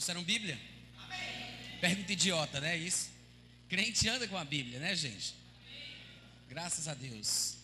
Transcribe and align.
trouxeram 0.00 0.22
Bíblia? 0.22 0.58
Amém. 0.96 1.18
Pergunta 1.78 2.12
idiota, 2.14 2.58
né? 2.58 2.74
Isso. 2.74 3.10
Crente 3.68 4.08
anda 4.08 4.26
com 4.26 4.36
a 4.38 4.44
Bíblia, 4.44 4.78
né, 4.78 4.96
gente? 4.96 5.34
Amém. 5.60 5.94
Graças 6.48 6.88
a 6.88 6.94
Deus. 6.94 7.56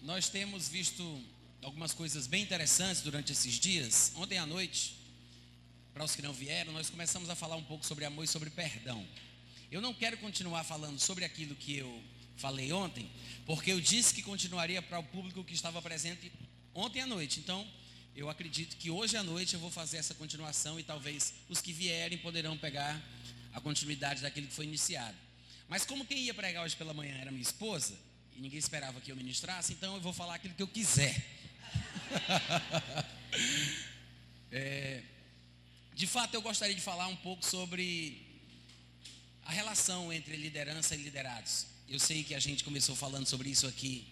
Nós 0.00 0.28
temos 0.28 0.68
visto 0.68 1.20
algumas 1.60 1.92
coisas 1.92 2.28
bem 2.28 2.44
interessantes 2.44 3.02
durante 3.02 3.32
esses 3.32 3.54
dias. 3.54 4.12
Ontem 4.14 4.38
à 4.38 4.46
noite, 4.46 4.94
para 5.92 6.04
os 6.04 6.14
que 6.14 6.22
não 6.22 6.32
vieram, 6.32 6.72
nós 6.72 6.88
começamos 6.88 7.28
a 7.28 7.34
falar 7.34 7.56
um 7.56 7.64
pouco 7.64 7.84
sobre 7.84 8.04
amor 8.04 8.24
e 8.24 8.28
sobre 8.28 8.50
perdão. 8.50 9.04
Eu 9.68 9.80
não 9.80 9.92
quero 9.92 10.16
continuar 10.18 10.62
falando 10.62 11.00
sobre 11.00 11.24
aquilo 11.24 11.56
que 11.56 11.76
eu 11.76 12.02
falei 12.36 12.72
ontem, 12.72 13.10
porque 13.44 13.72
eu 13.72 13.80
disse 13.80 14.14
que 14.14 14.22
continuaria 14.22 14.80
para 14.80 15.00
o 15.00 15.04
público 15.04 15.42
que 15.42 15.54
estava 15.54 15.82
presente 15.82 16.30
ontem 16.72 17.00
à 17.00 17.06
noite. 17.06 17.40
Então, 17.40 17.66
eu 18.14 18.28
acredito 18.28 18.76
que 18.76 18.90
hoje 18.90 19.16
à 19.16 19.22
noite 19.22 19.54
eu 19.54 19.60
vou 19.60 19.70
fazer 19.70 19.98
essa 19.98 20.14
continuação 20.14 20.78
e 20.78 20.82
talvez 20.82 21.32
os 21.48 21.60
que 21.60 21.72
vierem 21.72 22.18
poderão 22.18 22.56
pegar 22.58 23.00
a 23.52 23.60
continuidade 23.60 24.22
daquilo 24.22 24.46
que 24.46 24.54
foi 24.54 24.64
iniciado. 24.64 25.16
Mas 25.68 25.84
como 25.84 26.04
quem 26.04 26.18
ia 26.18 26.34
pregar 26.34 26.64
hoje 26.64 26.76
pela 26.76 26.92
manhã 26.92 27.16
era 27.16 27.30
minha 27.30 27.42
esposa, 27.42 27.94
e 28.36 28.40
ninguém 28.40 28.58
esperava 28.58 29.00
que 29.00 29.12
eu 29.12 29.16
ministrasse, 29.16 29.72
então 29.72 29.94
eu 29.94 30.00
vou 30.00 30.12
falar 30.12 30.34
aquilo 30.34 30.54
que 30.54 30.62
eu 30.62 30.68
quiser. 30.68 31.24
é, 34.50 35.02
de 35.94 36.06
fato, 36.06 36.34
eu 36.34 36.42
gostaria 36.42 36.74
de 36.74 36.80
falar 36.80 37.06
um 37.06 37.16
pouco 37.16 37.44
sobre 37.44 38.26
a 39.44 39.52
relação 39.52 40.12
entre 40.12 40.36
liderança 40.36 40.94
e 40.94 40.98
liderados. 40.98 41.66
Eu 41.88 41.98
sei 41.98 42.24
que 42.24 42.34
a 42.34 42.40
gente 42.40 42.64
começou 42.64 42.96
falando 42.96 43.26
sobre 43.26 43.48
isso 43.48 43.66
aqui. 43.66 44.06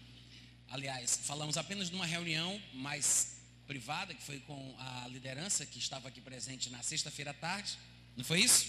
Aliás, 0.68 1.20
falamos 1.22 1.56
apenas 1.56 1.90
numa 1.90 2.06
reunião 2.06 2.60
mais 2.74 3.37
privada, 3.68 4.14
que 4.14 4.22
foi 4.22 4.40
com 4.40 4.74
a 4.78 5.06
liderança 5.08 5.66
que 5.66 5.78
estava 5.78 6.08
aqui 6.08 6.22
presente 6.22 6.70
na 6.70 6.82
sexta-feira 6.82 7.32
à 7.32 7.34
tarde. 7.34 7.78
Não 8.16 8.24
foi 8.24 8.40
isso? 8.40 8.66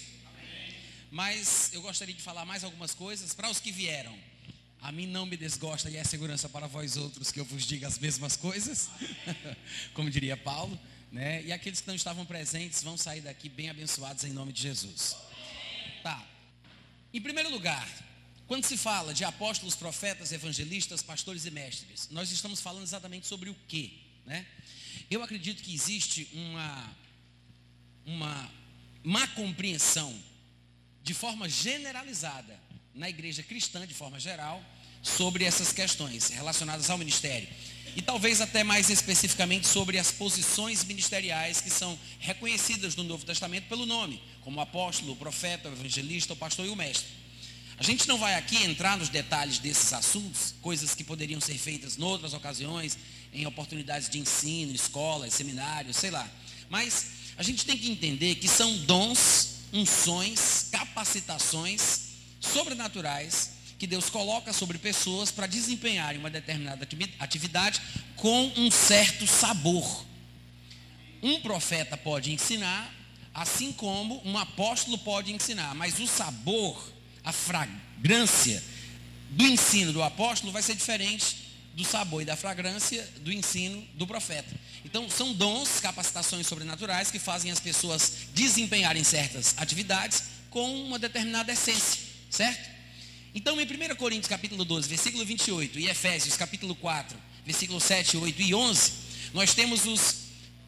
Mas 1.10 1.70
eu 1.72 1.80
gostaria 1.80 2.14
de 2.14 2.22
falar 2.22 2.44
mais 2.44 2.62
algumas 2.62 2.92
coisas 2.92 3.34
para 3.34 3.48
os 3.48 3.58
que 3.58 3.72
vieram. 3.72 4.16
A 4.82 4.92
mim 4.92 5.06
não 5.06 5.24
me 5.24 5.38
desgosta 5.38 5.88
e 5.88 5.96
é 5.96 6.04
segurança 6.04 6.50
para 6.50 6.66
vós 6.66 6.98
outros 6.98 7.32
que 7.32 7.40
eu 7.40 7.46
vos 7.46 7.66
diga 7.66 7.88
as 7.88 7.98
mesmas 7.98 8.36
coisas, 8.36 8.90
como 9.94 10.10
diria 10.10 10.36
Paulo, 10.36 10.78
né? 11.10 11.42
E 11.44 11.52
aqueles 11.52 11.80
que 11.80 11.88
não 11.88 11.94
estavam 11.94 12.26
presentes 12.26 12.82
vão 12.82 12.96
sair 12.96 13.22
daqui 13.22 13.48
bem 13.48 13.70
abençoados 13.70 14.24
em 14.24 14.32
nome 14.32 14.52
de 14.52 14.62
Jesus. 14.62 15.16
Tá. 16.02 16.24
Em 17.12 17.20
primeiro 17.20 17.50
lugar, 17.50 17.88
quando 18.46 18.64
se 18.64 18.76
fala 18.76 19.14
de 19.14 19.24
apóstolos, 19.24 19.74
profetas, 19.74 20.30
evangelistas, 20.30 21.02
pastores 21.02 21.46
e 21.46 21.50
mestres, 21.50 22.08
nós 22.10 22.30
estamos 22.30 22.60
falando 22.60 22.82
exatamente 22.82 23.26
sobre 23.26 23.48
o 23.48 23.56
quê, 23.66 23.92
né? 24.26 24.46
Eu 25.10 25.22
acredito 25.22 25.62
que 25.62 25.74
existe 25.74 26.28
uma, 26.32 26.96
uma 28.04 28.50
má 29.02 29.26
compreensão 29.28 30.14
de 31.02 31.14
forma 31.14 31.48
generalizada 31.48 32.58
na 32.94 33.08
igreja 33.08 33.42
cristã, 33.42 33.86
de 33.86 33.94
forma 33.94 34.20
geral, 34.20 34.62
sobre 35.02 35.44
essas 35.44 35.72
questões 35.72 36.28
relacionadas 36.28 36.90
ao 36.90 36.98
ministério. 36.98 37.48
E 37.96 38.02
talvez 38.02 38.40
até 38.40 38.62
mais 38.62 38.88
especificamente 38.88 39.66
sobre 39.66 39.98
as 39.98 40.12
posições 40.12 40.84
ministeriais 40.84 41.60
que 41.60 41.70
são 41.70 41.98
reconhecidas 42.20 42.94
no 42.94 43.02
Novo 43.02 43.24
Testamento 43.24 43.68
pelo 43.68 43.86
nome, 43.86 44.22
como 44.42 44.60
apóstolo, 44.60 45.16
profeta, 45.16 45.68
evangelista, 45.68 46.34
o 46.34 46.36
pastor 46.36 46.66
e 46.66 46.68
o 46.68 46.76
mestre. 46.76 47.08
A 47.78 47.82
gente 47.82 48.06
não 48.06 48.18
vai 48.18 48.34
aqui 48.34 48.62
entrar 48.62 48.96
nos 48.98 49.08
detalhes 49.08 49.58
desses 49.58 49.92
assuntos, 49.92 50.54
coisas 50.60 50.94
que 50.94 51.02
poderiam 51.02 51.40
ser 51.40 51.56
feitas 51.56 51.98
em 51.98 52.02
outras 52.02 52.34
ocasiões, 52.34 52.98
em 53.32 53.46
oportunidades 53.46 54.08
de 54.08 54.18
ensino, 54.18 54.74
escolas, 54.74 55.34
seminários, 55.34 55.96
sei 55.96 56.10
lá. 56.10 56.28
Mas 56.68 57.06
a 57.36 57.42
gente 57.42 57.64
tem 57.64 57.76
que 57.76 57.90
entender 57.90 58.36
que 58.36 58.48
são 58.48 58.76
dons, 58.78 59.60
unções, 59.72 60.68
capacitações 60.70 62.10
sobrenaturais 62.40 63.52
que 63.78 63.86
Deus 63.86 64.10
coloca 64.10 64.52
sobre 64.52 64.76
pessoas 64.76 65.30
para 65.30 65.46
desempenharem 65.46 66.20
uma 66.20 66.28
determinada 66.28 66.86
atividade 67.18 67.80
com 68.16 68.52
um 68.56 68.70
certo 68.70 69.26
sabor. 69.26 70.04
Um 71.22 71.40
profeta 71.40 71.96
pode 71.96 72.30
ensinar, 72.30 72.94
assim 73.32 73.72
como 73.72 74.20
um 74.22 74.36
apóstolo 74.36 74.98
pode 74.98 75.32
ensinar, 75.32 75.74
mas 75.74 75.98
o 75.98 76.06
sabor, 76.06 76.92
a 77.24 77.32
fragrância 77.32 78.62
do 79.30 79.46
ensino 79.46 79.92
do 79.94 80.02
apóstolo 80.02 80.52
vai 80.52 80.62
ser 80.62 80.74
diferente 80.74 81.39
do 81.80 81.84
sabor 81.86 82.20
e 82.20 82.26
da 82.26 82.36
fragrância 82.36 83.08
do 83.20 83.32
ensino 83.32 83.82
do 83.94 84.06
profeta. 84.06 84.54
Então, 84.84 85.08
são 85.08 85.32
dons, 85.32 85.80
capacitações 85.80 86.46
sobrenaturais 86.46 87.10
que 87.10 87.18
fazem 87.18 87.50
as 87.50 87.58
pessoas 87.58 88.12
desempenharem 88.34 89.02
certas 89.02 89.54
atividades 89.56 90.24
com 90.50 90.84
uma 90.84 90.98
determinada 90.98 91.52
essência, 91.52 92.02
certo? 92.28 92.68
Então, 93.34 93.58
em 93.58 93.64
1 93.64 93.96
Coríntios 93.96 94.28
capítulo 94.28 94.64
12, 94.64 94.88
versículo 94.88 95.24
28 95.24 95.78
e 95.78 95.88
Efésios 95.88 96.36
capítulo 96.36 96.74
4, 96.74 97.16
versículo 97.46 97.80
7, 97.80 98.16
8 98.18 98.42
e 98.42 98.54
11, 98.54 98.92
nós 99.32 99.54
temos 99.54 99.86
os 99.86 100.16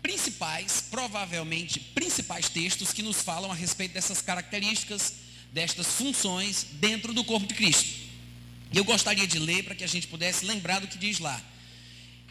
principais, 0.01 0.85
provavelmente 0.91 1.79
principais 1.79 2.49
textos 2.49 2.93
que 2.93 3.03
nos 3.03 3.21
falam 3.21 3.53
a 3.53 3.55
respeito 3.55 3.93
dessas 3.93 4.23
características, 4.23 5.15
destas 5.53 5.89
funções 5.89 6.67
dentro 6.73 7.13
do 7.13 7.23
corpo 7.23 7.47
de 7.47 7.55
Cristo. 7.55 8.02
E 8.73 8.79
eu 8.79 8.85
gostaria 8.85 9.27
de 9.27 9.39
ler 9.39 9.65
para 9.65 9.75
que 9.75 9.85
a 9.85 9.89
gente 9.89 10.07
pudesse 10.07 10.45
lembrar 10.45 10.81
do 10.81 10.87
que 10.87 10.97
diz 10.97 11.19
lá. 11.19 11.41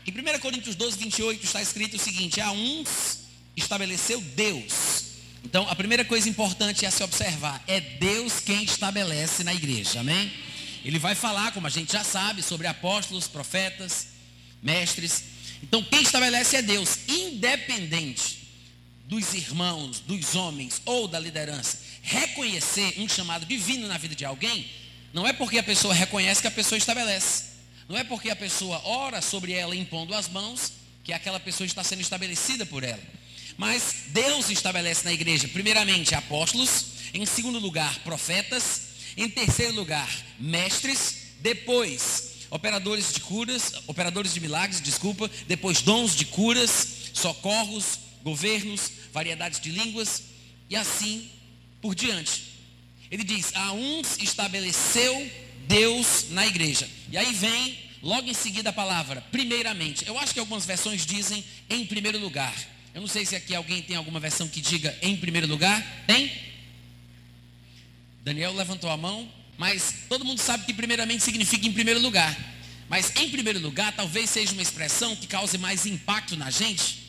Em 0.05 0.11
1 0.11 0.39
Coríntios 0.39 0.75
12, 0.75 0.97
28 0.97 1.45
está 1.45 1.61
escrito 1.61 1.95
o 1.95 1.99
seguinte: 1.99 2.41
A 2.41 2.51
uns 2.51 3.19
estabeleceu 3.55 4.19
Deus. 4.19 5.11
Então, 5.43 5.67
a 5.69 5.75
primeira 5.75 6.03
coisa 6.03 6.27
importante 6.29 6.85
a 6.85 6.91
se 6.91 7.03
observar 7.03 7.63
é 7.67 7.79
Deus 7.79 8.39
quem 8.39 8.63
estabelece 8.63 9.43
na 9.43 9.53
igreja, 9.53 9.99
amém? 9.99 10.31
Ele 10.83 10.97
vai 10.97 11.13
falar, 11.13 11.51
como 11.51 11.67
a 11.67 11.69
gente 11.69 11.93
já 11.93 12.03
sabe, 12.03 12.41
sobre 12.41 12.67
apóstolos, 12.67 13.27
profetas, 13.27 14.07
mestres. 14.61 15.23
Então, 15.61 15.83
quem 15.83 16.01
estabelece 16.01 16.55
é 16.55 16.61
Deus, 16.61 16.99
independente 17.07 18.39
dos 19.05 19.33
irmãos, 19.33 19.99
dos 19.99 20.35
homens 20.35 20.81
ou 20.85 21.07
da 21.07 21.19
liderança. 21.19 21.79
Reconhecer 22.01 22.95
um 22.97 23.07
chamado 23.07 23.45
divino 23.45 23.87
na 23.87 23.97
vida 23.97 24.15
de 24.15 24.25
alguém 24.25 24.67
não 25.13 25.27
é 25.27 25.33
porque 25.33 25.57
a 25.57 25.63
pessoa 25.63 25.93
reconhece 25.93 26.41
que 26.41 26.47
a 26.47 26.51
pessoa 26.51 26.77
estabelece. 26.77 27.51
Não 27.87 27.97
é 27.97 28.03
porque 28.03 28.29
a 28.29 28.35
pessoa 28.35 28.81
ora 28.85 29.21
sobre 29.21 29.51
ela 29.51 29.75
impondo 29.75 30.13
as 30.13 30.29
mãos 30.29 30.71
que 31.03 31.11
aquela 31.11 31.39
pessoa 31.39 31.65
está 31.65 31.83
sendo 31.83 32.01
estabelecida 32.01 32.65
por 32.65 32.83
ela. 32.83 33.01
Mas 33.57 34.05
Deus 34.07 34.49
estabelece 34.49 35.03
na 35.03 35.11
igreja, 35.11 35.47
primeiramente, 35.47 36.15
apóstolos, 36.15 36.85
em 37.13 37.25
segundo 37.25 37.59
lugar, 37.59 37.99
profetas, 37.99 38.81
em 39.17 39.27
terceiro 39.29 39.73
lugar, 39.73 40.09
mestres, 40.39 41.33
depois, 41.39 42.31
operadores 42.49 43.13
de 43.13 43.19
curas, 43.19 43.73
operadores 43.87 44.33
de 44.33 44.39
milagres, 44.39 44.79
desculpa, 44.79 45.29
depois 45.47 45.81
dons 45.81 46.15
de 46.15 46.25
curas, 46.25 46.87
socorros, 47.13 47.99
governos, 48.23 48.91
variedades 49.11 49.59
de 49.59 49.69
línguas 49.69 50.23
e 50.69 50.75
assim 50.75 51.29
por 51.81 51.93
diante. 51.93 52.50
Ele 53.11 53.23
diz: 53.23 53.51
A 53.53 53.73
uns 53.73 54.17
estabeleceu 54.19 55.29
Deus 55.67 56.27
na 56.29 56.47
igreja. 56.47 56.89
E 57.11 57.17
aí 57.17 57.33
vem 57.33 57.77
logo 58.01 58.29
em 58.29 58.33
seguida 58.33 58.69
a 58.69 58.73
palavra, 58.73 59.21
primeiramente. 59.31 60.07
Eu 60.07 60.17
acho 60.17 60.33
que 60.33 60.39
algumas 60.39 60.65
versões 60.65 61.05
dizem 61.05 61.43
em 61.69 61.85
primeiro 61.85 62.17
lugar. 62.17 62.53
Eu 62.93 63.01
não 63.01 63.07
sei 63.07 63.25
se 63.25 63.35
aqui 63.35 63.53
alguém 63.53 63.81
tem 63.81 63.95
alguma 63.95 64.19
versão 64.19 64.47
que 64.47 64.61
diga 64.61 64.97
em 65.01 65.15
primeiro 65.15 65.47
lugar. 65.47 65.85
Tem? 66.07 66.31
Daniel 68.23 68.53
levantou 68.53 68.89
a 68.89 68.97
mão, 68.97 69.31
mas 69.57 69.93
todo 70.07 70.25
mundo 70.25 70.39
sabe 70.39 70.65
que 70.65 70.73
primeiramente 70.73 71.23
significa 71.23 71.67
em 71.67 71.73
primeiro 71.73 71.99
lugar. 71.99 72.37
Mas 72.89 73.15
em 73.15 73.29
primeiro 73.29 73.59
lugar, 73.59 73.93
talvez 73.95 74.29
seja 74.29 74.51
uma 74.51 74.61
expressão 74.61 75.15
que 75.15 75.27
cause 75.27 75.57
mais 75.57 75.85
impacto 75.85 76.35
na 76.35 76.49
gente 76.49 76.99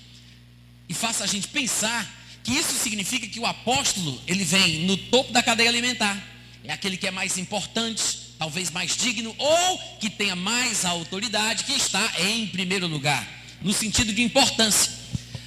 e 0.89 0.95
faça 0.95 1.25
a 1.25 1.27
gente 1.27 1.49
pensar 1.49 2.22
que 2.43 2.53
isso 2.53 2.73
significa 2.75 3.27
que 3.27 3.41
o 3.41 3.47
apóstolo, 3.47 4.21
ele 4.27 4.45
vem 4.45 4.81
no 4.81 4.97
topo 4.97 5.33
da 5.33 5.43
cadeia 5.43 5.69
alimentar. 5.69 6.21
É 6.65 6.73
aquele 6.73 6.97
que 6.97 7.07
é 7.07 7.11
mais 7.11 7.39
importante, 7.39 8.35
talvez 8.39 8.71
mais 8.71 8.97
digno, 8.97 9.35
ou 9.39 9.79
que 10.01 10.11
tenha 10.11 10.37
mais 10.37 10.85
autoridade, 10.85 11.65
que 11.65 11.73
está 11.73 12.13
em 12.21 12.47
primeiro 12.47 12.87
lugar, 12.87 13.27
no 13.61 13.73
sentido 13.73 14.13
de 14.13 14.23
importância. 14.23 14.93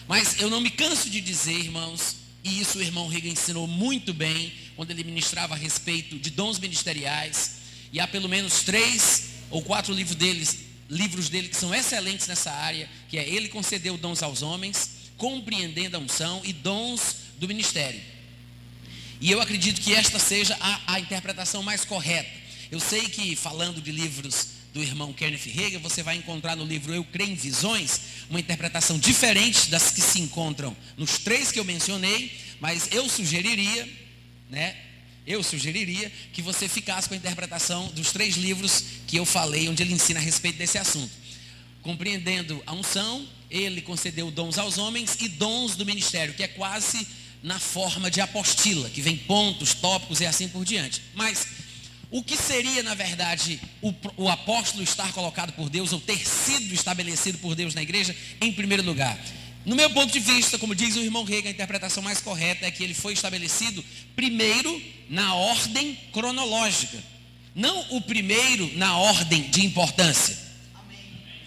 Mas 0.08 0.40
eu 0.40 0.50
não 0.50 0.62
me 0.62 0.70
canso 0.70 1.10
de 1.10 1.20
dizer, 1.20 1.58
irmãos, 1.58 2.18
e 2.44 2.60
isso 2.60 2.78
o 2.78 2.82
irmão 2.82 3.08
Riga 3.08 3.28
ensinou 3.28 3.68
muito 3.68 4.14
bem, 4.14 4.54
quando 4.76 4.92
ele 4.92 5.04
ministrava 5.04 5.56
a 5.56 5.58
respeito 5.58 6.20
de 6.20 6.30
dons 6.30 6.60
ministeriais, 6.60 7.56
e 7.92 8.00
há 8.00 8.08
pelo 8.08 8.30
menos 8.30 8.62
três 8.64 9.30
ou 9.50 9.62
quatro 9.62 9.94
livros 9.94 10.16
deles, 10.16 10.60
livros 10.90 11.30
dele 11.30 11.48
que 11.48 11.56
são 11.56 11.74
excelentes 11.74 12.28
nessa 12.28 12.52
área, 12.52 12.90
que 13.10 13.18
é 13.18 13.28
Ele 13.28 13.48
concedeu 13.48 13.98
dons 13.98 14.22
aos 14.22 14.42
homens, 14.42 14.95
compreendendo 15.18 15.98
a 15.98 16.00
unção 16.00 16.42
e 16.44 16.54
dons 16.54 17.18
do 17.38 17.48
ministério. 17.48 18.02
E 19.22 19.32
eu 19.32 19.42
acredito 19.42 19.82
que 19.82 19.94
esta 19.94 20.20
seja 20.20 20.58
a, 20.60 20.94
a 20.94 21.00
interpretação 21.00 21.64
mais 21.64 21.86
correta. 21.86 22.30
Eu 22.72 22.80
sei 22.80 23.08
que 23.10 23.36
falando 23.36 23.82
de 23.82 23.92
livros 23.92 24.56
do 24.74 24.84
irmão 24.84 25.14
Kenneth 25.14 25.48
Hagin, 25.48 25.78
você 25.78 26.04
vai 26.04 26.18
encontrar 26.18 26.56
no 26.56 26.66
livro 26.66 26.94
Eu 26.94 27.04
Creio 27.06 27.32
em 27.32 27.36
Visões 27.36 28.02
uma 28.30 28.40
interpretação 28.40 29.00
diferente 29.00 29.70
das 29.70 29.90
que 29.90 30.02
se 30.02 30.20
encontram 30.20 30.76
nos 30.98 31.18
três 31.18 31.50
que 31.50 31.60
eu 31.60 31.64
mencionei, 31.64 32.38
mas 32.60 32.90
eu 32.92 33.08
sugeriria, 33.08 33.88
né? 34.50 34.76
Eu 35.26 35.42
sugeriria 35.42 36.12
que 36.34 36.42
você 36.42 36.68
ficasse 36.68 37.08
com 37.08 37.16
a 37.16 37.18
interpretação 37.18 37.88
dos 37.96 38.12
três 38.12 38.36
livros 38.36 38.84
que 39.08 39.16
eu 39.16 39.26
falei, 39.26 39.70
onde 39.70 39.82
ele 39.82 39.94
ensina 39.94 40.20
a 40.20 40.24
respeito 40.24 40.58
desse 40.58 40.78
assunto. 40.78 41.12
Compreendendo 41.82 42.62
a 42.66 42.74
unção, 42.74 43.26
ele 43.50 43.82
concedeu 43.82 44.32
dons 44.32 44.58
aos 44.58 44.78
homens 44.78 45.18
e 45.20 45.28
dons 45.28 45.76
do 45.76 45.86
ministério, 45.86 46.34
que 46.34 46.44
é 46.44 46.48
quase 46.48 47.08
na 47.44 47.60
forma 47.60 48.10
de 48.10 48.20
apostila, 48.22 48.90
que 48.90 49.02
vem 49.02 49.18
pontos, 49.18 49.74
tópicos 49.74 50.20
e 50.20 50.26
assim 50.26 50.48
por 50.48 50.66
diante. 50.66 51.02
Mas 51.14 51.48
o 52.10 52.24
que 52.24 52.38
seria, 52.38 52.82
na 52.82 52.94
verdade, 52.94 53.60
o, 53.82 53.94
o, 54.18 54.30
apóstolo 54.30 54.84
estar 54.84 55.12
colocado 55.12 55.54
por 55.54 55.70
Deus, 55.70 55.92
ou 55.94 56.00
ter 56.00 56.26
sido 56.28 56.74
estabelecido 56.74 57.38
por 57.40 57.56
Deus 57.56 57.76
na 57.76 57.82
igreja, 57.82 58.16
em 58.42 58.52
primeiro 58.52 58.84
lugar? 58.84 59.20
No 59.66 59.76
meu 59.76 59.90
ponto 59.90 60.14
de 60.14 60.20
vista, 60.20 60.58
como 60.58 60.76
diz 60.76 60.96
o 60.96 61.02
irmão 61.02 61.24
Rega, 61.24 61.50
a 61.50 61.52
interpretação 61.52 62.02
mais 62.02 62.22
correta 62.22 62.66
é 62.66 62.72
que 62.72 62.84
ele 62.84 62.94
foi 62.94 63.14
estabelecido 63.14 63.84
primeiro 64.16 64.82
na 65.10 65.34
ordem 65.36 65.98
cronológica, 66.14 66.98
não 67.54 67.86
o 67.92 68.02
primeiro 68.02 68.72
na 68.78 68.98
ordem 68.98 69.50
de 69.50 69.66
importância. 69.66 70.38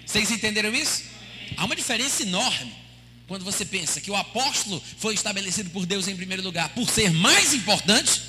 Vocês 0.04 0.30
entenderam 0.30 0.74
isso? 0.74 1.07
Há 1.56 1.64
uma 1.64 1.76
diferença 1.76 2.22
enorme 2.22 2.72
quando 3.26 3.44
você 3.44 3.64
pensa 3.64 4.00
que 4.00 4.10
o 4.10 4.16
apóstolo 4.16 4.82
foi 4.98 5.14
estabelecido 5.14 5.68
por 5.70 5.84
Deus 5.84 6.08
em 6.08 6.16
primeiro 6.16 6.42
lugar 6.42 6.70
por 6.70 6.88
ser 6.88 7.12
mais 7.12 7.52
importante 7.52 8.22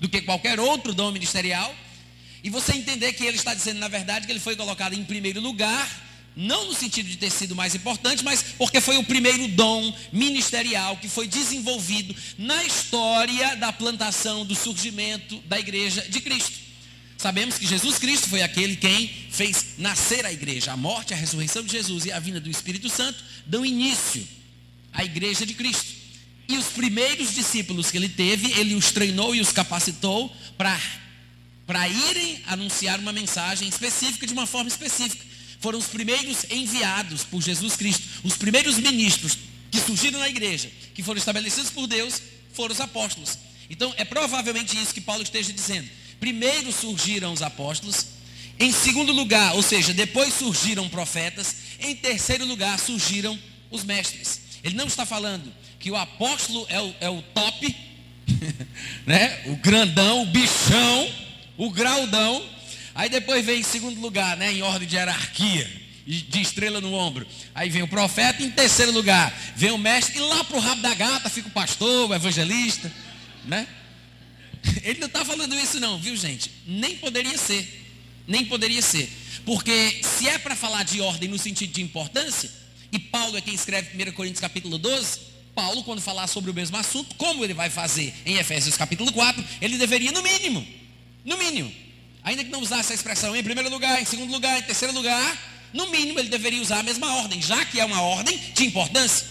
do 0.00 0.08
que 0.08 0.22
qualquer 0.22 0.58
outro 0.58 0.94
dom 0.94 1.12
ministerial, 1.12 1.74
e 2.42 2.48
você 2.48 2.72
entender 2.72 3.12
que 3.12 3.24
ele 3.24 3.36
está 3.36 3.52
dizendo, 3.52 3.78
na 3.78 3.88
verdade, 3.88 4.24
que 4.24 4.32
ele 4.32 4.40
foi 4.40 4.56
colocado 4.56 4.94
em 4.94 5.04
primeiro 5.04 5.40
lugar, 5.40 5.88
não 6.34 6.68
no 6.68 6.74
sentido 6.74 7.06
de 7.06 7.18
ter 7.18 7.30
sido 7.30 7.54
mais 7.54 7.74
importante, 7.74 8.24
mas 8.24 8.42
porque 8.56 8.80
foi 8.80 8.96
o 8.96 9.04
primeiro 9.04 9.46
dom 9.48 9.94
ministerial 10.10 10.96
que 10.96 11.08
foi 11.08 11.28
desenvolvido 11.28 12.16
na 12.38 12.64
história 12.64 13.56
da 13.56 13.72
plantação, 13.72 14.46
do 14.46 14.54
surgimento 14.54 15.36
da 15.40 15.58
igreja 15.60 16.00
de 16.08 16.20
Cristo. 16.20 16.59
Sabemos 17.20 17.58
que 17.58 17.66
Jesus 17.66 17.98
Cristo 17.98 18.30
foi 18.30 18.40
aquele 18.40 18.76
quem 18.76 19.06
fez 19.30 19.74
nascer 19.76 20.24
a 20.24 20.32
igreja. 20.32 20.72
A 20.72 20.76
morte, 20.76 21.12
a 21.12 21.16
ressurreição 21.16 21.62
de 21.62 21.70
Jesus 21.70 22.06
e 22.06 22.12
a 22.12 22.18
vinda 22.18 22.40
do 22.40 22.48
Espírito 22.48 22.88
Santo 22.88 23.22
dão 23.44 23.64
início 23.64 24.26
à 24.90 25.04
igreja 25.04 25.44
de 25.44 25.52
Cristo. 25.52 25.84
E 26.48 26.56
os 26.56 26.68
primeiros 26.68 27.34
discípulos 27.34 27.90
que 27.90 27.98
ele 27.98 28.08
teve, 28.08 28.50
ele 28.58 28.74
os 28.74 28.90
treinou 28.90 29.34
e 29.34 29.40
os 29.42 29.52
capacitou 29.52 30.34
para 30.56 31.88
irem 31.90 32.42
anunciar 32.46 32.98
uma 32.98 33.12
mensagem 33.12 33.68
específica 33.68 34.26
de 34.26 34.32
uma 34.32 34.46
forma 34.46 34.68
específica. 34.68 35.22
Foram 35.60 35.78
os 35.78 35.88
primeiros 35.88 36.46
enviados 36.50 37.22
por 37.22 37.42
Jesus 37.42 37.76
Cristo, 37.76 38.02
os 38.24 38.38
primeiros 38.38 38.78
ministros 38.78 39.36
que 39.70 39.78
surgiram 39.78 40.20
na 40.20 40.28
igreja, 40.30 40.72
que 40.94 41.02
foram 41.02 41.18
estabelecidos 41.18 41.68
por 41.68 41.86
Deus, 41.86 42.22
foram 42.54 42.72
os 42.72 42.80
apóstolos. 42.80 43.36
Então 43.68 43.92
é 43.98 44.06
provavelmente 44.06 44.74
isso 44.80 44.94
que 44.94 45.02
Paulo 45.02 45.22
esteja 45.22 45.52
dizendo. 45.52 46.00
Primeiro 46.20 46.70
surgiram 46.70 47.32
os 47.32 47.40
apóstolos, 47.40 48.06
em 48.58 48.70
segundo 48.70 49.10
lugar, 49.10 49.54
ou 49.54 49.62
seja, 49.62 49.94
depois 49.94 50.34
surgiram 50.34 50.86
profetas, 50.86 51.56
em 51.80 51.96
terceiro 51.96 52.44
lugar 52.44 52.78
surgiram 52.78 53.38
os 53.70 53.82
mestres. 53.82 54.42
Ele 54.62 54.76
não 54.76 54.86
está 54.86 55.06
falando 55.06 55.50
que 55.78 55.90
o 55.90 55.96
apóstolo 55.96 56.66
é 56.68 56.78
o, 56.78 56.94
é 57.00 57.08
o 57.08 57.22
top, 57.22 57.74
né? 59.06 59.40
o 59.46 59.56
grandão, 59.56 60.22
o 60.22 60.26
bichão, 60.26 61.10
o 61.56 61.70
graudão. 61.70 62.44
Aí 62.94 63.08
depois 63.08 63.46
vem 63.46 63.60
em 63.60 63.62
segundo 63.62 63.98
lugar, 63.98 64.36
né? 64.36 64.52
em 64.52 64.60
ordem 64.60 64.86
de 64.86 64.96
hierarquia, 64.96 65.66
de 66.06 66.40
estrela 66.42 66.82
no 66.82 66.92
ombro. 66.92 67.26
Aí 67.54 67.70
vem 67.70 67.82
o 67.82 67.88
profeta, 67.88 68.42
em 68.42 68.50
terceiro 68.50 68.92
lugar 68.92 69.32
vem 69.56 69.70
o 69.70 69.78
mestre, 69.78 70.18
e 70.18 70.20
lá 70.20 70.44
para 70.44 70.58
o 70.58 70.60
rabo 70.60 70.82
da 70.82 70.92
gata 70.92 71.30
fica 71.30 71.48
o 71.48 71.52
pastor, 71.52 72.10
o 72.10 72.14
evangelista. 72.14 72.92
Né? 73.46 73.66
Ele 74.82 75.00
não 75.00 75.06
está 75.06 75.24
falando 75.24 75.54
isso 75.54 75.80
não, 75.80 75.98
viu 75.98 76.16
gente? 76.16 76.50
Nem 76.66 76.96
poderia 76.96 77.36
ser. 77.36 77.66
Nem 78.26 78.44
poderia 78.44 78.82
ser. 78.82 79.10
Porque 79.44 80.00
se 80.02 80.28
é 80.28 80.38
para 80.38 80.54
falar 80.54 80.84
de 80.84 81.00
ordem 81.00 81.28
no 81.28 81.38
sentido 81.38 81.72
de 81.72 81.82
importância, 81.82 82.50
e 82.92 82.98
Paulo 82.98 83.36
é 83.36 83.40
quem 83.40 83.54
escreve 83.54 83.90
1 84.02 84.12
Coríntios 84.12 84.40
capítulo 84.40 84.78
12, 84.78 85.20
Paulo, 85.54 85.82
quando 85.84 86.00
falar 86.00 86.26
sobre 86.26 86.50
o 86.50 86.54
mesmo 86.54 86.76
assunto, 86.76 87.14
como 87.16 87.44
ele 87.44 87.54
vai 87.54 87.70
fazer 87.70 88.14
em 88.24 88.36
Efésios 88.36 88.76
capítulo 88.76 89.12
4, 89.12 89.44
ele 89.60 89.78
deveria, 89.78 90.12
no 90.12 90.22
mínimo, 90.22 90.66
no 91.24 91.36
mínimo, 91.36 91.72
ainda 92.22 92.44
que 92.44 92.50
não 92.50 92.60
usasse 92.60 92.92
a 92.92 92.94
expressão 92.94 93.34
em 93.34 93.42
primeiro 93.42 93.70
lugar, 93.70 94.00
em 94.00 94.04
segundo 94.04 94.32
lugar, 94.32 94.58
em 94.58 94.62
terceiro 94.62 94.94
lugar, 94.94 95.50
no 95.72 95.88
mínimo 95.90 96.18
ele 96.18 96.28
deveria 96.28 96.60
usar 96.60 96.80
a 96.80 96.82
mesma 96.82 97.14
ordem, 97.16 97.40
já 97.40 97.64
que 97.64 97.80
é 97.80 97.84
uma 97.84 98.00
ordem 98.00 98.38
de 98.54 98.64
importância. 98.64 99.26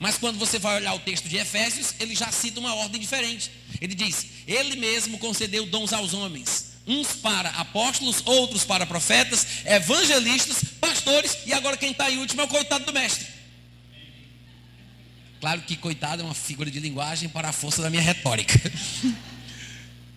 Mas 0.00 0.16
quando 0.16 0.38
você 0.38 0.58
vai 0.58 0.76
olhar 0.76 0.94
o 0.94 0.98
texto 0.98 1.28
de 1.28 1.36
Efésios, 1.36 1.94
ele 2.00 2.14
já 2.16 2.32
cita 2.32 2.58
uma 2.58 2.74
ordem 2.74 2.98
diferente. 2.98 3.50
Ele 3.82 3.94
diz: 3.94 4.26
Ele 4.46 4.74
mesmo 4.76 5.18
concedeu 5.18 5.66
dons 5.66 5.92
aos 5.92 6.14
homens, 6.14 6.72
uns 6.86 7.08
para 7.12 7.50
apóstolos, 7.50 8.22
outros 8.24 8.64
para 8.64 8.86
profetas, 8.86 9.46
evangelistas, 9.66 10.64
pastores, 10.80 11.36
e 11.44 11.52
agora 11.52 11.76
quem 11.76 11.90
está 11.90 12.10
em 12.10 12.16
último 12.16 12.40
é 12.40 12.44
o 12.44 12.48
coitado 12.48 12.86
do 12.86 12.94
mestre. 12.94 13.26
Claro 15.38 15.60
que 15.62 15.76
coitado 15.76 16.22
é 16.22 16.24
uma 16.24 16.34
figura 16.34 16.70
de 16.70 16.80
linguagem 16.80 17.28
para 17.28 17.50
a 17.50 17.52
força 17.52 17.82
da 17.82 17.90
minha 17.90 18.02
retórica. 18.02 18.58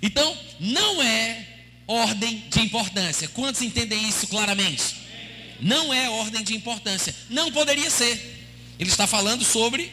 Então, 0.05 0.37
não 0.59 1.01
é 1.01 1.47
ordem 1.87 2.43
de 2.49 2.59
importância. 2.59 3.25
Quantos 3.29 3.61
entendem 3.61 4.05
isso 4.05 4.27
claramente? 4.27 4.97
Não 5.61 5.93
é 5.93 6.09
ordem 6.09 6.43
de 6.43 6.53
importância. 6.53 7.15
Não 7.29 7.49
poderia 7.53 7.89
ser. 7.89 8.42
Ele 8.79 8.89
está 8.89 9.05
falando 9.07 9.43
sobre, 9.43 9.91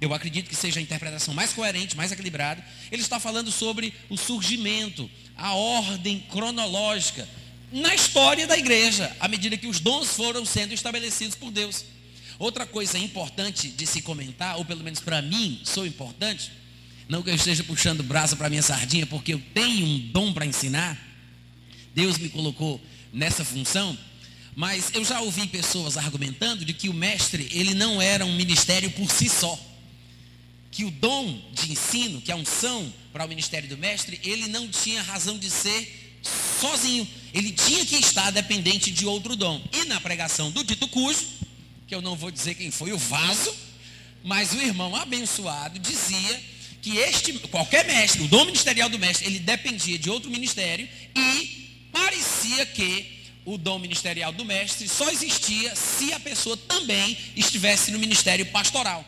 eu 0.00 0.12
acredito 0.14 0.48
que 0.48 0.56
seja 0.56 0.80
a 0.80 0.82
interpretação 0.82 1.34
mais 1.34 1.52
coerente, 1.52 1.96
mais 1.96 2.12
equilibrada. 2.12 2.64
Ele 2.90 3.02
está 3.02 3.18
falando 3.18 3.50
sobre 3.50 3.92
o 4.08 4.16
surgimento, 4.16 5.10
a 5.36 5.54
ordem 5.54 6.20
cronológica 6.30 7.28
na 7.72 7.94
história 7.94 8.46
da 8.46 8.56
igreja, 8.56 9.14
à 9.18 9.26
medida 9.26 9.56
que 9.56 9.66
os 9.66 9.80
dons 9.80 10.10
foram 10.10 10.44
sendo 10.44 10.72
estabelecidos 10.72 11.34
por 11.34 11.50
Deus. 11.50 11.84
Outra 12.38 12.66
coisa 12.66 12.98
importante 12.98 13.68
de 13.68 13.86
se 13.86 14.00
comentar, 14.00 14.56
ou 14.56 14.64
pelo 14.64 14.84
menos 14.84 15.00
para 15.00 15.20
mim, 15.20 15.60
sou 15.64 15.86
importante, 15.86 16.52
não 17.08 17.22
que 17.22 17.30
eu 17.30 17.34
esteja 17.34 17.62
puxando 17.64 18.02
brasa 18.02 18.36
para 18.36 18.48
minha 18.48 18.62
sardinha, 18.62 19.06
porque 19.06 19.34
eu 19.34 19.42
tenho 19.52 19.86
um 19.86 19.98
dom 19.98 20.32
para 20.32 20.46
ensinar, 20.46 20.98
Deus 21.94 22.18
me 22.18 22.28
colocou 22.28 22.80
nessa 23.12 23.44
função, 23.44 23.96
mas 24.56 24.90
eu 24.94 25.04
já 25.04 25.20
ouvi 25.20 25.46
pessoas 25.46 25.96
argumentando 25.96 26.64
de 26.64 26.72
que 26.72 26.88
o 26.88 26.94
mestre, 26.94 27.48
ele 27.50 27.74
não 27.74 28.00
era 28.00 28.24
um 28.24 28.36
ministério 28.36 28.90
por 28.90 29.10
si 29.10 29.28
só. 29.28 29.58
Que 30.70 30.84
o 30.84 30.90
dom 30.90 31.40
de 31.52 31.72
ensino, 31.72 32.20
que 32.20 32.30
a 32.30 32.36
unção 32.36 32.92
para 33.12 33.24
o 33.24 33.28
ministério 33.28 33.68
do 33.68 33.76
mestre, 33.76 34.20
ele 34.22 34.48
não 34.48 34.68
tinha 34.68 35.02
razão 35.02 35.38
de 35.38 35.50
ser 35.50 36.20
sozinho. 36.60 37.06
Ele 37.32 37.52
tinha 37.52 37.84
que 37.84 37.96
estar 37.96 38.30
dependente 38.30 38.90
de 38.90 39.06
outro 39.06 39.36
dom. 39.36 39.62
E 39.72 39.84
na 39.86 40.00
pregação 40.00 40.50
do 40.50 40.62
dito 40.62 40.86
cujo, 40.88 41.26
que 41.86 41.94
eu 41.94 42.00
não 42.00 42.16
vou 42.16 42.30
dizer 42.30 42.54
quem 42.54 42.70
foi 42.70 42.92
o 42.92 42.98
vaso, 42.98 43.52
mas 44.22 44.52
o 44.52 44.62
irmão 44.62 44.94
abençoado 44.96 45.78
dizia 45.78 46.42
que 46.80 46.96
este, 46.98 47.32
qualquer 47.48 47.86
mestre, 47.86 48.22
o 48.22 48.28
dom 48.28 48.44
ministerial 48.44 48.88
do 48.88 48.98
mestre, 48.98 49.26
ele 49.26 49.38
dependia 49.38 49.98
de 49.98 50.10
outro 50.10 50.30
ministério 50.30 50.88
e 51.16 51.88
parecia 51.92 52.66
que 52.66 53.13
o 53.44 53.58
dom 53.58 53.78
ministerial 53.78 54.32
do 54.32 54.44
mestre 54.44 54.88
só 54.88 55.10
existia 55.10 55.74
se 55.74 56.12
a 56.12 56.20
pessoa 56.20 56.56
também 56.56 57.16
estivesse 57.36 57.90
no 57.90 57.98
ministério 57.98 58.46
pastoral. 58.46 59.04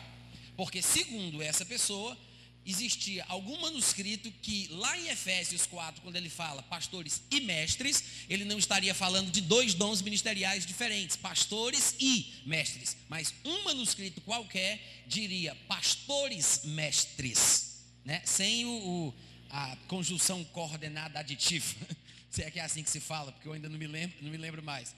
Porque, 0.55 0.81
segundo 0.81 1.41
essa 1.41 1.65
pessoa, 1.65 2.17
existia 2.65 3.23
algum 3.29 3.59
manuscrito 3.61 4.29
que 4.41 4.67
lá 4.71 4.97
em 4.97 5.07
Efésios 5.07 5.65
4, 5.65 6.01
quando 6.01 6.17
ele 6.17 6.29
fala 6.29 6.61
pastores 6.63 7.21
e 7.31 7.39
mestres, 7.39 8.03
ele 8.29 8.43
não 8.43 8.57
estaria 8.57 8.93
falando 8.93 9.31
de 9.31 9.39
dois 9.39 9.73
dons 9.73 10.01
ministeriais 10.01 10.65
diferentes, 10.65 11.15
pastores 11.15 11.95
e 11.99 12.41
mestres, 12.45 12.97
mas 13.07 13.33
um 13.45 13.63
manuscrito 13.63 14.19
qualquer 14.21 15.03
diria 15.07 15.55
pastores 15.67 16.61
mestres, 16.65 17.85
né? 18.03 18.21
sem 18.25 18.65
o, 18.65 18.69
o 18.69 19.13
a 19.49 19.77
conjunção 19.87 20.43
coordenada 20.45 21.19
aditiva, 21.19 21.73
se 22.29 22.43
é 22.43 22.51
que 22.51 22.59
é 22.59 22.63
assim 22.63 22.83
que 22.83 22.89
se 22.89 22.99
fala, 22.99 23.31
porque 23.31 23.47
eu 23.47 23.53
ainda 23.53 23.69
não 23.69 23.77
me 23.77 23.87
lembro, 23.87 24.17
não 24.21 24.29
me 24.29 24.37
lembro 24.37 24.61
mais. 24.61 24.95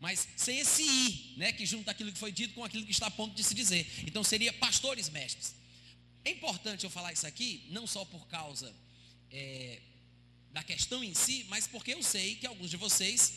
Mas 0.00 0.26
sem 0.36 0.58
esse 0.58 0.82
i, 0.82 1.34
né, 1.36 1.52
que 1.52 1.64
junta 1.64 1.92
aquilo 1.92 2.12
que 2.12 2.18
foi 2.18 2.32
dito 2.32 2.54
com 2.54 2.64
aquilo 2.64 2.84
que 2.84 2.90
está 2.90 3.06
a 3.06 3.10
ponto 3.10 3.34
de 3.34 3.44
se 3.44 3.54
dizer. 3.54 3.86
Então 4.06 4.24
seria 4.24 4.52
pastores 4.52 5.08
mestres. 5.08 5.54
É 6.24 6.30
importante 6.30 6.84
eu 6.84 6.90
falar 6.90 7.12
isso 7.12 7.26
aqui, 7.26 7.64
não 7.70 7.86
só 7.86 8.04
por 8.04 8.26
causa 8.26 8.74
é, 9.30 9.80
da 10.52 10.62
questão 10.62 11.02
em 11.02 11.14
si, 11.14 11.46
mas 11.48 11.66
porque 11.66 11.94
eu 11.94 12.02
sei 12.02 12.34
que 12.34 12.46
alguns 12.46 12.70
de 12.70 12.76
vocês, 12.76 13.34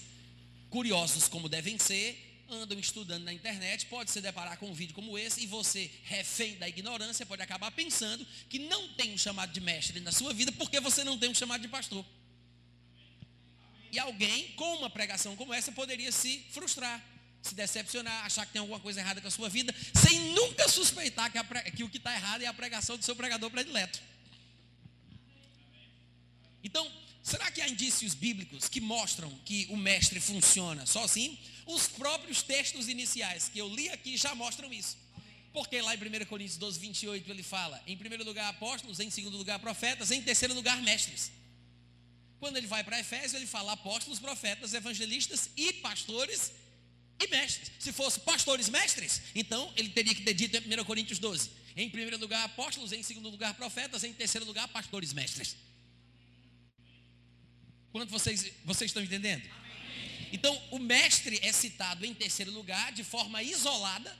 curiosos 0.69 1.27
como 1.27 1.47
devem 1.47 1.77
ser, 1.77 2.43
andam 2.49 2.79
estudando 2.79 3.23
na 3.23 3.33
internet, 3.33 3.85
pode 3.87 4.11
se 4.11 4.21
deparar 4.21 4.57
com 4.57 4.69
um 4.69 4.73
vídeo 4.73 4.93
como 4.93 5.17
esse 5.17 5.41
e 5.41 5.47
você, 5.47 5.89
refém 6.03 6.55
da 6.57 6.67
ignorância, 6.67 7.25
pode 7.25 7.41
acabar 7.41 7.71
pensando 7.71 8.25
que 8.49 8.59
não 8.59 8.93
tem 8.93 9.13
um 9.13 9.17
chamado 9.17 9.51
de 9.51 9.61
mestre 9.61 9.99
na 9.99 10.11
sua 10.11 10.33
vida 10.33 10.51
porque 10.51 10.79
você 10.79 11.03
não 11.03 11.17
tem 11.17 11.29
um 11.29 11.33
chamado 11.33 11.61
de 11.61 11.67
pastor. 11.67 12.05
E 13.95 13.99
alguém 13.99 14.49
com 14.57 14.75
uma 14.75 14.89
pregação 14.89 15.37
como 15.37 15.53
essa 15.53 15.71
poderia 15.71 16.11
se 16.11 16.45
frustrar, 16.49 17.01
se 17.41 17.55
decepcionar, 17.55 18.25
achar 18.25 18.45
que 18.45 18.51
tem 18.51 18.59
alguma 18.59 18.77
coisa 18.77 18.99
errada 18.99 19.21
com 19.21 19.27
a 19.29 19.31
sua 19.31 19.47
vida, 19.47 19.73
sem 19.93 20.19
nunca 20.33 20.67
suspeitar 20.67 21.31
que, 21.31 21.71
que 21.71 21.83
o 21.85 21.89
que 21.89 21.95
está 21.95 22.13
errado 22.13 22.41
é 22.41 22.45
a 22.45 22.53
pregação 22.53 22.97
do 22.97 23.05
seu 23.05 23.15
pregador 23.15 23.49
predileto. 23.49 24.01
Então, 26.61 26.91
será 27.23 27.49
que 27.49 27.61
há 27.61 27.69
indícios 27.69 28.13
bíblicos 28.13 28.67
que 28.67 28.81
mostram 28.81 29.29
que 29.45 29.65
o 29.69 29.77
mestre 29.77 30.19
funciona 30.19 30.85
sozinho? 30.85 31.37
Os 31.65 31.87
próprios 31.87 32.43
textos 32.43 32.89
iniciais 32.89 33.47
que 33.47 33.59
eu 33.59 33.69
li 33.69 33.89
aqui 33.91 34.17
já 34.17 34.35
mostram 34.35 34.73
isso. 34.73 34.97
Porque 35.53 35.81
lá 35.81 35.95
em 35.95 35.97
1 35.97 36.25
Coríntios 36.25 36.57
12, 36.57 36.79
28, 36.81 37.31
ele 37.31 37.43
fala: 37.43 37.81
em 37.87 37.95
primeiro 37.95 38.25
lugar 38.25 38.49
apóstolos, 38.49 38.99
em 38.99 39.09
segundo 39.09 39.37
lugar 39.37 39.57
profetas, 39.59 40.11
em 40.11 40.21
terceiro 40.21 40.53
lugar 40.53 40.81
mestres. 40.81 41.31
Quando 42.45 42.57
ele 42.57 42.67
vai 42.67 42.83
para 42.83 42.99
Efésios, 42.99 43.33
ele 43.33 43.47
fala 43.47 43.71
apóstolos, 43.71 44.19
profetas, 44.19 44.75
evangelistas 44.75 45.49
e 45.57 45.73
pastores 45.73 46.51
e 47.19 47.27
mestres. 47.27 47.71
Se 47.79 47.91
fosse 47.91 48.19
pastores 48.19 48.69
mestres, 48.69 49.19
então 49.33 49.73
ele 49.75 49.89
teria 49.89 50.13
que 50.13 50.21
ter 50.21 50.35
dito 50.35 50.55
em 50.55 50.79
1 50.79 50.85
Coríntios 50.85 51.17
12: 51.17 51.49
em 51.75 51.89
primeiro 51.89 52.19
lugar 52.19 52.43
apóstolos, 52.43 52.91
em 52.91 53.01
segundo 53.01 53.31
lugar 53.31 53.55
profetas, 53.55 54.03
em 54.03 54.13
terceiro 54.13 54.45
lugar 54.45 54.67
pastores 54.67 55.11
mestres. 55.11 55.57
Quanto 57.91 58.11
vocês, 58.11 58.51
vocês 58.63 58.91
estão 58.91 59.01
entendendo? 59.01 59.49
Então, 60.31 60.55
o 60.69 60.77
mestre 60.77 61.39
é 61.41 61.51
citado 61.51 62.05
em 62.05 62.13
terceiro 62.13 62.51
lugar, 62.51 62.91
de 62.91 63.03
forma 63.03 63.41
isolada, 63.41 64.15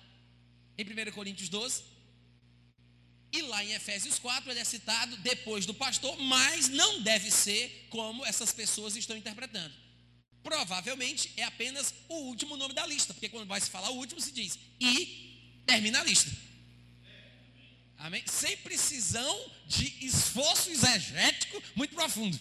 em 0.79 0.83
1 0.83 1.11
Coríntios 1.11 1.47
12. 1.47 1.83
E 3.35 3.41
lá 3.41 3.61
em 3.61 3.73
Efésios 3.73 4.17
4 4.17 4.49
ele 4.49 4.61
é 4.61 4.63
citado 4.63 5.17
depois 5.17 5.65
do 5.65 5.73
pastor, 5.73 6.17
mas 6.17 6.69
não 6.69 7.01
deve 7.01 7.29
ser 7.29 7.85
como 7.89 8.25
essas 8.25 8.53
pessoas 8.53 8.95
estão 8.95 9.17
interpretando. 9.17 9.73
Provavelmente 10.41 11.29
é 11.35 11.43
apenas 11.43 11.93
o 12.07 12.15
último 12.15 12.55
nome 12.55 12.73
da 12.73 12.87
lista, 12.87 13.13
porque 13.13 13.27
quando 13.27 13.45
vai 13.45 13.59
se 13.59 13.69
falar 13.69 13.89
o 13.89 13.97
último 13.97 14.21
se 14.21 14.31
diz 14.31 14.57
e 14.79 15.61
termina 15.65 15.99
a 15.99 16.03
lista. 16.05 16.31
Amém? 17.97 18.23
Sem 18.25 18.55
precisão 18.57 19.51
de 19.67 19.93
esforço 20.05 20.69
exegético 20.69 21.61
muito 21.75 21.93
profundo. 21.93 22.39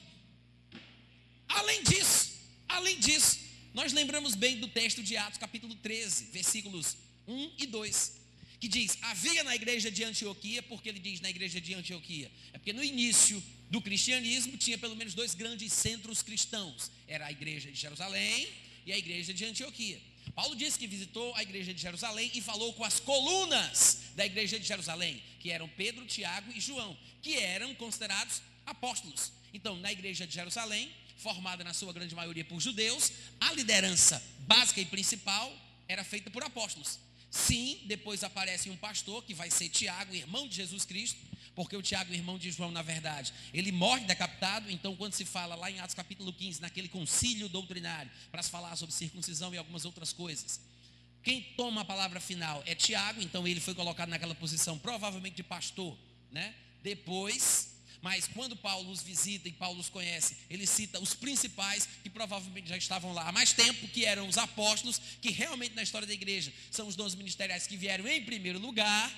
Além 1.49 1.83
disso, 1.83 2.35
além 2.69 3.01
disso, 3.01 3.41
nós 3.73 3.93
lembramos 3.93 4.37
bem 4.37 4.61
do 4.61 4.69
texto 4.69 5.03
de 5.03 5.17
Atos 5.17 5.39
capítulo 5.39 5.75
13, 5.75 6.27
versículos 6.27 6.97
1 7.27 7.53
e 7.59 7.67
2 7.67 8.24
que 8.65 8.69
diz: 8.69 8.97
havia 9.03 9.45
na 9.45 9.55
igreja 9.55 9.91
de 9.91 10.03
Antioquia, 10.05 10.63
porque 10.63 10.89
ele 10.89 10.99
diz 10.99 11.21
na 11.21 11.29
igreja 11.29 11.61
de 11.61 11.75
Antioquia? 11.75 12.31
É 12.51 12.57
porque 12.57 12.73
no 12.73 12.83
início 12.83 13.43
do 13.71 13.79
cristianismo 13.81 14.57
tinha 14.57 14.79
pelo 14.79 14.97
menos 14.97 15.13
dois 15.13 15.35
grandes 15.35 15.71
centros 15.71 16.23
cristãos: 16.23 16.91
era 17.07 17.27
a 17.27 17.31
igreja 17.31 17.71
de 17.71 17.79
Jerusalém 17.79 18.49
e 18.87 18.93
a 18.93 18.97
igreja 18.97 19.35
de 19.35 19.45
Antioquia. 19.45 20.01
Paulo 20.35 20.57
disse 20.57 20.79
que 20.79 20.87
visitou 20.87 21.35
a 21.35 21.43
igreja 21.43 21.75
de 21.75 21.83
Jerusalém 21.83 22.31
e 22.35 22.41
falou 22.41 22.73
com 22.73 22.85
as 22.85 22.99
colunas 22.99 23.99
da 24.17 24.25
igreja 24.25 24.59
de 24.59 24.67
Jerusalém, 24.67 25.23
que 25.41 25.51
eram 25.51 25.69
Pedro, 25.69 26.07
Tiago 26.07 26.51
e 26.55 26.59
João, 26.59 26.97
que 27.21 27.37
eram 27.37 27.75
considerados 27.75 28.41
apóstolos. 28.65 29.31
Então, 29.53 29.77
na 29.77 29.93
igreja 29.93 30.27
de 30.27 30.33
Jerusalém, 30.33 30.91
formada 31.19 31.63
na 31.63 31.75
sua 31.75 31.93
grande 31.93 32.15
maioria 32.15 32.47
por 32.47 32.59
judeus, 32.61 33.13
a 33.39 33.53
liderança 33.53 34.23
básica 34.39 34.81
e 34.81 34.87
principal 34.87 35.55
era 35.87 36.03
feita 36.03 36.31
por 36.31 36.43
apóstolos. 36.43 36.99
Sim, 37.35 37.81
depois 37.87 38.23
aparece 38.23 38.71
um 38.71 38.77
pastor 38.77 39.25
que 39.25 39.35
vai 39.35 39.51
ser 39.51 39.69
Tiago, 39.69 40.15
irmão 40.15 40.47
de 40.47 40.55
Jesus 40.55 40.85
Cristo, 40.85 41.19
porque 41.53 41.77
o 41.77 41.83
Tiago, 41.83 42.15
irmão 42.15 42.39
de 42.39 42.49
João, 42.53 42.71
na 42.71 42.81
verdade, 42.81 43.35
ele 43.53 43.73
morre 43.73 44.05
decapitado. 44.05 44.71
Então, 44.71 44.95
quando 44.95 45.15
se 45.15 45.25
fala 45.25 45.57
lá 45.57 45.69
em 45.69 45.81
Atos 45.81 45.97
capítulo 45.97 46.33
15, 46.33 46.63
naquele 46.63 46.87
concílio 46.87 47.49
doutrinário, 47.49 48.09
para 48.31 48.41
se 48.41 48.49
falar 48.49 48.77
sobre 48.77 48.95
circuncisão 48.95 49.53
e 49.53 49.59
algumas 49.59 49.85
outras 49.85 50.13
coisas, 50.13 50.61
quem 51.25 51.43
toma 51.57 51.81
a 51.81 51.85
palavra 51.85 52.21
final 52.21 52.63
é 52.67 52.75
Tiago, 52.77 53.21
então 53.21 53.49
ele 53.49 53.59
foi 53.59 53.75
colocado 53.75 54.11
naquela 54.11 54.37
posição, 54.37 54.79
provavelmente 54.79 55.35
de 55.35 55.43
pastor, 55.43 55.99
né? 56.31 56.55
Depois 56.85 57.74
mas 58.05 58.29
quando 58.29 58.55
Paulo 58.55 58.91
os 58.91 59.01
visita 59.01 59.49
e 59.49 59.53
Paulo 59.53 59.81
os 59.81 59.89
conhece, 59.89 60.37
ele 60.51 60.67
cita 60.67 61.01
os 61.01 61.15
principais 61.15 61.89
que 62.03 62.11
provavelmente 62.11 62.69
já 62.69 62.77
estavam 62.77 63.15
lá 63.15 63.27
há 63.27 63.33
mais 63.33 63.55
tempo, 63.55 63.89
que 63.89 64.05
eram 64.05 64.29
os 64.29 64.37
apóstolos, 64.37 65.01
que 65.23 65.31
realmente 65.31 65.75
na 65.75 65.83
história 65.83 66.07
da 66.07 66.13
igreja 66.13 66.53
são 66.71 66.87
os 66.87 66.97
dons 66.97 67.15
ministeriais 67.15 67.67
que 67.67 67.79
vieram 67.79 68.07
em 68.07 68.23
primeiro 68.23 68.59
lugar, 68.59 69.11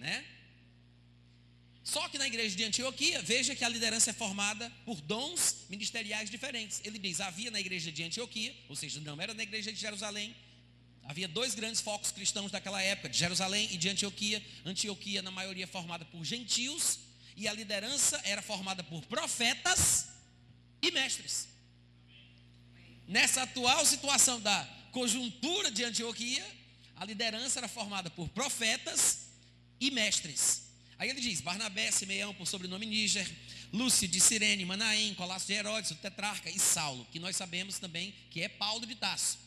né? 0.00 0.24
Só 1.84 2.08
que 2.08 2.18
na 2.18 2.26
igreja 2.26 2.56
de 2.56 2.64
Antioquia, 2.64 3.22
veja 3.22 3.54
que 3.54 3.62
a 3.62 3.68
liderança 3.68 4.10
é 4.10 4.12
formada 4.12 4.68
por 4.84 5.00
dons 5.00 5.58
ministeriais 5.70 6.28
diferentes. 6.28 6.80
Ele 6.82 6.98
diz: 6.98 7.20
havia 7.20 7.52
na 7.52 7.60
igreja 7.60 7.92
de 7.92 8.02
Antioquia, 8.02 8.52
ou 8.68 8.74
seja, 8.74 9.00
não 9.00 9.22
era 9.22 9.32
na 9.32 9.44
igreja 9.44 9.72
de 9.72 9.78
Jerusalém, 9.78 10.34
Havia 11.08 11.28
dois 11.28 11.54
grandes 11.54 11.80
focos 11.80 12.10
cristãos 12.10 12.50
daquela 12.50 12.82
época, 12.82 13.08
de 13.08 13.16
Jerusalém 13.16 13.68
e 13.70 13.76
de 13.76 13.88
Antioquia. 13.88 14.42
Antioquia, 14.64 15.22
na 15.22 15.30
maioria, 15.30 15.64
formada 15.64 16.04
por 16.04 16.24
gentios, 16.24 16.98
e 17.36 17.46
a 17.46 17.52
liderança 17.52 18.20
era 18.24 18.40
formada 18.40 18.82
por 18.82 19.04
profetas 19.06 20.08
e 20.80 20.90
mestres. 20.90 21.48
Nessa 23.06 23.42
atual 23.42 23.84
situação 23.84 24.40
da 24.40 24.64
conjuntura 24.90 25.70
de 25.70 25.84
Antioquia, 25.84 26.44
a 26.96 27.04
liderança 27.04 27.60
era 27.60 27.68
formada 27.68 28.10
por 28.10 28.28
profetas 28.30 29.26
e 29.78 29.90
mestres. 29.90 30.62
Aí 30.98 31.10
ele 31.10 31.20
diz: 31.20 31.40
Barnabé, 31.42 31.90
Simeão, 31.90 32.34
por 32.34 32.46
sobrenome 32.46 32.86
Níger, 32.86 33.30
Lúcio 33.72 34.08
de 34.08 34.18
Sirene, 34.18 34.64
Manaém, 34.64 35.14
Colasso 35.14 35.46
de 35.46 35.52
Herodes, 35.52 35.90
o 35.90 35.94
tetrarca 35.96 36.50
e 36.50 36.58
Saulo, 36.58 37.06
que 37.12 37.18
nós 37.18 37.36
sabemos 37.36 37.78
também 37.78 38.14
que 38.30 38.40
é 38.40 38.48
Paulo 38.48 38.86
de 38.86 38.94
Tasso. 38.94 39.38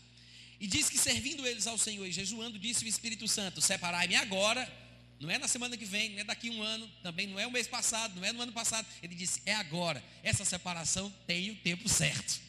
E 0.59 0.67
diz 0.67 0.89
que 0.89 0.97
servindo 0.97 1.47
eles 1.47 1.65
ao 1.65 1.77
Senhor 1.77 2.05
e 2.05 2.11
jejuando, 2.11 2.59
disse 2.59 2.85
o 2.85 2.87
Espírito 2.87 3.27
Santo: 3.27 3.61
Separai-me 3.61 4.15
agora 4.15 4.71
não 5.19 5.29
é 5.29 5.37
na 5.37 5.47
semana 5.47 5.75
que 5.75 5.83
vem, 5.83 6.11
não 6.11 6.19
é 6.19 6.23
daqui 6.23 6.49
um 6.49 6.63
ano, 6.63 6.89
também 7.03 7.27
não 7.27 7.37
é 7.37 7.45
o 7.45 7.51
mês 7.51 7.67
passado, 7.67 8.15
não 8.15 8.25
é 8.25 8.31
no 8.31 8.41
ano 8.41 8.53
passado. 8.53 8.87
Ele 9.03 9.13
disse: 9.13 9.41
é 9.45 9.53
agora. 9.53 10.01
Essa 10.23 10.45
separação 10.45 11.13
tem 11.27 11.51
o 11.51 11.55
tempo 11.57 11.89
certo. 11.89 12.39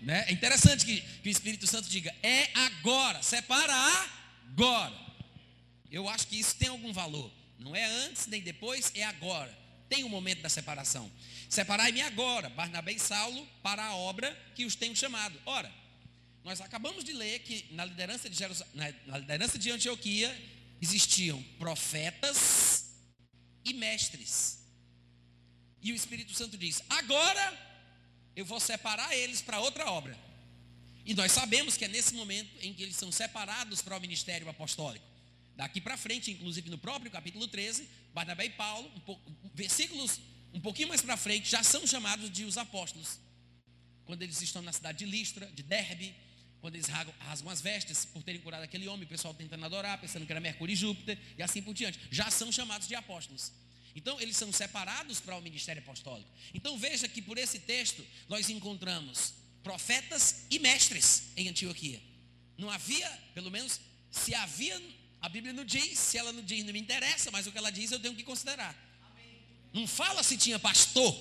Né? 0.00 0.24
É 0.26 0.32
interessante 0.32 0.86
que, 0.86 1.00
que, 1.00 1.28
o 1.28 1.30
Espírito 1.30 1.66
Santo 1.66 1.88
diga: 1.88 2.14
é 2.22 2.48
agora, 2.54 3.22
separa 3.22 3.74
agora. 4.48 4.98
Eu 5.90 6.08
acho 6.08 6.26
que 6.26 6.40
isso 6.40 6.56
tem 6.56 6.68
algum 6.68 6.92
valor. 6.92 7.30
Não 7.58 7.76
é 7.76 7.84
antes 7.84 8.26
nem 8.26 8.40
depois, 8.40 8.90
é 8.94 9.04
agora. 9.04 9.56
Tem 9.88 10.02
o 10.02 10.06
um 10.06 10.10
momento 10.10 10.40
da 10.40 10.48
separação. 10.48 11.12
Separai-me 11.50 12.00
agora, 12.00 12.48
Barnabé 12.48 12.92
e 12.92 12.98
Saulo, 12.98 13.46
para 13.62 13.84
a 13.84 13.94
obra 13.94 14.34
que 14.54 14.64
os 14.64 14.74
tenho 14.74 14.96
chamado. 14.96 15.38
Ora, 15.44 15.70
nós 16.42 16.62
acabamos 16.62 17.04
de 17.04 17.12
ler 17.12 17.40
que 17.40 17.66
na 17.72 17.84
liderança 17.84 18.30
de, 18.30 18.36
Jerusal... 18.36 18.66
na 18.72 19.18
liderança 19.18 19.58
de 19.58 19.70
Antioquia 19.70 20.34
existiam 20.82 21.40
profetas 21.60 22.86
e 23.64 23.72
mestres. 23.72 24.58
E 25.80 25.92
o 25.92 25.94
Espírito 25.94 26.34
Santo 26.34 26.58
diz: 26.58 26.82
agora 26.90 27.70
eu 28.34 28.44
vou 28.44 28.58
separar 28.58 29.16
eles 29.16 29.40
para 29.40 29.60
outra 29.60 29.90
obra. 29.90 30.18
E 31.04 31.14
nós 31.14 31.32
sabemos 31.32 31.76
que 31.76 31.84
é 31.84 31.88
nesse 31.88 32.14
momento 32.14 32.50
em 32.60 32.74
que 32.74 32.82
eles 32.82 32.96
são 32.96 33.10
separados 33.10 33.80
para 33.80 33.96
o 33.96 34.00
ministério 34.00 34.48
apostólico. 34.48 35.04
Daqui 35.56 35.80
para 35.80 35.96
frente, 35.96 36.30
inclusive 36.30 36.68
no 36.70 36.78
próprio 36.78 37.10
capítulo 37.10 37.46
13, 37.46 37.88
Barnabé 38.12 38.46
e 38.46 38.50
Paulo, 38.50 38.90
um 38.96 39.00
pouco, 39.00 39.32
versículos 39.54 40.20
um 40.52 40.60
pouquinho 40.60 40.88
mais 40.88 41.00
para 41.00 41.16
frente, 41.16 41.48
já 41.48 41.62
são 41.62 41.86
chamados 41.86 42.30
de 42.30 42.44
os 42.44 42.58
apóstolos. 42.58 43.18
Quando 44.04 44.22
eles 44.22 44.40
estão 44.42 44.62
na 44.62 44.72
cidade 44.72 44.98
de 44.98 45.06
Listra, 45.06 45.46
de 45.46 45.62
Derbe, 45.62 46.14
quando 46.62 46.76
eles 46.76 46.86
rasgam 46.86 47.50
as 47.50 47.60
vestes 47.60 48.04
por 48.04 48.22
terem 48.22 48.40
curado 48.40 48.62
aquele 48.62 48.86
homem, 48.86 49.04
o 49.04 49.08
pessoal 49.08 49.34
tentando 49.34 49.64
adorar, 49.64 50.00
pensando 50.00 50.24
que 50.24 50.32
era 50.32 50.40
Mercúrio 50.40 50.72
e 50.72 50.76
Júpiter, 50.76 51.18
e 51.36 51.42
assim 51.42 51.60
por 51.60 51.74
diante. 51.74 51.98
Já 52.08 52.30
são 52.30 52.52
chamados 52.52 52.86
de 52.86 52.94
apóstolos. 52.94 53.52
Então, 53.96 54.20
eles 54.20 54.36
são 54.36 54.52
separados 54.52 55.18
para 55.18 55.36
o 55.36 55.42
ministério 55.42 55.82
apostólico. 55.82 56.30
Então, 56.54 56.78
veja 56.78 57.08
que 57.08 57.20
por 57.20 57.36
esse 57.36 57.58
texto 57.58 58.06
nós 58.28 58.48
encontramos 58.48 59.34
profetas 59.64 60.46
e 60.52 60.60
mestres 60.60 61.32
em 61.36 61.48
Antioquia. 61.48 62.00
Não 62.56 62.70
havia, 62.70 63.10
pelo 63.34 63.50
menos, 63.50 63.80
se 64.08 64.32
havia, 64.32 64.80
a 65.20 65.28
Bíblia 65.28 65.52
não 65.52 65.64
diz, 65.64 65.98
se 65.98 66.16
ela 66.16 66.32
não 66.32 66.44
diz, 66.44 66.64
não 66.64 66.72
me 66.72 66.78
interessa, 66.78 67.28
mas 67.32 67.44
o 67.44 67.50
que 67.50 67.58
ela 67.58 67.72
diz 67.72 67.90
eu 67.90 67.98
tenho 67.98 68.14
que 68.14 68.22
considerar. 68.22 68.72
Não 69.72 69.84
fala 69.88 70.22
se 70.22 70.38
tinha 70.38 70.60
pastor, 70.60 71.12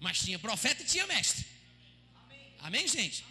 mas 0.00 0.20
tinha 0.20 0.38
profeta 0.38 0.82
e 0.82 0.86
tinha 0.86 1.06
mestre. 1.06 1.46
Amém, 2.58 2.86
gente? 2.86 3.24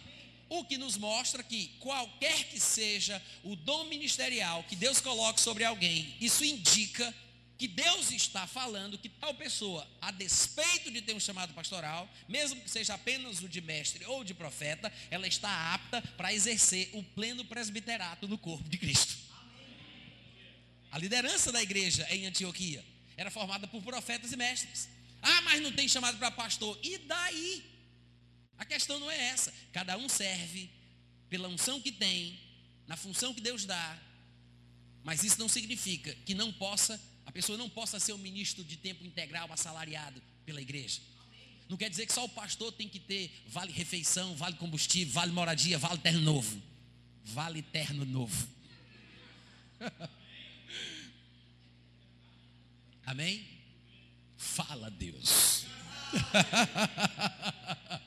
O 0.48 0.64
que 0.64 0.78
nos 0.78 0.96
mostra 0.96 1.42
que 1.42 1.68
qualquer 1.80 2.44
que 2.44 2.60
seja 2.60 3.20
o 3.42 3.56
dom 3.56 3.84
ministerial 3.86 4.64
que 4.64 4.76
Deus 4.76 5.00
coloque 5.00 5.40
sobre 5.40 5.64
alguém, 5.64 6.14
isso 6.20 6.44
indica 6.44 7.12
que 7.58 7.66
Deus 7.66 8.10
está 8.10 8.46
falando 8.46 8.98
que 8.98 9.08
tal 9.08 9.34
pessoa, 9.34 9.88
a 10.00 10.10
despeito 10.10 10.90
de 10.90 11.00
ter 11.00 11.14
um 11.14 11.20
chamado 11.20 11.54
pastoral, 11.54 12.08
mesmo 12.28 12.60
que 12.60 12.70
seja 12.70 12.94
apenas 12.94 13.42
o 13.42 13.48
de 13.48 13.60
mestre 13.60 14.04
ou 14.04 14.22
de 14.22 14.34
profeta, 14.34 14.92
ela 15.10 15.26
está 15.26 15.74
apta 15.74 16.02
para 16.16 16.34
exercer 16.34 16.90
o 16.92 17.02
pleno 17.02 17.44
presbiterato 17.44 18.28
no 18.28 18.36
corpo 18.36 18.68
de 18.68 18.76
Cristo. 18.76 19.16
A 20.92 20.98
liderança 20.98 21.50
da 21.50 21.62
igreja 21.62 22.06
em 22.10 22.26
Antioquia 22.26 22.84
era 23.16 23.30
formada 23.30 23.66
por 23.66 23.82
profetas 23.82 24.32
e 24.32 24.36
mestres. 24.36 24.88
Ah, 25.22 25.40
mas 25.42 25.60
não 25.60 25.72
tem 25.72 25.88
chamado 25.88 26.18
para 26.18 26.30
pastor. 26.30 26.78
E 26.82 26.98
daí? 26.98 27.64
A 28.58 28.64
questão 28.64 28.98
não 28.98 29.10
é 29.10 29.18
essa. 29.28 29.52
Cada 29.72 29.96
um 29.96 30.08
serve 30.08 30.70
pela 31.28 31.48
unção 31.48 31.80
que 31.80 31.92
tem, 31.92 32.38
na 32.86 32.96
função 32.96 33.34
que 33.34 33.40
Deus 33.40 33.64
dá, 33.64 33.98
mas 35.02 35.22
isso 35.22 35.38
não 35.38 35.48
significa 35.48 36.14
que 36.24 36.34
não 36.34 36.52
possa, 36.52 37.00
a 37.24 37.32
pessoa 37.32 37.56
não 37.58 37.68
possa 37.68 38.00
ser 38.00 38.12
um 38.12 38.18
ministro 38.18 38.64
de 38.64 38.76
tempo 38.76 39.04
integral 39.04 39.52
assalariado 39.52 40.22
pela 40.44 40.60
igreja. 40.60 41.00
Não 41.68 41.76
quer 41.76 41.90
dizer 41.90 42.06
que 42.06 42.12
só 42.12 42.24
o 42.24 42.28
pastor 42.28 42.72
tem 42.72 42.88
que 42.88 43.00
ter 43.00 43.30
vale 43.48 43.72
refeição, 43.72 44.34
vale 44.36 44.56
combustível, 44.56 45.12
vale 45.12 45.32
moradia, 45.32 45.78
vale 45.78 45.98
terno 45.98 46.20
novo. 46.20 46.62
Vale 47.24 47.60
terno 47.60 48.04
novo. 48.04 48.48
Amém? 53.04 53.46
Fala 54.36 54.90
Deus. 54.90 55.66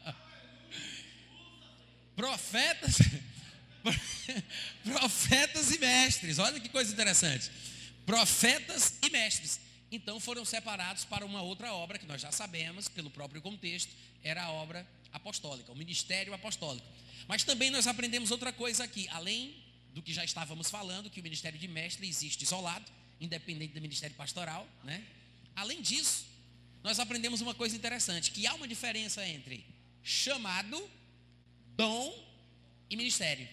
Profetas, 2.20 2.98
profetas 4.84 5.72
e 5.72 5.80
mestres. 5.80 6.38
Olha 6.38 6.60
que 6.60 6.68
coisa 6.68 6.92
interessante. 6.92 7.50
Profetas 8.06 8.96
e 9.02 9.10
mestres. 9.10 9.62
Então 9.90 10.20
foram 10.20 10.44
separados 10.44 11.06
para 11.06 11.26
uma 11.26 11.42
outra 11.42 11.74
obra 11.74 11.98
que 11.98 12.06
nós 12.06 12.20
já 12.20 12.30
sabemos, 12.30 12.90
pelo 12.90 13.10
próprio 13.10 13.42
contexto, 13.42 13.96
era 14.22 14.44
a 14.44 14.52
obra 14.52 14.86
apostólica, 15.14 15.72
o 15.72 15.76
ministério 15.78 16.34
apostólico. 16.34 16.86
Mas 17.26 17.46
também 17.46 17.72
nós 17.72 17.88
aprendemos 17.88 18.32
outra 18.32 18.52
coisa 18.52 18.84
aqui, 18.84 19.08
além 19.12 19.56
do 19.94 20.02
que 20.02 20.14
já 20.14 20.26
estávamos 20.26 20.70
falando, 20.70 21.10
que 21.10 21.22
o 21.22 21.24
ministério 21.24 21.58
de 21.58 21.70
mestre 21.70 22.06
existe 22.06 22.44
isolado, 22.44 22.92
independente 23.22 23.74
do 23.74 23.80
ministério 23.80 24.18
pastoral, 24.18 24.68
né? 24.84 25.02
Além 25.56 25.82
disso, 25.82 26.26
nós 26.84 27.00
aprendemos 27.00 27.40
uma 27.40 27.56
coisa 27.56 27.78
interessante, 27.78 28.32
que 28.32 28.46
há 28.46 28.54
uma 28.56 28.68
diferença 28.68 29.26
entre 29.26 29.66
chamado, 30.04 30.99
dom 31.80 32.14
e 32.90 32.98
ministério. 32.98 33.48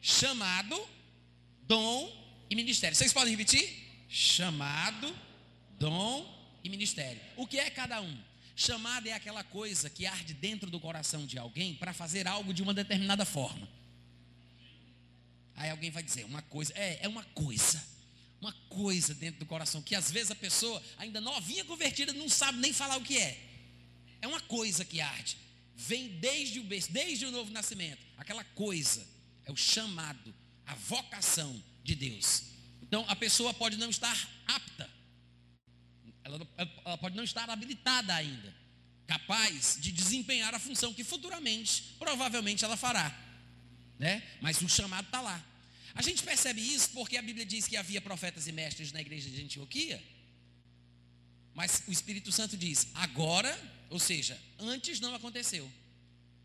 Chamado, 0.00 0.78
dom 1.64 2.08
e 2.48 2.54
ministério. 2.54 2.96
Vocês 2.96 3.12
podem 3.12 3.32
repetir? 3.32 3.88
chamado, 4.08 5.14
dom 5.78 6.24
e 6.64 6.68
ministério. 6.68 7.20
O 7.36 7.44
que 7.44 7.58
é 7.58 7.68
cada 7.70 8.00
um? 8.00 8.18
Chamado 8.54 9.08
é 9.08 9.12
aquela 9.12 9.42
coisa 9.44 9.90
que 9.90 10.06
arde 10.06 10.32
dentro 10.32 10.70
do 10.70 10.80
coração 10.80 11.26
de 11.26 11.36
alguém 11.38 11.74
para 11.74 11.92
fazer 11.92 12.28
algo 12.28 12.54
de 12.54 12.62
uma 12.62 12.72
determinada 12.72 13.24
forma. 13.24 13.68
Aí 15.56 15.70
alguém 15.70 15.90
vai 15.90 16.04
dizer, 16.04 16.24
uma 16.24 16.40
coisa, 16.42 16.72
é, 16.76 17.00
é 17.02 17.08
uma 17.08 17.24
coisa, 17.24 17.84
uma 18.40 18.52
coisa 18.68 19.12
dentro 19.12 19.40
do 19.40 19.46
coração, 19.46 19.82
que 19.82 19.96
às 19.96 20.08
vezes 20.08 20.30
a 20.30 20.36
pessoa, 20.36 20.80
ainda 20.96 21.20
novinha 21.20 21.64
convertida, 21.64 22.12
não 22.12 22.28
sabe 22.28 22.58
nem 22.58 22.72
falar 22.72 22.96
o 22.96 23.02
que 23.02 23.18
é. 23.18 23.38
É 24.22 24.28
uma 24.28 24.40
coisa 24.40 24.84
que 24.84 25.00
arde, 25.00 25.36
vem 25.78 26.08
desde 26.18 26.58
o 26.58 26.64
desde 26.64 27.24
o 27.24 27.30
novo 27.30 27.52
nascimento. 27.52 28.04
Aquela 28.16 28.42
coisa 28.42 29.06
é 29.46 29.52
o 29.52 29.56
chamado, 29.56 30.34
a 30.66 30.74
vocação 30.74 31.62
de 31.84 31.94
Deus. 31.94 32.42
Então 32.82 33.04
a 33.08 33.14
pessoa 33.14 33.54
pode 33.54 33.76
não 33.76 33.88
estar 33.88 34.16
apta, 34.44 34.90
ela, 36.24 36.46
ela 36.84 36.98
pode 36.98 37.16
não 37.16 37.22
estar 37.22 37.48
habilitada 37.48 38.12
ainda, 38.12 38.52
capaz 39.06 39.78
de 39.80 39.92
desempenhar 39.92 40.52
a 40.52 40.58
função 40.58 40.92
que 40.92 41.04
futuramente, 41.04 41.94
provavelmente, 41.96 42.64
ela 42.64 42.76
fará. 42.76 43.16
Né? 43.98 44.22
Mas 44.40 44.60
o 44.60 44.68
chamado 44.68 45.06
está 45.06 45.20
lá. 45.20 45.44
A 45.94 46.02
gente 46.02 46.22
percebe 46.24 46.60
isso 46.60 46.90
porque 46.90 47.16
a 47.16 47.22
Bíblia 47.22 47.46
diz 47.46 47.68
que 47.68 47.76
havia 47.76 48.00
profetas 48.00 48.48
e 48.48 48.52
mestres 48.52 48.90
na 48.90 49.00
igreja 49.00 49.30
de 49.30 49.42
Antioquia, 49.42 50.02
mas 51.54 51.82
o 51.86 51.92
Espírito 51.92 52.30
Santo 52.32 52.56
diz, 52.56 52.88
agora, 52.94 53.56
ou 53.90 53.98
seja, 53.98 54.38
antes 54.58 55.00
não 55.00 55.14
aconteceu. 55.14 55.70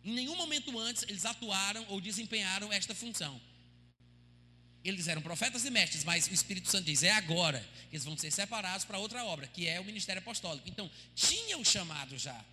Em 0.04 0.14
nenhum 0.14 0.36
momento 0.36 0.77
antes 0.79 1.03
eles 1.03 1.25
atuaram 1.25 1.86
ou 1.90 2.01
desempenharam 2.01 2.72
esta 2.72 2.94
função. 2.94 3.40
Eles 4.84 5.08
eram 5.08 5.22
profetas 5.22 5.64
e 5.64 5.70
mestres, 5.70 6.03
mas 6.03 6.27
o 6.27 6.34
Espírito 6.34 6.70
Santo 6.70 6.86
diz: 6.86 7.03
é 7.03 7.12
agora 7.12 7.66
que 7.90 7.96
eles 7.96 8.03
vão 8.03 8.18
ser 8.18 8.32
separados 8.32 8.86
para 8.86 8.98
outra 8.98 9.24
obra, 9.24 9.48
que 9.48 9.66
é 9.66 9.79
o 9.79 9.86
ministério 9.86 10.20
apostólico. 10.22 10.68
Então, 10.68 10.92
tinham 11.16 11.64
chamado 11.64 12.18
já. 12.18 12.44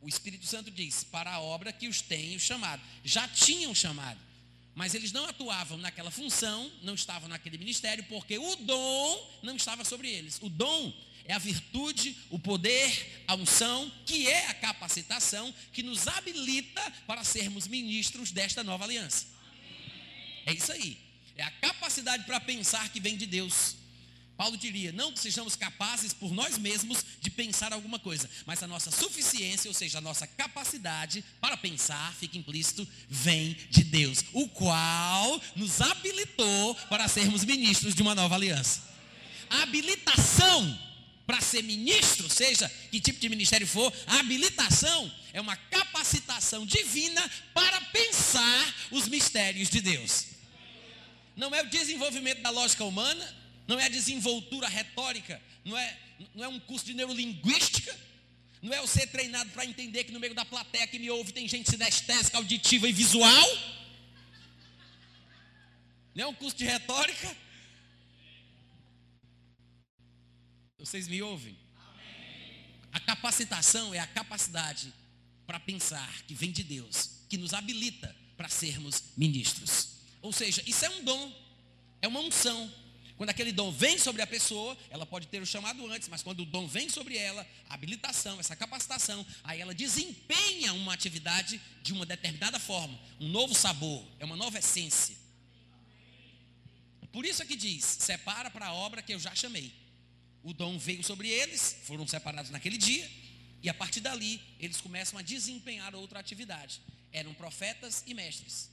O 0.00 0.08
Espírito 0.08 0.46
Santo 0.46 0.70
diz: 0.70 1.02
para 1.02 1.32
a 1.32 1.40
obra 1.40 1.72
que 1.72 1.88
os 1.88 2.00
tenho 2.00 2.38
chamado. 2.38 2.80
Já 3.02 3.26
tinham 3.26 3.74
chamado, 3.74 4.20
mas 4.76 4.94
eles 4.94 5.10
não 5.10 5.24
atuavam 5.24 5.76
naquela 5.78 6.12
função, 6.12 6.70
não 6.82 6.94
estavam 6.94 7.28
naquele 7.28 7.58
ministério, 7.58 8.04
porque 8.04 8.38
o 8.38 8.56
dom 8.56 9.38
não 9.42 9.56
estava 9.56 9.84
sobre 9.84 10.08
eles. 10.08 10.38
O 10.40 10.48
dom 10.48 10.94
é 11.28 11.34
a 11.34 11.38
virtude, 11.38 12.16
o 12.30 12.38
poder, 12.38 13.24
a 13.26 13.34
unção, 13.34 13.90
que 14.04 14.28
é 14.28 14.46
a 14.46 14.54
capacitação 14.54 15.52
que 15.72 15.82
nos 15.82 16.06
habilita 16.06 16.82
para 17.06 17.24
sermos 17.24 17.66
ministros 17.66 18.30
desta 18.30 18.62
nova 18.62 18.84
aliança. 18.84 19.26
É 20.46 20.52
isso 20.52 20.70
aí. 20.72 20.96
É 21.36 21.42
a 21.42 21.50
capacidade 21.50 22.24
para 22.24 22.40
pensar 22.40 22.88
que 22.90 23.00
vem 23.00 23.16
de 23.16 23.26
Deus. 23.26 23.76
Paulo 24.36 24.56
diria: 24.56 24.92
não 24.92 25.12
que 25.12 25.18
sejamos 25.18 25.56
capazes 25.56 26.12
por 26.12 26.32
nós 26.32 26.58
mesmos 26.58 27.04
de 27.20 27.30
pensar 27.30 27.72
alguma 27.72 27.98
coisa, 27.98 28.28
mas 28.44 28.62
a 28.62 28.66
nossa 28.66 28.90
suficiência, 28.90 29.68
ou 29.68 29.74
seja, 29.74 29.98
a 29.98 30.00
nossa 30.00 30.26
capacidade 30.26 31.24
para 31.40 31.56
pensar, 31.56 32.14
fica 32.14 32.38
implícito, 32.38 32.86
vem 33.08 33.56
de 33.70 33.82
Deus, 33.82 34.24
o 34.32 34.48
qual 34.48 35.40
nos 35.56 35.80
habilitou 35.80 36.74
para 36.88 37.08
sermos 37.08 37.44
ministros 37.44 37.94
de 37.94 38.02
uma 38.02 38.14
nova 38.14 38.34
aliança. 38.34 38.82
A 39.48 39.62
habilitação 39.62 40.86
para 41.26 41.40
ser 41.40 41.62
ministro, 41.62 42.30
seja 42.30 42.70
que 42.90 43.00
tipo 43.00 43.18
de 43.18 43.28
ministério 43.28 43.66
for, 43.66 43.92
a 44.06 44.20
habilitação 44.20 45.12
é 45.32 45.40
uma 45.40 45.56
capacitação 45.56 46.64
divina 46.64 47.28
para 47.52 47.80
pensar 47.80 48.74
os 48.90 49.08
mistérios 49.08 49.68
de 49.68 49.80
Deus 49.80 50.36
não 51.36 51.54
é 51.54 51.62
o 51.62 51.66
desenvolvimento 51.68 52.40
da 52.40 52.50
lógica 52.50 52.82
humana, 52.84 53.36
não 53.68 53.78
é 53.78 53.84
a 53.84 53.90
desenvoltura 53.90 54.66
retórica, 54.66 55.40
não 55.64 55.76
é, 55.76 55.96
não 56.34 56.44
é 56.44 56.48
um 56.48 56.58
curso 56.58 56.86
de 56.86 56.94
neurolinguística, 56.94 57.94
não 58.62 58.72
é 58.72 58.78
eu 58.78 58.86
ser 58.86 59.06
treinado 59.08 59.50
para 59.50 59.66
entender 59.66 60.04
que 60.04 60.12
no 60.12 60.18
meio 60.18 60.34
da 60.34 60.46
plateia 60.46 60.86
que 60.86 60.98
me 60.98 61.10
ouve 61.10 61.32
tem 61.32 61.46
gente 61.46 61.70
sinestésica, 61.70 62.38
auditiva 62.38 62.88
e 62.88 62.92
visual. 62.92 63.58
Não 66.14 66.24
é 66.24 66.26
um 66.26 66.34
curso 66.34 66.56
de 66.56 66.64
retórica. 66.64 67.36
Vocês 70.86 71.08
me 71.08 71.20
ouvem? 71.20 71.58
A 72.92 73.00
capacitação 73.00 73.92
é 73.92 73.98
a 73.98 74.06
capacidade 74.06 74.94
para 75.44 75.58
pensar 75.58 76.22
que 76.28 76.32
vem 76.32 76.52
de 76.52 76.62
Deus, 76.62 77.10
que 77.28 77.36
nos 77.36 77.52
habilita 77.52 78.14
para 78.36 78.48
sermos 78.48 79.02
ministros. 79.16 79.96
Ou 80.22 80.32
seja, 80.32 80.62
isso 80.64 80.84
é 80.84 80.90
um 80.90 81.02
dom, 81.02 81.34
é 82.00 82.06
uma 82.06 82.20
unção. 82.20 82.72
Quando 83.16 83.30
aquele 83.30 83.50
dom 83.50 83.72
vem 83.72 83.98
sobre 83.98 84.22
a 84.22 84.28
pessoa, 84.28 84.78
ela 84.88 85.04
pode 85.04 85.26
ter 85.26 85.42
o 85.42 85.46
chamado 85.46 85.84
antes, 85.90 86.08
mas 86.08 86.22
quando 86.22 86.44
o 86.44 86.46
dom 86.46 86.68
vem 86.68 86.88
sobre 86.88 87.16
ela, 87.16 87.44
a 87.68 87.74
habilitação, 87.74 88.38
essa 88.38 88.54
capacitação, 88.54 89.26
aí 89.42 89.60
ela 89.60 89.74
desempenha 89.74 90.72
uma 90.72 90.94
atividade 90.94 91.60
de 91.82 91.92
uma 91.92 92.06
determinada 92.06 92.60
forma, 92.60 92.96
um 93.18 93.26
novo 93.26 93.56
sabor, 93.56 94.06
é 94.20 94.24
uma 94.24 94.36
nova 94.36 94.60
essência. 94.60 95.16
Por 97.10 97.26
isso 97.26 97.42
é 97.42 97.46
que 97.46 97.56
diz: 97.56 97.84
separa 97.84 98.48
para 98.50 98.66
a 98.66 98.72
obra 98.72 99.02
que 99.02 99.12
eu 99.12 99.18
já 99.18 99.34
chamei. 99.34 99.85
O 100.46 100.54
dom 100.54 100.78
veio 100.78 101.02
sobre 101.02 101.28
eles, 101.28 101.76
foram 101.82 102.06
separados 102.06 102.52
naquele 102.52 102.78
dia, 102.78 103.10
e 103.64 103.68
a 103.68 103.74
partir 103.74 104.00
dali 104.00 104.40
eles 104.60 104.80
começam 104.80 105.18
a 105.18 105.22
desempenhar 105.22 105.92
outra 105.96 106.20
atividade. 106.20 106.80
Eram 107.10 107.34
profetas 107.34 108.04
e 108.06 108.14
mestres. 108.14 108.70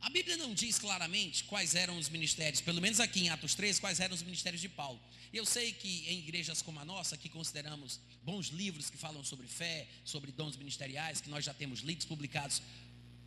A 0.00 0.08
Bíblia 0.08 0.36
não 0.36 0.54
diz 0.54 0.78
claramente 0.78 1.42
quais 1.42 1.74
eram 1.74 1.98
os 1.98 2.08
ministérios, 2.08 2.60
pelo 2.60 2.80
menos 2.80 3.00
aqui 3.00 3.22
em 3.22 3.30
Atos 3.30 3.56
3, 3.56 3.80
quais 3.80 3.98
eram 3.98 4.14
os 4.14 4.22
ministérios 4.22 4.62
de 4.62 4.68
Paulo. 4.68 5.00
Eu 5.32 5.44
sei 5.44 5.72
que 5.72 6.08
em 6.08 6.20
igrejas 6.20 6.62
como 6.62 6.78
a 6.78 6.84
nossa, 6.84 7.16
que 7.16 7.28
consideramos 7.28 7.98
bons 8.22 8.46
livros 8.50 8.88
que 8.88 8.96
falam 8.96 9.24
sobre 9.24 9.48
fé, 9.48 9.88
sobre 10.04 10.30
dons 10.30 10.56
ministeriais, 10.56 11.20
que 11.20 11.28
nós 11.28 11.44
já 11.44 11.52
temos 11.52 11.80
lidos 11.80 12.06
publicados 12.06 12.62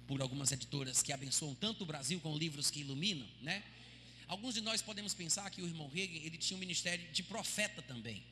por 0.07 0.21
algumas 0.21 0.49
editoras 0.53 1.01
que 1.01 1.11
abençoam 1.11 1.53
tanto 1.55 1.83
o 1.83 1.85
Brasil 1.85 2.21
com 2.21 2.37
livros 2.37 2.71
que 2.71 2.79
iluminam, 2.79 3.27
né? 3.41 3.65
Alguns 4.29 4.53
de 4.53 4.61
nós 4.61 4.79
podemos 4.79 5.15
pensar 5.15 5.49
que 5.49 5.59
o 5.59 5.65
irmão 5.65 5.89
Hegel, 5.91 6.21
ele 6.23 6.37
tinha 6.37 6.55
um 6.55 6.59
ministério 6.59 7.03
de 7.11 7.23
profeta 7.23 7.81
também. 7.81 8.23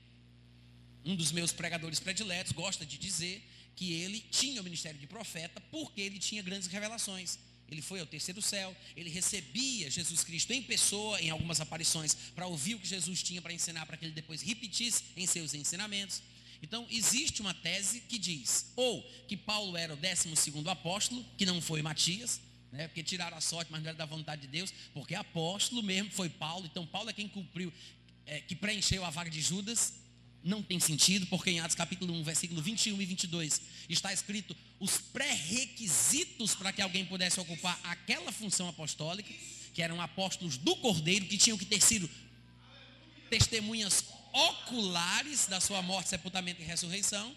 Um 1.04 1.16
dos 1.16 1.32
meus 1.32 1.52
pregadores 1.52 2.00
prediletos 2.00 2.52
gosta 2.52 2.86
de 2.86 3.00
dizer 3.00 3.44
que 3.76 3.94
ele 3.94 4.20
tinha 4.20 4.62
o 4.62 4.64
ministério 4.64 5.00
de 5.00 5.08
profeta 5.08 5.60
porque 5.72 6.00
ele 6.00 6.20
tinha 6.20 6.44
grandes 6.44 6.68
revelações. 6.68 7.40
Ele 7.68 7.82
foi 7.82 8.00
ao 8.00 8.06
terceiro 8.06 8.44
céu, 8.44 8.78
ele 8.96 9.10
recebia 9.10 9.90
Jesus 9.90 10.24
Cristo 10.24 10.54
em 10.54 10.62
pessoa, 10.62 11.20
em 11.20 11.32
algumas 11.32 11.60
aparições, 11.60 12.14
para 12.36 12.46
ouvir 12.46 12.76
o 12.76 12.80
que 12.80 12.88
Jesus 12.88 13.24
tinha 13.24 13.42
para 13.42 13.52
ensinar, 13.52 13.88
para 13.88 13.98
que 13.98 14.06
ele 14.06 14.14
depois 14.14 14.44
repetisse 14.44 15.04
em 15.18 15.26
seus 15.26 15.56
ensinamentos. 15.56 16.22
Então, 16.62 16.86
existe 16.92 17.42
uma 17.42 17.56
tese 17.56 18.02
que 18.02 18.20
diz, 18.20 18.72
ou 18.76 19.02
que 19.28 19.36
Paulo 19.36 19.76
era 19.76 19.96
o 19.96 19.98
décimo 19.98 20.36
segundo 20.38 20.70
apóstolo, 20.70 21.26
que 21.38 21.46
não 21.46 21.60
foi 21.60 21.82
Matias, 21.82 22.40
né, 22.78 22.88
porque 22.88 23.02
tiraram 23.02 23.36
a 23.36 23.42
sorte, 23.42 23.72
mas 23.72 23.82
não 23.82 23.90
era 23.90 23.98
da 23.98 24.06
vontade 24.06 24.44
de 24.44 24.48
Deus, 24.48 24.72
porque 24.94 25.16
apóstolo 25.16 25.82
mesmo 25.82 26.12
foi 26.12 26.30
Paulo, 26.30 26.68
então 26.68 26.86
Paulo 26.86 27.10
é 27.10 27.14
quem 27.14 27.28
cumpriu, 27.28 27.74
é, 28.26 28.40
que 28.40 28.56
preencheu 28.56 29.04
a 29.04 29.10
vaga 29.10 29.32
de 29.32 29.42
Judas, 29.42 29.96
não 30.44 30.62
tem 30.62 30.80
sentido, 30.80 31.26
porque 31.26 31.50
em 31.50 31.60
Atos 31.60 31.76
capítulo 31.76 32.14
1, 32.14 32.24
versículo 32.24 32.62
21 32.62 33.02
e 33.02 33.06
22, 33.06 33.62
está 33.90 34.14
escrito 34.14 34.56
os 34.80 35.00
pré-requisitos 35.00 36.54
para 36.54 36.72
que 36.72 36.82
alguém 36.82 37.04
pudesse 37.04 37.40
ocupar 37.40 37.80
aquela 37.84 38.32
função 38.32 38.70
apostólica, 38.70 39.34
que 39.74 39.82
eram 39.82 40.00
apóstolos 40.00 40.56
do 40.58 40.76
Cordeiro, 40.76 41.26
que 41.26 41.38
tinham 41.38 41.58
que 41.58 41.66
ter 41.66 41.82
sido 41.82 42.10
testemunhas 43.30 44.06
oculares 44.32 45.48
da 45.48 45.60
sua 45.60 45.82
morte, 45.82 46.10
sepultamento 46.10 46.62
e 46.62 46.66
ressurreição. 46.66 47.36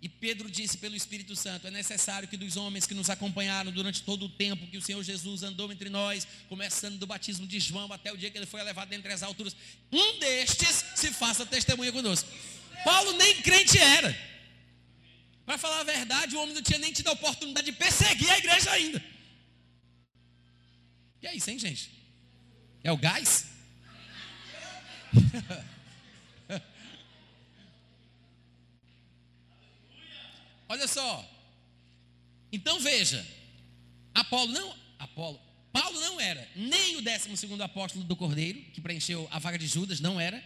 E 0.00 0.08
Pedro 0.08 0.48
disse 0.48 0.78
pelo 0.78 0.94
Espírito 0.94 1.34
Santo: 1.34 1.66
é 1.66 1.70
necessário 1.70 2.28
que 2.28 2.36
dos 2.36 2.56
homens 2.56 2.86
que 2.86 2.94
nos 2.94 3.10
acompanharam 3.10 3.72
durante 3.72 4.02
todo 4.02 4.26
o 4.26 4.28
tempo 4.28 4.66
que 4.68 4.78
o 4.78 4.82
Senhor 4.82 5.02
Jesus 5.02 5.42
andou 5.42 5.72
entre 5.72 5.90
nós, 5.90 6.26
começando 6.48 6.98
do 6.98 7.06
batismo 7.06 7.46
de 7.46 7.58
João 7.58 7.92
até 7.92 8.12
o 8.12 8.16
dia 8.16 8.30
que 8.30 8.38
ele 8.38 8.46
foi 8.46 8.60
elevado 8.60 8.92
entre 8.92 9.12
as 9.12 9.22
alturas, 9.22 9.56
um 9.90 10.18
destes 10.20 10.84
se 10.94 11.10
faça 11.10 11.44
testemunha 11.44 11.90
conosco. 11.90 12.28
Paulo 12.84 13.12
nem 13.14 13.42
crente 13.42 13.76
era. 13.76 14.16
Para 15.44 15.58
falar 15.58 15.80
a 15.80 15.84
verdade, 15.84 16.36
o 16.36 16.40
homem 16.42 16.54
não 16.54 16.62
tinha 16.62 16.78
nem 16.78 16.92
tido 16.92 17.08
a 17.08 17.12
oportunidade 17.12 17.64
de 17.64 17.72
perseguir 17.72 18.30
a 18.30 18.38
igreja 18.38 18.70
ainda. 18.70 19.04
E 21.20 21.26
é 21.26 21.34
isso, 21.34 21.50
hein, 21.50 21.58
gente? 21.58 21.90
É 22.84 22.92
o 22.92 22.96
gás? 22.96 23.46
Olha 30.68 30.86
só. 30.86 31.28
Então 32.52 32.78
veja, 32.80 33.26
Apolo 34.14 34.52
não, 34.52 34.76
Apolo, 34.98 35.40
Paulo 35.72 36.00
não 36.00 36.20
era 36.20 36.48
nem 36.56 36.96
o 36.96 37.02
12 37.02 37.62
apóstolo 37.62 38.04
do 38.04 38.16
Cordeiro, 38.16 38.60
que 38.72 38.80
preencheu 38.80 39.28
a 39.30 39.38
vaga 39.38 39.58
de 39.58 39.66
Judas, 39.66 40.00
não 40.00 40.20
era. 40.20 40.42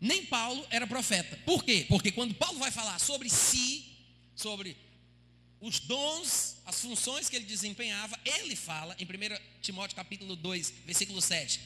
Nem 0.00 0.24
Paulo 0.26 0.64
era 0.70 0.86
profeta. 0.86 1.36
Por 1.44 1.64
quê? 1.64 1.86
Porque 1.88 2.12
quando 2.12 2.34
Paulo 2.34 2.58
vai 2.58 2.70
falar 2.70 2.98
sobre 2.98 3.28
si, 3.28 3.84
sobre 4.34 4.76
os 5.60 5.80
dons, 5.80 6.58
as 6.64 6.80
funções 6.80 7.28
que 7.28 7.36
ele 7.36 7.44
desempenhava, 7.44 8.18
ele 8.24 8.54
fala 8.54 8.94
em 8.98 9.04
1 9.04 9.60
Timóteo 9.62 9.96
capítulo 9.96 10.36
2, 10.36 10.72
versículo 10.84 11.20
7, 11.20 11.60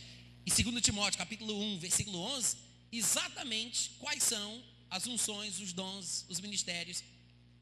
e 0.47 0.63
2 0.63 0.83
Timóteo 0.83 1.19
capítulo 1.19 1.61
1, 1.75 1.79
versículo 1.79 2.19
11, 2.19 2.57
exatamente 2.93 3.91
quais 3.99 4.23
são 4.23 4.63
as 4.91 5.07
unções, 5.07 5.61
os 5.61 5.73
dons, 5.73 6.27
os 6.29 6.41
ministérios 6.41 7.03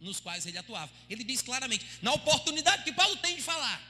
nos 0.01 0.21
quais 0.21 0.47
ele 0.47 0.59
atuava. 0.59 0.93
Ele 1.11 1.25
diz 1.25 1.43
claramente, 1.43 1.85
na 2.01 2.13
oportunidade 2.13 2.85
que 2.85 2.93
Paulo 2.93 3.17
tem 3.17 3.37
de 3.37 3.43
falar, 3.43 3.83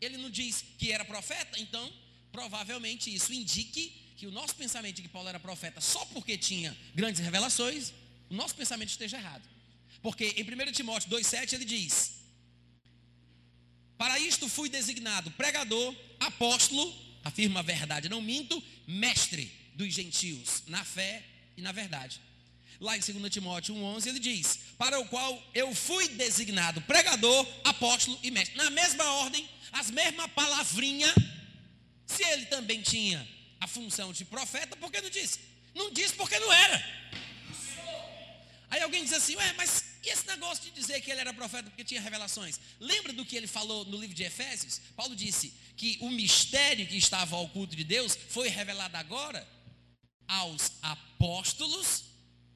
ele 0.00 0.16
não 0.16 0.30
diz 0.30 0.64
que 0.78 0.92
era 0.92 1.04
profeta, 1.04 1.58
então 1.58 1.92
provavelmente 2.32 3.14
isso 3.14 3.32
indique 3.32 4.12
que 4.16 4.26
o 4.26 4.30
nosso 4.30 4.54
pensamento 4.54 4.96
de 4.96 5.02
que 5.02 5.08
Paulo 5.08 5.28
era 5.28 5.38
profeta 5.38 5.80
só 5.80 6.04
porque 6.06 6.36
tinha 6.38 6.76
grandes 6.94 7.20
revelações, 7.20 7.92
o 8.28 8.34
nosso 8.34 8.54
pensamento 8.54 8.88
esteja 8.88 9.18
errado. 9.18 9.46
Porque 10.02 10.34
em 10.36 10.42
1 10.42 10.72
Timóteo 10.72 11.10
2,7 11.10 11.54
ele 11.54 11.64
diz: 11.64 12.14
Para 13.96 14.18
isto 14.18 14.48
fui 14.48 14.68
designado 14.68 15.30
pregador, 15.32 15.94
apóstolo, 16.20 16.94
afirma 17.24 17.60
a 17.60 17.62
verdade, 17.62 18.08
não 18.08 18.22
minto, 18.22 18.62
mestre 18.86 19.50
dos 19.74 19.92
gentios, 19.92 20.62
na 20.66 20.84
fé 20.84 21.24
e 21.56 21.62
na 21.62 21.72
verdade. 21.72 22.20
Lá 22.80 22.96
em 22.96 23.00
2 23.00 23.32
Timóteo 23.32 23.74
1,11 23.74 24.06
ele 24.06 24.18
diz: 24.18 24.58
Para 24.76 25.00
o 25.00 25.06
qual 25.06 25.42
eu 25.54 25.74
fui 25.74 26.08
designado 26.10 26.80
pregador, 26.82 27.46
apóstolo 27.64 28.18
e 28.22 28.30
mestre. 28.30 28.56
Na 28.56 28.70
mesma 28.70 29.04
ordem, 29.04 29.48
as 29.72 29.90
mesmas 29.90 30.30
palavrinhas. 30.32 31.14
Se 32.06 32.22
ele 32.22 32.46
também 32.46 32.82
tinha 32.82 33.26
a 33.60 33.66
função 33.66 34.12
de 34.12 34.24
profeta, 34.24 34.76
por 34.76 34.92
que 34.92 35.00
não 35.00 35.10
disse? 35.10 35.40
Não 35.74 35.90
disse 35.90 36.14
porque 36.14 36.38
não 36.38 36.52
era. 36.52 37.06
Aí 38.70 38.82
alguém 38.82 39.02
diz 39.04 39.12
assim: 39.14 39.36
Ué, 39.36 39.52
mas 39.54 39.84
e 40.06 40.08
esse 40.08 40.24
negócio 40.28 40.62
de 40.62 40.70
dizer 40.70 41.00
que 41.00 41.10
ele 41.10 41.20
era 41.20 41.34
profeta 41.34 41.68
porque 41.68 41.82
tinha 41.82 42.00
revelações? 42.00 42.60
Lembra 42.78 43.12
do 43.12 43.24
que 43.24 43.36
ele 43.36 43.48
falou 43.48 43.84
no 43.86 43.98
livro 43.98 44.14
de 44.14 44.22
Efésios? 44.22 44.80
Paulo 44.94 45.16
disse 45.16 45.52
que 45.76 45.98
o 46.00 46.10
mistério 46.10 46.86
que 46.86 46.96
estava 46.96 47.34
ao 47.34 47.48
culto 47.48 47.74
de 47.74 47.82
Deus 47.82 48.16
foi 48.28 48.48
revelado 48.48 48.96
agora 48.96 49.44
aos 50.28 50.72
apóstolos 50.82 52.04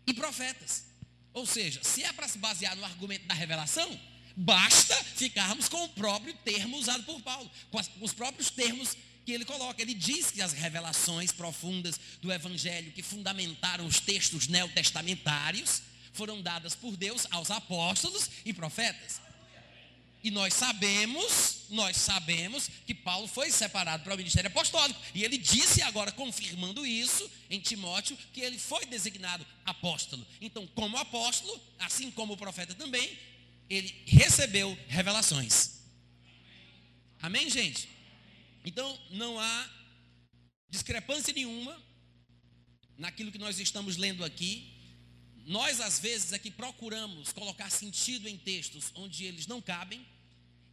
e 0.07 0.15
profetas. 0.15 0.85
Ou 1.33 1.47
seja, 1.47 1.83
se 1.85 2.03
é 2.03 2.13
para 2.13 2.29
se 2.29 2.39
basear 2.39 2.77
no 2.77 2.85
argumento 2.85 3.27
da 3.27 3.35
revelação, 3.35 4.01
basta 4.37 4.95
ficarmos 5.05 5.69
com 5.69 5.85
o 5.85 5.89
próprio 5.91 6.35
termo 6.45 6.77
usado 6.77 7.05
por 7.05 7.21
Paulo, 7.23 7.51
com, 7.71 7.83
com 7.83 8.05
os 8.05 8.13
próprios 8.13 8.51
termos 8.51 8.97
que 9.25 9.33
ele 9.33 9.45
coloca. 9.45 9.81
Ele 9.81 9.95
diz 9.95 10.31
que 10.31 10.43
as 10.43 10.53
revelações 10.53 11.31
profundas 11.31 12.01
do 12.21 12.33
Evangelho 12.33 12.93
que 12.93 13.03
fundamentaram 13.03 13.87
os 13.87 14.01
textos 14.01 14.49
neotestamentários 14.49 15.83
foram 16.13 16.43
dadas 16.43 16.75
por 16.75 16.97
Deus 16.97 17.27
aos 17.31 17.51
apóstolos 17.51 18.29
e 18.45 18.53
profetas. 18.53 19.20
E 20.23 20.31
nós 20.31 20.53
sabemos, 20.53 21.63
nós 21.71 21.97
sabemos 21.97 22.69
que 22.87 22.95
Paulo 22.95 23.27
foi 23.27 23.51
separado 23.51 24.05
para 24.05 24.15
o 24.15 24.17
ministério 24.17 24.49
apostólico. 24.49 25.01
E 25.15 25.25
ele 25.25 25.39
disse 25.39 25.81
agora, 25.83 26.13
confirmando 26.13 26.85
isso 26.85 27.31
em 27.49 27.59
Timóteo, 27.59 28.19
que 28.33 28.41
ele 28.41 28.59
foi 28.59 28.85
designado 28.85 29.47
apóstolo. 29.65 30.27
Então, 30.41 30.67
como 30.69 30.99
apóstolo, 30.99 31.59
assim 31.79 32.11
como 32.11 32.35
o 32.35 32.37
profeta 32.37 32.75
também, 32.75 33.19
ele 33.69 33.95
recebeu 34.07 34.77
revelações. 34.89 35.81
Amém, 37.23 37.49
gente? 37.49 37.89
Então, 38.65 38.99
não 39.11 39.41
há 39.41 39.71
discrepância 40.69 41.33
nenhuma 41.33 41.81
naquilo 42.99 43.33
que 43.33 43.39
nós 43.39 43.59
estamos 43.59 43.97
lendo 43.97 44.23
aqui 44.25 44.80
nós, 45.51 45.81
às 45.81 45.99
vezes, 45.99 46.33
aqui 46.33 46.49
procuramos 46.49 47.33
colocar 47.33 47.69
sentido 47.71 48.29
em 48.29 48.39
textos 48.39 48.93
onde 48.95 49.25
eles 49.25 49.49
não 49.49 49.61
cabem, 49.61 50.07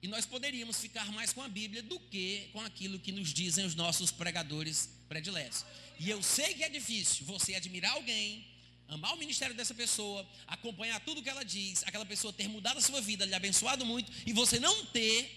e 0.03 0.07
nós 0.07 0.23
poderíamos 0.23 0.79
ficar 0.79 1.11
mais 1.11 1.33
com 1.33 1.41
a 1.41 1.49
Bíblia 1.49 1.81
do 1.81 1.99
que 1.99 2.47
com 2.53 2.61
aquilo 2.61 2.99
que 2.99 3.11
nos 3.11 3.33
dizem 3.33 3.65
os 3.65 3.73
nossos 3.73 4.11
pregadores 4.11 4.87
prediletos. 5.09 5.65
E 5.99 6.11
eu 6.11 6.21
sei 6.21 6.53
que 6.53 6.63
é 6.63 6.69
difícil 6.69 7.25
você 7.25 7.55
admirar 7.55 7.93
alguém, 7.93 8.45
amar 8.87 9.15
o 9.15 9.17
ministério 9.17 9.55
dessa 9.55 9.73
pessoa, 9.73 10.23
acompanhar 10.45 10.99
tudo 10.99 11.23
que 11.23 11.29
ela 11.29 11.43
diz, 11.43 11.83
aquela 11.83 12.05
pessoa 12.05 12.31
ter 12.31 12.47
mudado 12.47 12.77
a 12.77 12.81
sua 12.81 13.01
vida, 13.01 13.25
lhe 13.25 13.33
abençoado 13.33 13.83
muito, 13.83 14.11
e 14.27 14.31
você 14.31 14.59
não 14.59 14.85
ter 14.85 15.27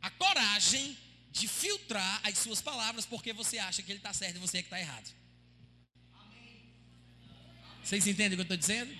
a 0.00 0.10
coragem 0.10 0.96
de 1.32 1.48
filtrar 1.48 2.20
as 2.22 2.38
suas 2.38 2.62
palavras 2.62 3.04
porque 3.04 3.32
você 3.32 3.58
acha 3.58 3.82
que 3.82 3.90
ele 3.90 3.98
está 3.98 4.12
certo 4.12 4.36
e 4.36 4.38
você 4.38 4.58
é 4.58 4.62
que 4.62 4.68
está 4.68 4.78
errado. 4.78 5.25
Vocês 7.86 8.04
entendem 8.04 8.32
o 8.32 8.38
que 8.38 8.40
eu 8.40 8.42
estou 8.42 8.56
dizendo? 8.56 8.92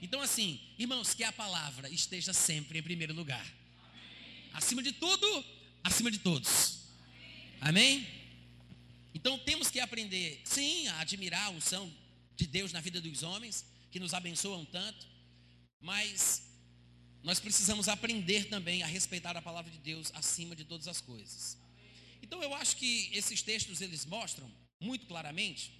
Então, 0.00 0.20
assim, 0.20 0.60
irmãos, 0.78 1.14
que 1.14 1.24
a 1.24 1.32
palavra 1.32 1.90
esteja 1.90 2.32
sempre 2.32 2.78
em 2.78 2.82
primeiro 2.82 3.12
lugar. 3.12 3.44
Acima 4.52 4.84
de 4.84 4.92
tudo, 4.92 5.44
acima 5.82 6.08
de 6.08 6.18
todos. 6.18 6.78
Amém? 7.60 8.06
Então 9.12 9.36
temos 9.40 9.68
que 9.68 9.80
aprender, 9.80 10.40
sim, 10.44 10.86
a 10.86 11.00
admirar 11.00 11.46
a 11.46 11.50
unção 11.50 11.92
de 12.36 12.46
Deus 12.46 12.72
na 12.72 12.80
vida 12.80 13.00
dos 13.00 13.24
homens, 13.24 13.66
que 13.90 13.98
nos 13.98 14.14
abençoam 14.14 14.64
tanto, 14.64 15.04
mas 15.80 16.44
nós 17.24 17.40
precisamos 17.40 17.88
aprender 17.88 18.44
também 18.44 18.84
a 18.84 18.86
respeitar 18.86 19.36
a 19.36 19.42
palavra 19.42 19.72
de 19.72 19.78
Deus 19.78 20.12
acima 20.14 20.54
de 20.54 20.64
todas 20.64 20.86
as 20.86 21.00
coisas. 21.00 21.58
Então 22.22 22.40
eu 22.44 22.54
acho 22.54 22.76
que 22.76 23.10
esses 23.12 23.42
textos 23.42 23.80
eles 23.80 24.06
mostram 24.06 24.48
muito 24.78 25.04
claramente 25.06 25.77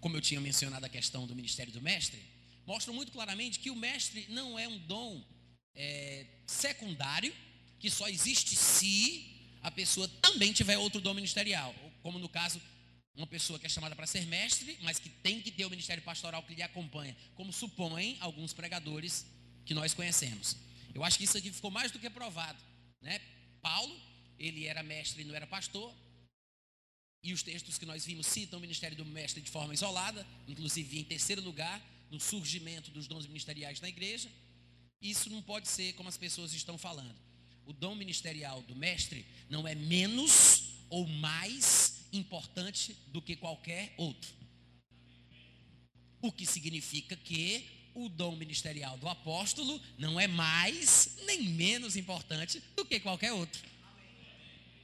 como 0.00 0.16
eu 0.16 0.20
tinha 0.20 0.40
mencionado 0.40 0.84
a 0.86 0.88
questão 0.88 1.26
do 1.26 1.34
ministério 1.34 1.72
do 1.72 1.80
mestre, 1.80 2.20
mostram 2.66 2.94
muito 2.94 3.12
claramente 3.12 3.58
que 3.58 3.70
o 3.70 3.76
mestre 3.76 4.26
não 4.28 4.58
é 4.58 4.66
um 4.66 4.78
dom 4.78 5.22
é, 5.74 6.26
secundário, 6.46 7.34
que 7.78 7.90
só 7.90 8.08
existe 8.08 8.56
se 8.56 9.58
a 9.62 9.70
pessoa 9.70 10.08
também 10.22 10.52
tiver 10.52 10.78
outro 10.78 11.00
dom 11.00 11.14
ministerial, 11.14 11.74
como 12.02 12.18
no 12.18 12.28
caso 12.28 12.60
uma 13.14 13.26
pessoa 13.26 13.58
que 13.58 13.66
é 13.66 13.68
chamada 13.68 13.94
para 13.94 14.06
ser 14.06 14.26
mestre, 14.26 14.78
mas 14.82 14.98
que 14.98 15.08
tem 15.08 15.40
que 15.40 15.50
ter 15.50 15.66
o 15.66 15.70
ministério 15.70 16.02
pastoral 16.02 16.42
que 16.42 16.54
lhe 16.54 16.62
acompanha, 16.62 17.16
como 17.34 17.52
supõem 17.52 18.16
alguns 18.20 18.52
pregadores 18.52 19.26
que 19.64 19.74
nós 19.74 19.92
conhecemos. 19.92 20.56
Eu 20.94 21.04
acho 21.04 21.18
que 21.18 21.24
isso 21.24 21.36
aqui 21.36 21.50
ficou 21.52 21.70
mais 21.70 21.92
do 21.92 21.98
que 21.98 22.08
provado, 22.08 22.58
né? 23.00 23.20
Paulo, 23.60 23.94
ele 24.38 24.66
era 24.66 24.82
mestre 24.82 25.22
e 25.22 25.24
não 25.24 25.34
era 25.34 25.46
pastor, 25.46 25.94
e 27.22 27.32
os 27.32 27.42
textos 27.42 27.76
que 27.76 27.84
nós 27.84 28.04
vimos 28.04 28.26
citam 28.26 28.58
o 28.58 28.62
ministério 28.62 28.96
do 28.96 29.04
mestre 29.04 29.42
de 29.42 29.50
forma 29.50 29.74
isolada, 29.74 30.26
inclusive 30.48 30.98
em 30.98 31.04
terceiro 31.04 31.42
lugar, 31.42 31.80
no 32.10 32.18
surgimento 32.18 32.90
dos 32.90 33.06
dons 33.06 33.26
ministeriais 33.26 33.80
na 33.80 33.88
igreja. 33.88 34.28
Isso 35.00 35.30
não 35.30 35.42
pode 35.42 35.68
ser 35.68 35.92
como 35.94 36.08
as 36.08 36.16
pessoas 36.16 36.52
estão 36.52 36.76
falando. 36.78 37.14
O 37.66 37.72
dom 37.72 37.94
ministerial 37.94 38.62
do 38.62 38.74
mestre 38.74 39.24
não 39.48 39.68
é 39.68 39.74
menos 39.74 40.64
ou 40.88 41.06
mais 41.06 42.06
importante 42.12 42.96
do 43.08 43.22
que 43.22 43.36
qualquer 43.36 43.94
outro. 43.96 44.30
O 46.20 46.32
que 46.32 46.44
significa 46.44 47.16
que 47.16 47.64
o 47.94 48.08
dom 48.08 48.36
ministerial 48.36 48.96
do 48.98 49.08
apóstolo 49.08 49.80
não 49.98 50.18
é 50.18 50.26
mais 50.26 51.16
nem 51.26 51.42
menos 51.42 51.96
importante 51.96 52.62
do 52.76 52.84
que 52.84 53.00
qualquer 53.00 53.32
outro. 53.32 53.62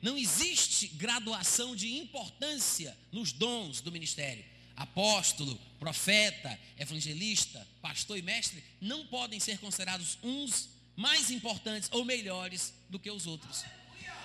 Não 0.02 0.16
existe 0.16 0.88
graduação 0.88 1.74
de 1.74 1.96
importância 1.96 2.96
nos 3.10 3.32
dons 3.32 3.80
do 3.80 3.90
ministério. 3.90 4.44
Apóstolo, 4.76 5.58
profeta, 5.78 6.58
evangelista, 6.78 7.66
pastor 7.80 8.18
e 8.18 8.22
mestre 8.22 8.62
não 8.80 9.06
podem 9.06 9.40
ser 9.40 9.58
considerados 9.58 10.18
uns 10.22 10.68
mais 10.94 11.30
importantes 11.30 11.88
ou 11.92 12.04
melhores 12.04 12.74
do 12.88 12.98
que 12.98 13.10
os 13.10 13.26
outros. 13.26 13.64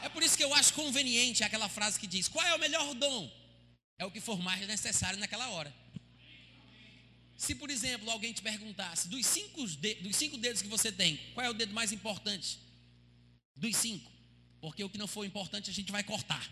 É 0.01 0.09
por 0.09 0.23
isso 0.23 0.35
que 0.35 0.43
eu 0.43 0.53
acho 0.53 0.73
conveniente 0.73 1.43
aquela 1.43 1.69
frase 1.69 1.99
que 1.99 2.07
diz: 2.07 2.27
qual 2.27 2.45
é 2.45 2.55
o 2.55 2.59
melhor 2.59 2.93
dom? 2.95 3.31
É 3.97 4.05
o 4.05 4.11
que 4.11 4.19
for 4.19 4.39
mais 4.39 4.65
necessário 4.67 5.19
naquela 5.19 5.49
hora. 5.49 5.73
Se, 7.37 7.55
por 7.55 7.69
exemplo, 7.69 8.09
alguém 8.09 8.33
te 8.33 8.41
perguntasse, 8.41 9.07
dos 9.07 9.25
cinco, 9.25 9.65
dos 9.65 10.15
cinco 10.15 10.37
dedos 10.37 10.61
que 10.61 10.67
você 10.67 10.91
tem, 10.91 11.17
qual 11.33 11.45
é 11.45 11.49
o 11.49 11.53
dedo 11.53 11.73
mais 11.73 11.91
importante? 11.91 12.59
Dos 13.55 13.75
cinco. 13.75 14.11
Porque 14.61 14.83
o 14.83 14.89
que 14.89 14.97
não 14.97 15.07
for 15.07 15.25
importante 15.25 15.69
a 15.69 15.73
gente 15.73 15.91
vai 15.91 16.03
cortar. 16.03 16.49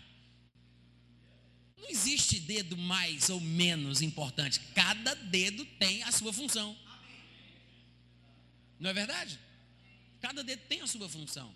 Não 1.78 1.88
existe 1.88 2.38
dedo 2.40 2.76
mais 2.76 3.30
ou 3.30 3.40
menos 3.40 4.02
importante. 4.02 4.60
Cada 4.74 5.14
dedo 5.14 5.64
tem 5.78 6.02
a 6.02 6.12
sua 6.12 6.32
função. 6.32 6.76
Não 8.78 8.90
é 8.90 8.92
verdade? 8.92 9.38
Cada 10.20 10.42
dedo 10.42 10.60
tem 10.68 10.80
a 10.82 10.86
sua 10.86 11.08
função. 11.08 11.54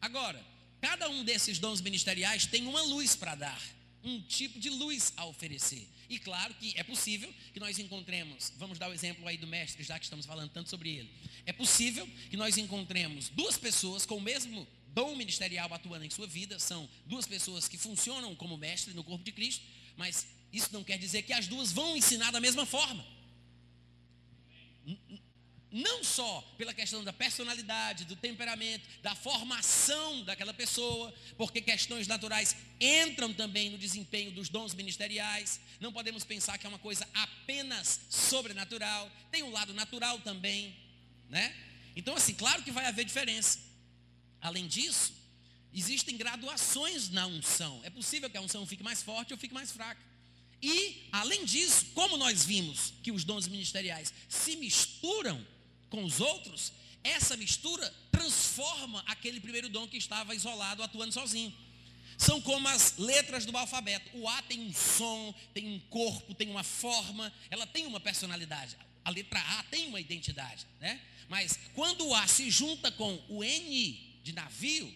Agora, 0.00 0.44
cada 0.80 1.08
um 1.08 1.24
desses 1.24 1.58
dons 1.58 1.80
ministeriais 1.80 2.46
tem 2.46 2.66
uma 2.66 2.82
luz 2.82 3.16
para 3.16 3.34
dar, 3.34 3.62
um 4.02 4.20
tipo 4.20 4.58
de 4.58 4.68
luz 4.68 5.12
a 5.16 5.24
oferecer. 5.24 5.88
E 6.08 6.18
claro 6.18 6.54
que 6.54 6.72
é 6.78 6.82
possível 6.82 7.32
que 7.52 7.60
nós 7.60 7.78
encontremos, 7.78 8.52
vamos 8.56 8.78
dar 8.78 8.88
o 8.88 8.94
exemplo 8.94 9.26
aí 9.28 9.36
do 9.36 9.46
mestre, 9.46 9.82
já 9.82 9.98
que 9.98 10.04
estamos 10.04 10.24
falando 10.24 10.50
tanto 10.50 10.70
sobre 10.70 10.90
ele. 10.90 11.10
É 11.44 11.52
possível 11.52 12.08
que 12.30 12.36
nós 12.36 12.56
encontremos 12.56 13.28
duas 13.30 13.58
pessoas 13.58 14.06
com 14.06 14.16
o 14.16 14.20
mesmo 14.20 14.66
dom 14.98 15.14
ministerial 15.14 15.72
atuando 15.72 16.04
em 16.04 16.10
sua 16.10 16.26
vida, 16.26 16.58
são 16.58 16.88
duas 17.06 17.24
pessoas 17.24 17.68
que 17.68 17.78
funcionam 17.78 18.34
como 18.34 18.56
mestre 18.56 18.92
no 18.94 19.04
corpo 19.04 19.24
de 19.24 19.30
Cristo, 19.30 19.64
mas 19.96 20.26
isso 20.52 20.70
não 20.72 20.82
quer 20.82 20.98
dizer 20.98 21.22
que 21.22 21.32
as 21.32 21.46
duas 21.46 21.70
vão 21.70 21.96
ensinar 21.96 22.32
da 22.32 22.40
mesma 22.40 22.66
forma. 22.66 23.06
Não 25.70 26.02
só 26.02 26.40
pela 26.58 26.74
questão 26.74 27.04
da 27.04 27.12
personalidade, 27.12 28.06
do 28.06 28.16
temperamento, 28.16 28.88
da 29.00 29.14
formação 29.14 30.24
daquela 30.24 30.52
pessoa, 30.52 31.14
porque 31.36 31.60
questões 31.60 32.08
naturais 32.08 32.56
entram 32.80 33.32
também 33.32 33.70
no 33.70 33.78
desempenho 33.78 34.32
dos 34.32 34.48
dons 34.48 34.74
ministeriais. 34.74 35.60
Não 35.78 35.92
podemos 35.92 36.24
pensar 36.24 36.58
que 36.58 36.66
é 36.66 36.68
uma 36.68 36.78
coisa 36.80 37.06
apenas 37.14 38.00
sobrenatural, 38.10 39.08
tem 39.30 39.44
um 39.44 39.52
lado 39.52 39.72
natural 39.72 40.18
também, 40.22 40.76
né? 41.28 41.54
Então, 41.94 42.16
assim, 42.16 42.34
claro 42.34 42.64
que 42.64 42.72
vai 42.72 42.86
haver 42.86 43.04
diferença. 43.04 43.67
Além 44.40 44.66
disso, 44.66 45.12
existem 45.72 46.16
graduações 46.16 47.10
na 47.10 47.26
unção. 47.26 47.80
É 47.84 47.90
possível 47.90 48.30
que 48.30 48.36
a 48.36 48.40
unção 48.40 48.66
fique 48.66 48.82
mais 48.82 49.02
forte 49.02 49.32
ou 49.32 49.38
fique 49.38 49.54
mais 49.54 49.70
fraca. 49.70 50.00
E, 50.60 51.08
além 51.12 51.44
disso, 51.44 51.86
como 51.94 52.16
nós 52.16 52.44
vimos 52.44 52.92
que 53.02 53.12
os 53.12 53.24
dons 53.24 53.46
ministeriais 53.46 54.12
se 54.28 54.56
misturam 54.56 55.44
com 55.88 56.04
os 56.04 56.20
outros, 56.20 56.72
essa 57.04 57.36
mistura 57.36 57.94
transforma 58.10 59.02
aquele 59.06 59.40
primeiro 59.40 59.68
dom 59.68 59.86
que 59.86 59.96
estava 59.96 60.34
isolado, 60.34 60.82
atuando 60.82 61.12
sozinho. 61.12 61.54
São 62.16 62.40
como 62.40 62.66
as 62.66 62.96
letras 62.98 63.46
do 63.46 63.56
alfabeto. 63.56 64.10
O 64.18 64.28
A 64.28 64.42
tem 64.42 64.60
um 64.60 64.74
som, 64.74 65.32
tem 65.54 65.68
um 65.68 65.78
corpo, 65.88 66.34
tem 66.34 66.50
uma 66.50 66.64
forma, 66.64 67.32
ela 67.48 67.64
tem 67.66 67.86
uma 67.86 68.00
personalidade. 68.00 68.76
A 69.04 69.10
letra 69.10 69.40
A 69.40 69.62
tem 69.64 69.86
uma 69.86 70.00
identidade, 70.00 70.66
né? 70.80 71.00
Mas 71.28 71.58
quando 71.74 72.04
o 72.06 72.14
A 72.14 72.26
se 72.26 72.50
junta 72.50 72.90
com 72.90 73.14
o 73.28 73.44
N 73.44 74.07
de 74.28 74.34
navio, 74.34 74.94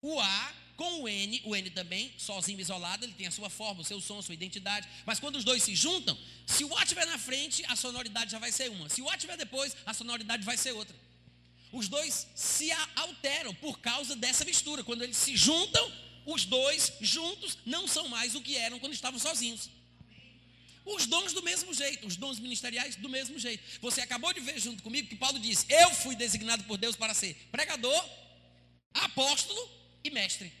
o 0.00 0.20
A 0.20 0.54
com 0.76 1.02
o 1.02 1.08
N, 1.08 1.40
o 1.44 1.54
N 1.54 1.70
também, 1.70 2.12
sozinho, 2.18 2.60
isolado, 2.60 3.04
ele 3.04 3.12
tem 3.14 3.26
a 3.26 3.30
sua 3.30 3.48
forma, 3.48 3.80
o 3.80 3.84
seu 3.84 4.00
som, 4.00 4.20
sua 4.20 4.34
identidade. 4.34 4.88
Mas 5.06 5.20
quando 5.20 5.36
os 5.36 5.44
dois 5.44 5.62
se 5.62 5.74
juntam, 5.74 6.16
se 6.46 6.64
o 6.64 6.76
A 6.76 6.82
estiver 6.82 7.06
na 7.06 7.18
frente, 7.18 7.64
a 7.66 7.76
sonoridade 7.76 8.30
já 8.30 8.38
vai 8.38 8.52
ser 8.52 8.70
uma. 8.70 8.88
Se 8.88 9.00
o 9.00 9.08
A 9.08 9.14
estiver 9.14 9.36
depois, 9.36 9.76
a 9.86 9.94
sonoridade 9.94 10.44
vai 10.44 10.56
ser 10.56 10.72
outra. 10.72 10.96
Os 11.72 11.88
dois 11.88 12.26
se 12.34 12.70
alteram 12.96 13.54
por 13.56 13.80
causa 13.80 14.14
dessa 14.14 14.44
mistura. 14.44 14.84
Quando 14.84 15.02
eles 15.02 15.16
se 15.16 15.36
juntam, 15.36 15.92
os 16.26 16.44
dois 16.44 16.92
juntos 17.00 17.58
não 17.64 17.86
são 17.88 18.08
mais 18.08 18.34
o 18.34 18.40
que 18.40 18.56
eram 18.56 18.78
quando 18.78 18.92
estavam 18.92 19.18
sozinhos. 19.18 19.68
Os 20.84 21.06
dons 21.06 21.32
do 21.32 21.42
mesmo 21.42 21.72
jeito, 21.72 22.06
os 22.06 22.16
dons 22.16 22.38
ministeriais 22.38 22.96
do 22.96 23.08
mesmo 23.08 23.38
jeito. 23.38 23.62
Você 23.80 24.02
acabou 24.02 24.32
de 24.32 24.40
ver 24.40 24.60
junto 24.60 24.82
comigo 24.82 25.08
que 25.08 25.16
Paulo 25.16 25.38
disse: 25.38 25.66
Eu 25.68 25.90
fui 25.90 26.14
designado 26.14 26.64
por 26.64 26.76
Deus 26.76 26.94
para 26.94 27.14
ser 27.14 27.34
pregador, 27.50 28.08
apóstolo 28.92 29.68
e 30.02 30.10
mestre. 30.10 30.52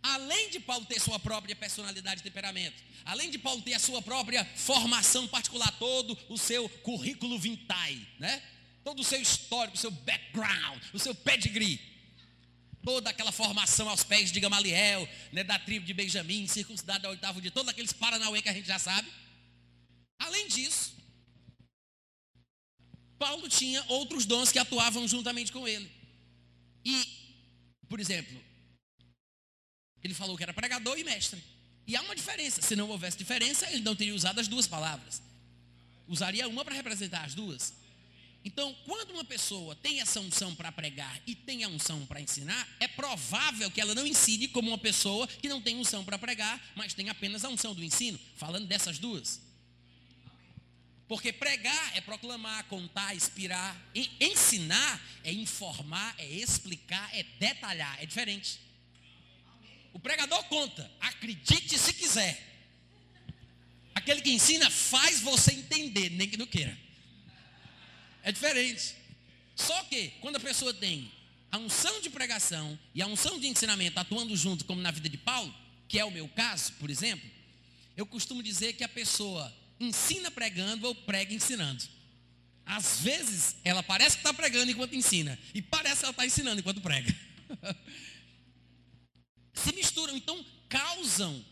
Além 0.00 0.50
de 0.50 0.60
Paulo 0.60 0.86
ter 0.86 1.00
sua 1.00 1.18
própria 1.18 1.56
personalidade 1.56 2.20
e 2.20 2.22
temperamento, 2.22 2.80
além 3.04 3.30
de 3.30 3.38
Paulo 3.38 3.60
ter 3.62 3.74
a 3.74 3.80
sua 3.80 4.00
própria 4.00 4.44
formação 4.54 5.26
particular, 5.26 5.76
todo 5.78 6.16
o 6.28 6.38
seu 6.38 6.68
currículo 6.68 7.36
vitae, 7.36 8.06
né? 8.18 8.40
Todo 8.84 9.00
o 9.00 9.04
seu 9.04 9.20
histórico, 9.20 9.76
o 9.76 9.80
seu 9.80 9.90
background, 9.90 10.80
o 10.94 11.00
seu 11.00 11.14
pedigree, 11.14 11.80
toda 12.84 13.10
aquela 13.10 13.32
formação 13.32 13.88
aos 13.88 14.04
pés 14.04 14.30
de 14.30 14.38
Gamaliel, 14.38 15.06
né, 15.32 15.42
da 15.42 15.58
tribo 15.58 15.84
de 15.84 15.92
Benjamim, 15.92 16.46
circuncidado 16.46 17.06
ao 17.06 17.12
oitavo 17.12 17.40
dia, 17.40 17.50
todos 17.50 17.68
aqueles 17.68 17.92
paranauê 17.92 18.40
que 18.40 18.48
a 18.48 18.52
gente 18.52 18.68
já 18.68 18.78
sabe. 18.78 19.10
Além 20.18 20.48
disso, 20.48 20.96
Paulo 23.18 23.48
tinha 23.48 23.84
outros 23.88 24.24
dons 24.24 24.52
que 24.52 24.58
atuavam 24.58 25.06
juntamente 25.06 25.52
com 25.52 25.66
ele. 25.66 25.90
E, 26.84 27.04
por 27.88 28.00
exemplo, 28.00 28.40
ele 30.02 30.14
falou 30.14 30.36
que 30.36 30.42
era 30.42 30.54
pregador 30.54 30.98
e 30.98 31.04
mestre. 31.04 31.42
E 31.86 31.96
há 31.96 32.02
uma 32.02 32.14
diferença. 32.14 32.62
Se 32.62 32.76
não 32.76 32.88
houvesse 32.88 33.16
diferença, 33.16 33.70
ele 33.70 33.82
não 33.82 33.96
teria 33.96 34.14
usado 34.14 34.38
as 34.38 34.46
duas 34.46 34.66
palavras. 34.66 35.22
Usaria 36.06 36.48
uma 36.48 36.64
para 36.64 36.74
representar 36.74 37.24
as 37.24 37.34
duas. 37.34 37.74
Então, 38.44 38.74
quando 38.84 39.10
uma 39.10 39.24
pessoa 39.24 39.74
tem 39.74 40.00
essa 40.00 40.20
unção 40.20 40.54
para 40.54 40.70
pregar 40.70 41.20
e 41.26 41.34
tem 41.34 41.64
a 41.64 41.68
unção 41.68 42.06
para 42.06 42.20
ensinar, 42.20 42.68
é 42.78 42.86
provável 42.86 43.70
que 43.70 43.80
ela 43.80 43.94
não 43.94 44.06
ensine 44.06 44.48
como 44.48 44.68
uma 44.68 44.78
pessoa 44.78 45.26
que 45.26 45.48
não 45.48 45.60
tem 45.60 45.76
unção 45.76 46.04
para 46.04 46.18
pregar, 46.18 46.72
mas 46.76 46.94
tem 46.94 47.08
apenas 47.08 47.44
a 47.44 47.48
unção 47.48 47.74
do 47.74 47.82
ensino. 47.82 48.18
Falando 48.36 48.66
dessas 48.66 48.98
duas. 48.98 49.40
Porque 51.08 51.32
pregar 51.32 51.96
é 51.96 52.02
proclamar, 52.02 52.64
contar, 52.64 53.16
inspirar. 53.16 53.74
E 53.94 54.10
ensinar 54.20 55.02
é 55.24 55.32
informar, 55.32 56.14
é 56.18 56.26
explicar, 56.26 57.10
é 57.16 57.22
detalhar. 57.40 58.00
É 58.00 58.04
diferente. 58.04 58.60
O 59.94 59.98
pregador 59.98 60.44
conta, 60.44 60.90
acredite 61.00 61.78
se 61.78 61.94
quiser. 61.94 62.46
Aquele 63.94 64.20
que 64.20 64.30
ensina 64.30 64.70
faz 64.70 65.20
você 65.20 65.52
entender, 65.52 66.10
nem 66.10 66.28
que 66.28 66.36
não 66.36 66.46
queira. 66.46 66.78
É 68.22 68.30
diferente. 68.30 68.94
Só 69.56 69.82
que 69.84 70.08
quando 70.20 70.36
a 70.36 70.40
pessoa 70.40 70.74
tem 70.74 71.10
a 71.50 71.56
unção 71.56 72.00
de 72.02 72.10
pregação 72.10 72.78
e 72.94 73.00
a 73.00 73.06
unção 73.06 73.40
de 73.40 73.48
ensinamento 73.48 73.98
atuando 73.98 74.36
junto, 74.36 74.64
como 74.66 74.80
na 74.80 74.90
vida 74.90 75.08
de 75.08 75.16
Paulo, 75.16 75.52
que 75.88 75.98
é 75.98 76.04
o 76.04 76.10
meu 76.10 76.28
caso, 76.28 76.74
por 76.74 76.90
exemplo, 76.90 77.28
eu 77.96 78.04
costumo 78.04 78.42
dizer 78.42 78.74
que 78.74 78.84
a 78.84 78.88
pessoa 78.88 79.52
ensina 79.80 80.30
pregando 80.30 80.86
ou 80.86 80.94
prega 80.94 81.34
ensinando. 81.34 81.84
Às 82.64 83.00
vezes, 83.00 83.56
ela 83.64 83.82
parece 83.82 84.16
que 84.16 84.20
está 84.20 84.34
pregando 84.34 84.70
enquanto 84.70 84.94
ensina, 84.94 85.38
e 85.54 85.62
parece 85.62 86.00
que 86.00 86.04
ela 86.04 86.10
está 86.10 86.26
ensinando 86.26 86.60
enquanto 86.60 86.80
prega. 86.80 87.14
Se 89.54 89.74
misturam, 89.74 90.16
então 90.16 90.44
causam 90.68 91.44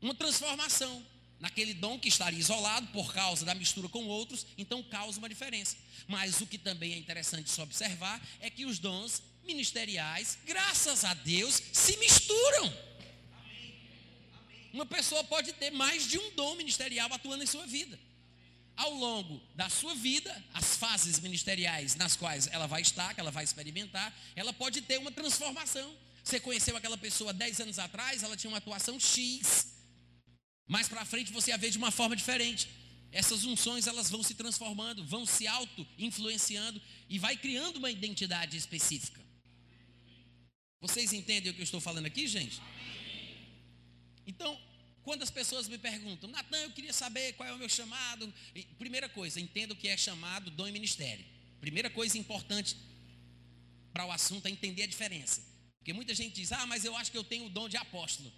uma 0.00 0.14
transformação 0.14 1.04
naquele 1.38 1.74
dom 1.74 1.98
que 1.98 2.08
estaria 2.08 2.38
isolado 2.38 2.86
por 2.88 3.12
causa 3.12 3.44
da 3.44 3.54
mistura 3.54 3.88
com 3.88 4.06
outros, 4.06 4.46
então 4.56 4.82
causa 4.82 5.18
uma 5.18 5.28
diferença. 5.28 5.76
Mas 6.06 6.40
o 6.40 6.46
que 6.46 6.56
também 6.56 6.92
é 6.92 6.96
interessante 6.96 7.50
se 7.50 7.60
observar 7.60 8.20
é 8.40 8.48
que 8.48 8.64
os 8.64 8.78
dons 8.78 9.22
ministeriais, 9.44 10.38
graças 10.46 11.04
a 11.04 11.14
Deus, 11.14 11.60
se 11.72 11.96
misturam. 11.98 12.72
Uma 14.72 14.86
pessoa 14.86 15.22
pode 15.24 15.52
ter 15.52 15.70
mais 15.70 16.08
de 16.08 16.18
um 16.18 16.30
dom 16.34 16.54
ministerial 16.56 17.12
atuando 17.12 17.44
em 17.44 17.46
sua 17.46 17.66
vida. 17.66 17.98
Ao 18.74 18.92
longo 18.94 19.40
da 19.54 19.68
sua 19.68 19.94
vida, 19.94 20.32
as 20.54 20.76
fases 20.76 21.20
ministeriais 21.20 21.94
nas 21.94 22.16
quais 22.16 22.46
ela 22.46 22.66
vai 22.66 22.80
estar, 22.80 23.12
que 23.14 23.20
ela 23.20 23.30
vai 23.30 23.44
experimentar, 23.44 24.16
ela 24.34 24.52
pode 24.52 24.80
ter 24.80 24.98
uma 24.98 25.12
transformação. 25.12 25.94
Você 26.24 26.40
conheceu 26.40 26.76
aquela 26.76 26.96
pessoa 26.96 27.32
10 27.34 27.60
anos 27.60 27.78
atrás, 27.78 28.22
ela 28.22 28.36
tinha 28.36 28.50
uma 28.50 28.58
atuação 28.58 28.98
X. 28.98 29.74
Mais 30.66 30.88
para 30.88 31.04
frente 31.04 31.32
você 31.32 31.52
a 31.52 31.56
vê 31.56 31.68
de 31.68 31.76
uma 31.76 31.90
forma 31.90 32.16
diferente. 32.16 32.68
Essas 33.10 33.44
unções 33.44 33.86
elas 33.86 34.08
vão 34.08 34.22
se 34.22 34.34
transformando, 34.34 35.04
vão 35.04 35.26
se 35.26 35.46
auto-influenciando 35.46 36.80
e 37.10 37.18
vai 37.18 37.36
criando 37.36 37.76
uma 37.76 37.90
identidade 37.90 38.56
específica. 38.56 39.20
Vocês 40.80 41.12
entendem 41.12 41.52
o 41.52 41.54
que 41.54 41.60
eu 41.60 41.64
estou 41.64 41.80
falando 41.80 42.06
aqui, 42.06 42.26
gente? 42.26 42.60
Então, 44.26 44.58
quando 45.02 45.22
as 45.22 45.30
pessoas 45.30 45.68
me 45.68 45.78
perguntam, 45.78 46.30
Natan, 46.30 46.58
eu 46.58 46.70
queria 46.70 46.92
saber 46.92 47.32
qual 47.34 47.48
é 47.48 47.52
o 47.52 47.58
meu 47.58 47.68
chamado. 47.68 48.32
Primeira 48.78 49.08
coisa, 49.08 49.40
entenda 49.40 49.74
o 49.74 49.76
que 49.76 49.88
é 49.88 49.96
chamado, 49.96 50.50
dom 50.50 50.68
e 50.68 50.72
ministério. 50.72 51.24
Primeira 51.60 51.90
coisa 51.90 52.16
importante 52.16 52.76
para 53.92 54.06
o 54.06 54.12
assunto 54.12 54.46
é 54.46 54.50
entender 54.50 54.84
a 54.84 54.86
diferença. 54.86 55.42
Porque 55.78 55.92
muita 55.92 56.14
gente 56.14 56.34
diz: 56.34 56.52
"Ah, 56.52 56.66
mas 56.66 56.84
eu 56.84 56.96
acho 56.96 57.10
que 57.10 57.18
eu 57.18 57.24
tenho 57.24 57.46
o 57.46 57.50
dom 57.50 57.68
de 57.68 57.76
apóstolo". 57.76 58.32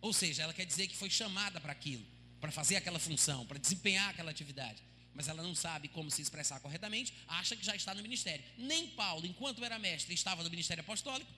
Ou 0.00 0.12
seja, 0.12 0.42
ela 0.42 0.54
quer 0.54 0.64
dizer 0.64 0.86
que 0.88 0.96
foi 0.96 1.10
chamada 1.10 1.60
para 1.60 1.72
aquilo, 1.72 2.04
para 2.40 2.50
fazer 2.52 2.76
aquela 2.76 2.98
função, 2.98 3.46
para 3.46 3.58
desempenhar 3.58 4.10
aquela 4.10 4.30
atividade. 4.30 4.82
Mas 5.14 5.28
ela 5.28 5.42
não 5.42 5.54
sabe 5.54 5.88
como 5.88 6.10
se 6.10 6.22
expressar 6.22 6.58
corretamente, 6.60 7.12
acha 7.28 7.54
que 7.54 7.64
já 7.64 7.76
está 7.76 7.94
no 7.94 8.02
ministério. 8.02 8.44
Nem 8.56 8.88
Paulo, 8.88 9.26
enquanto 9.26 9.64
era 9.64 9.78
mestre, 9.78 10.14
estava 10.14 10.42
no 10.42 10.50
ministério 10.50 10.80
apostólico. 10.80 11.30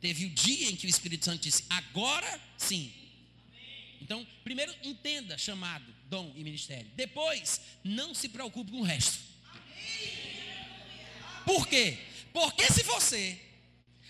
Teve 0.00 0.26
o 0.26 0.30
dia 0.30 0.70
em 0.70 0.76
que 0.76 0.86
o 0.86 0.90
Espírito 0.90 1.24
Santo 1.24 1.42
disse: 1.42 1.64
agora 1.68 2.40
sim. 2.56 2.92
Então, 4.00 4.26
primeiro, 4.42 4.74
entenda 4.82 5.36
chamado, 5.36 5.84
dom 6.06 6.32
e 6.34 6.42
ministério. 6.42 6.90
Depois, 6.96 7.60
não 7.84 8.14
se 8.14 8.28
preocupe 8.28 8.70
com 8.72 8.80
o 8.80 8.82
resto. 8.82 9.18
Por 11.44 11.68
quê? 11.68 11.98
Porque 12.32 12.64
se 12.72 12.82
você 12.82 13.38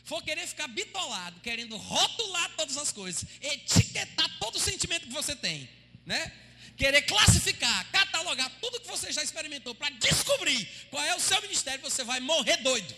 for 0.04 0.22
querer 0.22 0.46
ficar 0.46 0.68
bitolado, 0.68 1.40
querendo 1.40 1.76
rotular 1.76 2.50
todas 2.56 2.76
as 2.76 2.92
coisas, 2.92 3.24
etiquetar 3.40 4.38
todo 4.38 4.56
o 4.56 4.60
sentimento 4.60 5.06
que 5.06 5.12
você 5.12 5.34
tem, 5.36 5.68
né? 6.06 6.32
Querer 6.76 7.02
classificar, 7.02 7.90
catalogar 7.90 8.50
tudo 8.60 8.80
que 8.80 8.88
você 8.88 9.12
já 9.12 9.22
experimentou 9.22 9.74
para 9.74 9.90
descobrir 9.90 10.66
qual 10.90 11.04
é 11.04 11.14
o 11.14 11.20
seu 11.20 11.40
ministério, 11.42 11.82
você 11.82 12.04
vai 12.04 12.20
morrer 12.20 12.56
doido. 12.58 12.94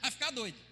Vai 0.00 0.10
ficar 0.10 0.30
doido. 0.30 0.63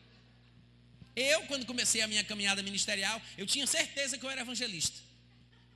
Eu, 1.15 1.43
quando 1.47 1.67
comecei 1.67 2.01
a 2.01 2.07
minha 2.07 2.25
caminhada 2.25 2.63
ministerial, 2.63 3.21
eu 3.37 3.47
tinha 3.47 3.67
certeza 3.67 4.17
que 4.17 4.25
eu 4.25 4.31
era 4.31 4.41
evangelista. 4.41 4.99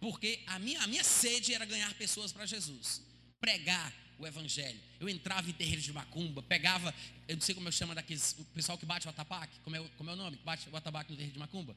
Porque 0.01 0.41
a 0.47 0.59
minha, 0.59 0.81
a 0.83 0.87
minha 0.87 1.05
sede 1.05 1.55
era 1.55 1.65
ganhar 1.65 1.93
pessoas 1.95 2.33
para 2.33 2.47
Jesus. 2.47 3.03
Pregar 3.41 3.93
o 4.19 4.27
evangelho. 4.27 4.81
Eu 4.99 5.09
entrava 5.09 5.49
em 5.49 5.53
terreiros 5.53 5.85
de 5.85 5.93
macumba, 5.93 6.43
pegava, 6.43 6.95
eu 7.29 7.37
não 7.37 7.43
sei 7.43 7.55
como 7.55 7.69
eu 7.69 7.73
chamo 7.73 7.95
daqueles, 7.95 8.35
o 8.39 8.45
pessoal 8.47 8.79
que 8.79 8.87
bate 8.87 9.07
o 9.07 9.11
atabaque, 9.11 9.59
como 9.61 9.77
é, 9.77 9.89
como 9.97 10.11
é 10.11 10.13
o 10.15 10.17
nome? 10.17 10.37
Que 10.37 10.45
bate 10.45 10.69
o 10.69 10.77
atabaque 10.77 11.11
no 11.11 11.17
terreiro 11.17 11.35
de 11.35 11.39
macumba? 11.39 11.77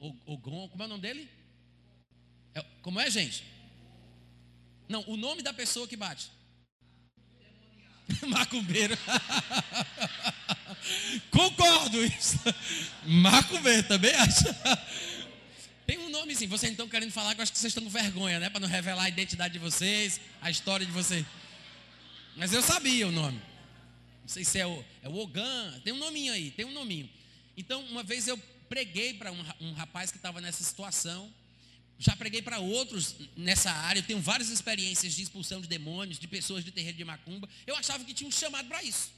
O, 0.00 0.34
o 0.34 0.36
Gon, 0.36 0.68
como 0.68 0.82
é 0.82 0.86
o 0.86 0.88
nome 0.88 1.02
dele? 1.02 1.28
É, 2.54 2.62
como 2.82 2.98
é, 2.98 3.08
gente? 3.10 3.44
Não, 4.88 5.04
o 5.08 5.16
nome 5.16 5.42
da 5.42 5.52
pessoa 5.52 5.86
que 5.86 5.96
bate. 5.96 6.28
Macumbeiro. 8.28 8.96
Concordo 11.30 12.04
isso. 12.04 12.38
Macumbeiro 13.04 13.82
também 13.84 14.14
acho. 14.14 14.44
Tem 15.86 15.98
um 15.98 16.08
nome 16.08 16.34
sim. 16.34 16.46
Vocês 16.46 16.72
estão 16.72 16.88
querendo 16.88 17.12
falar 17.12 17.34
que 17.34 17.40
eu 17.40 17.42
acho 17.42 17.52
que 17.52 17.58
vocês 17.58 17.70
estão 17.70 17.84
com 17.84 17.90
vergonha, 17.90 18.40
né? 18.40 18.48
Para 18.48 18.60
não 18.60 18.68
revelar 18.68 19.04
a 19.04 19.08
identidade 19.08 19.52
de 19.52 19.58
vocês, 19.58 20.20
a 20.40 20.50
história 20.50 20.84
de 20.84 20.92
vocês. 20.92 21.24
Mas 22.36 22.52
eu 22.52 22.62
sabia 22.62 23.06
o 23.06 23.12
nome. 23.12 23.40
Não 24.22 24.28
sei 24.28 24.44
se 24.44 24.58
é 24.58 24.66
o, 24.66 24.84
é 25.02 25.08
o 25.08 25.16
Ogan. 25.16 25.80
Tem 25.84 25.92
um 25.92 25.98
nominho 25.98 26.32
aí, 26.32 26.50
tem 26.50 26.64
um 26.64 26.72
nominho. 26.72 27.08
Então, 27.56 27.82
uma 27.84 28.02
vez 28.02 28.26
eu 28.26 28.38
preguei 28.68 29.14
para 29.14 29.30
um, 29.30 29.44
um 29.60 29.72
rapaz 29.74 30.10
que 30.10 30.16
estava 30.16 30.40
nessa 30.40 30.64
situação. 30.64 31.32
Já 31.98 32.16
preguei 32.16 32.42
para 32.42 32.58
outros 32.58 33.14
nessa 33.36 33.70
área. 33.70 34.00
Eu 34.00 34.04
tenho 34.04 34.20
várias 34.20 34.50
experiências 34.50 35.14
de 35.14 35.22
expulsão 35.22 35.60
de 35.60 35.68
demônios, 35.68 36.18
de 36.18 36.26
pessoas 36.26 36.64
de 36.64 36.70
terreiro 36.70 36.98
de 36.98 37.04
macumba. 37.04 37.48
Eu 37.66 37.76
achava 37.76 38.04
que 38.04 38.14
tinha 38.14 38.28
um 38.28 38.32
chamado 38.32 38.68
para 38.68 38.82
isso. 38.82 39.12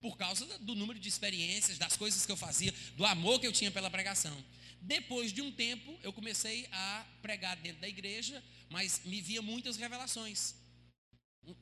Por 0.00 0.16
causa 0.16 0.44
do 0.58 0.74
número 0.74 0.98
de 0.98 1.08
experiências, 1.08 1.78
das 1.78 1.96
coisas 1.96 2.26
que 2.26 2.32
eu 2.32 2.36
fazia, 2.36 2.72
do 2.96 3.04
amor 3.04 3.40
que 3.40 3.46
eu 3.46 3.52
tinha 3.52 3.70
pela 3.70 3.90
pregação. 3.90 4.36
Depois 4.80 5.32
de 5.32 5.42
um 5.42 5.50
tempo, 5.50 5.98
eu 6.02 6.12
comecei 6.12 6.68
a 6.70 7.06
pregar 7.22 7.56
dentro 7.56 7.80
da 7.80 7.88
igreja, 7.88 8.42
mas 8.68 9.00
me 9.04 9.20
via 9.20 9.42
muitas 9.42 9.76
revelações 9.76 10.54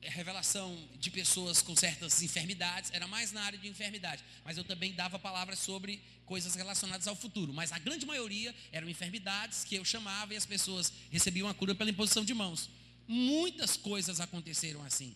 revelação 0.01 0.75
de 0.95 1.11
pessoas 1.11 1.61
com 1.61 1.75
certas 1.75 2.21
enfermidades, 2.21 2.91
era 2.93 3.07
mais 3.07 3.31
na 3.31 3.43
área 3.43 3.57
de 3.57 3.67
enfermidade, 3.67 4.23
mas 4.43 4.57
eu 4.57 4.63
também 4.63 4.93
dava 4.93 5.19
palavras 5.19 5.59
sobre 5.59 6.01
coisas 6.25 6.55
relacionadas 6.55 7.07
ao 7.07 7.15
futuro, 7.15 7.53
mas 7.53 7.71
a 7.71 7.79
grande 7.79 8.05
maioria 8.05 8.53
eram 8.71 8.89
enfermidades 8.89 9.63
que 9.63 9.75
eu 9.75 9.85
chamava 9.85 10.33
e 10.33 10.37
as 10.37 10.45
pessoas 10.45 10.91
recebiam 11.11 11.47
a 11.47 11.53
cura 11.53 11.75
pela 11.75 11.89
imposição 11.89 12.25
de 12.25 12.33
mãos. 12.33 12.69
Muitas 13.07 13.77
coisas 13.77 14.19
aconteceram 14.19 14.83
assim. 14.83 15.15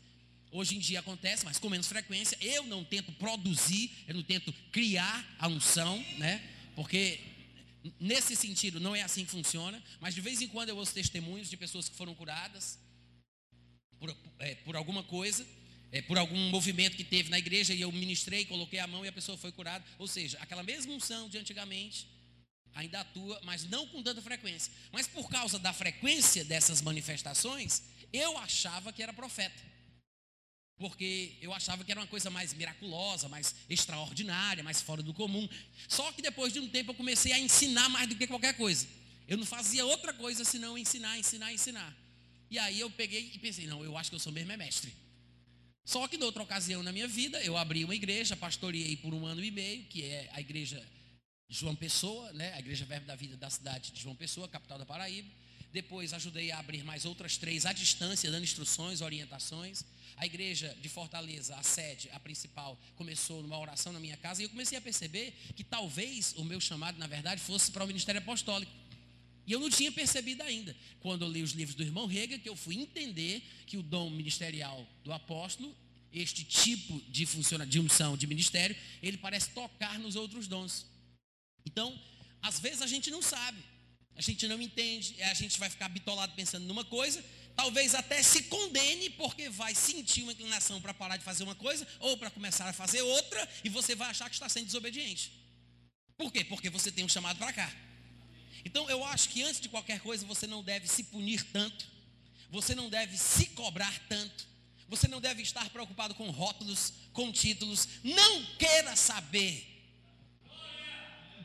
Hoje 0.51 0.75
em 0.75 0.79
dia 0.79 0.99
acontece, 0.99 1.45
mas 1.45 1.59
com 1.59 1.69
menos 1.69 1.87
frequência. 1.87 2.37
Eu 2.41 2.63
não 2.63 2.83
tento 2.83 3.11
produzir, 3.13 3.91
eu 4.07 4.15
não 4.15 4.23
tento 4.23 4.51
criar 4.71 5.35
a 5.37 5.47
unção, 5.47 5.97
né? 6.17 6.41
Porque 6.75 7.19
nesse 7.99 8.35
sentido 8.35 8.79
não 8.79 8.95
é 8.95 9.01
assim 9.01 9.25
que 9.25 9.31
funciona, 9.31 9.81
mas 9.99 10.15
de 10.15 10.21
vez 10.21 10.41
em 10.41 10.47
quando 10.47 10.69
eu 10.69 10.77
ouço 10.77 10.93
testemunhos 10.93 11.49
de 11.49 11.57
pessoas 11.57 11.87
que 11.87 11.95
foram 11.95 12.15
curadas 12.15 12.79
por, 13.99 14.15
é, 14.39 14.55
por 14.55 14.75
alguma 14.75 15.03
coisa, 15.03 15.45
é, 15.91 16.01
por 16.01 16.17
algum 16.17 16.37
movimento 16.49 16.95
que 16.95 17.03
teve 17.03 17.29
na 17.29 17.39
igreja 17.39 17.73
e 17.73 17.81
eu 17.81 17.91
ministrei, 17.91 18.45
coloquei 18.45 18.79
a 18.79 18.87
mão 18.87 19.03
e 19.03 19.07
a 19.07 19.11
pessoa 19.11 19.37
foi 19.37 19.51
curada. 19.51 19.83
Ou 19.97 20.07
seja, 20.07 20.37
aquela 20.39 20.63
mesma 20.63 20.93
unção 20.93 21.27
de 21.27 21.37
antigamente 21.37 22.07
ainda 22.73 22.99
atua, 22.99 23.39
mas 23.43 23.63
não 23.65 23.87
com 23.87 24.03
tanta 24.03 24.21
frequência. 24.21 24.71
Mas 24.91 25.07
por 25.07 25.29
causa 25.29 25.57
da 25.57 25.73
frequência 25.73 26.45
dessas 26.45 26.81
manifestações, 26.81 27.81
eu 28.13 28.37
achava 28.37 28.93
que 28.93 29.01
era 29.01 29.11
profeta. 29.11 29.69
Porque 30.77 31.35
eu 31.41 31.53
achava 31.53 31.83
que 31.83 31.91
era 31.91 31.99
uma 31.99 32.07
coisa 32.07 32.29
mais 32.29 32.53
miraculosa, 32.53 33.27
mais 33.27 33.53
extraordinária, 33.69 34.63
mais 34.63 34.81
fora 34.81 35.03
do 35.03 35.13
comum. 35.13 35.49
Só 35.89 36.09
que 36.13 36.21
depois 36.21 36.53
de 36.53 36.59
um 36.59 36.69
tempo 36.69 36.91
eu 36.91 36.95
comecei 36.95 37.33
a 37.33 37.39
ensinar 37.39 37.89
mais 37.89 38.07
do 38.07 38.15
que 38.15 38.27
qualquer 38.27 38.55
coisa. 38.55 38.87
Eu 39.27 39.37
não 39.37 39.45
fazia 39.45 39.85
outra 39.85 40.13
coisa 40.13 40.45
senão 40.45 40.77
ensinar, 40.77 41.17
ensinar, 41.17 41.51
ensinar. 41.51 41.95
E 42.49 42.57
aí 42.57 42.79
eu 42.79 42.89
peguei 42.89 43.31
e 43.33 43.39
pensei, 43.39 43.67
não, 43.67 43.83
eu 43.83 43.97
acho 43.97 44.09
que 44.09 44.15
eu 44.15 44.19
sou 44.19 44.31
mesmo 44.31 44.51
é 44.51 44.57
mestre. 44.57 44.93
Só 45.89 46.07
que, 46.07 46.19
noutra 46.19 46.43
ocasião 46.43 46.83
na 46.83 46.91
minha 46.91 47.07
vida, 47.07 47.41
eu 47.41 47.57
abri 47.57 47.83
uma 47.83 47.95
igreja, 47.95 48.35
pastoreei 48.35 48.95
por 48.95 49.11
um 49.11 49.25
ano 49.25 49.43
e 49.43 49.49
meio, 49.49 49.85
que 49.85 50.03
é 50.05 50.29
a 50.33 50.39
igreja 50.39 50.79
João 51.49 51.75
Pessoa, 51.75 52.31
né? 52.31 52.53
a 52.53 52.59
igreja 52.59 52.85
Verbo 52.85 53.07
da 53.07 53.15
Vida 53.15 53.35
da 53.35 53.49
cidade 53.49 53.91
de 53.91 53.99
João 53.99 54.15
Pessoa, 54.15 54.47
capital 54.47 54.77
da 54.77 54.85
Paraíba. 54.85 55.27
Depois 55.73 56.13
ajudei 56.13 56.51
a 56.51 56.59
abrir 56.59 56.83
mais 56.83 57.05
outras 57.05 57.37
três 57.37 57.65
à 57.65 57.73
distância, 57.73 58.29
dando 58.29 58.43
instruções, 58.43 59.01
orientações. 59.01 59.83
A 60.15 60.27
igreja 60.27 60.77
de 60.79 60.87
Fortaleza, 60.87 61.55
a 61.55 61.63
sede, 61.63 62.07
a 62.13 62.19
principal, 62.19 62.79
começou 62.95 63.41
numa 63.41 63.57
oração 63.57 63.91
na 63.91 63.99
minha 63.99 64.17
casa 64.17 64.43
e 64.43 64.45
eu 64.45 64.49
comecei 64.51 64.77
a 64.77 64.81
perceber 64.81 65.33
que 65.55 65.63
talvez 65.63 66.35
o 66.37 66.45
meu 66.45 66.61
chamado, 66.61 66.99
na 66.99 67.07
verdade, 67.07 67.41
fosse 67.41 67.71
para 67.71 67.83
o 67.83 67.87
ministério 67.87 68.21
apostólico. 68.21 68.71
E 69.49 69.51
eu 69.51 69.59
não 69.59 69.67
tinha 69.67 69.91
percebido 69.91 70.43
ainda. 70.43 70.77
Quando 70.99 71.25
eu 71.25 71.31
li 71.31 71.41
os 71.41 71.53
livros 71.53 71.75
do 71.75 71.81
irmão 71.81 72.05
Rega, 72.05 72.37
que 72.37 72.47
eu 72.47 72.55
fui 72.55 72.75
entender 72.75 73.41
que 73.65 73.77
o 73.77 73.81
dom 73.81 74.11
ministerial 74.11 74.87
do 75.03 75.11
apóstolo, 75.11 75.75
este 76.13 76.43
tipo 76.43 77.01
de 77.09 77.25
funciona 77.25 77.65
de 77.65 77.79
unção 77.79 78.15
de 78.15 78.27
ministério, 78.27 78.75
ele 79.01 79.17
parece 79.17 79.49
tocar 79.49 79.97
nos 79.97 80.15
outros 80.15 80.47
dons. 80.47 80.85
Então, 81.65 81.99
às 82.43 82.59
vezes 82.59 82.83
a 82.83 82.85
gente 82.85 83.09
não 83.09 83.23
sabe, 83.23 83.57
a 84.15 84.21
gente 84.21 84.47
não 84.47 84.61
entende, 84.61 85.19
a 85.23 85.33
gente 85.33 85.57
vai 85.57 85.67
ficar 85.67 85.89
bitolado 85.89 86.35
pensando 86.35 86.67
numa 86.67 86.85
coisa, 86.85 87.25
talvez 87.55 87.95
até 87.95 88.21
se 88.21 88.43
condene 88.43 89.09
porque 89.09 89.49
vai 89.49 89.73
sentir 89.73 90.21
uma 90.21 90.31
inclinação 90.31 90.79
para 90.79 90.93
parar 90.93 91.17
de 91.17 91.23
fazer 91.23 91.43
uma 91.43 91.55
coisa 91.55 91.87
ou 91.99 92.15
para 92.17 92.29
começar 92.29 92.69
a 92.69 92.73
fazer 92.73 93.01
outra 93.01 93.49
e 93.63 93.69
você 93.69 93.95
vai 93.95 94.11
achar 94.11 94.29
que 94.29 94.35
está 94.35 94.47
sendo 94.47 94.67
desobediente. 94.67 95.31
Por 96.15 96.31
quê? 96.31 96.43
Porque 96.43 96.69
você 96.69 96.91
tem 96.91 97.03
um 97.03 97.09
chamado 97.09 97.39
para 97.39 97.51
cá. 97.51 97.88
Então 98.65 98.89
eu 98.89 99.03
acho 99.05 99.29
que 99.29 99.41
antes 99.43 99.59
de 99.59 99.69
qualquer 99.69 99.99
coisa 99.99 100.25
você 100.25 100.47
não 100.47 100.63
deve 100.63 100.87
se 100.87 101.03
punir 101.03 101.43
tanto, 101.51 101.87
você 102.49 102.73
não 102.73 102.89
deve 102.89 103.17
se 103.17 103.47
cobrar 103.47 103.97
tanto, 104.07 104.47
você 104.87 105.07
não 105.07 105.21
deve 105.21 105.43
estar 105.43 105.69
preocupado 105.69 106.15
com 106.15 106.29
rótulos, 106.31 106.93
com 107.13 107.31
títulos. 107.31 107.87
Não 108.03 108.43
queira 108.57 108.95
saber 108.95 109.65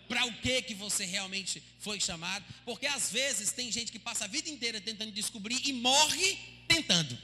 para 0.09 0.24
o 0.27 0.33
que 0.40 0.62
que 0.62 0.74
você 0.74 1.05
realmente 1.05 1.62
foi 1.79 2.00
chamado, 2.00 2.44
porque 2.64 2.87
às 2.87 3.11
vezes 3.11 3.53
tem 3.53 3.70
gente 3.70 3.92
que 3.92 3.98
passa 3.98 4.24
a 4.24 4.29
vida 4.29 4.48
inteira 4.48 4.81
tentando 4.81 5.12
descobrir 5.12 5.61
e 5.64 5.72
morre 5.72 6.38
tentando. 6.66 7.18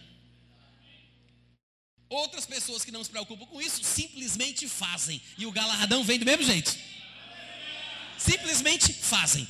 Outras 2.09 2.45
pessoas 2.45 2.85
que 2.85 2.91
não 2.91 3.05
se 3.05 3.11
preocupam 3.11 3.47
com 3.47 3.63
isso 3.63 3.85
simplesmente 3.85 4.69
fazem 4.69 5.23
e 5.39 5.47
o 5.47 5.53
galardão 5.53 6.03
vem 6.03 6.19
do 6.19 6.27
mesmo 6.27 6.45
jeito. 6.45 6.77
Simplesmente 8.19 8.93
fazem. 8.93 9.49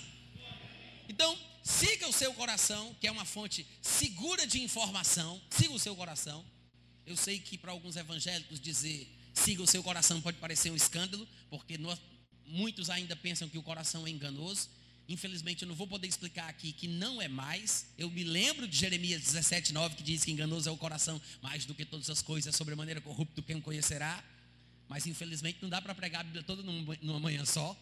Então, 1.10 1.36
siga 1.64 2.06
o 2.06 2.12
seu 2.12 2.32
coração, 2.32 2.94
que 3.00 3.06
é 3.08 3.10
uma 3.10 3.24
fonte 3.24 3.66
segura 3.82 4.46
de 4.46 4.62
informação. 4.62 5.42
Siga 5.50 5.74
o 5.74 5.78
seu 5.78 5.96
coração. 5.96 6.44
Eu 7.04 7.16
sei 7.16 7.40
que 7.40 7.58
para 7.58 7.72
alguns 7.72 7.96
evangélicos 7.96 8.60
dizer 8.60 9.12
siga 9.34 9.60
o 9.60 9.66
seu 9.66 9.82
coração 9.82 10.20
pode 10.20 10.36
parecer 10.36 10.70
um 10.70 10.76
escândalo, 10.76 11.26
porque 11.48 11.76
nós, 11.76 11.98
muitos 12.46 12.88
ainda 12.88 13.16
pensam 13.16 13.48
que 13.48 13.58
o 13.58 13.62
coração 13.62 14.06
é 14.06 14.10
enganoso. 14.10 14.68
Infelizmente, 15.08 15.62
eu 15.62 15.68
não 15.68 15.74
vou 15.74 15.88
poder 15.88 16.06
explicar 16.06 16.48
aqui 16.48 16.72
que 16.72 16.86
não 16.86 17.20
é 17.20 17.26
mais. 17.26 17.86
Eu 17.98 18.08
me 18.08 18.22
lembro 18.22 18.68
de 18.68 18.76
Jeremias 18.76 19.20
17, 19.20 19.72
9, 19.72 19.96
que 19.96 20.04
diz 20.04 20.22
que 20.22 20.30
enganoso 20.30 20.68
é 20.68 20.72
o 20.72 20.76
coração 20.76 21.20
mais 21.42 21.64
do 21.64 21.74
que 21.74 21.84
todas 21.84 22.08
as 22.08 22.22
coisas, 22.22 22.54
sobre 22.54 22.76
maneira 22.76 23.00
corrupto 23.00 23.42
quem 23.42 23.56
o 23.56 23.62
conhecerá. 23.62 24.22
Mas 24.88 25.08
infelizmente 25.08 25.58
não 25.60 25.68
dá 25.68 25.82
para 25.82 25.92
pregar 25.92 26.20
a 26.20 26.24
Bíblia 26.24 26.44
toda 26.44 26.62
numa 26.62 27.18
manhã 27.18 27.44
só. 27.44 27.76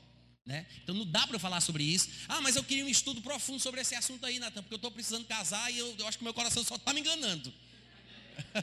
Né? 0.49 0.65
Então 0.83 0.95
não 0.95 1.05
dá 1.05 1.27
para 1.27 1.37
eu 1.37 1.41
falar 1.41 1.61
sobre 1.61 1.85
isso. 1.85 2.09
Ah, 2.27 2.41
mas 2.41 2.57
eu 2.57 2.65
queria 2.65 2.83
um 2.83 2.89
estudo 2.89 3.21
profundo 3.21 3.61
sobre 3.61 3.83
esse 3.83 3.95
assunto 3.95 4.25
aí, 4.25 4.39
Natan, 4.39 4.63
porque 4.63 4.73
eu 4.73 4.79
estou 4.79 4.91
precisando 4.91 5.27
casar 5.27 5.71
e 5.71 5.77
eu, 5.77 5.95
eu, 5.99 6.09
acho 6.09 6.17
que 6.17 6.25
meu 6.25 6.33
coração 6.33 6.65
só 6.65 6.77
está 6.77 6.95
me 6.95 7.01
enganando. 7.01 7.53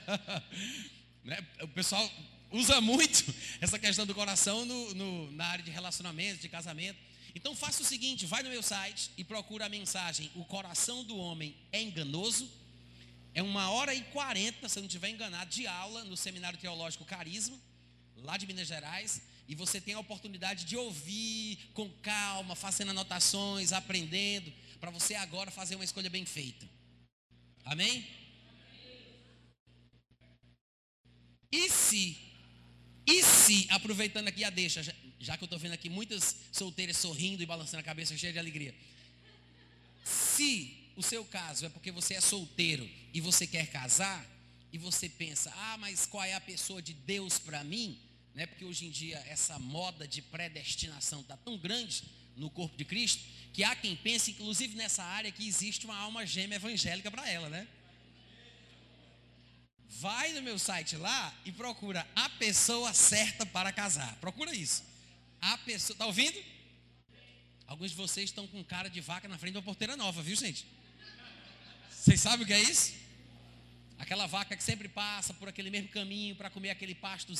né? 1.23 1.37
O 1.61 1.67
pessoal 1.67 2.11
usa 2.49 2.81
muito 2.81 3.31
essa 3.61 3.77
questão 3.77 4.03
do 4.03 4.15
coração 4.15 4.65
no, 4.65 4.95
no, 4.95 5.31
na 5.33 5.45
área 5.45 5.63
de 5.63 5.69
relacionamento, 5.69 6.41
de 6.41 6.49
casamento. 6.49 6.97
Então 7.35 7.55
faça 7.55 7.83
o 7.83 7.85
seguinte: 7.85 8.25
vai 8.25 8.41
no 8.41 8.49
meu 8.49 8.63
site 8.63 9.11
e 9.15 9.23
procura 9.23 9.67
a 9.67 9.69
mensagem 9.69 10.31
O 10.33 10.43
coração 10.43 11.03
do 11.03 11.15
homem 11.15 11.55
é 11.71 11.83
enganoso. 11.83 12.49
É 13.35 13.43
uma 13.43 13.69
hora 13.69 13.93
e 13.93 14.01
quarenta, 14.05 14.67
se 14.67 14.79
eu 14.79 14.81
não 14.81 14.87
estiver 14.87 15.09
enganado, 15.09 15.51
de 15.51 15.67
aula 15.67 16.03
no 16.03 16.17
Seminário 16.17 16.57
Teológico 16.57 17.05
Carisma, 17.05 17.55
lá 18.23 18.37
de 18.37 18.47
Minas 18.47 18.67
Gerais. 18.67 19.21
E 19.47 19.55
você 19.55 19.79
tem 19.79 19.93
a 19.93 19.99
oportunidade 19.99 20.65
de 20.65 20.75
ouvir 20.75 21.57
com 21.73 21.89
calma, 22.01 22.55
fazendo 22.55 22.91
anotações, 22.91 23.71
aprendendo, 23.71 24.51
para 24.79 24.91
você 24.91 25.15
agora 25.15 25.51
fazer 25.51 25.75
uma 25.75 25.83
escolha 25.83 26.09
bem 26.09 26.25
feita. 26.25 26.67
Amém? 27.63 28.07
E 31.51 31.69
se, 31.69 32.17
e 33.05 33.23
se, 33.23 33.67
aproveitando 33.69 34.27
aqui 34.27 34.43
a 34.43 34.49
deixa, 34.49 34.83
já, 34.83 34.93
já 35.19 35.37
que 35.37 35.43
eu 35.43 35.47
estou 35.47 35.59
vendo 35.59 35.73
aqui 35.73 35.89
muitas 35.89 36.35
solteiras 36.51 36.97
sorrindo 36.97 37.41
e 37.41 37.45
balançando 37.45 37.81
a 37.81 37.83
cabeça 37.83 38.17
cheia 38.17 38.33
de 38.33 38.39
alegria. 38.39 38.75
Se 40.03 40.91
o 40.95 41.03
seu 41.03 41.23
caso 41.25 41.65
é 41.65 41.69
porque 41.69 41.91
você 41.91 42.15
é 42.15 42.21
solteiro 42.21 42.89
e 43.13 43.21
você 43.21 43.45
quer 43.47 43.67
casar, 43.67 44.25
e 44.75 44.77
você 44.77 45.07
pensa, 45.07 45.53
ah, 45.55 45.77
mas 45.77 46.05
qual 46.05 46.21
é 46.25 46.33
a 46.33 46.41
pessoa 46.41 46.81
de 46.81 46.93
Deus 46.93 47.39
para 47.39 47.63
mim? 47.63 47.97
Né? 48.35 48.45
Porque 48.45 48.65
hoje 48.65 48.85
em 48.85 48.89
dia 48.91 49.17
essa 49.27 49.57
moda 49.57 50.07
de 50.07 50.21
predestinação 50.21 51.21
está 51.21 51.37
tão 51.37 51.57
grande 51.57 52.03
no 52.35 52.49
corpo 52.49 52.75
de 52.75 52.83
Cristo, 52.83 53.23
que 53.53 53.63
há 53.63 53.73
quem 53.73 53.95
pense, 53.95 54.31
inclusive 54.31 54.75
nessa 54.75 55.01
área, 55.01 55.31
que 55.31 55.47
existe 55.47 55.85
uma 55.85 55.95
alma 55.95 56.25
gêmea 56.25 56.57
evangélica 56.57 57.09
para 57.09 57.27
ela, 57.29 57.49
né? 57.49 57.65
Vai 59.87 60.33
no 60.33 60.41
meu 60.41 60.59
site 60.59 60.97
lá 60.97 61.33
e 61.45 61.51
procura 61.53 62.05
a 62.13 62.27
pessoa 62.27 62.93
certa 62.93 63.45
para 63.45 63.71
casar. 63.71 64.13
Procura 64.17 64.53
isso. 64.53 64.83
A 65.39 65.57
pessoa, 65.59 65.97
tá 65.97 66.05
ouvindo? 66.05 66.37
Alguns 67.65 67.91
de 67.91 67.97
vocês 67.97 68.29
estão 68.29 68.45
com 68.47 68.61
cara 68.65 68.89
de 68.89 68.99
vaca 68.99 69.29
na 69.29 69.37
frente 69.37 69.53
de 69.53 69.57
uma 69.59 69.63
porteira 69.63 69.95
nova, 69.95 70.21
viu, 70.21 70.35
gente? 70.35 70.67
Vocês 71.89 72.19
sabem 72.19 72.43
o 72.43 72.47
que 72.47 72.53
é 72.53 72.61
isso? 72.61 72.93
Aquela 73.97 74.27
vaca 74.27 74.57
que 74.57 74.63
sempre 74.63 74.89
passa 74.89 75.33
por 75.33 75.47
aquele 75.47 75.69
mesmo 75.69 75.87
caminho 75.87 76.35
para 76.35 76.49
comer 76.49 76.71
aquele 76.71 76.93
pasto 76.93 77.33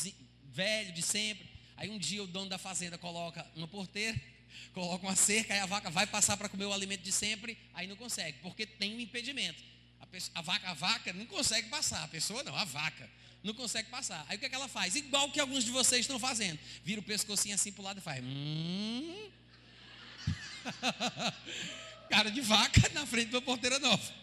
velho 0.56 0.92
de 0.94 1.02
sempre. 1.02 1.46
Aí 1.76 1.90
um 1.90 1.98
dia 1.98 2.24
o 2.24 2.28
dono 2.28 2.50
da 2.50 2.58
fazenda 2.58 2.98
coloca 2.98 3.46
uma 3.56 3.68
porteira, 3.68 4.20
coloca 4.74 5.06
uma 5.06 5.16
cerca, 5.16 5.54
aí 5.54 5.60
a 5.60 5.66
vaca 5.66 5.90
vai 5.90 6.08
passar 6.08 6.38
para 6.38 6.48
comer 6.48 6.66
o 6.66 6.74
alimento 6.74 7.02
de 7.02 7.12
sempre, 7.12 7.58
aí 7.74 7.86
não 7.86 7.98
consegue, 7.98 8.38
porque 8.42 8.66
tem 8.66 8.96
um 8.96 9.00
impedimento. 9.00 9.62
A, 10.00 10.06
pessoa, 10.08 10.32
a, 10.36 10.42
vaca, 10.42 10.70
a 10.70 10.74
vaca 10.74 11.14
não 11.14 11.26
consegue 11.26 11.68
passar, 11.68 12.04
a 12.04 12.08
pessoa 12.08 12.42
não, 12.44 12.56
a 12.56 12.64
vaca 12.64 13.10
não 13.44 13.54
consegue 13.54 13.90
passar. 13.90 14.26
Aí 14.30 14.38
o 14.38 14.40
que, 14.40 14.46
é 14.46 14.50
que 14.50 14.56
ela 14.56 14.70
faz? 14.70 14.96
Igual 14.96 15.30
que 15.30 15.40
alguns 15.40 15.66
de 15.66 15.72
vocês 15.72 16.02
estão 16.02 16.18
fazendo. 16.18 16.58
Vira 16.84 17.00
o 17.00 17.04
pescocinho 17.04 17.54
assim 17.54 17.72
para 17.72 17.82
o 17.82 17.86
lado 17.86 18.00
e 18.00 18.02
faz. 18.02 18.24
Hum. 18.24 19.30
Cara 22.10 22.32
de 22.32 22.42
vaca 22.42 22.90
na 22.94 23.06
frente 23.06 23.30
de 23.30 23.36
uma 23.36 23.42
porteira 23.42 23.78
nova. 23.78 24.14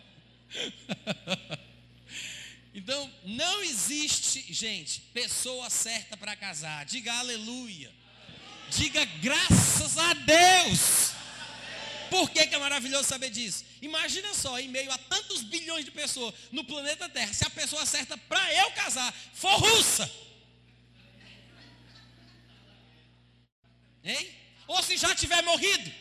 então, 2.75 3.13
não 3.25 3.63
existe, 3.63 4.53
gente, 4.53 5.01
pessoa 5.13 5.69
certa 5.69 6.17
para 6.17 6.35
casar. 6.35 6.87
Diga 6.87 7.13
aleluia. 7.13 7.93
Diga 8.71 9.05
graças 9.05 9.99
a 9.99 10.15
Deus. 10.15 11.13
Por 12.09 12.31
que, 12.31 12.47
que, 12.47 12.55
é 12.55 12.59
maravilhoso 12.59 13.09
saber 13.09 13.31
disso? 13.31 13.65
Imagina 13.81 14.33
só, 14.35 14.59
em 14.59 14.69
meio 14.69 14.91
a 14.91 14.99
tantos 14.99 15.43
bilhões 15.43 15.85
de 15.85 15.91
pessoas 15.91 16.35
no 16.51 16.65
planeta 16.65 17.09
Terra, 17.09 17.33
se 17.33 17.45
a 17.45 17.51
pessoa 17.51 17.85
certa 17.85 18.17
para 18.17 18.55
eu 18.55 18.71
casar 18.73 19.13
for 19.35 19.55
russa. 19.57 20.11
Hein? 24.05 24.31
Ou 24.67 24.83
se 24.83 24.97
já 24.97 25.15
tiver 25.15 25.43
morrido. 25.43 25.93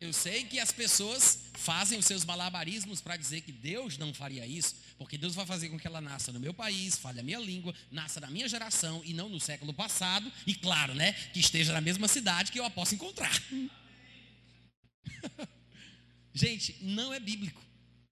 Eu 0.00 0.12
sei 0.14 0.44
que 0.44 0.58
as 0.58 0.72
pessoas 0.72 1.49
fazem 1.60 1.98
os 1.98 2.06
seus 2.06 2.24
malabarismos 2.24 3.00
para 3.00 3.16
dizer 3.16 3.42
que 3.42 3.52
Deus 3.52 3.98
não 3.98 4.14
faria 4.14 4.46
isso, 4.46 4.76
porque 4.96 5.18
Deus 5.18 5.34
vai 5.34 5.44
fazer 5.44 5.68
com 5.68 5.78
que 5.78 5.86
ela 5.86 6.00
nasça 6.00 6.32
no 6.32 6.40
meu 6.40 6.54
país, 6.54 6.96
fale 6.96 7.20
a 7.20 7.22
minha 7.22 7.38
língua, 7.38 7.74
nasça 7.90 8.20
na 8.20 8.30
minha 8.30 8.48
geração 8.48 9.02
e 9.04 9.12
não 9.12 9.28
no 9.28 9.38
século 9.38 9.72
passado, 9.72 10.30
e 10.46 10.54
claro, 10.54 10.94
né, 10.94 11.12
que 11.12 11.40
esteja 11.40 11.72
na 11.72 11.80
mesma 11.80 12.08
cidade 12.08 12.50
que 12.50 12.58
eu 12.58 12.64
a 12.64 12.70
possa 12.70 12.94
encontrar. 12.94 13.32
Gente, 16.32 16.76
não 16.80 17.12
é 17.12 17.20
bíblico. 17.20 17.60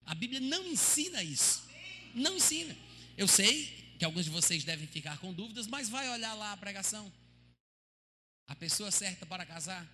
A 0.04 0.14
Bíblia 0.14 0.40
não 0.40 0.66
ensina 0.66 1.22
isso. 1.22 1.68
Não 2.14 2.36
ensina. 2.36 2.76
Eu 3.16 3.28
sei 3.28 3.94
que 3.98 4.04
alguns 4.04 4.24
de 4.24 4.30
vocês 4.30 4.64
devem 4.64 4.86
ficar 4.86 5.18
com 5.18 5.32
dúvidas, 5.32 5.66
mas 5.66 5.88
vai 5.88 6.08
olhar 6.10 6.34
lá 6.34 6.52
a 6.52 6.56
pregação. 6.56 7.10
A 8.46 8.54
pessoa 8.54 8.90
certa 8.90 9.26
para 9.26 9.46
casar 9.46 9.86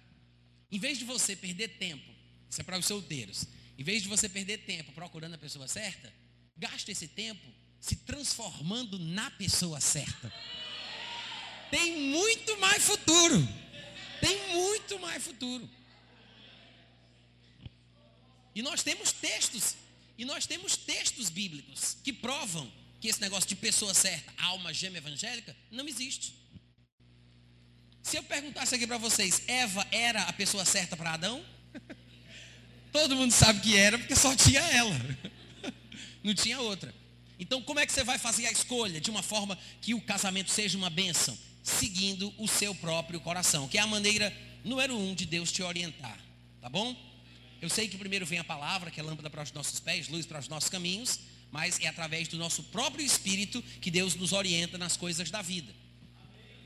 em 0.70 0.78
vez 0.78 0.98
de 0.98 1.04
você 1.04 1.36
perder 1.36 1.78
tempo, 1.78 2.13
isso 2.54 2.60
é 2.60 2.64
para 2.64 2.78
os 2.78 2.86
solteiros, 2.86 3.46
em 3.76 3.82
vez 3.82 4.04
de 4.04 4.08
você 4.08 4.28
perder 4.28 4.58
tempo 4.58 4.92
procurando 4.92 5.34
a 5.34 5.38
pessoa 5.38 5.66
certa, 5.66 6.12
gaste 6.56 6.92
esse 6.92 7.08
tempo 7.08 7.44
se 7.80 7.96
transformando 7.96 8.96
na 8.96 9.28
pessoa 9.32 9.80
certa. 9.80 10.32
Tem 11.68 12.10
muito 12.10 12.56
mais 12.58 12.84
futuro. 12.84 13.36
Tem 14.20 14.54
muito 14.54 15.00
mais 15.00 15.24
futuro. 15.24 15.68
E 18.54 18.62
nós 18.62 18.84
temos 18.84 19.10
textos, 19.10 19.74
e 20.16 20.24
nós 20.24 20.46
temos 20.46 20.76
textos 20.76 21.28
bíblicos 21.28 21.96
que 22.04 22.12
provam 22.12 22.72
que 23.00 23.08
esse 23.08 23.20
negócio 23.20 23.48
de 23.48 23.56
pessoa 23.56 23.92
certa, 23.92 24.32
alma 24.40 24.72
gêmea 24.72 24.98
evangélica, 24.98 25.56
não 25.72 25.88
existe. 25.88 26.36
Se 28.00 28.16
eu 28.16 28.22
perguntasse 28.22 28.76
aqui 28.76 28.86
para 28.86 28.96
vocês, 28.96 29.42
Eva 29.48 29.84
era 29.90 30.22
a 30.22 30.32
pessoa 30.32 30.64
certa 30.64 30.96
para 30.96 31.14
Adão? 31.14 31.53
Todo 32.94 33.16
mundo 33.16 33.32
sabe 33.32 33.58
que 33.58 33.76
era, 33.76 33.98
porque 33.98 34.14
só 34.14 34.36
tinha 34.36 34.60
ela. 34.60 34.94
Não 36.22 36.32
tinha 36.32 36.60
outra. 36.60 36.94
Então, 37.40 37.60
como 37.60 37.80
é 37.80 37.86
que 37.86 37.92
você 37.92 38.04
vai 38.04 38.18
fazer 38.18 38.46
a 38.46 38.52
escolha 38.52 39.00
de 39.00 39.10
uma 39.10 39.20
forma 39.20 39.58
que 39.80 39.94
o 39.94 40.00
casamento 40.00 40.48
seja 40.52 40.78
uma 40.78 40.88
bênção? 40.88 41.36
Seguindo 41.60 42.32
o 42.38 42.46
seu 42.46 42.72
próprio 42.72 43.18
coração, 43.18 43.66
que 43.66 43.78
é 43.78 43.80
a 43.80 43.86
maneira 43.88 44.32
número 44.62 44.96
um 44.96 45.12
de 45.12 45.26
Deus 45.26 45.50
te 45.50 45.60
orientar. 45.60 46.16
Tá 46.60 46.68
bom? 46.68 46.94
Eu 47.60 47.68
sei 47.68 47.88
que 47.88 47.98
primeiro 47.98 48.24
vem 48.24 48.38
a 48.38 48.44
palavra, 48.44 48.92
que 48.92 49.00
é 49.00 49.02
lâmpada 49.02 49.28
para 49.28 49.42
os 49.42 49.50
nossos 49.50 49.80
pés, 49.80 50.06
luz 50.06 50.24
para 50.24 50.38
os 50.38 50.46
nossos 50.46 50.70
caminhos, 50.70 51.18
mas 51.50 51.80
é 51.80 51.88
através 51.88 52.28
do 52.28 52.36
nosso 52.36 52.62
próprio 52.62 53.04
espírito 53.04 53.60
que 53.80 53.90
Deus 53.90 54.14
nos 54.14 54.32
orienta 54.32 54.78
nas 54.78 54.96
coisas 54.96 55.32
da 55.32 55.42
vida 55.42 55.74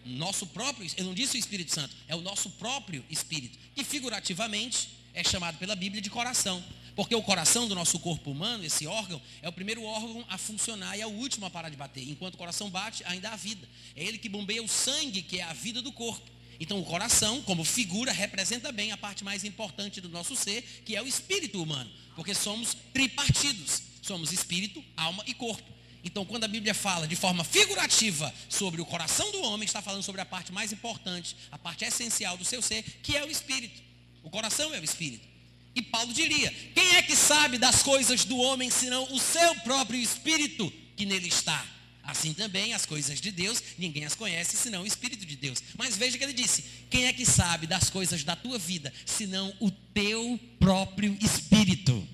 nosso 0.04 0.46
próprio, 0.46 0.90
eu 0.96 1.04
não 1.04 1.12
disse 1.12 1.36
o 1.36 1.38
Espírito 1.38 1.72
Santo, 1.72 1.94
é 2.06 2.16
o 2.16 2.20
nosso 2.20 2.50
próprio 2.50 3.04
Espírito, 3.10 3.58
que 3.74 3.84
figurativamente 3.84 4.88
é 5.14 5.24
chamado 5.24 5.58
pela 5.58 5.74
Bíblia 5.76 6.00
de 6.00 6.10
coração. 6.10 6.62
Porque 6.94 7.14
o 7.14 7.22
coração 7.22 7.68
do 7.68 7.76
nosso 7.76 7.98
corpo 8.00 8.30
humano, 8.30 8.64
esse 8.64 8.86
órgão, 8.86 9.22
é 9.40 9.48
o 9.48 9.52
primeiro 9.52 9.84
órgão 9.84 10.24
a 10.28 10.36
funcionar 10.36 10.96
e 10.96 11.00
é 11.00 11.06
o 11.06 11.10
último 11.10 11.46
a 11.46 11.50
parar 11.50 11.68
de 11.68 11.76
bater. 11.76 12.02
Enquanto 12.08 12.34
o 12.34 12.38
coração 12.38 12.68
bate, 12.68 13.04
ainda 13.06 13.30
há 13.30 13.36
vida. 13.36 13.68
É 13.94 14.02
ele 14.02 14.18
que 14.18 14.28
bombeia 14.28 14.62
o 14.62 14.68
sangue, 14.68 15.22
que 15.22 15.38
é 15.38 15.44
a 15.44 15.52
vida 15.52 15.80
do 15.80 15.92
corpo. 15.92 16.28
Então, 16.60 16.80
o 16.80 16.84
coração, 16.84 17.40
como 17.42 17.62
figura, 17.62 18.10
representa 18.10 18.72
bem 18.72 18.90
a 18.90 18.96
parte 18.96 19.22
mais 19.22 19.44
importante 19.44 20.00
do 20.00 20.08
nosso 20.08 20.34
ser, 20.34 20.62
que 20.84 20.96
é 20.96 21.02
o 21.02 21.06
espírito 21.06 21.62
humano. 21.62 21.88
Porque 22.16 22.34
somos 22.34 22.76
tripartidos: 22.92 23.82
somos 24.02 24.32
espírito, 24.32 24.84
alma 24.96 25.22
e 25.26 25.34
corpo. 25.34 25.72
Então, 26.02 26.24
quando 26.24 26.44
a 26.44 26.48
Bíblia 26.48 26.74
fala 26.74 27.06
de 27.06 27.14
forma 27.14 27.44
figurativa 27.44 28.34
sobre 28.48 28.80
o 28.80 28.86
coração 28.86 29.30
do 29.30 29.42
homem, 29.42 29.66
está 29.66 29.82
falando 29.82 30.02
sobre 30.02 30.20
a 30.20 30.26
parte 30.26 30.52
mais 30.52 30.72
importante, 30.72 31.36
a 31.50 31.58
parte 31.58 31.84
essencial 31.84 32.36
do 32.36 32.44
seu 32.44 32.60
ser, 32.60 32.82
que 33.02 33.16
é 33.16 33.24
o 33.24 33.30
espírito. 33.30 33.87
O 34.28 34.30
coração 34.30 34.74
é 34.74 34.78
o 34.78 34.84
espírito. 34.84 35.26
E 35.74 35.80
Paulo 35.80 36.12
diria: 36.12 36.52
quem 36.74 36.96
é 36.96 37.02
que 37.02 37.16
sabe 37.16 37.56
das 37.56 37.82
coisas 37.82 38.26
do 38.26 38.36
homem 38.36 38.68
senão 38.70 39.10
o 39.10 39.18
seu 39.18 39.54
próprio 39.60 39.98
espírito 39.98 40.70
que 40.94 41.06
nele 41.06 41.28
está? 41.28 41.66
Assim 42.02 42.34
também 42.34 42.74
as 42.74 42.84
coisas 42.84 43.22
de 43.22 43.32
Deus, 43.32 43.62
ninguém 43.78 44.04
as 44.04 44.14
conhece 44.14 44.54
senão 44.54 44.82
o 44.82 44.86
Espírito 44.86 45.24
de 45.24 45.34
Deus. 45.34 45.62
Mas 45.78 45.96
veja 45.96 46.18
que 46.18 46.24
ele 46.24 46.34
disse: 46.34 46.62
quem 46.90 47.06
é 47.06 47.12
que 47.12 47.24
sabe 47.24 47.66
das 47.66 47.88
coisas 47.88 48.22
da 48.22 48.36
tua 48.36 48.58
vida 48.58 48.92
senão 49.06 49.54
o 49.60 49.70
teu 49.70 50.38
próprio 50.60 51.16
espírito? 51.22 52.06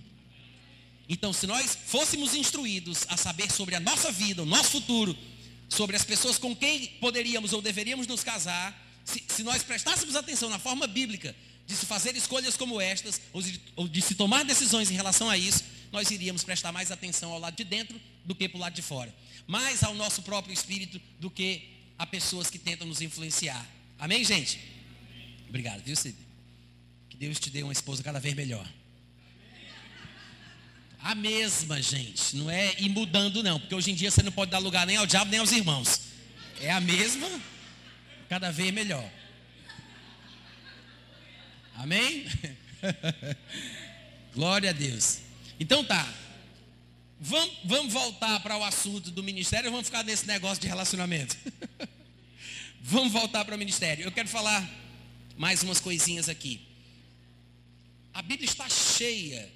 Então, 1.08 1.32
se 1.32 1.48
nós 1.48 1.76
fôssemos 1.86 2.32
instruídos 2.32 3.04
a 3.08 3.16
saber 3.16 3.50
sobre 3.50 3.74
a 3.74 3.80
nossa 3.80 4.12
vida, 4.12 4.40
o 4.40 4.46
nosso 4.46 4.70
futuro, 4.70 5.18
sobre 5.68 5.96
as 5.96 6.04
pessoas 6.04 6.38
com 6.38 6.54
quem 6.54 6.86
poderíamos 7.00 7.52
ou 7.52 7.60
deveríamos 7.60 8.06
nos 8.06 8.22
casar, 8.22 8.72
se, 9.04 9.22
se 9.26 9.42
nós 9.42 9.64
prestássemos 9.64 10.14
atenção 10.14 10.48
na 10.48 10.60
forma 10.60 10.86
bíblica 10.86 11.34
de 11.66 11.74
se 11.74 11.86
fazer 11.86 12.14
escolhas 12.16 12.56
como 12.56 12.80
estas, 12.80 13.20
ou 13.32 13.40
de, 13.40 13.60
ou 13.74 13.88
de 13.88 14.02
se 14.02 14.14
tomar 14.14 14.44
decisões 14.44 14.90
em 14.90 14.94
relação 14.94 15.30
a 15.30 15.36
isso, 15.36 15.64
nós 15.90 16.10
iríamos 16.10 16.44
prestar 16.44 16.72
mais 16.72 16.90
atenção 16.90 17.32
ao 17.32 17.38
lado 17.38 17.56
de 17.56 17.64
dentro 17.64 18.00
do 18.24 18.34
que 18.34 18.48
para 18.48 18.58
o 18.58 18.60
lado 18.60 18.74
de 18.74 18.82
fora. 18.82 19.14
Mais 19.46 19.82
ao 19.82 19.94
nosso 19.94 20.22
próprio 20.22 20.52
espírito 20.52 21.00
do 21.20 21.30
que 21.30 21.68
a 21.98 22.06
pessoas 22.06 22.50
que 22.50 22.58
tentam 22.58 22.86
nos 22.86 23.00
influenciar. 23.00 23.64
Amém, 23.98 24.24
gente? 24.24 24.58
Obrigado, 25.48 25.82
viu, 25.82 25.94
Cid? 25.94 26.16
Que 27.08 27.16
Deus 27.16 27.38
te 27.38 27.48
dê 27.48 27.62
uma 27.62 27.72
esposa 27.72 28.02
cada 28.02 28.18
vez 28.18 28.34
melhor. 28.34 28.68
A 31.04 31.14
mesma, 31.14 31.80
gente. 31.80 32.34
Não 32.34 32.50
é 32.50 32.74
ir 32.80 32.88
mudando, 32.88 33.42
não. 33.42 33.60
Porque 33.60 33.74
hoje 33.74 33.90
em 33.90 33.94
dia 33.94 34.10
você 34.10 34.22
não 34.22 34.32
pode 34.32 34.50
dar 34.50 34.58
lugar 34.58 34.86
nem 34.86 34.96
ao 34.96 35.06
diabo, 35.06 35.30
nem 35.30 35.38
aos 35.38 35.52
irmãos. 35.52 36.00
É 36.60 36.70
a 36.70 36.80
mesma, 36.80 37.28
cada 38.28 38.50
vez 38.50 38.72
melhor. 38.72 39.08
Amém? 41.74 42.26
Glória 44.34 44.70
a 44.70 44.72
Deus. 44.72 45.18
Então 45.58 45.84
tá. 45.84 46.12
Vamos, 47.20 47.58
vamos 47.64 47.92
voltar 47.92 48.40
para 48.40 48.56
o 48.56 48.64
assunto 48.64 49.10
do 49.10 49.22
ministério 49.22 49.68
ou 49.68 49.72
vamos 49.72 49.86
ficar 49.86 50.04
nesse 50.04 50.26
negócio 50.26 50.60
de 50.60 50.68
relacionamento? 50.68 51.36
vamos 52.80 53.12
voltar 53.12 53.44
para 53.44 53.54
o 53.54 53.58
ministério. 53.58 54.04
Eu 54.04 54.12
quero 54.12 54.28
falar 54.28 54.68
mais 55.36 55.62
umas 55.62 55.80
coisinhas 55.80 56.28
aqui. 56.28 56.60
A 58.12 58.22
Bíblia 58.22 58.48
está 58.48 58.68
cheia 58.68 59.50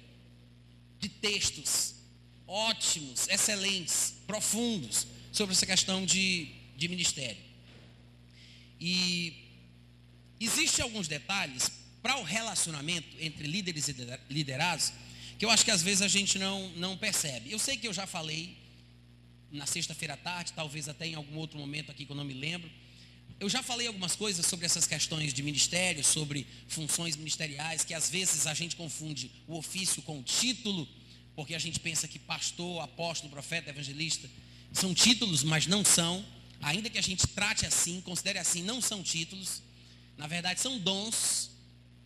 de 0.99 1.07
textos 1.07 1.95
ótimos, 2.49 3.27
excelentes, 3.27 4.15
profundos 4.25 5.05
sobre 5.31 5.53
essa 5.53 5.65
questão 5.65 6.03
de, 6.03 6.49
de 6.75 6.87
ministério. 6.87 7.41
E 8.81 9.33
existem 10.39 10.83
alguns 10.83 11.07
detalhes 11.07 11.78
para 12.01 12.17
o 12.17 12.23
relacionamento 12.23 13.07
entre 13.19 13.47
líderes 13.47 13.87
e 13.87 13.95
liderados 14.29 14.93
que 15.39 15.45
eu 15.45 15.49
acho 15.49 15.63
que 15.63 15.71
às 15.71 15.81
vezes 15.81 16.01
a 16.01 16.07
gente 16.09 16.37
não, 16.37 16.67
não 16.71 16.97
percebe. 16.97 17.49
Eu 17.49 17.57
sei 17.57 17.77
que 17.77 17.87
eu 17.87 17.93
já 17.93 18.05
falei 18.05 18.57
na 19.49 19.65
sexta-feira 19.65 20.15
à 20.15 20.17
tarde, 20.17 20.51
talvez 20.53 20.89
até 20.89 21.07
em 21.07 21.15
algum 21.15 21.37
outro 21.37 21.57
momento 21.57 21.89
aqui 21.89 22.05
que 22.05 22.11
eu 22.11 22.15
não 22.15 22.25
me 22.25 22.33
lembro. 22.33 22.69
Eu 23.39 23.47
já 23.47 23.63
falei 23.63 23.87
algumas 23.87 24.17
coisas 24.17 24.45
sobre 24.45 24.65
essas 24.65 24.85
questões 24.85 25.33
de 25.33 25.41
ministério, 25.41 26.03
sobre 26.03 26.45
funções 26.67 27.15
ministeriais, 27.15 27.85
que 27.85 27.93
às 27.93 28.09
vezes 28.09 28.47
a 28.47 28.53
gente 28.53 28.75
confunde 28.75 29.31
o 29.47 29.57
ofício 29.57 30.01
com 30.01 30.19
o 30.19 30.23
título, 30.23 30.85
porque 31.37 31.55
a 31.55 31.59
gente 31.59 31.79
pensa 31.79 32.05
que 32.05 32.19
pastor, 32.19 32.83
apóstolo, 32.83 33.31
profeta, 33.31 33.69
evangelista 33.69 34.29
são 34.73 34.93
títulos, 34.93 35.41
mas 35.41 35.67
não 35.67 35.85
são. 35.85 36.25
Ainda 36.61 36.89
que 36.89 36.97
a 36.97 37.01
gente 37.01 37.25
trate 37.27 37.65
assim, 37.65 38.01
considere 38.01 38.39
assim, 38.39 38.61
não 38.61 38.81
são 38.81 39.01
títulos. 39.01 39.61
Na 40.17 40.27
verdade, 40.27 40.59
são 40.59 40.77
dons, 40.77 41.49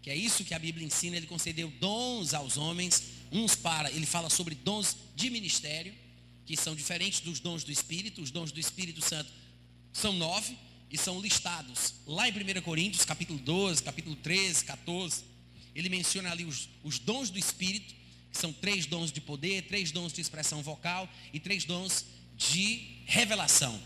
que 0.03 0.09
é 0.09 0.15
isso 0.15 0.43
que 0.43 0.53
a 0.53 0.59
Bíblia 0.59 0.85
ensina. 0.85 1.15
Ele 1.15 1.25
concedeu 1.25 1.71
dons 1.79 2.33
aos 2.33 2.57
homens, 2.57 3.01
uns 3.31 3.55
para, 3.55 3.89
ele 3.89 4.05
fala 4.05 4.29
sobre 4.29 4.53
dons 4.53 4.97
de 5.15 5.29
ministério, 5.29 5.93
que 6.45 6.57
são 6.57 6.75
diferentes 6.75 7.21
dos 7.21 7.39
dons 7.39 7.63
do 7.63 7.71
Espírito. 7.71 8.21
Os 8.21 8.29
dons 8.29 8.51
do 8.51 8.59
Espírito 8.59 9.01
Santo 9.01 9.31
são 9.93 10.11
nove 10.11 10.57
e 10.91 10.97
são 10.97 11.21
listados 11.21 11.95
lá 12.05 12.27
em 12.27 12.31
1 12.31 12.61
Coríntios, 12.61 13.05
capítulo 13.05 13.39
12, 13.39 13.81
capítulo 13.81 14.17
13, 14.17 14.65
14. 14.65 15.23
Ele 15.73 15.87
menciona 15.87 16.29
ali 16.29 16.43
os, 16.43 16.67
os 16.83 16.99
dons 16.99 17.29
do 17.29 17.39
Espírito, 17.39 17.95
que 18.29 18.37
são 18.37 18.51
três 18.51 18.85
dons 18.85 19.09
de 19.09 19.21
poder, 19.21 19.67
três 19.67 19.89
dons 19.89 20.11
de 20.11 20.19
expressão 20.19 20.61
vocal 20.61 21.09
e 21.31 21.39
três 21.39 21.63
dons 21.63 22.05
de 22.35 22.97
revelação. 23.05 23.81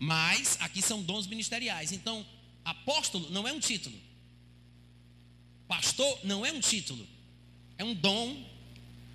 Mas 0.00 0.56
aqui 0.58 0.82
são 0.82 1.00
dons 1.00 1.28
ministeriais. 1.28 1.92
Então, 1.92 2.26
apóstolo 2.64 3.30
não 3.30 3.46
é 3.46 3.52
um 3.52 3.60
título. 3.60 4.07
Pastor 5.68 6.18
não 6.24 6.44
é 6.44 6.52
um 6.52 6.60
título. 6.60 7.06
É 7.76 7.84
um 7.84 7.94
dom, 7.94 8.44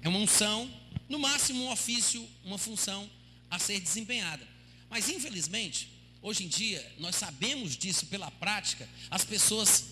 é 0.01 0.07
uma 0.07 0.19
unção, 0.19 0.71
no 1.09 1.19
máximo 1.19 1.65
um 1.65 1.71
ofício, 1.71 2.25
uma 2.45 2.57
função 2.57 3.09
a 3.51 3.59
ser 3.59 3.81
desempenhada. 3.81 4.47
Mas 4.89 5.09
infelizmente, 5.09 5.89
Hoje 6.23 6.45
em 6.45 6.47
dia, 6.47 6.93
nós 6.99 7.17
sabemos 7.17 7.75
disso 7.75 8.05
pela 8.05 8.31
prática, 8.31 8.87
as 9.11 9.25
pessoas 9.25 9.87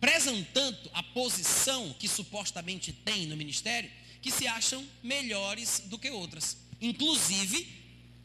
prezam 0.00 0.46
tanto 0.54 0.88
a 0.94 1.02
posição 1.02 1.92
que 1.98 2.06
supostamente 2.06 2.92
têm 2.92 3.26
no 3.26 3.36
ministério, 3.36 3.90
que 4.22 4.30
se 4.30 4.46
acham 4.46 4.86
melhores 5.02 5.82
do 5.86 5.98
que 5.98 6.10
outras. 6.10 6.56
Inclusive, 6.80 7.66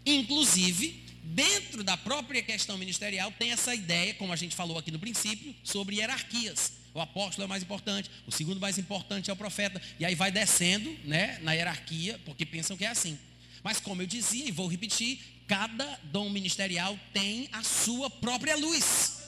inclusive, 0.05 1.03
dentro 1.23 1.83
da 1.83 1.97
própria 1.97 2.43
questão 2.43 2.77
ministerial, 2.77 3.31
tem 3.31 3.51
essa 3.51 3.73
ideia, 3.73 4.13
como 4.13 4.31
a 4.31 4.35
gente 4.35 4.55
falou 4.55 4.77
aqui 4.77 4.91
no 4.91 4.99
princípio, 4.99 5.55
sobre 5.63 5.95
hierarquias. 5.95 6.73
O 6.93 7.01
apóstolo 7.01 7.43
é 7.43 7.45
o 7.45 7.49
mais 7.49 7.63
importante, 7.63 8.09
o 8.27 8.31
segundo 8.31 8.59
mais 8.59 8.77
importante 8.77 9.29
é 9.29 9.33
o 9.33 9.35
profeta, 9.35 9.81
e 9.99 10.05
aí 10.05 10.13
vai 10.13 10.31
descendo, 10.31 10.95
né, 11.03 11.39
na 11.41 11.53
hierarquia, 11.53 12.19
porque 12.23 12.45
pensam 12.45 12.77
que 12.77 12.85
é 12.85 12.89
assim. 12.89 13.17
Mas 13.63 13.79
como 13.79 14.01
eu 14.01 14.05
dizia 14.05 14.47
e 14.47 14.51
vou 14.51 14.67
repetir, 14.67 15.19
cada 15.47 15.99
dom 16.03 16.29
ministerial 16.29 16.99
tem 17.11 17.49
a 17.51 17.63
sua 17.63 18.09
própria 18.09 18.55
luz. 18.55 19.23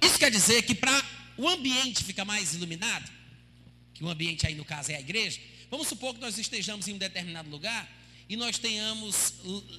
Isso 0.00 0.18
quer 0.18 0.30
dizer 0.30 0.62
que 0.62 0.74
para 0.74 1.04
o 1.36 1.48
ambiente 1.48 2.02
ficar 2.02 2.24
mais 2.24 2.54
iluminado, 2.54 3.10
que 3.92 4.02
o 4.02 4.08
ambiente 4.08 4.46
aí 4.46 4.54
no 4.54 4.64
caso 4.64 4.90
é 4.90 4.96
a 4.96 5.00
igreja, 5.00 5.38
vamos 5.70 5.86
supor 5.86 6.14
que 6.14 6.20
nós 6.20 6.38
estejamos 6.38 6.88
em 6.88 6.94
um 6.94 6.98
determinado 6.98 7.50
lugar 7.50 7.88
e 8.28 8.36
nós 8.36 8.58
tenhamos 8.58 9.34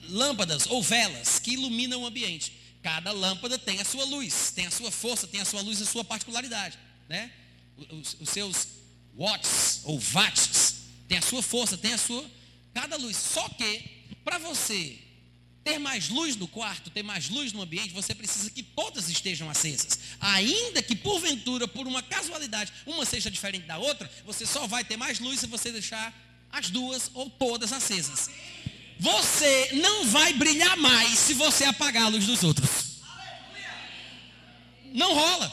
lâmpadas 0.09 0.67
ou 0.67 0.83
velas 0.83 1.39
que 1.39 1.51
iluminam 1.51 2.03
o 2.03 2.05
ambiente. 2.05 2.62
Cada 2.83 3.11
lâmpada 3.13 3.57
tem 3.57 3.79
a 3.79 3.85
sua 3.85 4.03
luz, 4.03 4.51
tem 4.51 4.67
a 4.67 4.71
sua 4.71 4.91
força, 4.91 5.25
tem 5.25 5.39
a 5.39 5.45
sua 5.45 5.61
luz 5.61 5.81
a 5.81 5.85
sua 5.85 6.03
particularidade, 6.03 6.77
né? 7.07 7.31
Os, 7.89 8.17
os 8.19 8.29
seus 8.29 8.67
watts 9.15 9.79
ou 9.85 9.97
watts 9.97 10.75
tem 11.07 11.17
a 11.17 11.21
sua 11.21 11.41
força, 11.41 11.77
tem 11.77 11.93
a 11.93 11.97
sua 11.97 12.29
cada 12.73 12.97
luz. 12.97 13.15
Só 13.15 13.47
que 13.49 14.03
para 14.25 14.37
você 14.37 14.99
ter 15.63 15.79
mais 15.79 16.09
luz 16.09 16.35
no 16.35 16.47
quarto, 16.47 16.89
ter 16.89 17.03
mais 17.03 17.29
luz 17.29 17.53
no 17.53 17.61
ambiente, 17.61 17.93
você 17.93 18.13
precisa 18.13 18.49
que 18.49 18.61
todas 18.61 19.09
estejam 19.09 19.49
acesas. 19.49 19.97
Ainda 20.19 20.83
que 20.83 20.95
porventura, 20.95 21.67
por 21.67 21.87
uma 21.87 22.03
casualidade, 22.03 22.73
uma 22.85 23.05
seja 23.05 23.31
diferente 23.31 23.65
da 23.65 23.77
outra, 23.77 24.11
você 24.25 24.45
só 24.45 24.67
vai 24.67 24.83
ter 24.83 24.97
mais 24.97 25.19
luz 25.19 25.39
se 25.39 25.47
você 25.47 25.71
deixar 25.71 26.13
as 26.51 26.69
duas 26.69 27.09
ou 27.13 27.29
todas 27.29 27.71
acesas. 27.71 28.29
Você 28.99 29.69
não 29.73 30.05
vai 30.05 30.33
brilhar 30.33 30.77
mais 30.77 31.19
se 31.19 31.33
você 31.33 31.65
apagar 31.65 32.03
a 32.03 32.09
luz 32.09 32.25
dos 32.25 32.43
outros. 32.43 33.01
Não 34.93 35.13
rola. 35.13 35.51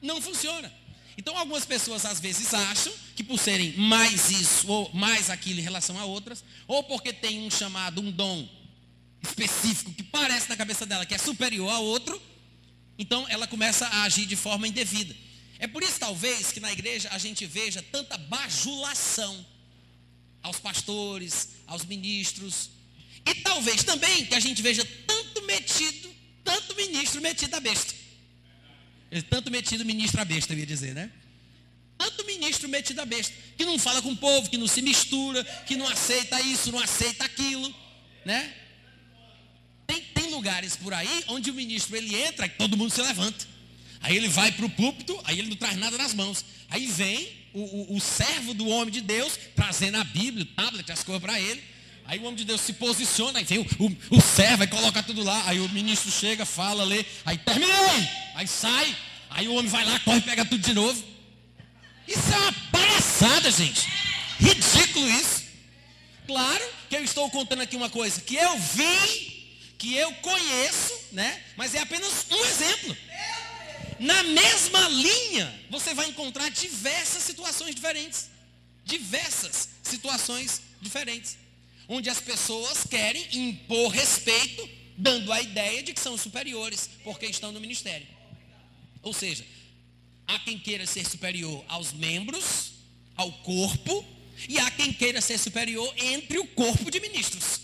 Não 0.00 0.20
funciona. 0.20 0.72
Então 1.16 1.36
algumas 1.36 1.66
pessoas 1.66 2.06
às 2.06 2.18
vezes 2.18 2.54
acham 2.54 2.92
que 3.14 3.22
por 3.22 3.38
serem 3.38 3.76
mais 3.76 4.30
isso 4.30 4.66
ou 4.66 4.90
mais 4.94 5.28
aquilo 5.28 5.60
em 5.60 5.62
relação 5.62 5.98
a 5.98 6.04
outras, 6.06 6.42
ou 6.66 6.82
porque 6.84 7.12
tem 7.12 7.46
um 7.46 7.50
chamado, 7.50 8.00
um 8.00 8.10
dom 8.10 8.48
específico 9.22 9.92
que 9.92 10.02
parece 10.02 10.48
na 10.48 10.56
cabeça 10.56 10.86
dela 10.86 11.04
que 11.04 11.14
é 11.14 11.18
superior 11.18 11.70
a 11.70 11.78
outro, 11.78 12.20
então 12.98 13.26
ela 13.28 13.46
começa 13.46 13.86
a 13.86 14.04
agir 14.04 14.24
de 14.24 14.36
forma 14.36 14.66
indevida. 14.66 15.14
É 15.58 15.66
por 15.66 15.82
isso 15.82 16.00
talvez 16.00 16.52
que 16.52 16.60
na 16.60 16.72
igreja 16.72 17.10
a 17.12 17.18
gente 17.18 17.44
veja 17.44 17.84
tanta 17.92 18.16
bajulação 18.16 19.44
aos 20.42 20.58
pastores, 20.58 21.50
aos 21.66 21.84
ministros, 21.84 22.70
e 23.24 23.34
talvez 23.36 23.84
também 23.84 24.26
que 24.26 24.34
a 24.34 24.40
gente 24.40 24.62
veja 24.62 24.84
tanto 25.06 25.42
metido, 25.42 26.10
tanto 26.42 26.74
ministro 26.74 27.20
metido 27.20 27.54
a 27.54 27.60
besta. 27.60 27.94
Tanto 29.28 29.50
metido 29.50 29.84
ministro 29.84 30.20
a 30.20 30.24
besta, 30.24 30.52
eu 30.52 30.58
ia 30.58 30.66
dizer, 30.66 30.94
né? 30.94 31.10
Tanto 31.98 32.24
ministro 32.24 32.68
metido 32.68 33.00
a 33.00 33.04
besta, 33.04 33.34
que 33.56 33.64
não 33.64 33.78
fala 33.78 34.00
com 34.00 34.12
o 34.12 34.16
povo, 34.16 34.48
que 34.48 34.56
não 34.56 34.66
se 34.66 34.80
mistura, 34.80 35.44
que 35.66 35.76
não 35.76 35.86
aceita 35.86 36.40
isso, 36.40 36.72
não 36.72 36.78
aceita 36.78 37.24
aquilo, 37.24 37.74
né? 38.24 38.54
Tem, 39.86 40.00
tem 40.00 40.30
lugares 40.30 40.76
por 40.76 40.94
aí 40.94 41.24
onde 41.26 41.50
o 41.50 41.54
ministro 41.54 41.96
ele 41.96 42.14
entra 42.14 42.46
e 42.46 42.50
todo 42.50 42.76
mundo 42.76 42.90
se 42.90 43.02
levanta. 43.02 43.46
Aí 44.00 44.16
ele 44.16 44.28
vai 44.28 44.50
para 44.50 44.64
o 44.64 44.70
púlpito, 44.70 45.20
aí 45.24 45.38
ele 45.38 45.50
não 45.50 45.56
traz 45.56 45.76
nada 45.76 45.98
nas 45.98 46.14
mãos. 46.14 46.44
Aí 46.70 46.86
vem 46.86 47.39
o, 47.52 47.60
o, 47.60 47.96
o 47.96 48.00
servo 48.00 48.54
do 48.54 48.68
homem 48.68 48.92
de 48.92 49.00
Deus, 49.00 49.38
trazendo 49.54 49.96
a 49.96 50.04
Bíblia, 50.04 50.44
o 50.44 50.54
tablet, 50.54 50.90
as 50.90 51.02
coisas 51.02 51.22
para 51.22 51.40
ele. 51.40 51.62
Aí 52.04 52.18
o 52.18 52.22
homem 52.22 52.34
de 52.34 52.44
Deus 52.44 52.60
se 52.60 52.72
posiciona, 52.72 53.38
aí 53.38 53.44
vem 53.44 53.58
o, 53.58 53.66
o, 53.78 54.16
o 54.18 54.20
servo, 54.20 54.58
vai 54.58 54.66
colocar 54.66 55.02
tudo 55.02 55.22
lá. 55.22 55.42
Aí 55.46 55.60
o 55.60 55.68
ministro 55.68 56.10
chega, 56.10 56.44
fala, 56.44 56.82
lê, 56.84 57.04
aí 57.24 57.38
terminei, 57.38 58.08
aí 58.34 58.48
sai. 58.48 58.96
Aí 59.30 59.46
o 59.46 59.54
homem 59.54 59.70
vai 59.70 59.84
lá, 59.84 59.98
corre, 60.00 60.20
pega 60.20 60.44
tudo 60.44 60.60
de 60.60 60.74
novo. 60.74 61.02
Isso 62.08 62.32
é 62.32 62.36
uma 62.36 62.52
palhaçada, 62.72 63.50
gente. 63.50 63.86
Ridículo 64.40 65.08
isso. 65.08 65.44
Claro 66.26 66.64
que 66.88 66.96
eu 66.96 67.04
estou 67.04 67.30
contando 67.30 67.60
aqui 67.60 67.76
uma 67.76 67.90
coisa 67.90 68.20
que 68.20 68.34
eu 68.34 68.58
vi, 68.58 69.74
que 69.78 69.94
eu 69.96 70.12
conheço, 70.14 70.92
né? 71.12 71.40
Mas 71.56 71.74
é 71.74 71.80
apenas 71.80 72.26
um 72.30 72.44
exemplo. 72.44 72.96
Na 74.00 74.22
mesma 74.24 74.88
linha, 74.88 75.64
você 75.70 75.94
vai 75.94 76.08
encontrar 76.08 76.48
diversas 76.50 77.22
situações 77.22 77.74
diferentes. 77.74 78.28
Diversas 78.84 79.68
situações 79.82 80.62
diferentes 80.80 81.36
onde 81.92 82.08
as 82.08 82.20
pessoas 82.20 82.84
querem 82.88 83.26
impor 83.32 83.88
respeito, 83.88 84.70
dando 84.96 85.32
a 85.32 85.42
ideia 85.42 85.82
de 85.82 85.92
que 85.92 85.98
são 85.98 86.16
superiores, 86.16 86.88
porque 87.02 87.26
estão 87.26 87.50
no 87.50 87.60
ministério. 87.60 88.06
Ou 89.02 89.12
seja, 89.12 89.44
há 90.28 90.38
quem 90.38 90.56
queira 90.56 90.86
ser 90.86 91.04
superior 91.04 91.64
aos 91.66 91.92
membros, 91.92 92.74
ao 93.16 93.32
corpo, 93.32 94.04
e 94.48 94.56
há 94.60 94.70
quem 94.70 94.92
queira 94.92 95.20
ser 95.20 95.36
superior 95.36 95.92
entre 95.98 96.38
o 96.38 96.46
corpo 96.46 96.92
de 96.92 97.00
ministros, 97.00 97.60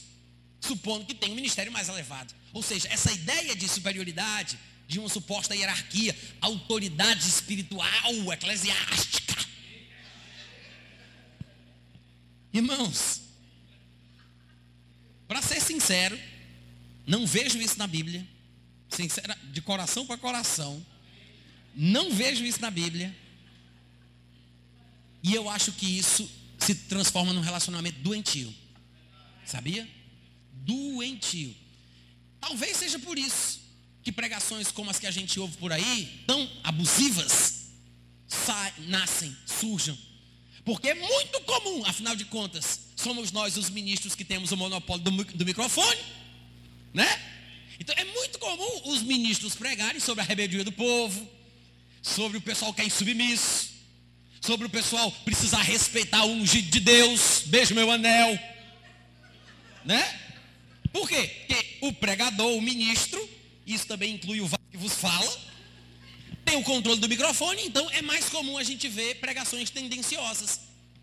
supondo 0.61 1.07
que 1.07 1.15
tem 1.15 1.31
um 1.31 1.37
ministério 1.37 1.71
mais 1.71 1.89
elevado. 1.89 2.35
Ou 2.53 2.65
seja, 2.65 2.89
essa 2.91 3.13
ideia 3.13 3.55
de 3.55 3.69
superioridade, 3.69 4.59
de 4.87 4.99
uma 4.99 5.09
suposta 5.09 5.55
hierarquia, 5.55 6.17
autoridade 6.41 7.29
espiritual, 7.29 8.33
eclesiástica, 8.33 9.27
Irmãos, 12.57 13.21
para 15.29 15.43
ser 15.43 15.61
sincero, 15.61 16.19
não 17.07 17.27
vejo 17.27 17.61
isso 17.61 17.77
na 17.79 17.87
Bíblia. 17.87 18.27
Sincera, 18.89 19.37
de 19.53 19.61
coração 19.61 20.07
para 20.07 20.17
coração. 20.17 20.85
Não 21.75 22.11
vejo 22.11 22.43
isso 22.45 22.63
na 22.63 22.71
Bíblia. 22.71 23.15
E 25.23 25.35
eu 25.35 25.51
acho 25.51 25.71
que 25.73 25.99
isso 25.99 26.31
se 26.59 26.75
transforma 26.75 27.35
num 27.35 27.43
relacionamento 27.43 28.01
doentio. 28.01 28.55
Sabia? 29.45 29.87
Doentio. 30.55 31.55
Talvez 32.41 32.79
seja 32.79 32.99
por 32.99 33.19
isso 33.19 33.66
que 34.07 34.13
pregações 34.13 34.71
como 34.71 34.89
as 34.89 35.01
que 35.01 35.07
a 35.09 35.11
gente 35.11 35.41
ouve 35.41 35.57
por 35.57 35.73
aí, 35.73 36.23
tão 36.29 36.49
abusivas, 36.63 37.71
nascem, 38.87 39.37
surjam. 39.45 39.99
Porque 40.65 40.91
é 40.91 40.95
muito 40.95 41.41
comum, 41.41 41.85
afinal 41.85 42.15
de 42.15 42.25
contas, 42.27 42.83
somos 42.95 43.33
nós 43.33 43.57
os 43.57 43.69
ministros 43.69 44.15
que 44.15 44.25
temos 44.25 44.53
o 44.53 44.57
monopólio 44.57 45.03
do, 45.03 45.25
do 45.25 45.45
microfone, 45.45 46.01
né? 46.95 47.21
Então 47.81 47.93
é 47.99 48.05
muito 48.05 48.39
comum 48.39 48.93
os 48.93 49.03
ministros 49.03 49.57
pregarem 49.57 49.99
sobre 49.99 50.23
a 50.23 50.25
rebeldia 50.25 50.63
do 50.63 50.71
povo, 50.71 51.29
sobre 52.01 52.39
o 52.39 52.41
pessoal 52.41 52.73
que 52.73 52.83
é 52.83 52.85
insubmisso, 52.85 53.71
sobre 54.41 54.69
o 54.69 54.71
pessoal 54.71 55.11
precisar 55.25 55.63
respeitar 55.63 56.23
o 56.23 56.31
ungido 56.31 56.71
de 56.71 56.79
Deus, 56.79 57.43
beijo 57.47 57.75
meu 57.75 57.91
anel, 57.91 58.39
né? 59.85 60.21
Por 60.93 61.09
quê? 61.09 61.27
Porque 61.49 61.79
o 61.81 61.93
pregador, 61.93 62.53
o 62.53 62.63
ministro, 62.63 63.26
isso 63.67 63.87
também 63.87 64.15
inclui 64.15 64.41
o 64.41 64.49
que 64.71 64.77
vos 64.77 64.93
fala, 64.95 65.39
tem 66.45 66.57
o 66.57 66.63
controle 66.63 67.01
do 67.01 67.09
microfone, 67.09 67.63
então 67.67 67.91
é 67.91 68.01
mais 68.01 68.29
comum 68.29 68.57
a 68.57 68.63
gente 68.63 68.89
ver 68.89 69.17
pregações 69.17 69.69
tendenciosas, 69.69 70.61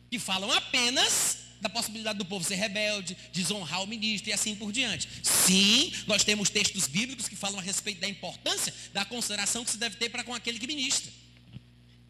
que 0.10 0.18
falam 0.18 0.52
apenas 0.52 1.40
da 1.60 1.70
possibilidade 1.70 2.20
do 2.20 2.26
povo 2.26 2.46
ser 2.46 2.56
rebelde, 2.56 3.18
desonrar 3.32 3.82
o 3.84 3.88
ministro 3.88 4.30
e 4.30 4.34
assim 4.34 4.56
por 4.56 4.72
diante. 4.72 5.08
Sim, 5.24 5.94
nós 6.08 6.24
temos 6.24 6.50
textos 6.50 6.88
bíblicos 6.88 7.28
que 7.28 7.36
falam 7.36 7.60
a 7.60 7.62
respeito 7.62 8.00
da 8.02 8.08
importância 8.08 8.74
da 8.94 9.06
consideração 9.06 9.64
que 9.64 9.72
se 9.72 9.78
deve 9.78 9.96
ter 9.96 10.10
para 10.10 10.24
com 10.24 10.34
aquele 10.34 10.60
que 10.60 10.68
ministra. 10.68 11.12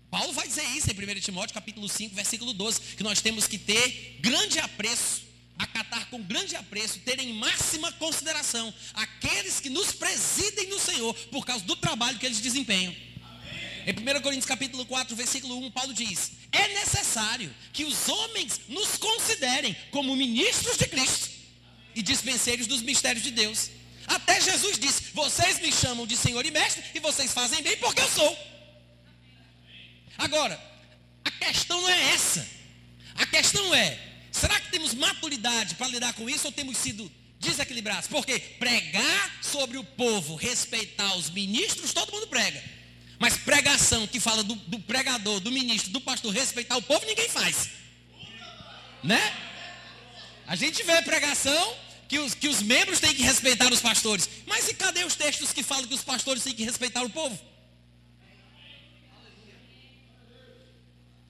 Paulo 0.10 0.32
vai 0.34 0.48
dizer 0.48 0.64
isso 0.76 0.88
em 0.92 1.18
1 1.18 1.20
Timóteo 1.22 1.54
capítulo 1.54 1.90
5, 1.90 2.14
versículo 2.14 2.54
12, 2.54 2.96
que 2.98 3.04
nós 3.04 3.22
temos 3.22 3.48
que 3.48 3.58
ter 3.58 4.18
grande 4.20 4.60
apreço 4.60 5.33
acatar 5.58 6.10
com 6.10 6.22
grande 6.22 6.56
apreço, 6.56 7.00
ter 7.00 7.20
em 7.20 7.34
máxima 7.34 7.92
consideração 7.94 8.74
aqueles 8.94 9.60
que 9.60 9.70
nos 9.70 9.92
presidem 9.92 10.68
no 10.68 10.80
Senhor 10.80 11.14
por 11.32 11.46
causa 11.46 11.64
do 11.66 11.76
trabalho 11.76 12.18
que 12.20 12.26
eles 12.26 12.40
desempenham. 12.40 12.96
Em 13.86 13.92
1 13.92 14.22
Coríntios 14.22 14.46
capítulo 14.46 14.86
4, 14.86 15.16
versículo 15.16 15.58
1, 15.66 15.72
Paulo 15.72 15.94
diz: 15.94 16.32
É 16.52 16.68
necessário 16.70 17.54
que 17.74 17.84
os 17.84 18.08
homens 18.08 18.62
nos 18.70 18.98
considerem 18.98 19.76
como 19.92 20.16
ministros 20.16 20.78
de 20.78 20.88
Cristo 20.88 21.30
e 21.94 22.02
dispenseiros 22.02 22.66
dos 22.66 22.82
mistérios 22.82 23.24
de 23.24 23.32
Deus. 23.32 23.70
Até 24.08 24.40
Jesus 24.40 24.80
disse: 24.80 25.12
Vocês 25.14 25.60
me 25.60 25.72
chamam 25.72 26.08
de 26.08 26.16
Senhor 26.16 26.46
e 26.46 26.52
Mestre 26.52 26.84
e 26.96 27.00
vocês 27.00 27.34
fazem 27.34 27.62
bem 27.62 27.78
porque 27.78 28.02
eu 28.02 28.10
sou. 28.10 28.38
Agora, 30.18 30.60
a 31.26 31.32
questão 31.32 31.82
não 31.82 31.90
é 31.90 32.14
essa. 32.14 32.48
A 33.16 33.26
questão 33.26 33.74
é: 33.76 34.13
Será 34.34 34.60
que 34.60 34.72
temos 34.72 34.96
maturidade 34.96 35.76
para 35.76 35.88
lidar 35.88 36.12
com 36.14 36.28
isso 36.28 36.48
ou 36.48 36.52
temos 36.52 36.78
sido 36.78 37.10
desequilibrados? 37.40 38.08
Porque 38.08 38.40
pregar 38.40 39.38
sobre 39.44 39.78
o 39.78 39.84
povo, 39.84 40.36
respeitar 40.36 41.16
os 41.16 41.30
ministros, 41.30 41.94
todo 41.94 42.12
mundo 42.12 42.28
prega. 42.28 42.62
Mas 43.20 43.38
pregação 43.38 44.08
que 44.08 44.20
fala 44.20 44.44
do, 44.44 44.56
do 44.56 44.80
pregador, 44.80 45.40
do 45.40 45.52
ministro, 45.52 45.92
do 45.92 46.02
pastor, 46.02 46.34
respeitar 46.34 46.76
o 46.76 46.82
povo, 46.82 47.06
ninguém 47.06 47.30
faz. 47.30 47.70
Né? 49.04 49.22
A 50.48 50.56
gente 50.56 50.82
vê 50.82 51.00
pregação 51.04 51.78
que 52.10 52.18
os, 52.18 52.34
que 52.34 52.48
os 52.48 52.62
membros 52.62 53.00
têm 53.00 53.14
que 53.14 53.22
respeitar 53.22 53.72
os 53.72 53.82
pastores. 53.82 54.28
Mas 54.48 54.68
e 54.68 54.74
cadê 54.74 55.04
os 55.06 55.16
textos 55.16 55.54
que 55.54 55.62
falam 55.62 55.88
que 55.88 55.94
os 55.94 56.04
pastores 56.04 56.44
têm 56.44 56.56
que 56.56 56.64
respeitar 56.64 57.04
o 57.04 57.10
povo? 57.10 57.40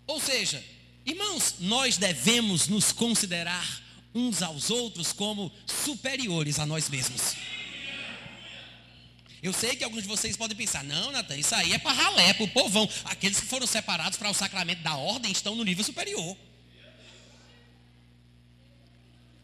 Ou 0.07 0.21
seja, 0.21 0.63
Irmãos, 1.05 1.55
nós 1.59 1.97
devemos 1.97 2.67
nos 2.67 2.91
considerar 2.91 3.83
uns 4.13 4.41
aos 4.41 4.69
outros 4.69 5.11
como 5.11 5.51
superiores 5.65 6.59
a 6.59 6.65
nós 6.65 6.89
mesmos. 6.89 7.35
Eu 9.41 9.51
sei 9.51 9.75
que 9.75 9.83
alguns 9.83 10.03
de 10.03 10.07
vocês 10.07 10.37
podem 10.37 10.55
pensar, 10.55 10.85
não, 10.85 11.11
Natan, 11.11 11.35
isso 11.35 11.53
aí 11.53 11.73
é 11.73 11.77
para 11.77 11.91
ralé, 11.91 12.33
para 12.33 12.45
o 12.45 12.49
povão. 12.49 12.89
Aqueles 13.03 13.41
que 13.41 13.45
foram 13.45 13.67
separados 13.67 14.17
para 14.17 14.29
o 14.29 14.33
sacramento 14.33 14.81
da 14.81 14.95
ordem 14.95 15.31
estão 15.31 15.53
no 15.55 15.65
nível 15.65 15.83
superior. 15.83 16.37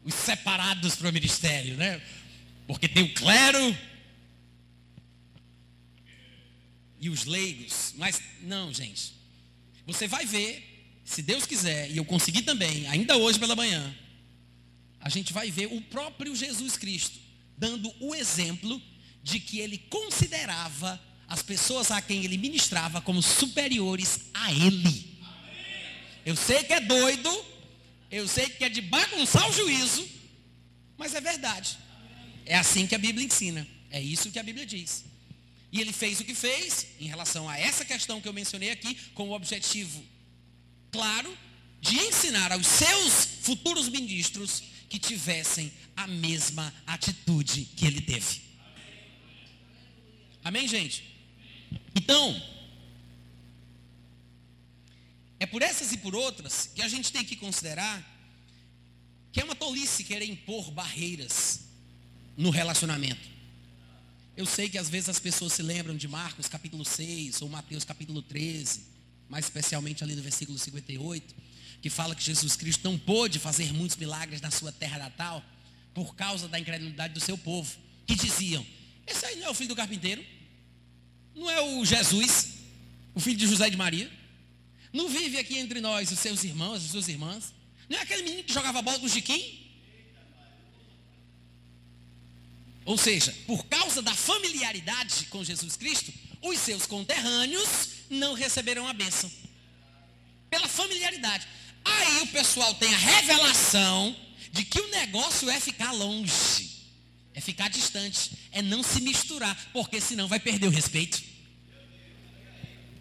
Os 0.05 0.13
separados 0.13 0.95
para 0.95 1.09
o 1.09 1.11
ministério, 1.11 1.75
né? 1.75 2.01
Porque 2.65 2.87
tem 2.87 3.03
o 3.03 3.13
clero 3.13 3.77
e 7.01 7.09
os 7.09 7.25
leigos. 7.25 7.93
Mas, 7.97 8.21
não, 8.41 8.73
gente. 8.73 9.13
Você 9.85 10.07
vai 10.07 10.25
ver 10.25 10.68
se 11.09 11.23
Deus 11.23 11.43
quiser, 11.43 11.89
e 11.89 11.97
eu 11.97 12.05
conseguir 12.05 12.43
também, 12.43 12.87
ainda 12.87 13.17
hoje 13.17 13.39
pela 13.39 13.55
manhã, 13.55 13.95
a 15.01 15.09
gente 15.09 15.33
vai 15.33 15.49
ver 15.49 15.65
o 15.65 15.81
próprio 15.81 16.35
Jesus 16.35 16.77
Cristo 16.77 17.19
dando 17.57 17.91
o 17.99 18.13
exemplo 18.13 18.79
de 19.23 19.39
que 19.39 19.59
ele 19.59 19.79
considerava 19.89 21.01
as 21.27 21.41
pessoas 21.41 21.89
a 21.89 21.99
quem 21.99 22.23
ele 22.23 22.37
ministrava 22.37 23.01
como 23.01 23.23
superiores 23.23 24.19
a 24.35 24.53
ele. 24.53 25.17
Eu 26.23 26.35
sei 26.35 26.63
que 26.63 26.73
é 26.73 26.79
doido, 26.79 27.45
eu 28.11 28.27
sei 28.27 28.47
que 28.47 28.63
é 28.63 28.69
de 28.69 28.79
bagunçar 28.79 29.49
o 29.49 29.51
juízo, 29.53 30.07
mas 30.95 31.15
é 31.15 31.21
verdade. 31.21 31.79
É 32.45 32.55
assim 32.55 32.85
que 32.85 32.93
a 32.93 32.99
Bíblia 32.99 33.25
ensina, 33.25 33.67
é 33.89 33.99
isso 33.99 34.29
que 34.29 34.37
a 34.37 34.43
Bíblia 34.43 34.65
diz. 34.65 35.05
E 35.71 35.81
ele 35.81 35.91
fez 35.91 36.19
o 36.19 36.23
que 36.23 36.35
fez 36.35 36.85
em 36.99 37.07
relação 37.07 37.49
a 37.49 37.57
essa 37.57 37.83
questão 37.83 38.21
que 38.21 38.27
eu 38.27 38.33
mencionei 38.33 38.69
aqui, 38.69 38.93
com 39.15 39.29
o 39.29 39.33
objetivo 39.33 40.05
claro, 40.91 41.35
de 41.81 41.97
ensinar 41.97 42.51
aos 42.51 42.67
seus 42.67 43.25
futuros 43.41 43.87
ministros 43.87 44.63
que 44.89 44.99
tivessem 44.99 45.71
a 45.95 46.07
mesma 46.07 46.73
atitude 46.85 47.65
que 47.75 47.85
ele 47.85 48.01
teve. 48.01 48.41
Amém, 50.43 50.67
gente? 50.67 51.03
Então, 51.95 52.41
é 55.39 55.45
por 55.45 55.61
essas 55.61 55.91
e 55.91 55.97
por 55.97 56.15
outras 56.15 56.69
que 56.73 56.81
a 56.81 56.87
gente 56.87 57.11
tem 57.11 57.23
que 57.23 57.35
considerar 57.35 58.17
que 59.31 59.39
é 59.39 59.43
uma 59.43 59.55
tolice 59.55 60.03
querer 60.03 60.25
impor 60.25 60.71
barreiras 60.71 61.61
no 62.35 62.49
relacionamento. 62.49 63.29
Eu 64.35 64.45
sei 64.45 64.69
que 64.69 64.77
às 64.77 64.89
vezes 64.89 65.09
as 65.09 65.19
pessoas 65.19 65.53
se 65.53 65.61
lembram 65.61 65.95
de 65.95 66.07
Marcos 66.07 66.47
capítulo 66.47 66.83
6 66.83 67.41
ou 67.41 67.49
Mateus 67.49 67.83
capítulo 67.83 68.21
13 68.21 68.98
mais 69.29 69.45
especialmente 69.45 70.03
ali 70.03 70.15
no 70.15 70.21
versículo 70.21 70.57
58, 70.57 71.35
que 71.81 71.89
fala 71.89 72.15
que 72.15 72.23
Jesus 72.23 72.55
Cristo 72.55 72.83
não 72.83 72.97
pôde 72.97 73.39
fazer 73.39 73.71
muitos 73.71 73.95
milagres 73.95 74.41
na 74.41 74.51
sua 74.51 74.71
terra 74.71 74.97
natal 74.97 75.43
por 75.93 76.15
causa 76.15 76.47
da 76.47 76.59
incredulidade 76.59 77.13
do 77.13 77.19
seu 77.19 77.37
povo, 77.37 77.71
que 78.07 78.15
diziam: 78.15 78.65
Esse 79.05 79.25
aí 79.25 79.35
não 79.37 79.47
é 79.47 79.49
o 79.49 79.53
filho 79.53 79.69
do 79.69 79.75
carpinteiro? 79.75 80.25
Não 81.35 81.49
é 81.49 81.61
o 81.61 81.85
Jesus, 81.85 82.55
o 83.13 83.19
filho 83.19 83.37
de 83.37 83.47
José 83.47 83.67
e 83.67 83.71
de 83.71 83.77
Maria? 83.77 84.11
Não 84.91 85.07
vive 85.07 85.37
aqui 85.37 85.57
entre 85.57 85.79
nós 85.79 86.11
os 86.11 86.19
seus 86.19 86.43
irmãos, 86.43 86.83
as 86.83 86.91
suas 86.91 87.07
irmãs? 87.07 87.53
Não 87.87 87.97
é 87.97 88.01
aquele 88.01 88.23
menino 88.23 88.43
que 88.43 88.53
jogava 88.53 88.81
bola 88.81 88.99
com 88.99 89.05
o 89.05 89.09
Chiquinho? 89.09 89.59
Ou 92.85 92.97
seja, 92.97 93.31
por 93.45 93.65
causa 93.67 94.01
da 94.01 94.15
familiaridade 94.15 95.25
com 95.25 95.43
Jesus 95.43 95.77
Cristo, 95.77 96.11
os 96.41 96.57
seus 96.57 96.87
conterrâneos 96.87 97.98
não 98.09 98.33
receberão 98.33 98.87
a 98.87 98.93
bênção. 98.93 99.31
Pela 100.49 100.67
familiaridade. 100.67 101.47
Aí 101.85 102.21
o 102.21 102.27
pessoal 102.27 102.73
tem 102.75 102.93
a 102.93 102.97
revelação 102.97 104.15
de 104.51 104.65
que 104.65 104.79
o 104.79 104.89
negócio 104.89 105.49
é 105.49 105.59
ficar 105.59 105.91
longe, 105.91 106.87
é 107.33 107.41
ficar 107.41 107.69
distante, 107.69 108.31
é 108.51 108.61
não 108.61 108.81
se 108.83 109.01
misturar, 109.01 109.55
porque 109.71 110.01
senão 110.01 110.27
vai 110.27 110.39
perder 110.39 110.67
o 110.67 110.71
respeito. 110.71 111.23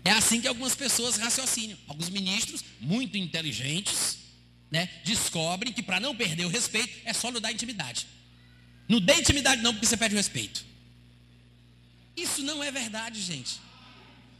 É 0.04 0.10
assim 0.12 0.40
que 0.40 0.48
algumas 0.48 0.74
pessoas 0.74 1.16
raciocinam. 1.16 1.76
Alguns 1.86 2.08
ministros, 2.08 2.64
muito 2.80 3.16
inteligentes, 3.16 4.18
né, 4.70 4.88
descobrem 5.04 5.72
que 5.72 5.82
para 5.82 6.00
não 6.00 6.14
perder 6.14 6.44
o 6.44 6.48
respeito 6.48 7.00
é 7.04 7.12
só 7.12 7.30
não 7.30 7.40
dar 7.40 7.52
intimidade. 7.52 8.06
Não 8.88 9.00
dê 9.00 9.14
intimidade 9.14 9.60
não, 9.60 9.72
porque 9.72 9.86
você 9.86 9.96
perde 9.96 10.14
o 10.14 10.18
respeito. 10.18 10.64
Isso 12.16 12.42
não 12.42 12.62
é 12.62 12.70
verdade, 12.70 13.20
gente. 13.20 13.60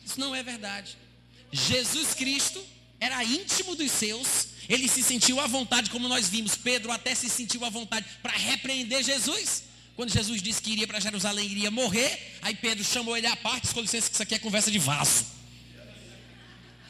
Isso 0.09 0.19
não 0.19 0.35
é 0.35 0.43
verdade. 0.43 0.97
Jesus 1.53 2.15
Cristo 2.15 2.65
era 2.99 3.23
íntimo 3.23 3.77
dos 3.77 3.91
seus, 3.93 4.49
ele 4.69 4.89
se 4.89 5.03
sentiu 5.03 5.39
à 5.39 5.47
vontade, 5.47 5.91
como 5.91 6.09
nós 6.09 6.29
vimos. 6.29 6.57
Pedro 6.57 6.91
até 6.91 7.15
se 7.15 7.29
sentiu 7.29 7.65
à 7.65 7.71
vontade 7.71 8.07
para 8.23 8.37
repreender 8.37 9.03
Jesus. 9.05 9.65
Quando 9.95 10.13
Jesus 10.13 10.41
disse 10.41 10.63
que 10.63 10.73
iria 10.73 10.87
para 10.87 11.01
Jerusalém, 11.01 11.47
iria 11.47 11.71
morrer, 11.71 12.39
aí 12.41 12.55
Pedro 12.55 12.85
chamou 12.85 13.17
ele 13.17 13.27
à 13.27 13.37
parte, 13.37 13.69
com 13.75 13.81
licença 13.81 14.09
que 14.09 14.15
isso 14.15 14.23
aqui 14.23 14.35
é 14.35 14.39
conversa 14.39 14.71
de 14.71 14.79
vaso. 14.79 15.27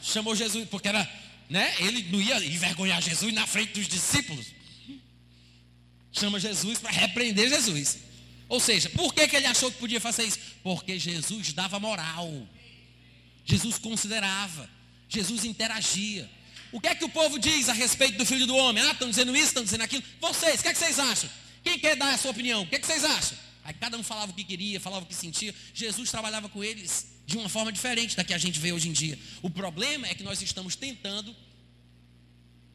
Chamou 0.01 0.35
Jesus, 0.35 0.67
porque 0.69 0.87
era 0.87 1.07
né? 1.49 1.73
Ele 1.79 2.03
não 2.11 2.21
ia 2.21 2.37
envergonhar 2.45 3.01
Jesus 3.01 3.33
na 3.33 3.47
frente 3.47 3.73
dos 3.73 3.87
discípulos. 3.87 4.45
Chama 6.11 6.39
Jesus 6.39 6.77
para 6.77 6.91
repreender 6.91 7.49
Jesus. 7.49 7.97
Ou 8.47 8.59
seja, 8.59 8.89
por 8.91 9.13
que, 9.13 9.27
que 9.27 9.35
ele 9.35 9.47
achou 9.47 9.71
que 9.71 9.79
podia 9.79 9.99
fazer 9.99 10.25
isso? 10.25 10.39
Porque 10.63 10.99
Jesus 10.99 11.51
dava 11.53 11.79
moral. 11.79 12.47
Jesus 13.45 13.77
considerava. 13.77 14.69
Jesus 15.07 15.43
interagia. 15.43 16.29
O 16.71 16.79
que 16.79 16.87
é 16.87 16.95
que 16.95 17.03
o 17.03 17.09
povo 17.09 17.39
diz 17.39 17.67
a 17.67 17.73
respeito 17.73 18.17
do 18.17 18.25
filho 18.25 18.45
do 18.45 18.55
homem? 18.55 18.83
Ah, 18.83 18.91
estão 18.91 19.09
dizendo 19.09 19.35
isso, 19.35 19.47
estão 19.47 19.63
dizendo 19.63 19.81
aquilo. 19.81 20.03
Vocês, 20.21 20.59
o 20.59 20.63
que 20.63 20.69
é 20.69 20.73
que 20.73 20.79
vocês 20.79 20.99
acham? 20.99 21.29
Quem 21.63 21.79
quer 21.79 21.95
dar 21.95 22.13
a 22.13 22.17
sua 22.17 22.31
opinião? 22.31 22.61
O 22.61 22.67
que 22.67 22.75
é 22.75 22.79
que 22.79 22.85
vocês 22.85 23.03
acham? 23.03 23.37
Aí 23.63 23.73
cada 23.73 23.97
um 23.97 24.03
falava 24.03 24.31
o 24.31 24.35
que 24.35 24.43
queria, 24.43 24.79
falava 24.79 25.03
o 25.03 25.07
que 25.07 25.15
sentia. 25.15 25.53
Jesus 25.73 26.09
trabalhava 26.11 26.47
com 26.47 26.63
eles 26.63 27.07
de 27.25 27.37
uma 27.37 27.49
forma 27.49 27.71
diferente 27.71 28.15
da 28.15 28.23
que 28.23 28.33
a 28.33 28.37
gente 28.37 28.59
vê 28.59 28.71
hoje 28.71 28.89
em 28.89 28.91
dia. 28.91 29.17
O 29.41 29.49
problema 29.49 30.07
é 30.07 30.13
que 30.13 30.23
nós 30.23 30.41
estamos 30.41 30.75
tentando, 30.75 31.35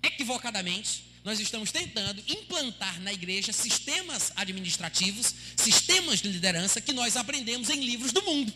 equivocadamente, 0.03 1.05
nós 1.25 1.41
estamos 1.41 1.73
tentando 1.73 2.23
implantar 2.29 3.01
na 3.01 3.13
igreja 3.13 3.53
sistemas 3.53 4.33
administrativos, 4.37 5.35
sistemas 5.57 6.21
de 6.21 6.29
liderança 6.29 6.81
que 6.81 6.93
nós 6.93 7.17
aprendemos 7.17 7.71
em 7.71 7.85
livros 7.85 8.13
do 8.13 8.23
mundo. 8.23 8.53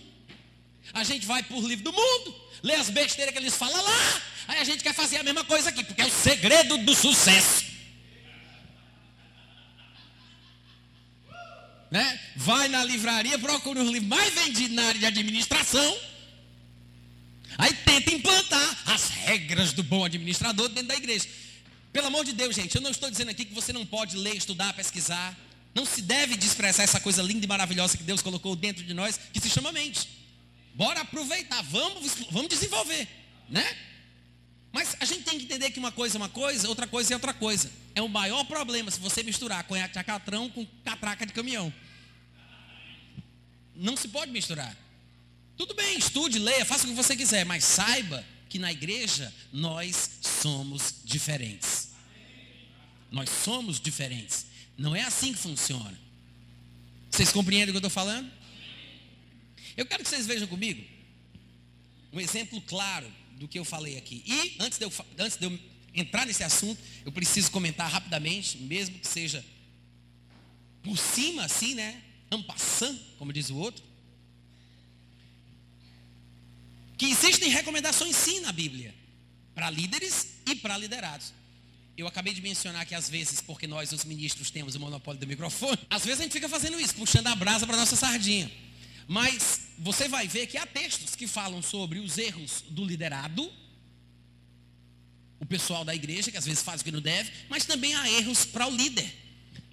A 0.93 1.05
gente 1.05 1.27
vai 1.27 1.43
por 1.43 1.63
livro 1.63 1.85
do 1.85 1.93
mundo, 1.93 2.35
lê 2.63 2.75
as 2.75 2.91
besteiras 2.91 3.33
que 3.33 3.39
eles 3.39 3.55
falam 3.55 3.83
lá, 3.83 4.23
aí 4.49 4.59
a 4.59 4.65
gente 4.65 4.83
quer 4.83 4.95
fazer 4.95 5.19
a 5.19 5.23
mesma 5.23 5.45
coisa 5.45 5.69
aqui, 5.69 5.85
porque 5.85 6.03
é 6.03 6.07
o 6.07 6.11
segredo 6.11 6.79
do 6.79 6.95
sucesso. 6.95 7.65
Né? 11.91 12.21
Vai 12.37 12.69
na 12.69 12.85
livraria, 12.85 13.39
procura 13.39 13.83
os 13.83 13.91
livros 13.91 14.09
mais 14.09 14.35
vendidos 14.35 14.75
na 14.75 14.85
área 14.87 15.01
de 15.01 15.07
administração. 15.07 15.99
Aí 17.57 17.73
tenta 17.75 18.15
implantar 18.15 18.83
as 18.87 19.09
regras 19.09 19.73
do 19.73 19.83
bom 19.83 20.05
administrador 20.05 20.69
dentro 20.69 20.89
da 20.89 20.97
igreja. 20.97 21.29
Pelo 21.93 22.07
amor 22.07 22.25
de 22.25 22.33
Deus, 22.33 22.55
gente, 22.55 22.75
eu 22.77 22.83
não 22.83 22.91
estou 22.91 23.11
dizendo 23.11 23.31
aqui 23.31 23.45
que 23.45 23.55
você 23.55 23.73
não 23.73 23.85
pode 23.87 24.17
ler, 24.17 24.37
estudar, 24.37 24.73
pesquisar. 24.75 25.37
Não 25.75 25.85
se 25.85 26.03
deve 26.03 26.37
desprezar 26.37 26.85
essa 26.85 27.01
coisa 27.01 27.23
linda 27.23 27.45
e 27.45 27.49
maravilhosa 27.49 27.97
que 27.97 28.03
Deus 28.03 28.21
colocou 28.21 28.55
dentro 28.55 28.85
de 28.85 28.93
nós, 28.93 29.19
que 29.33 29.41
se 29.41 29.49
chama 29.49 29.73
mente. 29.73 30.18
Bora 30.79 31.01
aproveitar, 31.01 31.61
vamos, 31.63 32.15
vamos 32.31 32.49
desenvolver, 32.49 33.09
né? 33.49 33.77
Mas 34.71 34.97
a 35.01 35.05
gente 35.05 35.25
tem 35.25 35.37
que 35.37 35.45
entender 35.45 35.73
que 35.73 35.79
uma 35.81 35.91
coisa 35.91 36.17
é 36.17 36.19
uma 36.19 36.29
coisa, 36.29 36.69
outra 36.69 36.87
coisa 36.87 37.13
é 37.13 37.17
outra 37.17 37.35
coisa. 37.35 37.69
É 37.97 38.01
o 38.01 38.09
maior 38.09 38.45
problema 38.45 38.89
se 38.89 39.01
você 39.01 39.25
misturar 39.25 39.65
conhaque 39.65 39.95
de 39.95 39.99
acatrão 39.99 40.49
com 40.49 40.65
catraca 40.85 41.27
de 41.27 41.33
caminhão. 41.33 41.75
Não 43.75 43.97
se 43.97 44.07
pode 44.07 44.31
misturar. 44.31 44.77
Tudo 45.57 45.75
bem, 45.75 45.99
estude, 45.99 46.39
leia, 46.39 46.65
faça 46.65 46.85
o 46.85 46.91
que 46.91 46.95
você 46.95 47.17
quiser, 47.17 47.45
mas 47.45 47.65
saiba 47.65 48.25
que 48.49 48.61
na 48.61 48.71
igreja 48.71 49.35
nós 49.53 50.11
somos 50.21 50.95
diferentes. 51.03 51.89
Nós 53.11 53.29
somos 53.29 53.81
diferentes. 53.81 54.47
Não 54.77 54.95
é 54.95 55.03
assim 55.03 55.33
que 55.33 55.41
funciona. 55.41 55.99
Vocês 57.11 57.33
compreendem 57.33 57.71
o 57.71 57.73
que 57.73 57.79
eu 57.79 57.89
estou 57.89 57.91
falando? 57.91 58.38
Eu 59.79 59.87
quero 59.87 60.03
que 60.03 60.11
vocês 60.11 60.27
vejam 60.27 60.47
comigo 60.47 60.85
um 62.13 62.21
exemplo 62.21 62.61
claro 62.63 63.11
do 63.39 63.47
que 63.47 63.59
eu 63.59 63.65
falei 63.65 63.97
aqui. 63.97 64.23
E 64.27 64.57
antes 64.59 64.79
de 64.79 64.85
eu, 64.85 64.93
antes 65.19 65.39
de 65.39 65.47
eu 65.47 65.59
entrar 65.95 66.27
nesse 66.27 66.45
assunto, 66.45 66.79
eu 67.07 67.13
preciso 67.13 67.51
comentar 67.51 67.89
rapidamente, 67.91 68.59
mesmo 68.59 68.99
que 68.99 69.07
seja 69.07 69.45
por 70.83 70.99
cima 70.99 71.45
assim, 71.45 71.75
né? 71.75 72.03
Ampassando, 72.31 73.01
como 73.19 73.33
diz 73.33 73.49
o 73.51 73.57
outro. 73.57 73.89
que 76.99 77.07
existem 77.07 77.49
recomendações 77.49 78.17
sim 78.17 78.41
na 78.41 78.51
Bíblia, 78.51 78.93
para 79.55 79.71
líderes 79.71 80.27
e 80.45 80.57
para 80.57 80.77
liderados. 80.77 81.33
Eu 81.97 82.09
acabei 82.09 82.35
de 82.35 82.43
mencionar 82.43 82.85
que 82.85 82.95
às 82.95 83.09
vezes, 83.09 83.41
porque 83.41 83.69
nós, 83.69 83.93
os 83.93 84.05
ministros, 84.05 84.51
temos 84.51 84.75
o 84.75 84.81
monopólio 84.81 85.21
do 85.21 85.27
microfone, 85.27 85.79
às 85.89 86.05
vezes 86.05 86.21
a 86.21 86.23
gente 86.25 86.33
fica 86.33 86.49
fazendo 86.49 86.79
isso, 86.81 86.95
puxando 86.97 87.29
a 87.29 87.37
brasa 87.37 87.67
para 87.67 87.77
nossa 87.77 87.95
sardinha. 87.95 88.51
Mas 89.09 89.63
você 89.79 90.07
vai 90.07 90.29
ver 90.29 90.47
que 90.47 90.59
há 90.59 90.67
textos 90.67 91.17
que 91.17 91.27
falam 91.27 91.63
sobre 91.63 91.99
os 91.99 92.19
erros 92.19 92.63
do 92.69 92.85
liderado, 92.85 93.51
o 95.41 95.47
pessoal 95.47 95.83
da 95.83 95.95
igreja, 95.95 96.31
que 96.31 96.37
às 96.37 96.45
vezes 96.45 96.63
faz 96.63 96.83
o 96.83 96.85
que 96.85 96.93
não 96.93 97.01
deve, 97.01 97.33
mas 97.49 97.65
também 97.65 97.95
há 97.95 98.11
erros 98.11 98.45
para 98.45 98.67
o 98.67 98.71
líder. 98.71 99.11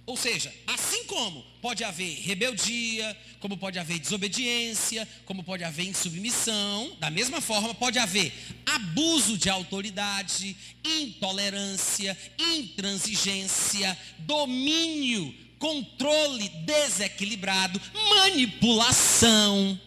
Ou 0.06 0.16
seja, 0.16 0.54
assim 0.68 1.04
como 1.06 1.44
pode 1.62 1.84
haver 1.84 2.22
rebeldia, 2.22 3.18
como 3.40 3.58
pode 3.58 3.78
haver 3.78 4.00
desobediência, 4.00 5.06
como 5.26 5.44
pode 5.44 5.64
haver 5.64 5.88
insubmissão, 5.88 6.96
da 7.00 7.10
mesma 7.10 7.42
forma 7.42 7.74
pode 7.74 8.00
haver 8.00 8.32
abuso 8.66 9.38
de 9.38 9.50
autoridade, 9.50 10.56
intolerância, 10.84 12.16
intransigência, 12.40 13.98
domínio, 14.20 15.34
controle 15.60 16.50
desequilibrado, 16.50 17.82
manipulação. 18.10 19.80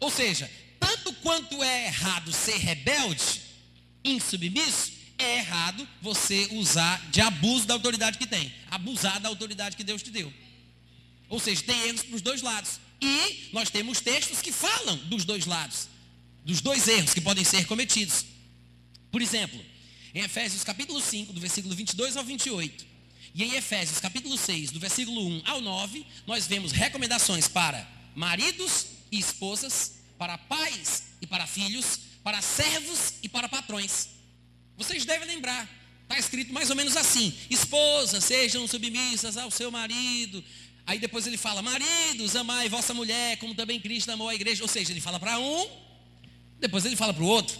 Ou 0.00 0.10
seja, 0.10 0.50
tanto 0.78 1.12
quanto 1.14 1.62
é 1.62 1.86
errado 1.86 2.32
ser 2.32 2.56
rebelde, 2.56 3.40
insubmisso, 4.04 4.92
é 5.18 5.38
errado 5.38 5.86
você 6.00 6.48
usar 6.52 7.00
de 7.10 7.20
abuso 7.20 7.66
da 7.66 7.74
autoridade 7.74 8.18
que 8.18 8.26
tem, 8.26 8.52
abusar 8.70 9.20
da 9.20 9.28
autoridade 9.28 9.76
que 9.76 9.84
Deus 9.84 10.02
te 10.02 10.10
deu. 10.10 10.32
Ou 11.28 11.38
seja, 11.38 11.62
tem 11.62 11.88
erros 11.88 12.02
para 12.02 12.16
os 12.16 12.22
dois 12.22 12.42
lados. 12.42 12.80
E 13.00 13.48
nós 13.52 13.70
temos 13.70 14.00
textos 14.00 14.40
que 14.42 14.52
falam 14.52 14.96
dos 15.08 15.24
dois 15.24 15.46
lados, 15.46 15.88
dos 16.44 16.60
dois 16.60 16.86
erros 16.86 17.14
que 17.14 17.20
podem 17.20 17.44
ser 17.44 17.66
cometidos. 17.66 18.24
Por 19.10 19.22
exemplo, 19.22 19.60
em 20.14 20.20
Efésios 20.20 20.62
capítulo 20.62 21.00
5, 21.00 21.32
do 21.32 21.40
versículo 21.40 21.74
22 21.74 22.16
ao 22.16 22.24
28, 22.24 22.91
e 23.34 23.44
em 23.44 23.54
Efésios 23.54 23.98
capítulo 23.98 24.36
6, 24.36 24.70
do 24.70 24.78
versículo 24.78 25.26
1 25.26 25.42
ao 25.46 25.60
9, 25.60 26.06
nós 26.26 26.46
vemos 26.46 26.72
recomendações 26.72 27.48
para 27.48 27.88
maridos 28.14 28.86
e 29.10 29.18
esposas, 29.18 30.00
para 30.18 30.36
pais 30.36 31.04
e 31.20 31.26
para 31.26 31.46
filhos, 31.46 32.00
para 32.22 32.42
servos 32.42 33.14
e 33.22 33.28
para 33.28 33.48
patrões. 33.48 34.08
Vocês 34.76 35.04
devem 35.04 35.26
lembrar, 35.26 35.68
está 36.02 36.18
escrito 36.18 36.52
mais 36.52 36.68
ou 36.68 36.76
menos 36.76 36.96
assim: 36.96 37.34
esposas, 37.48 38.24
sejam 38.24 38.66
submissas 38.68 39.36
ao 39.36 39.50
seu 39.50 39.70
marido. 39.70 40.44
Aí 40.86 40.98
depois 40.98 41.26
ele 41.26 41.36
fala: 41.36 41.62
maridos, 41.62 42.36
amai 42.36 42.68
vossa 42.68 42.92
mulher, 42.92 43.38
como 43.38 43.54
também 43.54 43.80
Cristo 43.80 44.10
amou 44.10 44.28
a 44.28 44.34
igreja. 44.34 44.62
Ou 44.62 44.68
seja, 44.68 44.92
ele 44.92 45.00
fala 45.00 45.18
para 45.18 45.38
um, 45.38 45.68
depois 46.60 46.84
ele 46.84 46.96
fala 46.96 47.14
para 47.14 47.22
o 47.22 47.26
outro. 47.26 47.58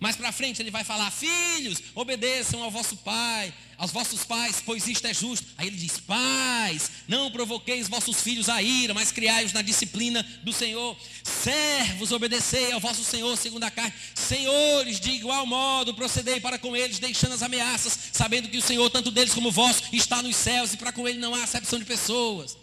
Mais 0.00 0.16
para 0.16 0.32
frente 0.32 0.60
ele 0.60 0.70
vai 0.70 0.82
falar: 0.82 1.10
Filhos, 1.10 1.80
obedeçam 1.94 2.62
ao 2.62 2.70
vosso 2.70 2.96
pai, 2.98 3.54
aos 3.82 3.90
vossos 3.90 4.24
pais, 4.24 4.62
pois 4.64 4.86
isto 4.86 5.04
é 5.08 5.12
justo. 5.12 5.44
Aí 5.58 5.66
ele 5.66 5.76
diz: 5.76 5.98
Pais, 5.98 6.88
não 7.08 7.32
provoqueis 7.32 7.88
vossos 7.88 8.22
filhos 8.22 8.48
a 8.48 8.62
ira, 8.62 8.94
mas 8.94 9.10
criai-os 9.10 9.52
na 9.52 9.60
disciplina 9.60 10.22
do 10.44 10.52
Senhor. 10.52 10.96
Servos, 11.24 12.12
obedecei 12.12 12.70
ao 12.70 12.78
vosso 12.78 13.02
Senhor 13.02 13.36
segundo 13.36 13.64
a 13.64 13.72
carne. 13.72 13.92
Senhores, 14.14 15.00
de 15.00 15.10
igual 15.10 15.44
modo, 15.44 15.94
procedei 15.94 16.38
para 16.38 16.60
com 16.60 16.76
eles, 16.76 17.00
deixando 17.00 17.32
as 17.32 17.42
ameaças, 17.42 17.98
sabendo 18.12 18.48
que 18.48 18.56
o 18.56 18.62
Senhor, 18.62 18.88
tanto 18.88 19.10
deles 19.10 19.34
como 19.34 19.50
vós, 19.50 19.82
está 19.92 20.22
nos 20.22 20.36
céus 20.36 20.72
e 20.72 20.76
para 20.76 20.92
com 20.92 21.08
ele 21.08 21.18
não 21.18 21.34
há 21.34 21.42
acepção 21.42 21.80
de 21.80 21.84
pessoas. 21.84 22.56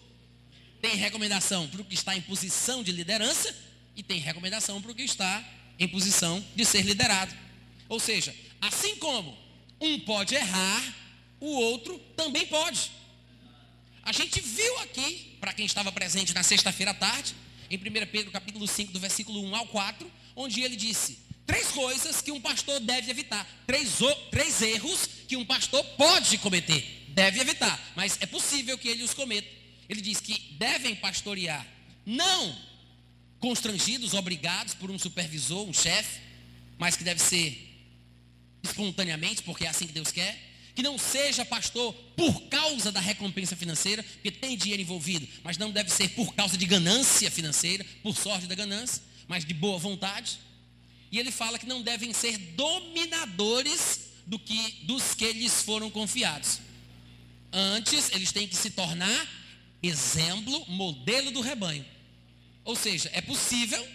Tem 0.82 0.95
recomendação 0.95 1.67
para 1.67 1.82
o 1.82 1.86
que 1.86 1.95
está 1.95 2.15
em 2.15 2.22
posição 2.22 2.82
de 2.82 2.93
liderança 2.93 3.53
e 3.93 4.01
tem 4.01 4.20
recomendação 4.20 4.82
para 4.82 4.91
o 4.91 4.95
que 4.95 5.03
está 5.03 5.43
em 5.78 5.88
posição 5.89 6.41
de 6.55 6.63
ser 6.63 6.84
liderado. 6.84 7.36
Ou 7.89 7.99
seja, 7.99 8.34
assim 8.61 8.95
como 8.95 9.38
um 9.82 9.99
pode 9.99 10.34
errar, 10.34 11.09
o 11.39 11.47
outro 11.47 11.99
também 12.15 12.45
pode. 12.47 12.91
A 14.03 14.11
gente 14.11 14.41
viu 14.41 14.79
aqui, 14.79 15.37
para 15.39 15.53
quem 15.53 15.65
estava 15.65 15.91
presente 15.91 16.33
na 16.33 16.43
sexta-feira 16.43 16.91
à 16.91 16.93
tarde, 16.93 17.35
em 17.69 17.77
1 17.77 17.81
Pedro 18.11 18.31
capítulo 18.31 18.67
5, 18.67 18.91
do 18.91 18.99
versículo 18.99 19.43
1 19.43 19.55
ao 19.55 19.67
4, 19.67 20.11
onde 20.35 20.61
ele 20.61 20.75
disse 20.75 21.19
três 21.45 21.69
coisas 21.69 22.21
que 22.21 22.31
um 22.31 22.39
pastor 22.39 22.79
deve 22.79 23.09
evitar, 23.09 23.47
três, 23.65 23.97
três 24.29 24.61
erros 24.61 25.07
que 25.27 25.35
um 25.35 25.45
pastor 25.45 25.83
pode 25.97 26.37
cometer, 26.37 27.05
deve 27.09 27.39
evitar, 27.39 27.79
mas 27.95 28.17
é 28.21 28.25
possível 28.25 28.77
que 28.77 28.87
ele 28.87 29.03
os 29.03 29.13
cometa. 29.13 29.47
Ele 29.87 30.01
diz 30.01 30.19
que 30.21 30.55
devem 30.59 30.95
pastorear, 30.95 31.65
não 32.05 32.55
constrangidos, 33.39 34.13
obrigados 34.13 34.73
por 34.75 34.91
um 34.91 34.99
supervisor, 34.99 35.67
um 35.67 35.73
chefe, 35.73 36.19
mas 36.77 36.95
que 36.95 37.03
deve 37.03 37.19
ser 37.19 37.67
espontaneamente, 38.63 39.41
porque 39.41 39.65
é 39.65 39.69
assim 39.69 39.87
que 39.87 39.93
Deus 39.93 40.11
quer. 40.11 40.49
Que 40.80 40.84
não 40.84 40.97
seja 40.97 41.43
pastor 41.43 41.93
por 42.15 42.43
causa 42.43 42.89
da 42.89 43.01
recompensa 43.01 43.53
financeira, 43.53 44.01
porque 44.01 44.32
tem 44.32 44.55
dinheiro 44.55 44.82
envolvido, 44.82 45.27
mas 45.43 45.57
não 45.57 45.71
deve 45.71 45.89
ser 45.89 46.07
por 46.11 46.34
causa 46.34 46.57
de 46.57 46.65
ganância 46.65 47.30
financeira, 47.30 47.86
por 48.01 48.15
sorte 48.15 48.47
da 48.47 48.55
ganância, 48.55 49.03
mas 49.27 49.43
de 49.43 49.53
boa 49.53 49.77
vontade. 49.77 50.39
E 51.11 51.19
ele 51.19 51.32
fala 51.32 51.59
que 51.59 51.65
não 51.65 51.82
devem 51.82 52.13
ser 52.13 52.38
dominadores 52.55 54.11
do 54.25 54.39
que, 54.39 54.77
dos 54.84 55.13
que 55.13 55.34
lhes 55.34 55.63
foram 55.63 55.91
confiados. 55.91 56.61
Antes, 57.51 58.09
eles 58.13 58.32
têm 58.32 58.47
que 58.47 58.55
se 58.55 58.69
tornar 58.69 59.27
exemplo, 59.84 60.65
modelo 60.69 61.30
do 61.30 61.41
rebanho. 61.41 61.86
Ou 62.63 62.77
seja, 62.77 63.09
é 63.11 63.19
possível 63.19 63.86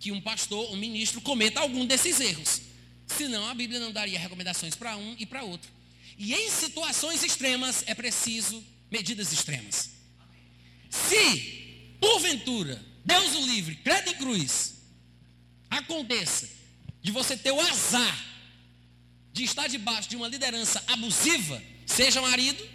que 0.00 0.10
um 0.10 0.20
pastor, 0.20 0.68
um 0.72 0.76
ministro, 0.76 1.20
cometa 1.20 1.60
algum 1.60 1.86
desses 1.86 2.18
erros. 2.18 2.60
Senão 3.06 3.46
a 3.48 3.54
Bíblia 3.54 3.78
não 3.78 3.92
daria 3.92 4.18
recomendações 4.18 4.74
para 4.74 4.96
um 4.96 5.14
e 5.16 5.24
para 5.24 5.44
outro. 5.44 5.77
E 6.18 6.34
em 6.34 6.50
situações 6.50 7.22
extremas 7.22 7.84
é 7.86 7.94
preciso 7.94 8.62
medidas 8.90 9.32
extremas. 9.32 9.90
Se, 10.90 11.96
porventura, 12.00 12.84
Deus 13.04 13.34
o 13.36 13.46
livre, 13.46 13.76
credo 13.76 14.10
em 14.10 14.14
cruz, 14.14 14.74
aconteça 15.70 16.48
de 17.00 17.12
você 17.12 17.36
ter 17.36 17.52
o 17.52 17.60
azar 17.60 18.26
de 19.32 19.44
estar 19.44 19.68
debaixo 19.68 20.08
de 20.08 20.16
uma 20.16 20.26
liderança 20.26 20.82
abusiva, 20.88 21.62
seja 21.86 22.20
marido, 22.20 22.68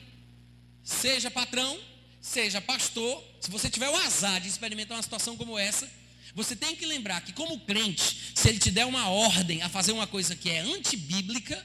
seja 0.81 1.29
patrão, 1.29 1.77
seja 2.21 2.61
pastor, 2.61 3.21
se 3.41 3.51
você 3.51 3.69
tiver 3.69 3.89
o 3.89 3.95
azar 3.97 4.39
de 4.39 4.47
experimentar 4.47 4.95
uma 4.95 5.03
situação 5.03 5.35
como 5.35 5.59
essa, 5.59 5.91
você 6.33 6.55
tem 6.55 6.75
que 6.75 6.85
lembrar 6.85 7.21
que, 7.21 7.33
como 7.33 7.59
crente, 7.59 8.31
se 8.33 8.47
ele 8.47 8.59
te 8.59 8.71
der 8.71 8.85
uma 8.85 9.09
ordem 9.09 9.61
a 9.61 9.69
fazer 9.69 9.91
uma 9.91 10.07
coisa 10.07 10.35
que 10.35 10.49
é 10.49 10.61
antibíblica, 10.61 11.63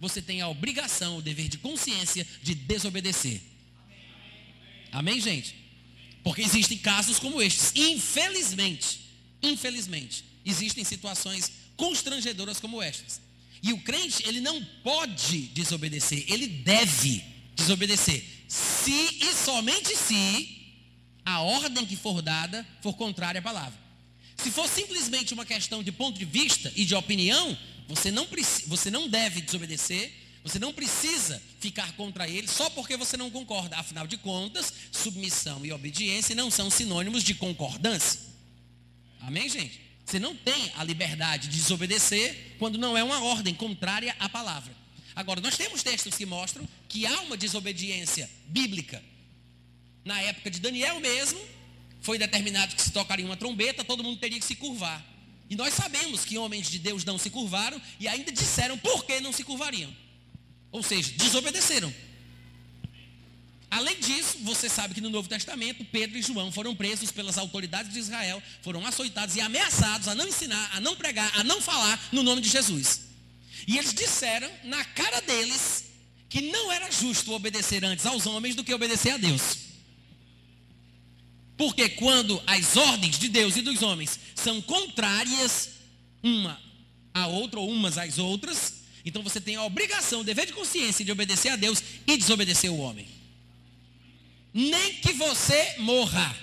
você 0.00 0.22
tem 0.22 0.40
a 0.40 0.48
obrigação, 0.48 1.18
o 1.18 1.22
dever 1.22 1.48
de 1.48 1.58
consciência 1.58 2.26
de 2.42 2.54
desobedecer. 2.54 3.40
Amém, 4.92 5.20
gente? 5.20 5.54
Porque 6.22 6.42
existem 6.42 6.78
casos 6.78 7.18
como 7.18 7.42
estes. 7.42 7.72
Infelizmente, 7.74 9.00
infelizmente, 9.42 10.24
existem 10.44 10.84
situações 10.84 11.52
constrangedoras 11.76 12.60
como 12.60 12.82
estas. 12.82 13.20
E 13.62 13.72
o 13.72 13.80
crente, 13.80 14.22
ele 14.26 14.40
não 14.40 14.64
pode 14.82 15.42
desobedecer, 15.48 16.24
ele 16.28 16.46
deve 16.46 17.24
desobedecer. 17.54 18.24
Se 18.46 19.18
e 19.20 19.34
somente 19.34 19.96
se 19.96 20.58
a 21.24 21.40
ordem 21.40 21.84
que 21.84 21.96
for 21.96 22.22
dada 22.22 22.66
for 22.80 22.94
contrária 22.94 23.40
à 23.40 23.42
palavra. 23.42 23.78
Se 24.36 24.50
for 24.50 24.68
simplesmente 24.68 25.34
uma 25.34 25.44
questão 25.44 25.82
de 25.82 25.90
ponto 25.90 26.18
de 26.18 26.24
vista 26.24 26.72
e 26.76 26.84
de 26.84 26.94
opinião, 26.94 27.58
você 27.88 28.10
não, 28.10 28.28
você 28.66 28.90
não 28.90 29.08
deve 29.08 29.40
desobedecer, 29.40 30.12
você 30.44 30.58
não 30.58 30.72
precisa 30.72 31.42
ficar 31.58 31.90
contra 31.92 32.28
ele 32.28 32.46
só 32.46 32.68
porque 32.70 32.96
você 32.96 33.16
não 33.16 33.30
concorda. 33.30 33.76
Afinal 33.76 34.06
de 34.06 34.18
contas, 34.18 34.72
submissão 34.92 35.64
e 35.64 35.72
obediência 35.72 36.34
não 36.34 36.50
são 36.50 36.70
sinônimos 36.70 37.24
de 37.24 37.34
concordância. 37.34 38.20
Amém, 39.20 39.48
gente? 39.48 39.80
Você 40.04 40.18
não 40.18 40.36
tem 40.36 40.72
a 40.76 40.84
liberdade 40.84 41.48
de 41.48 41.56
desobedecer 41.56 42.56
quando 42.58 42.78
não 42.78 42.96
é 42.96 43.02
uma 43.02 43.22
ordem 43.22 43.54
contrária 43.54 44.14
à 44.18 44.28
palavra. 44.28 44.72
Agora, 45.14 45.40
nós 45.40 45.56
temos 45.56 45.82
textos 45.82 46.14
que 46.14 46.24
mostram 46.24 46.66
que 46.88 47.04
há 47.04 47.20
uma 47.22 47.36
desobediência 47.36 48.30
bíblica. 48.46 49.02
Na 50.04 50.20
época 50.20 50.50
de 50.50 50.60
Daniel 50.60 51.00
mesmo, 51.00 51.40
foi 52.00 52.18
determinado 52.18 52.76
que 52.76 52.82
se 52.82 52.92
tocaria 52.92 53.26
uma 53.26 53.36
trombeta, 53.36 53.84
todo 53.84 54.04
mundo 54.04 54.18
teria 54.18 54.38
que 54.38 54.46
se 54.46 54.54
curvar. 54.54 55.04
E 55.50 55.56
nós 55.56 55.74
sabemos 55.74 56.24
que 56.24 56.36
homens 56.36 56.68
de 56.68 56.78
Deus 56.78 57.04
não 57.04 57.18
se 57.18 57.30
curvaram 57.30 57.80
e 57.98 58.06
ainda 58.06 58.30
disseram 58.30 58.76
por 58.76 59.04
que 59.04 59.20
não 59.20 59.32
se 59.32 59.44
curvariam. 59.44 59.94
Ou 60.70 60.82
seja, 60.82 61.12
desobedeceram. 61.16 61.92
Além 63.70 63.98
disso, 64.00 64.38
você 64.42 64.68
sabe 64.68 64.94
que 64.94 65.00
no 65.00 65.10
Novo 65.10 65.28
Testamento, 65.28 65.84
Pedro 65.84 66.16
e 66.18 66.22
João 66.22 66.50
foram 66.50 66.74
presos 66.74 67.12
pelas 67.12 67.36
autoridades 67.36 67.92
de 67.92 67.98
Israel, 67.98 68.42
foram 68.62 68.86
açoitados 68.86 69.36
e 69.36 69.40
ameaçados 69.40 70.08
a 70.08 70.14
não 70.14 70.26
ensinar, 70.26 70.70
a 70.74 70.80
não 70.80 70.96
pregar, 70.96 71.30
a 71.38 71.44
não 71.44 71.60
falar 71.60 72.08
no 72.10 72.22
nome 72.22 72.40
de 72.40 72.48
Jesus. 72.48 73.02
E 73.66 73.76
eles 73.76 73.92
disseram 73.92 74.50
na 74.64 74.82
cara 74.84 75.20
deles 75.20 75.84
que 76.28 76.40
não 76.50 76.72
era 76.72 76.90
justo 76.90 77.32
obedecer 77.32 77.84
antes 77.84 78.06
aos 78.06 78.26
homens 78.26 78.54
do 78.54 78.64
que 78.64 78.72
obedecer 78.72 79.10
a 79.10 79.16
Deus. 79.16 79.67
Porque 81.58 81.88
quando 81.88 82.40
as 82.46 82.76
ordens 82.76 83.18
de 83.18 83.28
Deus 83.28 83.56
e 83.56 83.62
dos 83.62 83.82
homens 83.82 84.18
são 84.36 84.62
contrárias 84.62 85.70
uma 86.22 86.58
a 87.12 87.26
outra 87.26 87.58
ou 87.58 87.68
umas 87.68 87.98
às 87.98 88.16
outras, 88.16 88.74
então 89.04 89.24
você 89.24 89.40
tem 89.40 89.56
a 89.56 89.64
obrigação, 89.64 90.20
o 90.20 90.24
dever 90.24 90.46
de 90.46 90.52
consciência 90.52 91.04
de 91.04 91.10
obedecer 91.10 91.48
a 91.48 91.56
Deus 91.56 91.82
e 92.06 92.16
desobedecer 92.16 92.70
o 92.70 92.78
homem. 92.78 93.08
Nem 94.54 94.94
que 94.94 95.12
você 95.14 95.74
morra. 95.78 96.36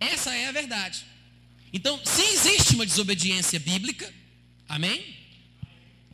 Essa 0.00 0.34
é 0.34 0.46
a 0.46 0.52
verdade. 0.52 1.04
Então, 1.70 2.00
se 2.02 2.22
existe 2.22 2.74
uma 2.74 2.86
desobediência 2.86 3.60
bíblica, 3.60 4.12
amém? 4.66 5.16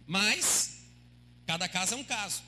Mas, 0.04 0.82
cada 1.46 1.68
caso 1.68 1.94
é 1.94 1.96
um 1.96 2.04
caso. 2.04 2.42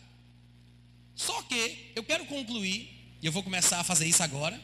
Só 1.15 1.41
que 1.43 1.93
eu 1.95 2.03
quero 2.03 2.25
concluir, 2.27 2.92
e 3.23 3.27
eu 3.27 3.33
vou 3.33 3.43
começar 3.43 3.79
a 3.79 3.85
fazer 3.85 4.07
isso 4.07 4.23
agora. 4.23 4.61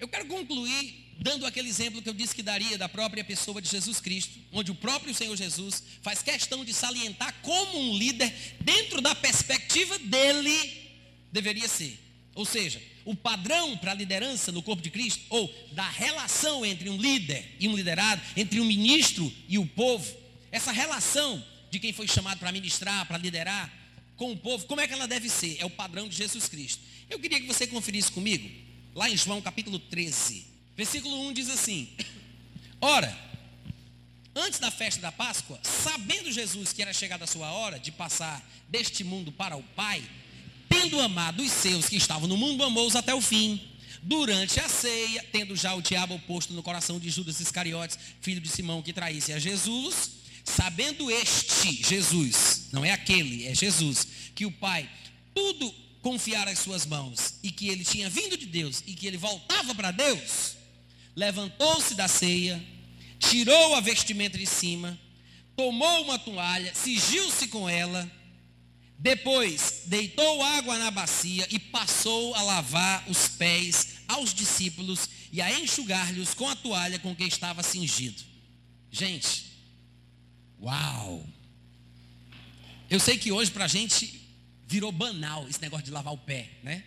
Eu 0.00 0.08
quero 0.08 0.26
concluir 0.26 1.06
dando 1.18 1.46
aquele 1.46 1.68
exemplo 1.68 2.02
que 2.02 2.08
eu 2.08 2.14
disse 2.14 2.34
que 2.34 2.42
daria 2.42 2.76
da 2.76 2.88
própria 2.88 3.22
pessoa 3.22 3.60
de 3.60 3.68
Jesus 3.68 4.00
Cristo, 4.00 4.38
onde 4.52 4.70
o 4.70 4.74
próprio 4.74 5.14
Senhor 5.14 5.36
Jesus 5.36 5.82
faz 6.02 6.22
questão 6.22 6.64
de 6.64 6.72
salientar 6.74 7.34
como 7.42 7.78
um 7.78 7.96
líder, 7.96 8.32
dentro 8.60 9.00
da 9.00 9.14
perspectiva 9.14 9.98
dele, 9.98 10.90
deveria 11.32 11.68
ser. 11.68 11.98
Ou 12.34 12.44
seja, 12.44 12.82
o 13.04 13.14
padrão 13.14 13.76
para 13.78 13.92
a 13.92 13.94
liderança 13.94 14.52
no 14.52 14.62
corpo 14.62 14.82
de 14.82 14.90
Cristo, 14.90 15.24
ou 15.30 15.52
da 15.72 15.88
relação 15.88 16.64
entre 16.64 16.90
um 16.90 16.96
líder 16.96 17.56
e 17.58 17.68
um 17.68 17.76
liderado, 17.76 18.20
entre 18.36 18.60
um 18.60 18.64
ministro 18.64 19.32
e 19.48 19.58
o 19.58 19.66
povo, 19.66 20.14
essa 20.50 20.72
relação 20.72 21.42
de 21.70 21.78
quem 21.78 21.92
foi 21.92 22.06
chamado 22.06 22.38
para 22.38 22.52
ministrar, 22.52 23.06
para 23.06 23.18
liderar 23.18 23.72
com 24.16 24.32
o 24.32 24.36
povo, 24.36 24.66
como 24.66 24.80
é 24.80 24.86
que 24.86 24.94
ela 24.94 25.06
deve 25.06 25.28
ser? 25.28 25.56
É 25.60 25.64
o 25.64 25.70
padrão 25.70 26.08
de 26.08 26.16
Jesus 26.16 26.48
Cristo. 26.48 26.82
Eu 27.08 27.18
queria 27.18 27.40
que 27.40 27.46
você 27.46 27.66
conferisse 27.66 28.10
comigo, 28.10 28.50
lá 28.94 29.08
em 29.08 29.16
João 29.16 29.40
capítulo 29.40 29.78
13. 29.78 30.46
Versículo 30.76 31.28
1 31.28 31.32
diz 31.32 31.48
assim: 31.48 31.88
Ora, 32.80 33.16
antes 34.34 34.58
da 34.58 34.70
festa 34.70 35.00
da 35.00 35.12
Páscoa, 35.12 35.58
sabendo 35.62 36.30
Jesus 36.30 36.72
que 36.72 36.82
era 36.82 36.92
chegada 36.92 37.24
a 37.24 37.26
sua 37.26 37.52
hora 37.52 37.78
de 37.78 37.92
passar 37.92 38.44
deste 38.68 39.04
mundo 39.04 39.30
para 39.30 39.56
o 39.56 39.62
Pai, 39.62 40.02
tendo 40.68 41.00
amado 41.00 41.42
os 41.42 41.52
seus 41.52 41.88
que 41.88 41.96
estavam 41.96 42.28
no 42.28 42.36
mundo, 42.36 42.64
amou-os 42.64 42.96
até 42.96 43.14
o 43.14 43.20
fim. 43.20 43.60
Durante 44.02 44.60
a 44.60 44.68
ceia, 44.68 45.24
tendo 45.32 45.56
já 45.56 45.74
o 45.74 45.82
diabo 45.82 46.18
posto 46.20 46.52
no 46.52 46.62
coração 46.62 47.00
de 47.00 47.10
Judas 47.10 47.40
Iscariotes, 47.40 47.98
filho 48.20 48.40
de 48.40 48.48
Simão, 48.48 48.82
que 48.82 48.92
traísse 48.92 49.32
a 49.32 49.38
Jesus, 49.38 50.10
sabendo 50.44 51.10
este, 51.10 51.82
Jesus, 51.82 52.68
não 52.72 52.84
é 52.84 52.92
aquele, 52.92 53.46
é 53.46 53.54
Jesus, 53.54 54.06
que 54.34 54.46
o 54.46 54.52
Pai 54.52 54.88
tudo 55.34 55.74
confiara 56.06 56.52
às 56.52 56.60
suas 56.60 56.86
mãos 56.86 57.34
e 57.42 57.50
que 57.50 57.68
ele 57.68 57.84
tinha 57.84 58.08
vindo 58.08 58.36
de 58.36 58.46
Deus 58.46 58.80
e 58.86 58.94
que 58.94 59.08
ele 59.08 59.16
voltava 59.16 59.74
para 59.74 59.90
Deus, 59.90 60.54
levantou-se 61.16 61.96
da 61.96 62.06
ceia, 62.06 62.64
tirou 63.18 63.74
a 63.74 63.80
vestimenta 63.80 64.38
de 64.38 64.46
cima, 64.46 64.96
tomou 65.56 66.04
uma 66.04 66.16
toalha, 66.16 66.72
cingiu-se 66.76 67.48
com 67.48 67.68
ela, 67.68 68.08
depois 68.96 69.82
deitou 69.86 70.44
água 70.44 70.78
na 70.78 70.92
bacia 70.92 71.44
e 71.50 71.58
passou 71.58 72.36
a 72.36 72.42
lavar 72.42 73.04
os 73.10 73.26
pés 73.26 73.96
aos 74.06 74.32
discípulos 74.32 75.08
e 75.32 75.42
a 75.42 75.58
enxugar-lhes 75.58 76.34
com 76.34 76.48
a 76.48 76.54
toalha 76.54 77.00
com 77.00 77.16
que 77.16 77.24
estava 77.24 77.64
cingido. 77.64 78.22
Gente, 78.92 79.58
uau! 80.62 81.26
Eu 82.88 83.00
sei 83.00 83.18
que 83.18 83.32
hoje 83.32 83.50
para 83.50 83.64
a 83.64 83.68
gente 83.68 84.25
virou 84.66 84.90
banal 84.90 85.48
esse 85.48 85.60
negócio 85.60 85.84
de 85.84 85.90
lavar 85.90 86.12
o 86.12 86.18
pé, 86.18 86.50
né? 86.62 86.84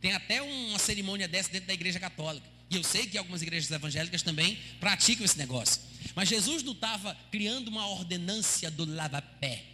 Tem 0.00 0.12
até 0.12 0.42
uma 0.42 0.78
cerimônia 0.78 1.26
dessa 1.26 1.50
dentro 1.50 1.68
da 1.68 1.74
igreja 1.74 1.98
católica. 1.98 2.46
E 2.70 2.76
eu 2.76 2.82
sei 2.82 3.06
que 3.06 3.16
algumas 3.16 3.42
igrejas 3.42 3.70
evangélicas 3.70 4.22
também 4.22 4.58
praticam 4.80 5.24
esse 5.24 5.38
negócio. 5.38 5.80
Mas 6.14 6.28
Jesus 6.28 6.62
não 6.62 6.72
estava 6.72 7.16
criando 7.30 7.68
uma 7.68 7.86
ordenância 7.86 8.70
do 8.70 8.84
lava-pé. 8.84 9.64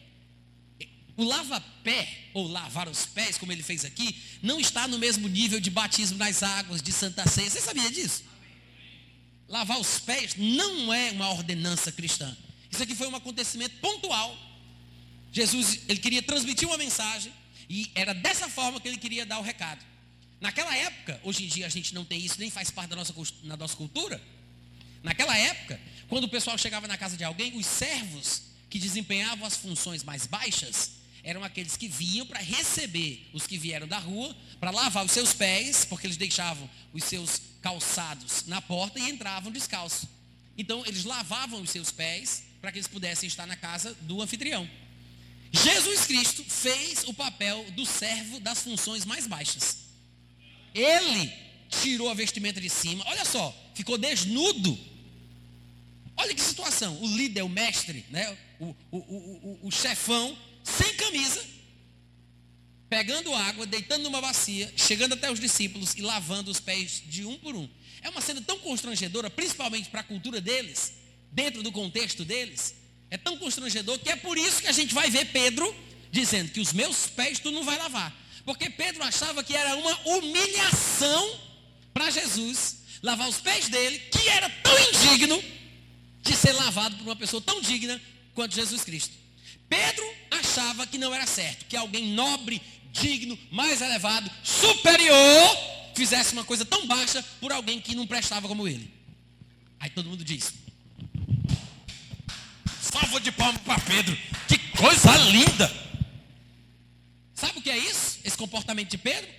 O 1.17 1.25
lava-pé, 1.25 2.09
ou 2.33 2.47
lavar 2.47 2.89
os 2.89 3.07
pés, 3.07 3.37
como 3.37 3.53
ele 3.53 3.63
fez 3.63 3.85
aqui, 3.85 4.17
não 4.43 4.61
está 4.61 4.87
no 4.87 4.99
mesmo 4.99 5.29
nível 5.29 5.61
de 5.61 5.71
batismo 5.71 6.17
nas 6.19 6.43
águas 6.43 6.81
de 6.81 6.93
Santa 6.93 7.27
Ceia. 7.29 7.51
Você 7.51 7.61
sabia 7.61 7.91
disso? 7.91 8.25
Lavar 9.49 9.81
os 9.81 9.99
pés 9.99 10.37
não 10.37 10.93
é 10.93 11.11
uma 11.11 11.31
ordenança 11.31 11.91
cristã. 11.91 12.35
Isso 12.71 12.83
aqui 12.83 12.95
foi 12.95 13.09
um 13.09 13.17
acontecimento 13.17 13.77
pontual. 13.81 14.50
Jesus, 15.33 15.81
ele 15.89 16.01
queria 16.01 16.22
transmitir 16.22 16.66
uma 16.66 16.76
mensagem 16.76 17.33
e 17.68 17.91
era 17.95 18.12
dessa 18.12 18.49
forma 18.49 18.81
que 18.81 18.89
ele 18.89 18.99
queria 18.99 19.24
dar 19.24 19.39
o 19.39 19.43
recado. 19.43 19.85
Naquela 20.41 20.74
época, 20.76 21.20
hoje 21.22 21.45
em 21.45 21.49
dia 21.49 21.66
a 21.66 21.68
gente 21.68 21.95
não 21.95 22.05
tem 22.05 22.18
isso, 22.18 22.37
nem 22.39 22.51
faz 22.51 22.70
parte 22.70 22.91
da 22.91 22.97
nossa, 22.97 23.14
na 23.45 23.57
nossa 23.57 23.76
cultura. 23.76 24.20
Naquela 25.03 25.37
época, 25.37 25.81
quando 26.09 26.24
o 26.24 26.28
pessoal 26.28 26.59
chegava 26.59 26.89
na 26.89 26.97
casa 26.97 27.16
de 27.16 27.24
alguém, 27.24 27.57
os 27.57 27.66
servos 27.66 28.43
que 28.68 28.78
desempenhavam 28.78 29.47
as 29.47 29.57
funções 29.57 30.03
mais 30.03 30.26
baixas 30.26 30.93
eram 31.22 31.45
aqueles 31.45 31.76
que 31.76 31.87
vinham 31.87 32.26
para 32.26 32.41
receber 32.41 33.28
os 33.33 33.47
que 33.47 33.59
vieram 33.59 33.87
da 33.87 33.99
rua, 33.99 34.35
para 34.59 34.70
lavar 34.70 35.05
os 35.05 35.12
seus 35.12 35.35
pés, 35.35 35.85
porque 35.85 36.07
eles 36.07 36.16
deixavam 36.16 36.68
os 36.93 37.05
seus 37.05 37.41
calçados 37.61 38.47
na 38.47 38.62
porta 38.62 38.99
e 38.99 39.11
entravam 39.11 39.53
descalços. 39.53 40.09
Então, 40.57 40.85
eles 40.87 41.05
lavavam 41.05 41.61
os 41.61 41.70
seus 41.70 41.91
pés 41.91 42.45
para 42.61 42.72
que 42.72 42.78
eles 42.78 42.89
pudessem 42.89 43.26
estar 43.26 43.47
na 43.47 43.57
casa 43.57 43.95
do 44.03 44.20
anfitrião. 44.20 44.68
Jesus 45.53 46.07
Cristo 46.07 46.45
fez 46.45 47.05
o 47.07 47.15
papel 47.15 47.65
do 47.73 47.85
servo 47.85 48.39
das 48.41 48.63
funções 48.63 49.05
mais 49.05 49.27
baixas. 49.27 49.79
Ele 50.75 51.33
tirou 51.69 52.09
a 52.09 52.15
vestimenta 52.15 52.61
de 52.61 52.71
cima. 52.71 53.05
Olha 53.07 53.25
só, 53.25 53.55
ficou 53.75 53.99
desnudo. 53.99 54.79
Olha 56.17 56.35
que 56.35 56.41
situação. 56.41 57.01
O 57.03 57.07
líder, 57.17 57.43
o 57.43 57.49
mestre, 57.49 58.05
né? 58.11 58.37
o, 58.61 58.77
o, 58.91 58.99
o, 58.99 59.61
o, 59.63 59.71
chefão, 59.71 60.37
sem 60.63 60.95
camisa, 60.95 61.43
pegando 62.89 63.35
água, 63.35 63.67
deitando 63.67 64.03
numa 64.03 64.21
bacia, 64.21 64.73
chegando 64.77 65.15
até 65.15 65.31
os 65.31 65.41
discípulos 65.41 65.95
e 65.95 66.03
lavando 66.03 66.51
os 66.51 66.61
pés 66.61 67.03
de 67.07 67.25
um 67.25 67.39
por 67.39 67.57
um. 67.57 67.69
É 68.03 68.11
uma 68.11 68.21
cena 68.21 68.41
tão 68.41 68.59
constrangedora, 68.59 69.31
principalmente 69.31 69.89
para 69.89 70.01
a 70.01 70.05
cultura 70.05 70.41
deles, 70.41 70.93
dentro 71.33 71.63
do 71.63 71.73
contexto 71.73 72.25
deles. 72.25 72.75
É 73.11 73.19
tão 73.19 73.37
constrangedor 73.37 73.99
que 73.99 74.09
é 74.09 74.17
por 74.17 74.39
isso 74.39 74.63
que 74.63 74.69
a 74.69 74.73
gente 74.73 74.95
vai 74.95 75.11
ver 75.11 75.27
Pedro 75.27 75.75
dizendo 76.11 76.51
que 76.51 76.61
os 76.61 76.73
meus 76.73 77.07
pés 77.07 77.39
tu 77.39 77.51
não 77.51 77.65
vai 77.65 77.77
lavar. 77.79 78.15
Porque 78.45 78.71
Pedro 78.71 79.03
achava 79.03 79.43
que 79.45 79.55
era 79.55 79.77
uma 79.77 79.99
humilhação 80.07 81.41
para 81.93 82.11
Jesus 82.11 82.79
lavar 83.03 83.29
os 83.29 83.39
pés 83.39 83.69
dele, 83.69 83.99
que 83.99 84.29
era 84.29 84.49
tão 84.49 84.79
indigno 84.89 85.43
de 86.23 86.37
ser 86.37 86.53
lavado 86.53 86.97
por 86.97 87.05
uma 87.05 87.17
pessoa 87.17 87.41
tão 87.41 87.61
digna 87.61 88.01
quanto 88.35 88.55
Jesus 88.55 88.85
Cristo. 88.85 89.15
Pedro 89.69 90.05
achava 90.31 90.87
que 90.87 90.99
não 90.99 91.15
era 91.15 91.27
certo 91.27 91.67
que 91.67 91.77
alguém 91.77 92.13
nobre, 92.13 92.61
digno, 92.93 93.39
mais 93.51 93.81
elevado, 93.81 94.31
superior, 94.43 95.57
fizesse 95.95 96.33
uma 96.33 96.45
coisa 96.45 96.65
tão 96.65 96.87
baixa 96.87 97.25
por 97.41 97.53
alguém 97.53 97.81
que 97.81 97.95
não 97.95 98.07
prestava 98.07 98.49
como 98.49 98.67
ele. 98.67 98.93
Aí 99.79 99.91
todo 99.91 100.09
mundo 100.09 100.25
diz: 100.25 100.53
Salva 102.91 103.20
de 103.20 103.30
palmas 103.30 103.62
para 103.62 103.78
Pedro, 103.80 104.16
que 104.49 104.59
coisa 104.76 105.16
linda! 105.16 105.70
Sabe 107.34 107.61
o 107.61 107.62
que 107.62 107.70
é 107.70 107.78
isso? 107.78 108.18
Esse 108.24 108.36
comportamento 108.36 108.91
de 108.91 108.99
Pedro? 108.99 109.30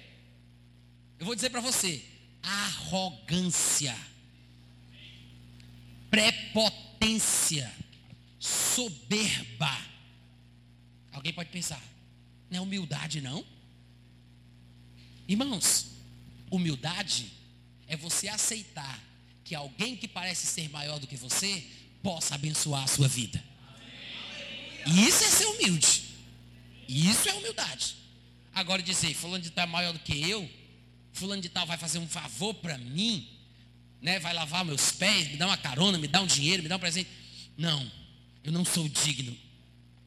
Eu 1.19 1.25
vou 1.25 1.35
dizer 1.35 1.49
para 1.49 1.59
você: 1.59 2.03
arrogância, 2.41 3.95
prepotência, 6.09 7.71
soberba. 8.39 9.77
Alguém 11.11 11.33
pode 11.33 11.49
pensar, 11.49 11.81
não 12.49 12.59
é 12.59 12.61
humildade, 12.61 13.19
não? 13.19 13.45
Irmãos, 15.27 15.87
humildade 16.49 17.31
é 17.87 17.97
você 17.97 18.29
aceitar 18.29 18.99
que 19.43 19.53
alguém 19.53 19.97
que 19.97 20.07
parece 20.07 20.47
ser 20.47 20.69
maior 20.69 20.99
do 20.99 21.07
que 21.07 21.17
você 21.17 21.67
possa 22.01 22.35
abençoar 22.35 22.83
a 22.83 22.87
sua 22.87 23.07
vida. 23.07 23.43
Isso 24.85 25.23
é 25.23 25.29
ser 25.29 25.45
humilde. 25.45 26.03
Isso 26.87 27.29
é 27.29 27.33
humildade. 27.33 27.95
Agora 28.53 28.81
dizer, 28.81 29.13
fulano 29.13 29.43
de 29.43 29.51
tal 29.51 29.63
é 29.63 29.67
maior 29.67 29.93
do 29.93 29.99
que 29.99 30.29
eu, 30.29 30.49
fulano 31.13 31.41
de 31.41 31.49
tal 31.49 31.65
vai 31.65 31.77
fazer 31.77 31.99
um 31.99 32.07
favor 32.07 32.53
para 32.55 32.77
mim, 32.77 33.27
né? 34.01 34.19
Vai 34.19 34.33
lavar 34.33 34.65
meus 34.65 34.91
pés, 34.91 35.29
me 35.29 35.37
dá 35.37 35.47
uma 35.47 35.57
carona, 35.57 35.97
me 35.97 36.07
dá 36.07 36.21
um 36.21 36.27
dinheiro, 36.27 36.63
me 36.63 36.69
dá 36.69 36.75
um 36.75 36.79
presente. 36.79 37.09
Não, 37.57 37.89
eu 38.43 38.51
não 38.51 38.65
sou 38.65 38.89
digno. 38.89 39.37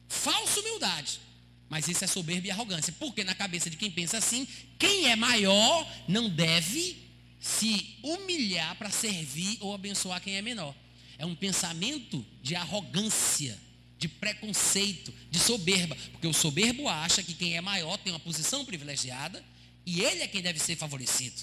Falsa 0.07 0.59
humildade. 0.59 1.19
Mas 1.67 1.87
isso 1.87 2.03
é 2.03 2.07
soberba 2.07 2.47
e 2.47 2.51
arrogância. 2.51 2.93
Porque 2.99 3.23
na 3.23 3.33
cabeça 3.33 3.69
de 3.69 3.77
quem 3.77 3.89
pensa 3.89 4.17
assim, 4.17 4.47
quem 4.77 5.07
é 5.07 5.15
maior 5.15 5.87
não 6.07 6.29
deve 6.29 7.03
se 7.39 7.97
humilhar 8.03 8.75
para 8.75 8.91
servir 8.91 9.57
ou 9.61 9.73
abençoar 9.73 10.21
quem 10.21 10.35
é 10.35 10.41
menor. 10.41 10.75
É 11.17 11.25
um 11.25 11.35
pensamento 11.35 12.25
de 12.41 12.55
arrogância, 12.55 13.57
de 13.97 14.07
preconceito, 14.07 15.13
de 15.31 15.39
soberba. 15.39 15.95
Porque 16.11 16.27
o 16.27 16.33
soberbo 16.33 16.87
acha 16.87 17.23
que 17.23 17.33
quem 17.33 17.55
é 17.55 17.61
maior 17.61 17.97
tem 17.97 18.11
uma 18.11 18.19
posição 18.19 18.65
privilegiada 18.65 19.43
e 19.85 20.01
ele 20.01 20.21
é 20.21 20.27
quem 20.27 20.41
deve 20.41 20.59
ser 20.59 20.75
favorecido. 20.75 21.41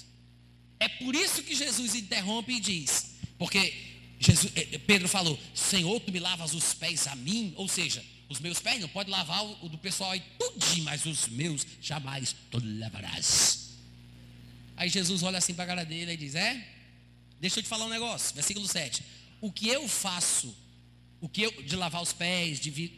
É 0.79 0.87
por 0.87 1.15
isso 1.15 1.43
que 1.43 1.55
Jesus 1.55 1.95
interrompe 1.95 2.53
e 2.53 2.59
diz, 2.59 3.15
porque 3.37 3.73
Jesus, 4.19 4.51
eh, 4.55 4.67
eh, 4.73 4.77
Pedro 4.77 5.07
falou: 5.07 5.39
Senhor, 5.53 5.99
tu 6.01 6.11
me 6.11 6.19
lavas 6.19 6.53
os 6.53 6.73
pés 6.73 7.07
a 7.07 7.15
mim, 7.15 7.53
ou 7.55 7.67
seja, 7.67 8.03
os 8.29 8.39
meus 8.39 8.59
pés 8.59 8.81
não 8.81 8.89
pode 8.89 9.09
lavar 9.09 9.43
o, 9.43 9.69
do 9.69 9.77
pessoal 9.77 10.11
aí 10.11 10.21
tudinho, 10.37 10.83
mas 10.83 11.05
os 11.05 11.27
meus 11.27 11.65
jamais 11.81 12.35
tu 12.51 12.61
lavarás. 12.63 13.71
Aí 14.75 14.89
Jesus 14.89 15.23
olha 15.23 15.37
assim 15.37 15.53
para 15.53 15.63
a 15.65 15.67
cara 15.67 15.85
dele 15.85 16.13
e 16.13 16.17
diz: 16.17 16.35
É, 16.35 16.67
deixa 17.39 17.59
eu 17.59 17.63
te 17.63 17.69
falar 17.69 17.85
um 17.85 17.89
negócio, 17.89 18.35
versículo 18.35 18.67
7 18.67 19.03
o 19.43 19.51
que 19.51 19.67
eu 19.67 19.89
faço, 19.89 20.55
o 21.19 21.27
que 21.27 21.41
eu, 21.41 21.51
de 21.63 21.75
lavar 21.75 22.01
os 22.01 22.13
pés, 22.13 22.61
de 22.61 22.69
vir, 22.69 22.93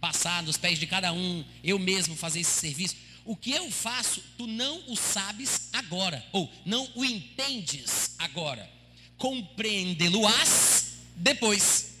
passar 0.00 0.44
nos 0.44 0.56
pés 0.56 0.78
de 0.78 0.86
cada 0.86 1.12
um, 1.12 1.44
eu 1.64 1.76
mesmo 1.76 2.14
fazer 2.14 2.38
esse 2.38 2.52
serviço, 2.52 2.94
o 3.24 3.34
que 3.34 3.50
eu 3.50 3.68
faço, 3.68 4.22
tu 4.36 4.46
não 4.46 4.80
o 4.86 4.94
sabes 4.94 5.70
agora, 5.72 6.24
ou 6.30 6.48
não 6.64 6.88
o 6.94 7.04
entendes 7.04 8.14
agora, 8.16 8.70
compreendê-lo-ás 9.16 10.98
depois. 11.16 11.96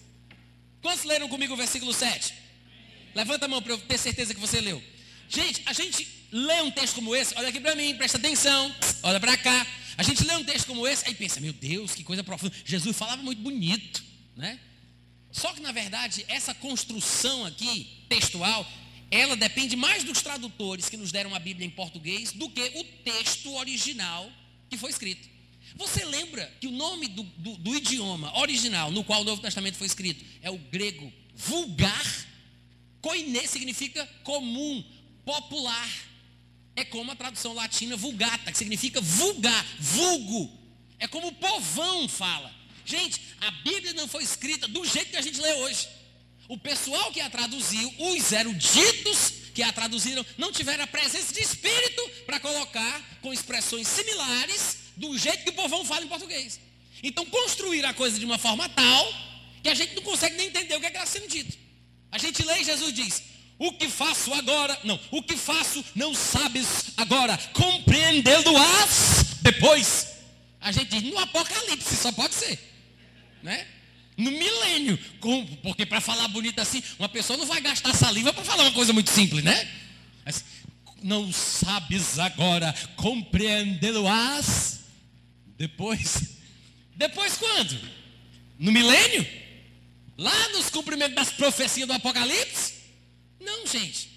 Quantos 0.80 1.02
leram 1.02 1.28
comigo 1.28 1.54
o 1.54 1.56
versículo 1.56 1.92
7? 1.92 2.32
Levanta 3.16 3.46
a 3.46 3.48
mão 3.48 3.60
para 3.60 3.72
eu 3.72 3.78
ter 3.78 3.98
certeza 3.98 4.32
que 4.32 4.40
você 4.40 4.60
leu. 4.60 4.80
Gente, 5.28 5.60
a 5.66 5.72
gente 5.72 6.06
lê 6.30 6.62
um 6.62 6.70
texto 6.70 6.94
como 6.94 7.16
esse, 7.16 7.34
olha 7.36 7.48
aqui 7.48 7.58
para 7.58 7.74
mim, 7.74 7.96
presta 7.96 8.16
atenção, 8.16 8.72
olha 9.02 9.18
para 9.18 9.36
cá. 9.36 9.66
A 9.98 10.04
gente 10.04 10.22
lê 10.22 10.36
um 10.36 10.44
texto 10.44 10.68
como 10.68 10.86
esse, 10.86 11.04
aí 11.08 11.14
pensa, 11.14 11.40
meu 11.40 11.52
Deus, 11.52 11.92
que 11.92 12.04
coisa 12.04 12.22
profunda. 12.22 12.54
Jesus 12.64 12.96
falava 12.96 13.20
muito 13.20 13.42
bonito, 13.42 14.04
né? 14.36 14.60
Só 15.32 15.52
que 15.52 15.60
na 15.60 15.72
verdade, 15.72 16.24
essa 16.28 16.54
construção 16.54 17.44
aqui, 17.44 18.04
textual, 18.08 18.64
ela 19.10 19.36
depende 19.36 19.74
mais 19.74 20.04
dos 20.04 20.22
tradutores 20.22 20.88
que 20.88 20.96
nos 20.96 21.10
deram 21.10 21.34
a 21.34 21.40
Bíblia 21.40 21.66
em 21.66 21.70
português 21.70 22.30
do 22.30 22.48
que 22.48 22.62
o 22.76 22.84
texto 23.02 23.52
original 23.56 24.30
que 24.70 24.78
foi 24.78 24.90
escrito. 24.90 25.28
Você 25.74 26.04
lembra 26.04 26.46
que 26.60 26.68
o 26.68 26.72
nome 26.72 27.08
do, 27.08 27.24
do, 27.24 27.56
do 27.56 27.76
idioma 27.76 28.38
original 28.38 28.92
no 28.92 29.02
qual 29.02 29.22
o 29.22 29.24
Novo 29.24 29.42
Testamento 29.42 29.78
foi 29.78 29.88
escrito 29.88 30.24
é 30.40 30.48
o 30.50 30.58
grego 30.58 31.12
vulgar? 31.34 32.26
Koine 33.00 33.48
significa 33.48 34.06
comum, 34.22 34.84
popular 35.24 36.07
é 36.78 36.84
como 36.84 37.10
a 37.10 37.16
tradução 37.16 37.52
latina 37.54 37.96
vulgata, 37.96 38.52
que 38.52 38.58
significa 38.58 39.00
vulgar, 39.00 39.66
vulgo. 39.80 40.56
É 40.98 41.08
como 41.08 41.28
o 41.28 41.32
povão 41.32 42.08
fala. 42.08 42.54
Gente, 42.84 43.20
a 43.40 43.50
Bíblia 43.50 43.92
não 43.94 44.06
foi 44.06 44.22
escrita 44.22 44.68
do 44.68 44.84
jeito 44.84 45.10
que 45.10 45.16
a 45.16 45.20
gente 45.20 45.40
lê 45.40 45.52
hoje. 45.54 45.88
O 46.48 46.56
pessoal 46.56 47.12
que 47.12 47.20
a 47.20 47.28
traduziu, 47.28 47.92
os 47.98 48.32
eruditos 48.32 49.32
que 49.54 49.62
a 49.62 49.72
traduziram, 49.72 50.24
não 50.38 50.52
tiveram 50.52 50.84
a 50.84 50.86
presença 50.86 51.34
de 51.34 51.40
espírito 51.40 52.08
para 52.24 52.38
colocar 52.38 53.18
com 53.20 53.32
expressões 53.32 53.88
similares 53.88 54.76
do 54.96 55.18
jeito 55.18 55.42
que 55.42 55.50
o 55.50 55.54
povão 55.54 55.84
fala 55.84 56.04
em 56.04 56.08
português. 56.08 56.60
Então, 57.02 57.26
construir 57.26 57.84
a 57.84 57.92
coisa 57.92 58.18
de 58.18 58.24
uma 58.24 58.38
forma 58.38 58.68
tal 58.68 59.12
que 59.62 59.68
a 59.68 59.74
gente 59.74 59.96
não 59.96 60.02
consegue 60.02 60.36
nem 60.36 60.46
entender 60.46 60.76
o 60.76 60.80
que 60.80 60.86
é 60.86 60.90
está 60.90 61.04
sendo 61.04 61.28
dito. 61.28 61.58
A 62.10 62.18
gente 62.18 62.42
lê 62.44 62.60
e 62.60 62.64
Jesus 62.64 62.92
diz: 62.92 63.22
o 63.58 63.72
que 63.72 63.88
faço 63.88 64.32
agora, 64.34 64.78
não, 64.84 64.98
o 65.10 65.22
que 65.22 65.36
faço 65.36 65.84
não 65.94 66.14
sabes 66.14 66.92
agora, 66.96 67.36
compreendendo-as 67.52 69.38
depois. 69.42 70.06
A 70.60 70.70
gente 70.70 71.00
diz 71.00 71.02
no 71.02 71.18
Apocalipse, 71.18 71.96
só 71.96 72.12
pode 72.12 72.34
ser, 72.34 72.58
né? 73.42 73.66
No 74.16 74.30
milênio, 74.30 74.98
porque 75.62 75.86
para 75.86 76.00
falar 76.00 76.28
bonito 76.28 76.60
assim, 76.60 76.82
uma 76.98 77.08
pessoa 77.08 77.36
não 77.36 77.46
vai 77.46 77.60
gastar 77.60 77.94
saliva 77.94 78.32
para 78.32 78.44
falar 78.44 78.64
uma 78.64 78.72
coisa 78.72 78.92
muito 78.92 79.10
simples, 79.10 79.44
né? 79.44 79.68
Mas, 80.24 80.44
não 81.02 81.32
sabes 81.32 82.18
agora, 82.18 82.74
compreendendo-as 82.96 84.80
depois. 85.56 86.38
Depois 86.96 87.36
quando? 87.36 87.78
No 88.58 88.72
milênio? 88.72 89.24
Lá 90.16 90.48
nos 90.48 90.68
cumprimentos 90.68 91.14
das 91.14 91.30
profecias 91.30 91.86
do 91.86 91.92
Apocalipse? 91.92 92.77
Não, 93.48 93.66
gente. 93.66 94.10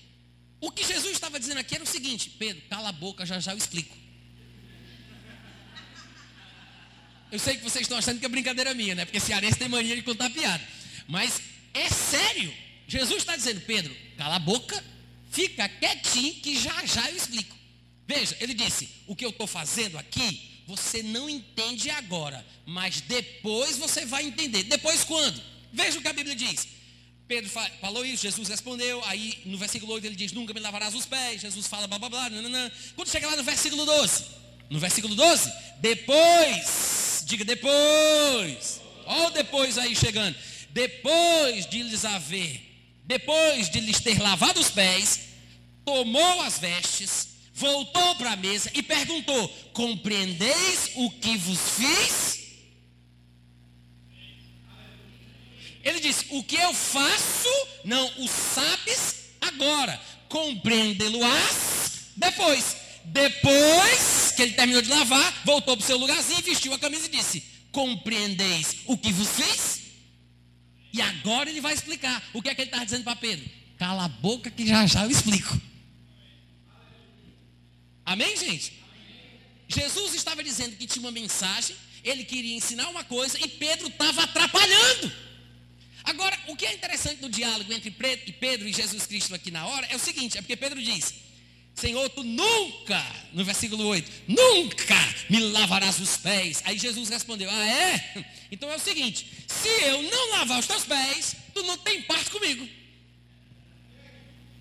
O 0.60 0.70
que 0.70 0.84
Jesus 0.86 1.14
estava 1.14 1.40
dizendo 1.40 1.60
aqui 1.60 1.76
era 1.76 1.84
o 1.84 1.88
seguinte: 1.88 2.30
Pedro, 2.32 2.62
cala 2.70 2.90
a 2.90 2.92
boca, 2.92 3.26
já 3.26 3.40
já 3.40 3.54
eu 3.54 3.58
explico. 3.58 3.98
Eu 7.32 7.40
sei 7.40 7.56
que 7.56 7.64
vocês 7.64 7.84
estão 7.84 7.98
achando 7.98 8.20
que 8.20 8.26
é 8.26 8.30
brincadeira 8.30 8.74
minha, 8.74 8.94
né? 8.94 9.06
Porque 9.06 9.20
cearense 9.20 9.58
tem 9.58 9.70
mania 9.70 9.96
de 9.96 10.02
contar 10.02 10.30
piada. 10.30 10.64
Mas 11.08 11.42
é 11.74 11.90
sério. 11.90 12.54
Jesus 12.88 13.20
está 13.20 13.38
dizendo, 13.38 13.62
Pedro, 13.62 13.96
cala 14.18 14.36
a 14.36 14.40
boca, 14.40 14.84
fica 15.32 15.70
quietinho 15.70 16.34
que 16.36 16.60
já 16.60 16.86
já 16.86 17.10
eu 17.10 17.16
explico. 17.16 17.56
Veja, 18.06 18.36
ele 18.42 18.54
disse: 18.54 18.90
o 19.08 19.16
que 19.16 19.24
eu 19.24 19.30
estou 19.30 19.48
fazendo 19.48 19.98
aqui, 19.98 20.62
você 20.68 21.02
não 21.02 21.30
entende 21.30 21.90
agora, 21.90 22.46
mas 22.66 23.00
depois 23.00 23.78
você 23.78 24.06
vai 24.06 24.26
entender. 24.26 24.64
Depois 24.64 25.06
quando? 25.06 25.42
Veja 25.72 25.98
o 25.98 26.02
que 26.02 26.08
a 26.10 26.14
Bíblia 26.14 26.36
diz. 26.36 26.68
Pedro 27.32 27.50
falou 27.80 28.06
isso, 28.06 28.24
Jesus 28.24 28.50
respondeu, 28.50 29.02
aí 29.06 29.40
no 29.46 29.58
versículo 29.58 29.94
8 29.94 30.06
ele 30.06 30.18
diz, 30.18 30.34
nunca 30.34 30.54
me 30.54 30.60
lavarás 30.60 30.94
os 30.94 31.06
pés, 31.06 31.40
Jesus 31.40 31.66
fala 31.66 31.88
blá 31.88 31.98
blá 31.98 32.10
blá, 32.10 32.30
nananã. 32.30 32.70
quando 32.94 33.08
chega 33.08 33.26
lá 33.26 33.38
no 33.38 33.44
versículo 33.44 33.86
12, 33.86 34.26
no 34.70 34.78
versículo 34.82 35.16
12, 35.16 35.50
depois, 35.78 37.24
diga 37.26 37.46
depois, 37.46 38.82
olha 39.06 39.28
o 39.30 39.32
depois 39.32 39.78
aí 39.78 39.96
chegando, 39.96 40.36
depois 40.72 41.66
de 41.68 41.84
lhes 41.84 42.04
haver, 42.04 42.60
depois 43.06 43.70
de 43.70 43.80
lhes 43.80 44.02
ter 44.02 44.22
lavado 44.22 44.60
os 44.60 44.70
pés, 44.70 45.22
tomou 45.86 46.42
as 46.42 46.60
vestes, 46.60 47.30
voltou 47.54 48.14
para 48.16 48.34
a 48.34 48.36
mesa 48.36 48.70
e 48.74 48.84
perguntou, 48.84 49.48
compreendeis 49.72 50.92
o 50.96 51.10
que 51.10 51.38
vos 51.38 51.60
fiz? 51.78 52.41
Ele 55.84 56.00
disse: 56.00 56.26
O 56.30 56.44
que 56.44 56.56
eu 56.56 56.74
faço, 56.74 57.50
não 57.84 58.06
o 58.20 58.28
sabes 58.28 59.32
agora, 59.42 60.00
compreendê-lo-ás 60.30 62.12
depois. 62.16 62.78
Depois 63.04 64.32
que 64.36 64.44
ele 64.44 64.54
terminou 64.54 64.82
de 64.82 64.90
lavar, 64.90 65.42
voltou 65.44 65.76
para 65.76 65.84
o 65.84 65.88
seu 65.88 65.98
lugarzinho, 65.98 66.42
vestiu 66.44 66.74
a 66.74 66.80
camisa 66.80 67.08
e 67.08 67.10
disse: 67.10 67.44
Compreendeis 67.72 68.78
o 68.86 68.98
que 68.98 69.12
vos 69.12 69.30
fiz? 69.30 69.82
E 70.94 71.02
agora 71.02 71.50
ele 71.50 71.62
vai 71.62 71.74
explicar. 71.74 72.24
O 72.34 72.42
que 72.42 72.50
é 72.50 72.56
que 72.56 72.62
ele 72.62 72.70
está 72.70 72.84
dizendo 72.84 73.04
para 73.04 73.16
Pedro? 73.16 73.50
Cala 73.78 74.06
a 74.06 74.10
boca 74.10 74.52
que 74.52 74.68
já 74.68 74.86
já 74.86 75.04
eu 75.04 75.12
explico. 75.12 75.60
Amém, 78.06 78.36
gente? 78.36 78.74
Jesus 79.68 80.14
estava 80.14 80.44
dizendo 80.44 80.76
que 80.76 80.86
tinha 80.86 81.02
uma 81.02 81.12
mensagem, 81.12 81.76
ele 82.04 82.26
queria 82.26 82.56
ensinar 82.56 82.90
uma 82.90 83.04
coisa 83.04 83.38
e 83.40 83.48
Pedro 83.48 83.88
estava 83.88 84.24
atrapalhando. 84.24 85.12
Agora, 86.04 86.38
o 86.48 86.56
que 86.56 86.66
é 86.66 86.74
interessante 86.74 87.22
no 87.22 87.30
diálogo 87.30 87.72
entre 87.72 87.92
Pedro 87.92 88.68
e 88.68 88.74
Jesus 88.74 89.06
Cristo 89.06 89.36
aqui 89.36 89.52
na 89.52 89.66
hora 89.66 89.88
é 89.88 89.96
o 89.96 90.00
seguinte: 90.00 90.38
é 90.38 90.42
porque 90.42 90.56
Pedro 90.56 90.82
diz, 90.82 91.14
Senhor, 91.76 92.10
tu 92.10 92.24
nunca, 92.24 93.04
no 93.34 93.44
versículo 93.44 93.86
8, 93.86 94.12
nunca 94.28 95.16
me 95.30 95.40
lavarás 95.40 96.00
os 96.00 96.18
pés. 96.18 96.62
Aí 96.66 96.78
Jesus 96.78 97.10
respondeu: 97.10 97.50
Ah, 97.50 97.68
é? 97.68 98.26
Então 98.52 98.70
é 98.70 98.76
o 98.76 98.80
seguinte: 98.80 99.26
se 99.48 99.70
eu 99.70 100.04
não 100.04 100.32
lavar 100.32 100.60
os 100.60 100.68
teus 100.68 100.84
pés, 100.84 101.36
tu 101.54 101.64
não 101.64 101.78
tem 101.78 102.02
parte 102.02 102.30
comigo. 102.30 102.68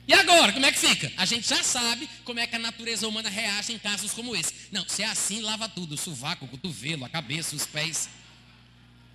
E 0.07 0.15
agora, 0.15 0.53
como 0.53 0.67
é 0.67 0.73
que 0.73 0.79
fica? 0.79 1.13
A 1.17 1.25
gente 1.25 1.49
já 1.49 1.63
sabe 1.63 2.09
como 2.25 2.41
é 2.41 2.47
que 2.47 2.57
a 2.57 2.59
natureza 2.59 3.07
humana 3.07 3.29
reage 3.29 3.73
em 3.73 3.79
casos 3.79 4.13
como 4.13 4.35
esse. 4.35 4.53
Não, 4.73 4.89
se 4.89 5.03
é 5.03 5.07
assim, 5.07 5.41
lava 5.41 5.69
tudo: 5.69 5.95
o 5.95 5.99
sovaco, 5.99 6.45
o 6.45 6.49
cotovelo, 6.49 7.05
a 7.05 7.09
cabeça, 7.09 7.55
os 7.55 7.67
pés. 7.67 8.09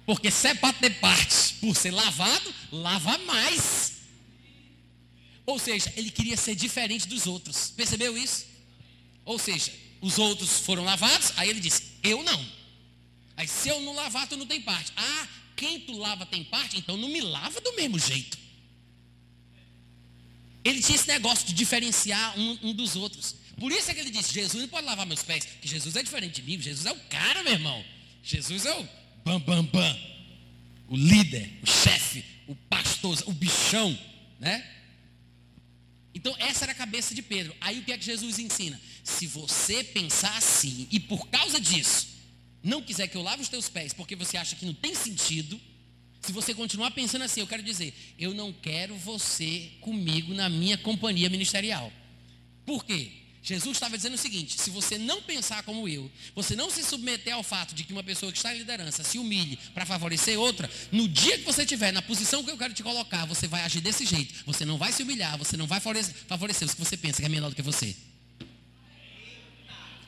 Porque 0.06 0.30
se 0.30 0.50
é 0.50 0.54
para 0.54 0.74
ter 0.74 0.92
parte 1.00 1.56
por 1.56 1.76
ser 1.76 1.92
lavado, 1.92 2.54
lava 2.72 3.18
mais. 3.20 3.94
Ou 5.46 5.58
seja, 5.60 5.92
ele 5.96 6.12
queria 6.12 6.38
ser 6.38 6.56
diferente 6.56 7.08
dos 7.08 7.26
outros. 7.26 7.72
Percebeu 7.72 8.18
isso? 8.18 8.46
Ou 9.24 9.40
seja, 9.40 9.72
os 10.02 10.20
outros 10.20 10.60
foram 10.60 10.84
lavados, 10.84 11.34
aí 11.38 11.50
ele 11.50 11.60
disse: 11.60 11.84
Eu 12.04 12.24
não. 12.24 12.46
Aí 13.36 13.48
se 13.48 13.70
eu 13.70 13.82
não 13.82 13.94
lavar, 13.94 14.28
tu 14.28 14.38
não 14.38 14.46
tem 14.46 14.62
parte. 14.62 14.92
Ah, 14.96 15.28
quem 15.56 15.80
tu 15.80 15.98
lava 15.98 16.26
tem 16.26 16.44
parte, 16.44 16.78
então 16.78 16.96
não 16.98 17.10
me 17.10 17.22
lava 17.22 17.60
do 17.62 17.74
mesmo 17.74 17.98
jeito. 17.98 18.38
Ele 20.64 20.82
tinha 20.82 20.96
esse 20.96 21.08
negócio 21.08 21.46
de 21.46 21.54
diferenciar 21.54 22.38
um, 22.40 22.60
um 22.64 22.74
dos 22.74 22.96
outros. 22.96 23.36
Por 23.58 23.72
isso 23.72 23.90
é 23.90 23.94
que 23.94 24.00
ele 24.00 24.12
disse: 24.12 24.34
Jesus 24.34 24.62
não 24.62 24.70
pode 24.70 24.86
lavar 24.86 25.06
meus 25.06 25.24
pés, 25.24 25.48
que 25.62 25.68
Jesus 25.68 25.96
é 25.96 26.04
diferente 26.04 26.42
de 26.42 26.44
mim. 26.44 26.62
Jesus 26.62 26.86
é 26.86 26.92
o 26.92 27.00
cara, 27.10 27.44
meu 27.44 27.54
irmão. 27.54 27.84
Jesus 28.24 28.66
é 28.66 28.76
o 28.76 28.88
bam, 29.26 29.40
bam, 29.40 29.66
bam. 29.66 30.00
O 30.88 30.96
líder, 30.96 31.52
o 31.64 31.66
chefe, 31.66 32.24
o 32.48 32.56
pastor, 32.56 33.22
o 33.26 33.34
bichão, 33.34 33.98
né? 34.40 34.64
Então, 36.14 36.34
essa 36.40 36.64
era 36.64 36.72
a 36.72 36.76
cabeça 36.76 37.14
de 37.14 37.22
Pedro. 37.22 37.54
Aí 37.60 37.80
o 37.80 37.84
que 37.84 37.92
é 37.92 37.98
que 37.98 38.06
Jesus 38.06 38.40
ensina? 38.40 38.80
Se 39.04 39.28
você 39.28 39.84
pensar 39.84 40.38
assim 40.38 40.88
e 40.92 41.00
por 41.00 41.28
causa 41.28 41.60
disso 41.60 42.16
não 42.64 42.82
quiser 42.82 43.08
que 43.08 43.18
eu 43.18 43.22
lave 43.22 43.42
os 43.42 43.50
teus 43.50 43.68
pés 43.68 43.94
porque 43.94 44.16
você 44.16 44.38
acha 44.38 44.56
que 44.56 44.66
não 44.66 44.74
tem 44.74 44.96
sentido, 44.96 45.60
se 46.22 46.32
você 46.32 46.54
continuar 46.54 46.92
pensando 46.92 47.24
assim, 47.24 47.42
eu 47.42 47.48
quero 47.48 47.62
dizer, 47.62 47.94
eu 48.18 48.34
não 48.34 48.52
quero 48.52 48.96
você 48.96 49.72
comigo 49.82 50.34
na 50.34 50.50
minha 50.50 50.78
companhia 50.78 51.30
ministerial. 51.30 51.92
Por 52.66 52.84
quê? 52.84 53.12
Jesus 53.46 53.78
estava 53.78 53.96
dizendo 53.96 54.16
o 54.16 54.18
seguinte: 54.18 54.60
se 54.60 54.72
você 54.72 54.98
não 54.98 55.22
pensar 55.22 55.62
como 55.62 55.88
eu, 55.88 56.12
você 56.34 56.56
não 56.56 56.72
se 56.72 56.84
submeter 56.84 57.36
ao 57.36 57.44
fato 57.44 57.76
de 57.76 57.84
que 57.84 57.94
uma 57.94 58.04
pessoa 58.04 58.32
que 58.32 58.40
está 58.40 58.54
em 58.56 58.58
liderança 58.58 59.04
se 59.04 59.20
humilhe 59.20 59.60
para 59.72 59.86
favorecer 59.86 60.40
outra, 60.40 60.68
no 60.92 61.08
dia 61.08 61.38
que 61.38 61.44
você 61.44 61.62
estiver 61.62 61.94
na 61.94 62.02
posição 62.02 62.44
que 62.44 62.50
eu 62.50 62.58
quero 62.58 62.74
te 62.74 62.82
colocar, 62.82 63.24
você 63.26 63.48
vai 63.48 63.62
agir 63.62 63.82
desse 63.82 64.04
jeito. 64.04 64.34
Você 64.48 64.66
não 64.66 64.80
vai 64.80 64.92
se 64.92 65.04
humilhar, 65.04 65.38
você 65.38 65.56
não 65.56 65.68
vai 65.68 65.80
favorecer 65.80 66.68
os 66.68 66.74
que 66.74 66.84
você 66.84 66.98
pensa 66.98 67.22
que 67.22 67.26
é 67.28 67.30
menor 67.30 67.50
do 67.50 67.56
que 67.56 67.62
você. 67.62 67.96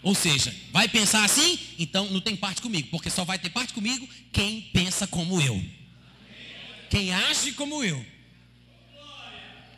Ou 0.02 0.16
seja, 0.16 0.56
vai 0.72 0.88
pensar 0.88 1.24
assim? 1.24 1.60
Então 1.78 2.10
não 2.10 2.22
tem 2.22 2.36
parte 2.36 2.60
comigo, 2.60 2.88
porque 2.90 3.10
só 3.10 3.24
vai 3.24 3.38
ter 3.38 3.52
parte 3.52 3.72
comigo 3.72 4.08
quem 4.34 4.62
pensa 4.74 5.06
como 5.06 5.40
eu. 5.40 5.64
Quem 6.90 7.14
age 7.14 7.52
como 7.52 7.84
eu. 7.84 8.04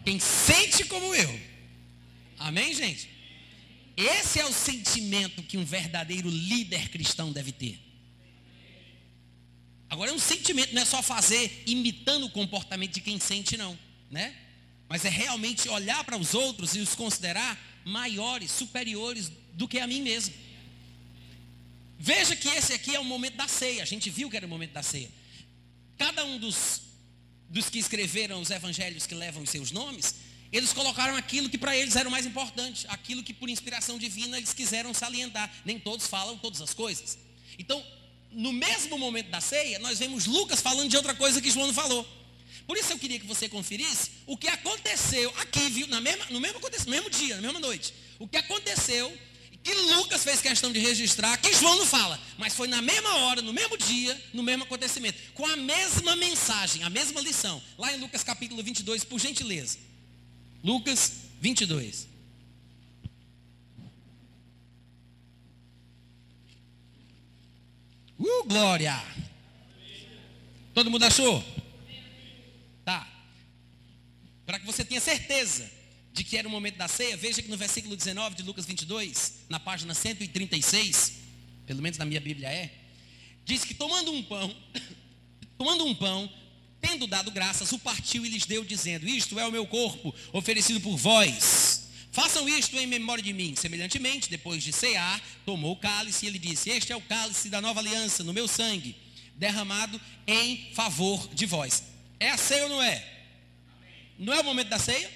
Quem 0.05 0.17
sente 0.17 0.85
como 0.85 1.13
eu. 1.13 1.39
Amém, 2.37 2.73
gente? 2.73 3.18
Esse 3.99 4.39
é 4.39 4.45
o 4.45 4.53
sentimento 4.53 5.43
que 5.43 5.57
um 5.57 5.65
verdadeiro 5.65 6.29
líder 6.29 6.87
cristão 6.87 7.33
deve 7.33 7.51
ter. 7.51 7.77
Agora 9.89 10.09
é 10.09 10.13
um 10.13 10.19
sentimento, 10.19 10.73
não 10.73 10.81
é 10.81 10.85
só 10.85 11.03
fazer 11.03 11.63
imitando 11.65 12.27
o 12.27 12.29
comportamento 12.29 12.93
de 12.93 13.01
quem 13.01 13.19
sente, 13.19 13.57
não, 13.57 13.77
né? 14.09 14.33
Mas 14.87 15.03
é 15.03 15.09
realmente 15.09 15.67
olhar 15.67 16.01
para 16.05 16.15
os 16.15 16.33
outros 16.33 16.75
e 16.75 16.79
os 16.79 16.95
considerar 16.95 17.59
maiores, 17.83 18.51
superiores 18.51 19.29
do 19.51 19.67
que 19.67 19.79
a 19.79 19.85
mim 19.85 20.01
mesmo. 20.01 20.33
Veja 21.99 22.37
que 22.37 22.47
esse 22.47 22.71
aqui 22.71 22.95
é 22.95 22.99
o 23.01 23.03
momento 23.03 23.35
da 23.35 23.49
ceia. 23.49 23.83
A 23.83 23.85
gente 23.85 24.09
viu 24.09 24.29
que 24.29 24.37
era 24.37 24.45
o 24.45 24.49
momento 24.49 24.71
da 24.71 24.81
ceia. 24.81 25.11
Cada 25.97 26.23
um 26.23 26.39
dos, 26.39 26.83
dos 27.49 27.69
que 27.69 27.79
escreveram 27.79 28.39
os 28.39 28.49
evangelhos 28.49 29.05
que 29.05 29.13
levam 29.13 29.43
os 29.43 29.49
seus 29.49 29.71
nomes 29.71 30.28
eles 30.51 30.73
colocaram 30.73 31.15
aquilo 31.15 31.49
que 31.49 31.57
para 31.57 31.75
eles 31.75 31.95
era 31.95 32.07
o 32.07 32.11
mais 32.11 32.25
importante, 32.25 32.85
aquilo 32.89 33.21
que 33.23 33.33
por 33.33 33.49
inspiração 33.49 33.97
divina 33.99 34.37
eles 34.37 34.53
quiseram 34.53 34.93
salientar. 34.93 35.51
Nem 35.63 35.79
todos 35.79 36.07
falam 36.07 36.37
todas 36.37 36.59
as 36.61 36.73
coisas. 36.73 37.19
Então, 37.57 37.83
no 38.31 38.51
mesmo 38.51 38.97
momento 38.97 39.29
da 39.29 39.41
ceia, 39.41 39.77
nós 39.79 39.99
vemos 39.99 40.25
Lucas 40.25 40.61
falando 40.61 40.89
de 40.89 40.97
outra 40.97 41.13
coisa 41.13 41.41
que 41.41 41.51
João 41.51 41.67
não 41.67 41.73
falou. 41.73 42.07
Por 42.65 42.77
isso 42.77 42.91
eu 42.91 42.99
queria 42.99 43.19
que 43.19 43.25
você 43.25 43.49
conferisse 43.49 44.11
o 44.25 44.37
que 44.37 44.47
aconteceu 44.47 45.33
aqui, 45.37 45.69
viu, 45.69 45.87
na 45.87 46.01
mesma, 46.01 46.25
no 46.29 46.39
mesmo, 46.39 46.59
no 46.59 46.91
mesmo 46.91 47.09
dia, 47.09 47.35
na 47.35 47.41
mesma 47.41 47.59
noite. 47.59 47.93
O 48.17 48.27
que 48.27 48.37
aconteceu, 48.37 49.11
que 49.63 49.73
Lucas 49.73 50.23
fez 50.23 50.41
questão 50.41 50.71
de 50.71 50.79
registrar, 50.79 51.37
que 51.37 51.53
João 51.53 51.77
não 51.77 51.85
fala, 51.85 52.19
mas 52.37 52.53
foi 52.53 52.67
na 52.67 52.81
mesma 52.81 53.15
hora, 53.17 53.41
no 53.41 53.53
mesmo 53.53 53.77
dia, 53.77 54.19
no 54.33 54.43
mesmo 54.43 54.63
acontecimento, 54.63 55.17
com 55.33 55.45
a 55.45 55.55
mesma 55.55 56.15
mensagem, 56.15 56.83
a 56.83 56.89
mesma 56.89 57.21
lição. 57.21 57.61
Lá 57.77 57.91
em 57.91 57.99
Lucas 57.99 58.23
capítulo 58.23 58.61
22, 58.61 59.03
por 59.03 59.19
gentileza. 59.19 59.88
Lucas 60.63 61.29
22. 61.41 62.07
Uh, 68.19 68.43
glória! 68.45 69.01
Todo 70.73 70.91
mundo 70.91 71.03
achou? 71.03 71.43
Tá. 72.83 73.07
Para 74.45 74.59
que 74.59 74.65
você 74.65 74.83
tenha 74.83 74.99
certeza 74.99 75.69
de 76.11 76.23
que 76.23 76.35
era 76.35 76.47
o 76.47 76.51
momento 76.51 76.75
da 76.75 76.87
ceia, 76.87 77.15
veja 77.15 77.41
que 77.41 77.47
no 77.47 77.55
versículo 77.55 77.95
19 77.95 78.35
de 78.35 78.43
Lucas 78.43 78.65
22, 78.65 79.45
na 79.47 79.59
página 79.59 79.93
136, 79.93 81.13
pelo 81.65 81.81
menos 81.81 81.97
na 81.97 82.05
minha 82.05 82.19
Bíblia 82.19 82.49
é, 82.49 82.73
diz 83.45 83.63
que 83.63 83.73
tomando 83.73 84.11
um 84.11 84.21
pão, 84.21 84.53
tomando 85.57 85.85
um 85.85 85.95
pão, 85.95 86.29
Tendo 86.89 87.05
dado 87.05 87.29
graças, 87.29 87.71
o 87.71 87.77
partiu 87.77 88.25
e 88.25 88.29
lhes 88.29 88.47
deu, 88.47 88.65
dizendo: 88.65 89.07
Isto 89.07 89.39
é 89.39 89.45
o 89.45 89.51
meu 89.51 89.67
corpo, 89.67 90.13
oferecido 90.33 90.81
por 90.81 90.97
vós. 90.97 91.87
Façam 92.11 92.49
isto 92.49 92.75
em 92.77 92.87
memória 92.87 93.23
de 93.23 93.31
mim. 93.31 93.53
Semelhantemente, 93.55 94.27
depois 94.27 94.63
de 94.63 94.73
cear, 94.73 95.21
tomou 95.45 95.73
o 95.73 95.75
cálice 95.75 96.25
e 96.25 96.27
ele 96.27 96.39
disse: 96.39 96.71
Este 96.71 96.91
é 96.91 96.95
o 96.95 97.01
cálice 97.01 97.47
da 97.47 97.61
nova 97.61 97.79
aliança, 97.79 98.23
no 98.23 98.33
meu 98.33 98.47
sangue, 98.47 98.95
derramado 99.35 100.01
em 100.25 100.71
favor 100.73 101.29
de 101.31 101.45
vós. 101.45 101.83
É 102.19 102.31
a 102.31 102.37
ceia 102.37 102.63
ou 102.63 102.69
não 102.69 102.81
é? 102.81 103.07
Não 104.17 104.33
é 104.33 104.39
o 104.39 104.43
momento 104.43 104.69
da 104.69 104.79
ceia? 104.79 105.11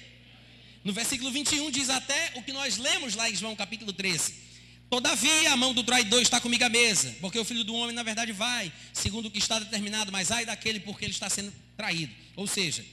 No 0.84 0.92
versículo 0.92 1.32
21 1.32 1.72
diz 1.72 1.90
até 1.90 2.34
o 2.36 2.42
que 2.44 2.52
nós 2.52 2.76
lemos 2.76 3.16
lá 3.16 3.28
em 3.28 3.34
João 3.34 3.56
capítulo 3.56 3.92
13. 3.92 4.43
Todavia, 4.90 5.52
a 5.52 5.56
mão 5.56 5.74
do 5.74 5.82
traidor 5.82 6.22
está 6.22 6.40
comigo 6.40 6.64
à 6.64 6.68
mesa, 6.68 7.16
porque 7.20 7.38
o 7.38 7.44
filho 7.44 7.64
do 7.64 7.74
homem, 7.74 7.94
na 7.94 8.02
verdade, 8.02 8.32
vai, 8.32 8.72
segundo 8.92 9.26
o 9.26 9.30
que 9.30 9.38
está 9.38 9.58
determinado, 9.58 10.12
mas 10.12 10.30
ai 10.30 10.46
daquele 10.46 10.78
porque 10.80 11.04
ele 11.04 11.12
está 11.12 11.28
sendo 11.28 11.52
traído. 11.76 12.14
Ou 12.36 12.46
seja, 12.46 12.84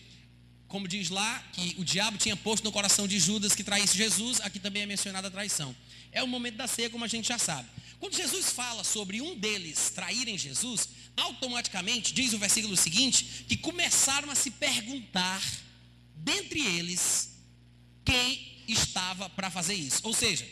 como 0.68 0.88
diz 0.88 1.10
lá, 1.10 1.44
que 1.52 1.76
o 1.78 1.84
diabo 1.84 2.18
tinha 2.18 2.36
posto 2.36 2.64
no 2.64 2.72
coração 2.72 3.08
de 3.08 3.20
Judas 3.20 3.54
que 3.54 3.64
traísse 3.64 3.98
Jesus, 3.98 4.40
aqui 4.42 4.58
também 4.58 4.84
é 4.84 4.86
mencionada 4.86 5.28
a 5.28 5.32
traição. 5.32 5.76
É 6.12 6.24
o 6.24 6.28
momento 6.28 6.56
da 6.56 6.66
ceia, 6.66 6.90
como 6.90 7.04
a 7.04 7.08
gente 7.08 7.28
já 7.28 7.38
sabe. 7.38 7.68
Quando 8.00 8.16
Jesus 8.16 8.52
fala 8.52 8.84
sobre 8.84 9.22
um 9.22 9.38
deles 9.38 9.92
traírem 9.94 10.38
Jesus, 10.38 10.90
automaticamente, 11.18 12.14
diz 12.14 12.34
o 12.34 12.40
versículo 12.40 12.76
seguinte, 12.76 13.46
que 13.48 13.58
começaram 13.58 14.32
a 14.32 14.36
se 14.36 14.50
perguntar, 14.50 15.44
dentre 16.16 16.60
eles, 16.62 17.36
quem 18.04 18.64
estava 18.68 19.30
para 19.30 19.52
fazer 19.52 19.74
isso. 19.74 20.00
Ou 20.04 20.14
seja, 20.14 20.48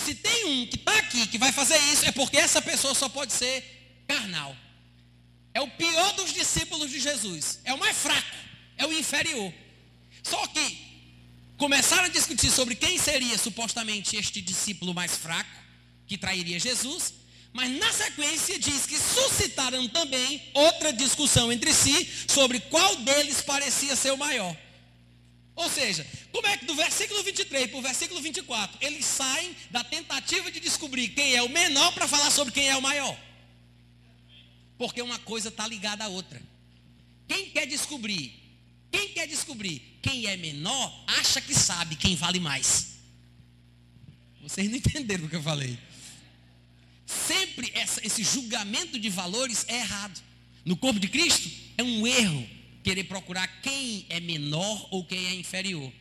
se 0.00 0.14
tem 0.14 0.46
um 0.46 0.66
que 0.66 0.76
está 0.76 0.96
aqui 0.98 1.26
que 1.26 1.38
vai 1.38 1.52
fazer 1.52 1.78
isso, 1.92 2.06
é 2.06 2.12
porque 2.12 2.36
essa 2.36 2.60
pessoa 2.62 2.94
só 2.94 3.08
pode 3.08 3.32
ser 3.32 4.04
carnal. 4.08 4.56
É 5.52 5.60
o 5.60 5.68
pior 5.68 6.12
dos 6.14 6.32
discípulos 6.32 6.90
de 6.90 7.00
Jesus. 7.00 7.60
É 7.64 7.74
o 7.74 7.78
mais 7.78 7.96
fraco. 7.96 8.36
É 8.76 8.86
o 8.86 8.92
inferior. 8.92 9.52
Só 10.22 10.46
que 10.46 10.90
começaram 11.56 12.04
a 12.04 12.08
discutir 12.08 12.50
sobre 12.50 12.74
quem 12.74 12.98
seria 12.98 13.36
supostamente 13.36 14.16
este 14.16 14.40
discípulo 14.40 14.94
mais 14.94 15.16
fraco, 15.16 15.50
que 16.06 16.16
trairia 16.16 16.58
Jesus. 16.58 17.14
Mas 17.52 17.70
na 17.70 17.92
sequência 17.92 18.58
diz 18.58 18.86
que 18.86 18.96
suscitaram 18.96 19.88
também 19.88 20.42
outra 20.54 20.92
discussão 20.92 21.52
entre 21.52 21.74
si 21.74 22.08
sobre 22.28 22.60
qual 22.60 22.96
deles 22.96 23.42
parecia 23.42 23.96
ser 23.96 24.12
o 24.12 24.16
maior. 24.16 24.56
Ou 25.60 25.68
seja, 25.68 26.06
como 26.32 26.46
é 26.46 26.56
que 26.56 26.64
do 26.64 26.74
versículo 26.74 27.22
23 27.22 27.68
para 27.68 27.78
o 27.78 27.82
versículo 27.82 28.22
24, 28.22 28.78
eles 28.80 29.04
saem 29.04 29.54
da 29.70 29.84
tentativa 29.84 30.50
de 30.50 30.58
descobrir 30.58 31.08
quem 31.10 31.34
é 31.34 31.42
o 31.42 31.50
menor 31.50 31.92
para 31.92 32.08
falar 32.08 32.30
sobre 32.30 32.54
quem 32.54 32.70
é 32.70 32.76
o 32.78 32.80
maior? 32.80 33.14
Porque 34.78 35.02
uma 35.02 35.18
coisa 35.18 35.50
está 35.50 35.66
ligada 35.68 36.04
à 36.04 36.08
outra. 36.08 36.40
Quem 37.28 37.50
quer 37.50 37.66
descobrir, 37.66 38.32
quem 38.90 39.08
quer 39.10 39.28
descobrir 39.28 39.98
quem 40.00 40.24
é 40.24 40.36
menor, 40.38 41.04
acha 41.06 41.42
que 41.42 41.54
sabe 41.54 41.94
quem 41.94 42.16
vale 42.16 42.40
mais. 42.40 42.92
Vocês 44.40 44.66
não 44.66 44.78
entenderam 44.78 45.26
o 45.26 45.28
que 45.28 45.36
eu 45.36 45.42
falei. 45.42 45.78
Sempre 47.04 47.70
essa, 47.74 48.04
esse 48.04 48.24
julgamento 48.24 48.98
de 48.98 49.10
valores 49.10 49.66
é 49.68 49.76
errado. 49.76 50.22
No 50.64 50.74
corpo 50.74 50.98
de 50.98 51.08
Cristo, 51.08 51.50
é 51.76 51.82
um 51.82 52.06
erro 52.06 52.59
querer 52.90 53.04
procurar 53.04 53.46
quem 53.62 54.04
é 54.08 54.18
menor 54.18 54.88
ou 54.90 55.04
quem 55.04 55.26
é 55.26 55.34
inferior. 55.36 55.92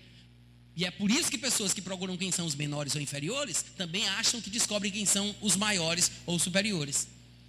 E 0.76 0.86
é 0.86 0.90
por 0.90 1.11
isso 1.11 1.30
que 1.30 1.38
pessoas 1.38 1.72
que 1.72 1.84
procuram 1.84 2.18
quem 2.18 2.32
são 2.32 2.48
os 2.48 2.56
menores 2.56 2.95
ou 2.95 3.02
inferiores 3.02 3.64
também 3.78 4.07
acham 4.07 4.41
que 4.41 4.49
descobrem 4.49 4.91
quem 4.91 5.06
são 5.06 5.36
os 5.40 5.56
maiores 5.56 6.11
ou 6.26 6.40
superiores. 6.40 7.07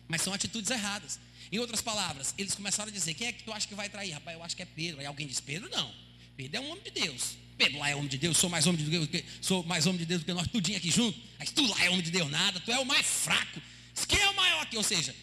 Mas 0.09 0.21
são 0.21 0.35
atitudes 0.35 0.71
erradas. 0.71 1.19
Em 1.51 1.59
outras 1.59 1.81
palavras, 1.81 2.35
eles 2.37 2.55
começaram 2.55 2.91
a 2.91 2.93
dizer: 2.93 3.15
quem 3.15 3.29
é 3.29 3.33
que 3.33 3.43
tu 3.43 3.51
acha 3.51 3.67
que 3.67 3.75
vai 3.75 3.89
trair? 3.89 4.11
Rapaz, 4.11 4.37
eu 4.37 4.45
acho 4.45 4.55
que 4.55 4.63
é 4.63 4.67
Pedro. 4.67 5.01
Aí 5.01 5.07
alguém 5.07 5.27
diz: 5.27 5.41
Pedro 5.41 5.71
não. 5.71 5.91
Pedro 6.37 6.59
é 6.59 6.61
um 6.61 6.71
homem 6.71 6.85
de 6.85 6.91
Deus. 6.91 7.37
Pedro 7.57 7.79
lá 7.79 7.89
é 7.89 7.95
homem 7.95 8.09
de 8.09 8.19
Deus, 8.19 8.37
sou 8.37 8.51
mais 8.51 8.67
homem 8.67 8.85
de 8.85 8.91
Deus, 8.91 9.09
sou 9.41 9.63
mais 9.65 9.87
homem 9.87 9.99
de 9.99 10.07
Deus 10.07 10.21
do 10.21 10.25
que 10.27 10.33
nós 10.35 10.49
tudinho 10.49 10.77
aqui 10.77 10.91
junto. 10.91 11.19
Mas 11.39 11.51
tu 11.51 11.67
lá 11.67 11.83
é 11.83 11.89
homem 11.89 12.03
de 12.03 12.11
Deus 12.11 12.31
nada, 12.31 12.61
tu 12.61 12.71
é 12.71 12.79
o 12.79 12.85
mais 12.85 13.07
fraco. 13.07 13.61
Quem 14.07 14.21
é 14.21 14.29
o 14.29 14.37
maior 14.37 14.63
aqui? 14.63 14.77
Ou 14.77 14.83
seja, 14.83 15.15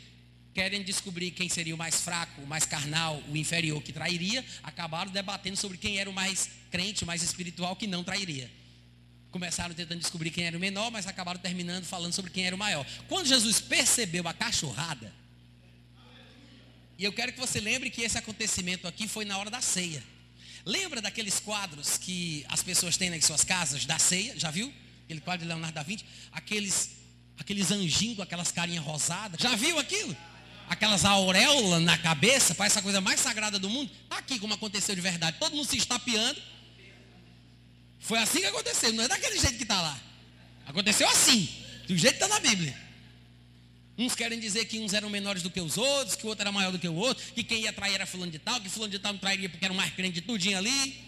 querem 0.57 0.81
descobrir 0.81 1.29
quem 1.29 1.47
seria 1.47 1.75
o 1.75 1.77
mais 1.77 2.01
fraco, 2.01 2.41
o 2.41 2.47
mais 2.47 2.65
carnal, 2.65 3.21
o 3.29 3.37
inferior 3.37 3.79
que 3.83 3.93
trairia, 3.93 4.43
acabaram 4.63 5.11
debatendo 5.11 5.55
sobre 5.55 5.77
quem 5.77 5.99
era 5.99 6.09
o 6.09 6.13
mais 6.13 6.49
crente, 6.71 7.03
o 7.03 7.05
mais 7.05 7.21
espiritual 7.21 7.75
que 7.75 7.85
não 7.85 8.03
trairia. 8.03 8.49
Começaram 9.29 9.75
tentando 9.75 9.99
descobrir 9.99 10.31
quem 10.31 10.45
era 10.45 10.57
o 10.57 10.59
menor, 10.59 10.89
mas 10.89 11.05
acabaram 11.05 11.39
terminando 11.39 11.85
falando 11.85 12.11
sobre 12.11 12.31
quem 12.31 12.47
era 12.47 12.55
o 12.55 12.57
maior. 12.57 12.83
Quando 13.07 13.27
Jesus 13.27 13.59
percebeu 13.59 14.27
a 14.27 14.33
cachorrada, 14.33 15.13
e 16.97 17.03
eu 17.03 17.13
quero 17.13 17.33
que 17.33 17.39
você 17.39 17.59
lembre 17.59 17.91
que 17.91 18.01
esse 18.01 18.17
acontecimento 18.17 18.87
aqui 18.87 19.07
foi 19.07 19.25
na 19.25 19.37
hora 19.37 19.51
da 19.51 19.61
ceia. 19.61 20.03
Lembra 20.65 21.03
daqueles 21.03 21.39
quadros 21.39 21.99
que 21.99 22.43
as 22.49 22.63
pessoas 22.63 22.97
têm 22.97 23.11
nas 23.11 23.23
suas 23.23 23.43
casas 23.43 23.85
da 23.85 23.99
ceia? 23.99 24.33
Já 24.35 24.49
viu? 24.49 24.73
Aquele 25.05 25.21
quadro 25.21 25.45
de 25.45 25.49
Leonardo 25.49 25.75
da 25.75 25.83
Vinci? 25.83 26.03
Aqueles, 26.31 26.93
aqueles 27.37 27.69
anjinhos 27.69 28.19
aquelas 28.19 28.51
carinhas 28.51 28.83
rosadas. 28.83 29.39
Já 29.39 29.55
viu 29.55 29.77
aquilo? 29.77 30.17
Aquelas 30.67 31.05
auréolas 31.05 31.81
na 31.81 31.97
cabeça, 31.97 32.53
parece 32.53 32.77
a 32.79 32.81
coisa 32.81 32.99
mais 33.01 33.19
sagrada 33.19 33.57
do 33.57 33.69
mundo. 33.69 33.91
Está 34.03 34.17
aqui 34.17 34.37
como 34.39 34.53
aconteceu 34.53 34.93
de 34.93 35.01
verdade. 35.01 35.37
Todo 35.39 35.55
mundo 35.55 35.67
se 35.67 35.77
estapeando. 35.77 36.39
Foi 37.99 38.19
assim 38.19 38.39
que 38.39 38.45
aconteceu, 38.45 38.93
não 38.93 39.03
é 39.03 39.07
daquele 39.07 39.39
jeito 39.39 39.57
que 39.57 39.63
está 39.63 39.81
lá. 39.81 39.99
Aconteceu 40.65 41.07
assim, 41.09 41.49
do 41.87 41.97
jeito 41.97 42.17
que 42.17 42.23
está 42.23 42.27
na 42.27 42.39
Bíblia. 42.39 42.87
Uns 43.97 44.13
querem 44.13 44.39
dizer 44.39 44.65
que 44.65 44.79
uns 44.79 44.93
eram 44.93 45.09
menores 45.09 45.41
do 45.41 45.49
que 45.49 45.59
os 45.59 45.77
outros, 45.77 46.15
que 46.15 46.25
o 46.25 46.29
outro 46.29 46.43
era 46.43 46.51
maior 46.51 46.71
do 46.71 46.77
que 46.77 46.87
o 46.87 46.93
outro, 46.93 47.23
que 47.33 47.43
quem 47.43 47.61
ia 47.61 47.73
trair 47.73 47.95
era 47.95 48.05
fulano 48.05 48.31
de 48.31 48.37
tal, 48.37 48.61
que 48.61 48.69
fulano 48.69 48.91
de 48.91 48.99
tal 48.99 49.13
não 49.13 49.19
trairia 49.19 49.49
porque 49.49 49.65
era 49.65 49.73
o 49.73 49.77
mais 49.77 49.91
crente 49.93 50.15
de 50.15 50.21
tudinho 50.21 50.57
ali. 50.57 51.03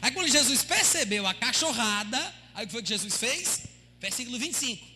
Aí 0.00 0.10
quando 0.12 0.28
Jesus 0.30 0.62
percebeu 0.62 1.26
a 1.26 1.34
cachorrada, 1.34 2.34
aí 2.54 2.64
o 2.64 2.66
que 2.66 2.72
foi 2.72 2.82
que 2.82 2.88
Jesus 2.88 3.16
fez? 3.16 3.62
Versículo 4.00 4.38
25. 4.38 4.86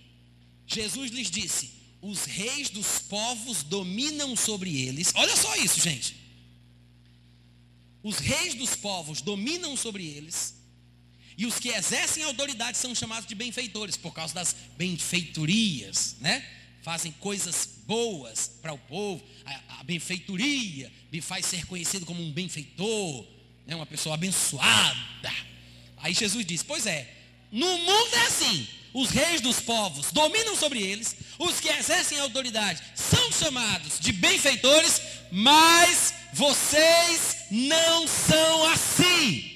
Jesus 0.67 1.11
lhes 1.11 1.31
disse: 1.31 1.71
os 2.05 2.27
reis 2.27 2.69
dos 2.69 2.99
povos 2.99 3.63
dominam 3.63 4.37
sobre 4.37 4.83
eles. 4.83 5.11
Olha 5.15 5.35
só 5.35 5.57
isso, 5.57 5.81
gente. 5.81 6.15
Os 8.03 8.19
reis 8.19 8.53
dos 8.53 8.77
povos 8.77 9.23
dominam 9.23 9.75
sobre 9.75 10.05
eles. 10.05 10.55
E 11.39 11.47
os 11.47 11.59
que 11.59 11.71
exercem 11.71 12.23
autoridade 12.23 12.77
são 12.77 12.95
chamados 12.95 13.27
de 13.27 13.35
benfeitores, 13.35 13.97
por 13.97 14.13
causa 14.13 14.35
das 14.35 14.55
benfeitorias, 14.77 16.17
né? 16.21 16.47
Fazem 16.83 17.11
coisas 17.13 17.71
boas 17.87 18.49
para 18.61 18.75
o 18.75 18.79
povo. 18.79 19.25
A, 19.47 19.81
a, 19.81 19.85
benfeitoria 19.85 20.93
me 21.11 21.23
faz 21.23 21.47
ser 21.47 21.65
conhecido 21.65 22.05
como 22.05 22.23
um 22.23 22.31
benfeitor, 22.31 23.27
né? 23.67 23.75
uma 23.75 23.87
pessoa 23.87 24.15
abençoada. 24.15 25.35
Aí 25.97 26.13
Jesus 26.13 26.45
diz: 26.45 26.63
Pois 26.63 26.87
é, 26.87 27.11
no 27.51 27.79
mundo 27.79 28.15
é 28.15 28.27
assim 28.27 28.69
os 28.95 29.11
reis 29.11 29.41
dos 29.41 29.61
povos 29.61 30.13
dominam 30.13 30.57
sobre 30.57 30.81
eles, 30.81 31.17
os 31.37 31.59
que 31.59 31.69
exercem 31.69 32.21
autoridade 32.21 32.81
são 32.95 33.33
chamados 33.33 33.99
de 33.99 34.13
benfeitores, 34.13 35.01
mas 35.33 36.15
vocês 36.33 37.39
não 37.51 38.07
são 38.07 38.65
assim. 38.71 39.51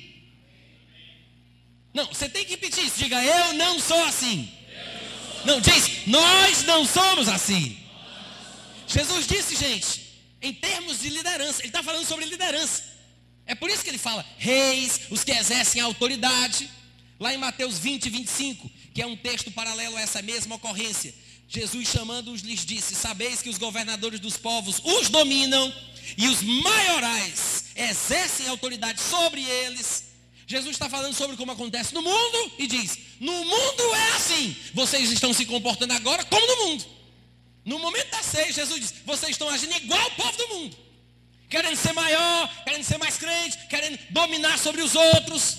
Não, 1.94 2.06
você 2.06 2.28
tem 2.28 2.44
que 2.44 2.50
repetir 2.50 2.84
isso. 2.84 2.98
Diga, 2.98 3.22
eu 3.22 3.54
não 3.54 3.78
sou 3.78 4.04
assim. 4.04 4.52
Não, 5.44 5.60
diz, 5.60 6.06
nós 6.06 6.64
não 6.64 6.84
somos 6.84 7.28
assim. 7.28 7.78
Jesus 8.88 9.26
disse, 9.26 9.54
gente, 9.54 10.20
em 10.42 10.52
termos 10.52 11.00
de 11.00 11.10
liderança, 11.10 11.60
ele 11.60 11.68
está 11.68 11.82
falando 11.82 12.06
sobre 12.06 12.24
liderança. 12.24 12.82
É 13.46 13.54
por 13.54 13.70
isso 13.70 13.82
que 13.82 13.90
ele 13.90 13.98
fala, 13.98 14.26
reis, 14.36 15.02
os 15.10 15.22
que 15.22 15.30
exercem 15.30 15.80
autoridade. 15.80 16.68
Lá 17.20 17.34
em 17.34 17.38
Mateus 17.38 17.78
20, 17.78 18.10
25, 18.10 18.70
que 18.98 19.02
é 19.02 19.06
um 19.06 19.14
texto 19.14 19.48
paralelo 19.52 19.96
a 19.96 20.00
essa 20.00 20.20
mesma 20.20 20.56
ocorrência. 20.56 21.14
Jesus 21.46 21.86
chamando-os 21.86 22.40
lhes 22.40 22.66
disse: 22.66 22.96
Sabeis 22.96 23.40
que 23.40 23.48
os 23.48 23.56
governadores 23.56 24.18
dos 24.18 24.36
povos 24.36 24.80
os 24.82 25.08
dominam 25.08 25.72
e 26.16 26.26
os 26.26 26.42
maiorais 26.42 27.66
exercem 27.76 28.48
autoridade 28.48 29.00
sobre 29.00 29.40
eles. 29.40 30.06
Jesus 30.48 30.72
está 30.74 30.90
falando 30.90 31.14
sobre 31.14 31.36
como 31.36 31.52
acontece 31.52 31.94
no 31.94 32.02
mundo 32.02 32.52
e 32.58 32.66
diz: 32.66 32.98
No 33.20 33.44
mundo 33.44 33.94
é 33.94 34.16
assim. 34.16 34.56
Vocês 34.74 35.12
estão 35.12 35.32
se 35.32 35.46
comportando 35.46 35.92
agora 35.92 36.24
como 36.24 36.44
no 36.44 36.66
mundo. 36.66 36.84
No 37.64 37.78
momento 37.78 38.10
da 38.10 38.22
ceia, 38.24 38.52
Jesus 38.52 38.80
diz: 38.80 38.94
Vocês 39.06 39.30
estão 39.30 39.48
agindo 39.48 39.76
igual 39.76 40.00
ao 40.00 40.10
povo 40.10 40.36
do 40.38 40.48
mundo, 40.48 40.76
querendo 41.48 41.76
ser 41.76 41.92
maior, 41.92 42.64
querendo 42.64 42.82
ser 42.82 42.98
mais 42.98 43.16
crente, 43.16 43.58
querendo 43.68 43.96
dominar 44.10 44.58
sobre 44.58 44.82
os 44.82 44.96
outros, 44.96 45.56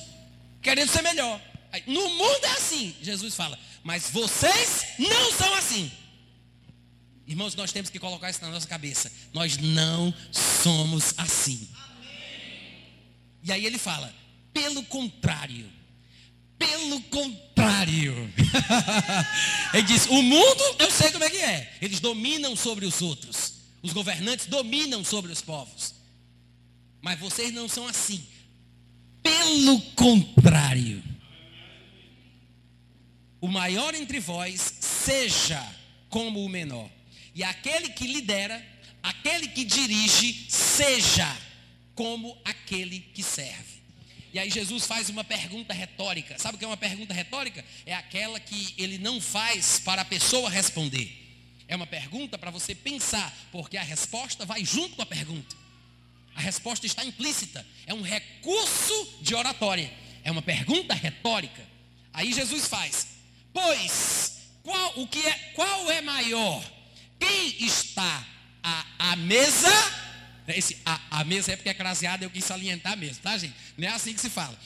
querendo 0.61 0.89
ser 0.89 1.03
melhor. 1.03 1.39
No 1.85 2.09
mundo 2.09 2.45
é 2.45 2.51
assim, 2.51 2.95
Jesus 3.01 3.35
fala, 3.35 3.57
mas 3.83 4.09
vocês 4.09 4.85
não 4.97 5.31
são 5.31 5.53
assim. 5.55 5.91
Irmãos, 7.27 7.53
nós 7.53 7.71
temos 7.71 7.91
que 7.91 7.99
colocar 7.99 8.29
isso 8.29 8.41
na 8.41 8.49
nossa 8.49 8.67
cabeça. 8.67 9.11
Nós 9.31 9.57
não 9.57 10.13
somos 10.31 11.13
assim. 11.17 11.69
E 13.43 13.51
aí 13.51 13.65
ele 13.65 13.77
fala, 13.77 14.13
pelo 14.51 14.83
contrário, 14.83 15.71
pelo 16.57 17.01
contrário. 17.03 18.33
ele 19.73 19.83
diz: 19.83 20.07
o 20.07 20.21
mundo, 20.23 20.63
eu 20.79 20.89
sei 20.89 21.11
como 21.11 21.23
é 21.23 21.29
que 21.29 21.37
é. 21.37 21.77
Eles 21.81 21.99
dominam 21.99 22.55
sobre 22.55 22.85
os 22.85 23.01
outros. 23.01 23.53
Os 23.81 23.93
governantes 23.93 24.47
dominam 24.47 25.05
sobre 25.05 25.31
os 25.31 25.41
povos. 25.41 25.93
Mas 26.99 27.19
vocês 27.19 27.53
não 27.53 27.69
são 27.69 27.87
assim. 27.87 28.25
Pelo 29.21 29.79
contrário 29.95 31.08
o 33.41 33.47
maior 33.47 33.95
entre 33.95 34.19
vós 34.19 34.61
seja 34.79 35.63
como 36.09 36.43
o 36.43 36.49
menor. 36.49 36.89
E 37.33 37.43
aquele 37.43 37.89
que 37.89 38.07
lidera, 38.07 38.65
aquele 39.01 39.47
que 39.47 39.63
dirige, 39.63 40.45
seja 40.49 41.35
como 41.95 42.37
aquele 42.43 42.99
que 42.99 43.23
serve. 43.23 43.79
E 44.33 44.37
aí 44.37 44.49
Jesus 44.49 44.85
faz 44.85 45.09
uma 45.09 45.23
pergunta 45.23 45.73
retórica. 45.73 46.37
Sabe 46.37 46.55
o 46.55 46.59
que 46.59 46.65
é 46.65 46.67
uma 46.67 46.77
pergunta 46.77 47.13
retórica? 47.13 47.65
É 47.85 47.93
aquela 47.95 48.39
que 48.39 48.75
ele 48.77 48.97
não 48.97 49.19
faz 49.19 49.79
para 49.79 50.01
a 50.03 50.05
pessoa 50.05 50.49
responder. 50.49 51.15
É 51.67 51.75
uma 51.75 51.87
pergunta 51.87 52.37
para 52.37 52.51
você 52.51 52.75
pensar, 52.75 53.35
porque 53.51 53.77
a 53.77 53.83
resposta 53.83 54.45
vai 54.45 54.63
junto 54.65 54.95
com 54.95 55.01
a 55.01 55.05
pergunta. 55.05 55.55
A 56.35 56.41
resposta 56.41 56.85
está 56.85 57.03
implícita. 57.03 57.65
É 57.85 57.93
um 57.93 58.01
recurso 58.01 59.17
de 59.21 59.33
oratória. 59.33 59.91
É 60.23 60.31
uma 60.31 60.41
pergunta 60.41 60.93
retórica. 60.93 61.65
Aí 62.13 62.31
Jesus 62.33 62.67
faz: 62.67 63.18
Pois, 63.61 64.31
qual, 64.63 64.93
o 64.95 65.07
que 65.07 65.25
é, 65.25 65.33
qual 65.53 65.91
é 65.91 66.01
maior? 66.01 66.63
Quem 67.19 67.65
está 67.65 68.25
à, 68.63 68.85
à 69.11 69.15
mesa? 69.17 69.69
Esse, 70.47 70.77
a, 70.85 71.23
mesa 71.25 71.51
é 71.51 71.55
porque 71.55 71.69
é 71.69 71.73
craseada, 71.73 72.23
eu 72.23 72.29
quis 72.29 72.45
salientar 72.45 72.97
mesmo, 72.97 73.21
tá, 73.21 73.37
gente? 73.37 73.53
Não 73.77 73.87
é 73.87 73.91
assim 73.91 74.13
que 74.13 74.21
se 74.21 74.29
fala. 74.29 74.57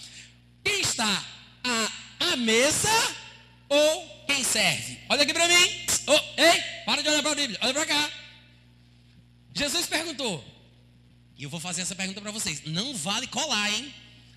Quem 0.64 0.80
está 0.80 1.26
à, 1.64 2.32
à 2.32 2.38
mesa 2.38 2.90
ou 3.68 4.26
quem 4.28 4.44
serve? 4.44 5.00
Olha 5.10 5.24
aqui 5.24 5.34
para 5.34 5.48
mim. 5.48 5.86
Oh, 6.08 6.42
ei, 6.42 6.62
para 6.86 7.02
de 7.02 7.10
olhar 7.10 7.22
para 7.22 7.32
a 7.32 7.36
Bíblia, 7.36 7.60
olha 7.64 7.74
para 7.74 7.86
cá. 7.86 8.10
Jesus 9.56 9.88
perguntou, 9.88 10.46
e 11.36 11.44
eu 11.44 11.50
vou 11.50 11.60
fazer 11.60 11.82
essa 11.82 11.96
pergunta 11.96 12.22
para 12.22 12.32
vocês. 12.32 12.62
Não 12.66 12.96
vale 12.96 13.28
colar, 13.28 13.72
hein? 13.72 13.94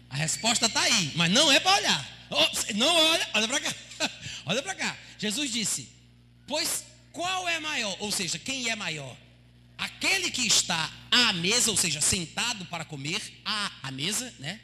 A 0.08 0.16
resposta 0.16 0.66
está 0.66 0.80
aí, 0.80 1.12
mas 1.14 1.30
não 1.30 1.52
é 1.52 1.60
para 1.60 1.76
olhar. 1.76 2.15
Oh, 2.30 2.74
não 2.74 2.94
olha, 2.94 3.28
olha 3.34 3.48
para 3.48 3.60
cá. 3.60 3.74
olha 4.46 4.62
para 4.62 4.74
cá. 4.74 4.96
Jesus 5.18 5.52
disse: 5.52 5.88
Pois 6.46 6.84
qual 7.12 7.48
é 7.48 7.58
maior? 7.58 7.96
Ou 8.00 8.10
seja, 8.12 8.38
quem 8.38 8.68
é 8.68 8.76
maior? 8.76 9.16
Aquele 9.78 10.30
que 10.30 10.46
está 10.46 10.90
à 11.10 11.32
mesa, 11.34 11.70
ou 11.70 11.76
seja, 11.76 12.00
sentado 12.00 12.64
para 12.66 12.84
comer, 12.84 13.20
à, 13.44 13.70
à 13.82 13.90
mesa, 13.90 14.32
né? 14.38 14.60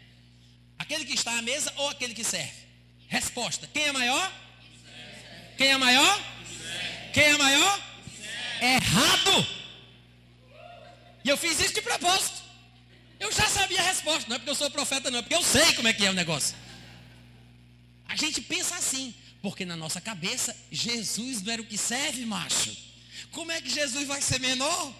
Aquele 0.78 1.04
que 1.04 1.14
está 1.14 1.38
à 1.38 1.42
mesa 1.42 1.72
ou 1.76 1.88
aquele 1.90 2.14
que 2.14 2.24
serve? 2.24 2.52
Resposta: 3.08 3.68
quem 3.72 3.84
é 3.84 3.92
maior? 3.92 4.32
Quem 5.56 5.68
é 5.68 5.76
maior? 5.76 6.20
Quem 7.12 7.24
é 7.24 7.38
maior? 7.38 7.82
Errado! 8.60 9.46
E 11.24 11.28
eu 11.28 11.36
fiz 11.36 11.60
isso 11.60 11.74
de 11.74 11.82
propósito. 11.82 12.42
Eu 13.20 13.30
já 13.30 13.46
sabia 13.48 13.80
a 13.80 13.84
resposta, 13.84 14.28
não 14.28 14.36
é 14.36 14.38
porque 14.38 14.50
eu 14.50 14.54
sou 14.54 14.70
profeta, 14.70 15.10
não, 15.10 15.20
é 15.20 15.22
porque 15.22 15.34
eu 15.34 15.42
sei 15.42 15.72
como 15.74 15.86
é 15.86 15.92
que 15.92 16.04
é 16.04 16.10
o 16.10 16.14
negócio. 16.14 16.56
A 18.12 18.16
gente 18.16 18.42
pensa 18.42 18.76
assim, 18.76 19.14
porque 19.40 19.64
na 19.64 19.74
nossa 19.74 19.98
cabeça, 19.98 20.54
Jesus 20.70 21.40
não 21.40 21.50
era 21.50 21.62
o 21.62 21.64
que 21.64 21.78
serve, 21.78 22.26
macho. 22.26 22.76
Como 23.30 23.50
é 23.50 23.58
que 23.58 23.70
Jesus 23.70 24.06
vai 24.06 24.20
ser 24.20 24.38
menor? 24.38 24.94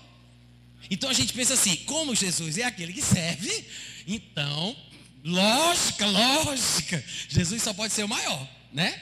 Então 0.91 1.11
a 1.11 1.13
gente 1.13 1.35
pensa 1.35 1.53
assim, 1.53 1.77
como 1.85 2.15
Jesus 2.15 2.57
é 2.57 2.65
aquele 2.65 2.91
que 2.91 3.03
serve, 3.03 3.67
então, 4.07 4.75
lógica, 5.23 6.07
lógica, 6.07 7.05
Jesus 7.29 7.63
só 7.63 7.75
pode 7.75 7.93
ser 7.93 8.05
o 8.05 8.09
maior, 8.09 8.49
né? 8.73 8.99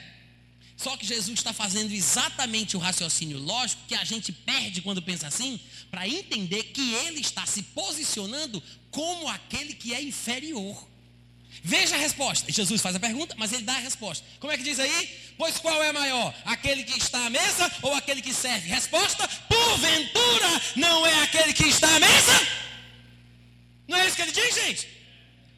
Só 0.75 0.97
que 0.97 1.05
Jesus 1.05 1.39
está 1.39 1.53
fazendo 1.53 1.93
exatamente 1.93 2.75
o 2.75 2.79
raciocínio 2.79 3.39
lógico 3.39 3.83
que 3.87 3.95
a 3.95 4.03
gente 4.03 4.33
perde 4.33 4.81
quando 4.81 5.01
pensa 5.01 5.27
assim, 5.27 5.57
para 5.89 6.05
entender 6.05 6.63
que 6.63 6.95
ele 6.95 7.21
está 7.21 7.45
se 7.45 7.63
posicionando 7.63 8.61
como 8.89 9.29
aquele 9.29 9.73
que 9.73 9.93
é 9.93 10.01
inferior. 10.01 10.90
Veja 11.63 11.95
a 11.95 11.99
resposta. 11.99 12.51
Jesus 12.51 12.81
faz 12.81 12.95
a 12.95 12.99
pergunta, 12.99 13.35
mas 13.37 13.53
ele 13.53 13.63
dá 13.63 13.73
a 13.73 13.79
resposta. 13.79 14.25
Como 14.39 14.51
é 14.51 14.57
que 14.57 14.63
diz 14.63 14.79
aí? 14.79 15.33
Pois 15.37 15.59
qual 15.59 15.81
é 15.83 15.91
maior? 15.91 16.33
Aquele 16.43 16.83
que 16.83 16.97
está 16.97 17.25
à 17.25 17.29
mesa 17.29 17.71
ou 17.83 17.93
aquele 17.93 18.21
que 18.21 18.33
serve? 18.33 18.67
Resposta: 18.67 19.27
porventura 19.47 20.61
não 20.75 21.05
é 21.05 21.23
aquele 21.23 21.53
que 21.53 21.67
está 21.67 21.87
à 21.87 21.99
mesa? 21.99 22.47
Não 23.87 23.97
é 23.97 24.07
isso 24.07 24.15
que 24.15 24.21
ele 24.23 24.31
diz, 24.31 24.55
gente? 24.55 24.87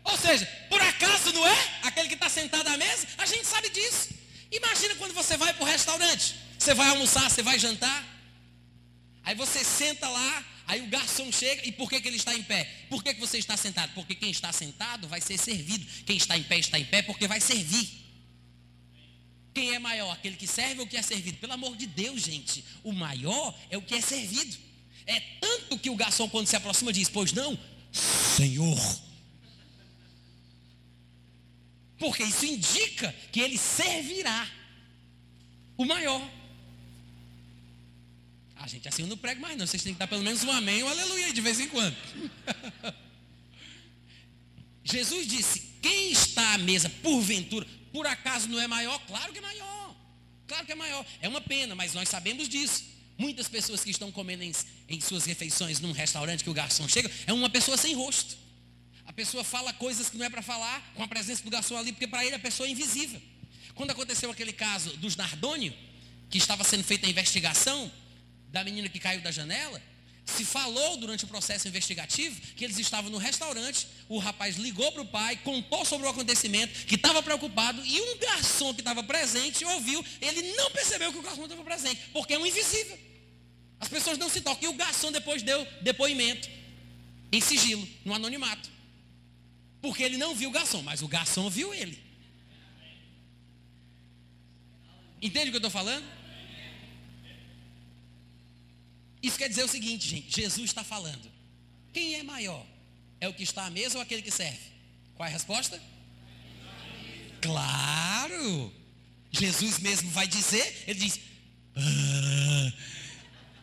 Ou 0.04 0.18
seja, 0.18 0.46
por 0.70 0.82
acaso 0.82 1.32
não 1.32 1.48
é 1.48 1.70
aquele 1.84 2.10
que 2.10 2.16
está 2.16 2.28
sentado 2.28 2.68
à 2.68 2.78
mesa? 2.78 3.08
A 3.18 3.26
gente 3.26 3.48
sabe 3.48 3.70
disso. 3.70 4.10
Imagina 4.52 4.96
quando 4.96 5.14
você 5.14 5.38
vai 5.38 5.54
para 5.54 5.64
o 5.64 5.68
restaurante. 5.68 6.36
Você 6.60 6.74
vai 6.74 6.90
almoçar, 6.90 7.30
você 7.30 7.42
vai 7.42 7.58
jantar. 7.58 8.04
Aí 9.24 9.36
você 9.36 9.64
senta 9.64 10.08
lá, 10.10 10.44
aí 10.68 10.82
o 10.82 10.88
garçom 10.88 11.32
chega, 11.32 11.66
e 11.68 11.72
por 11.72 11.90
que, 11.90 12.00
que 12.00 12.08
ele 12.08 12.18
está 12.18 12.34
em 12.34 12.44
pé? 12.44 12.64
Por 12.90 13.04
que, 13.04 13.14
que 13.14 13.20
você 13.20 13.38
está 13.38 13.58
sentado? 13.58 13.94
Porque 13.94 14.16
quem 14.16 14.32
está 14.32 14.52
sentado 14.52 15.08
vai 15.08 15.22
ser 15.22 15.38
servido. 15.38 15.86
Quem 16.06 16.18
está 16.18 16.38
em 16.38 16.44
pé 16.44 16.60
está 16.60 16.80
em 16.80 16.86
pé 16.86 17.02
porque 17.02 17.28
vai 17.28 17.40
servir. 17.40 18.04
Quem 19.54 19.76
é 19.76 19.80
maior? 19.80 20.12
Aquele 20.12 20.36
que 20.36 20.48
serve 20.48 20.82
ou 20.82 20.88
que 20.88 20.98
é 20.98 21.02
servido? 21.02 21.38
Pelo 21.38 21.54
amor 21.54 21.76
de 21.76 21.86
Deus, 21.86 22.22
gente. 22.24 22.66
O 22.84 22.92
maior 22.92 23.58
é 23.70 23.78
o 23.78 23.82
que 23.82 23.96
é 23.96 24.02
servido. 24.02 24.58
É 25.06 25.20
tanto 25.40 25.78
que 25.78 25.90
o 25.90 25.96
garçom, 25.96 26.28
quando 26.28 26.48
se 26.48 26.56
aproxima, 26.56 26.92
diz: 26.92 27.08
Pois 27.10 27.32
não, 27.34 27.58
Senhor. 27.92 28.80
Porque 32.00 32.24
isso 32.24 32.46
indica 32.46 33.14
que 33.32 33.40
ele 33.40 33.58
servirá 33.58 34.50
o 35.78 35.86
maior. 35.86 36.22
Ah, 38.64 38.68
gente, 38.68 38.88
assim 38.88 39.02
eu 39.02 39.10
não 39.10 39.18
prego 39.18 39.42
mais 39.42 39.58
não. 39.58 39.68
Vocês 39.68 39.84
têm 39.84 39.94
que 39.94 40.00
dar 40.00 40.08
pelo 40.08 40.24
menos 40.24 40.42
um 40.42 40.50
amém 40.50 40.82
ou 40.84 40.88
um 40.88 40.92
aleluia 40.94 41.34
de 41.34 41.42
vez 41.42 41.60
em 41.60 41.68
quando. 41.68 41.94
Jesus 44.86 45.28
disse: 45.28 45.60
quem 45.82 46.14
está 46.14 46.54
à 46.54 46.58
mesa, 46.58 46.90
porventura, 46.90 47.68
por 47.92 48.08
acaso 48.08 48.48
não 48.48 48.62
é 48.62 48.66
maior? 48.66 48.98
Claro 49.06 49.34
que 49.34 49.40
é 49.40 49.42
maior. 49.42 49.96
Claro 50.48 50.66
que 50.66 50.72
é 50.72 50.76
maior. 50.76 51.06
É 51.20 51.28
uma 51.28 51.42
pena, 51.42 51.76
mas 51.76 51.94
nós 51.94 52.08
sabemos 52.08 52.48
disso. 52.48 52.86
Muitas 53.18 53.50
pessoas 53.50 53.84
que 53.84 53.92
estão 53.92 54.10
comendo 54.14 54.44
em, 54.44 54.54
em 54.88 55.02
suas 55.02 55.26
refeições 55.26 55.82
num 55.82 55.92
restaurante 55.92 56.42
que 56.42 56.50
o 56.50 56.54
garçom 56.54 56.88
chega, 56.88 57.12
é 57.28 57.34
uma 57.34 57.50
pessoa 57.50 57.76
sem 57.76 57.94
rosto. 57.94 58.38
A 59.06 59.12
pessoa 59.12 59.44
fala 59.44 59.74
coisas 59.74 60.10
que 60.10 60.18
não 60.18 60.26
é 60.26 60.30
para 60.30 60.42
falar 60.42 60.94
com 60.96 61.04
a 61.04 61.08
presença 61.10 61.44
do 61.44 61.50
garçom 61.50 61.76
ali, 61.76 61.92
porque 61.92 62.08
para 62.08 62.26
ele 62.26 62.36
a 62.36 62.40
pessoa 62.40 62.66
é 62.66 62.72
invisível. 62.72 63.22
Quando 63.76 63.92
aconteceu 63.92 64.32
aquele 64.32 64.54
caso 64.54 64.96
dos 64.96 65.18
Nardônio, 65.18 65.74
que 66.30 66.38
estava 66.38 66.64
sendo 66.64 66.86
feita 66.86 67.06
a 67.06 67.10
investigação 67.10 67.92
da 68.54 68.64
menina 68.64 68.88
que 68.88 69.00
caiu 69.00 69.20
da 69.20 69.32
janela, 69.32 69.82
se 70.24 70.46
falou 70.46 70.96
durante 70.98 71.26
o 71.26 71.28
processo 71.28 71.68
investigativo 71.68 72.40
que 72.56 72.64
eles 72.64 72.78
estavam 72.78 73.12
no 73.12 73.18
restaurante, 73.18 73.88
o 74.08 74.20
rapaz 74.20 74.56
ligou 74.56 74.92
para 74.92 75.02
o 75.02 75.08
pai, 75.08 75.36
contou 75.38 75.84
sobre 75.84 76.08
o 76.08 76.10
acontecimento, 76.10 76.86
que 76.86 76.96
estava 76.96 77.22
preocupado, 77.22 77.84
e 77.86 78.00
um 78.00 78.18
garçom 78.20 78.74
que 78.74 78.80
estava 78.80 79.04
presente 79.04 79.66
ouviu, 79.66 80.06
ele 80.22 80.54
não 80.54 80.72
percebeu 80.72 81.12
que 81.12 81.18
o 81.18 81.22
garçom 81.22 81.44
estava 81.44 81.64
presente, 81.64 82.00
porque 82.14 82.36
é 82.36 82.40
um 82.40 82.46
invisível. 82.46 82.98
As 83.80 83.90
pessoas 83.90 84.18
não 84.18 84.30
se 84.30 84.40
tocam. 84.40 84.70
E 84.70 84.74
o 84.74 84.78
garçom 84.78 85.12
depois 85.12 85.44
deu 85.44 85.68
depoimento 85.82 86.50
em 87.30 87.42
sigilo, 87.42 87.86
no 88.06 88.14
anonimato. 88.14 88.70
Porque 89.82 90.02
ele 90.02 90.16
não 90.16 90.34
viu 90.34 90.50
o 90.50 90.54
garçom, 90.54 90.82
mas 90.82 91.02
o 91.02 91.08
garçom 91.08 91.50
viu 91.50 91.74
ele. 91.74 92.02
Entende 95.22 95.48
o 95.48 95.52
que 95.52 95.58
eu 95.58 95.58
estou 95.58 95.72
falando? 95.72 96.06
Isso 99.24 99.38
quer 99.38 99.48
dizer 99.48 99.64
o 99.64 99.70
seguinte, 99.70 100.10
gente: 100.10 100.42
Jesus 100.42 100.70
está 100.70 100.84
falando. 100.84 101.32
Quem 101.94 102.16
é 102.16 102.24
maior? 102.24 102.66
É 103.22 103.30
o 103.30 103.34
que 103.34 103.44
está 103.44 103.66
à 103.66 103.70
mesa 103.70 103.98
ou 103.98 104.02
aquele 104.02 104.22
que 104.22 104.30
serve? 104.30 104.60
Qual 105.16 105.26
é 105.26 105.30
a 105.30 105.34
resposta? 105.34 105.82
Claro! 107.42 108.74
Jesus 109.32 109.80
mesmo 109.80 110.10
vai 110.12 110.28
dizer, 110.28 110.84
ele 110.86 111.00
diz: 111.00 111.20
ah, 111.76 112.74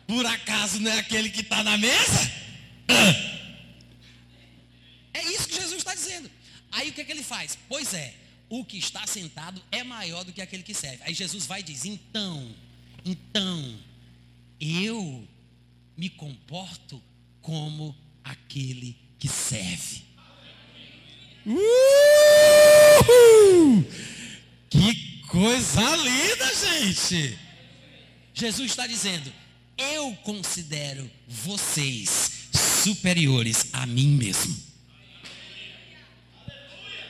por 0.07 0.25
acaso 0.25 0.79
não 0.79 0.91
é 0.91 0.99
aquele 0.99 1.29
que 1.29 1.41
está 1.41 1.63
na 1.63 1.77
mesa? 1.77 2.31
Ah. 2.87 3.31
É 5.13 5.23
isso 5.25 5.47
que 5.47 5.55
Jesus 5.55 5.77
está 5.77 5.93
dizendo. 5.93 6.29
Aí 6.71 6.89
o 6.89 6.93
que, 6.93 7.01
é 7.01 7.03
que 7.03 7.11
ele 7.11 7.23
faz? 7.23 7.57
Pois 7.69 7.93
é, 7.93 8.15
o 8.49 8.65
que 8.65 8.77
está 8.77 9.05
sentado 9.05 9.61
é 9.71 9.83
maior 9.83 10.23
do 10.23 10.33
que 10.33 10.41
aquele 10.41 10.63
que 10.63 10.73
serve. 10.73 11.03
Aí 11.03 11.13
Jesus 11.13 11.45
vai 11.45 11.59
e 11.59 11.63
diz: 11.63 11.85
então, 11.85 12.55
então, 13.05 13.79
eu 14.59 15.27
me 16.01 16.09
comporto 16.09 16.99
como 17.41 17.95
aquele 18.23 18.97
que 19.19 19.27
serve. 19.27 20.01
Uh! 21.45 21.61
Que 24.67 25.21
coisa 25.27 25.95
linda, 25.97 26.55
gente! 26.55 27.37
Jesus 28.33 28.71
está 28.71 28.87
dizendo: 28.87 29.31
eu 29.77 30.15
considero 30.23 31.07
vocês 31.27 32.49
superiores 32.83 33.67
a 33.71 33.85
mim 33.85 34.07
mesmo. 34.07 34.59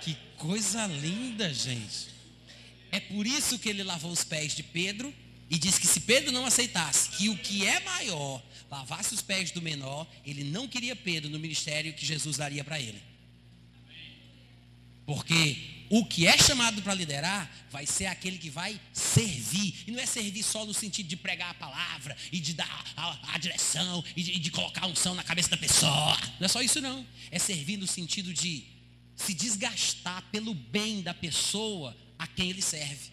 Que 0.02 0.18
coisa 0.36 0.86
linda, 0.88 1.54
gente. 1.54 2.10
É 2.92 3.00
por 3.00 3.26
isso 3.26 3.58
que 3.58 3.70
ele 3.70 3.84
lavou 3.84 4.12
os 4.12 4.26
pés 4.26 4.54
de 4.54 4.64
Pedro 4.64 5.14
e 5.52 5.58
disse 5.58 5.82
que 5.82 5.86
se 5.86 6.00
Pedro 6.00 6.32
não 6.32 6.46
aceitasse 6.46 7.10
que 7.10 7.28
o 7.28 7.38
que 7.38 7.68
é 7.68 7.82
maior 7.82 8.42
lavasse 8.70 9.14
os 9.14 9.22
pés 9.22 9.52
do 9.52 9.62
menor, 9.62 10.08
ele 10.26 10.46
não 10.46 10.66
queria 10.66 10.96
Pedro 10.96 11.30
no 11.30 11.38
ministério 11.38 11.94
que 11.94 12.06
Jesus 12.06 12.38
daria 12.38 12.64
para 12.64 12.80
ele. 12.80 13.04
Porque 15.06 15.58
o 15.90 16.06
que 16.06 16.26
é 16.26 16.38
chamado 16.38 16.82
para 16.82 16.94
liderar 16.94 17.52
vai 17.70 17.86
ser 17.86 18.06
aquele 18.06 18.38
que 18.38 18.50
vai 18.50 18.80
servir. 18.94 19.84
E 19.86 19.92
não 19.92 20.00
é 20.00 20.06
servir 20.06 20.42
só 20.42 20.66
no 20.66 20.74
sentido 20.74 21.10
de 21.10 21.18
pregar 21.18 21.50
a 21.50 21.56
palavra 21.56 22.16
e 22.32 22.40
de 22.40 22.54
dar 22.54 22.86
a, 22.96 23.34
a 23.34 23.38
direção 23.38 24.02
e 24.16 24.24
de, 24.24 24.40
de 24.40 24.52
colocar 24.52 24.86
a 24.86 24.88
unção 24.88 25.14
na 25.16 25.24
cabeça 25.24 25.50
da 25.50 25.58
pessoa. 25.58 26.18
Não 26.40 26.46
é 26.46 26.48
só 26.48 26.62
isso 26.62 26.80
não. 26.80 27.06
É 27.30 27.38
servir 27.38 27.76
no 27.76 27.88
sentido 27.88 28.34
de 28.34 28.64
se 29.18 29.34
desgastar 29.34 30.24
pelo 30.32 30.54
bem 30.54 31.02
da 31.02 31.14
pessoa 31.14 31.94
a 32.18 32.26
quem 32.26 32.52
ele 32.52 32.62
serve 32.62 33.12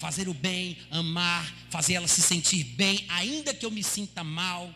fazer 0.00 0.28
o 0.30 0.34
bem, 0.34 0.78
amar, 0.90 1.54
fazer 1.68 1.92
ela 1.92 2.08
se 2.08 2.22
sentir 2.22 2.64
bem, 2.64 3.04
ainda 3.10 3.52
que 3.52 3.64
eu 3.66 3.70
me 3.70 3.84
sinta 3.84 4.24
mal. 4.24 4.74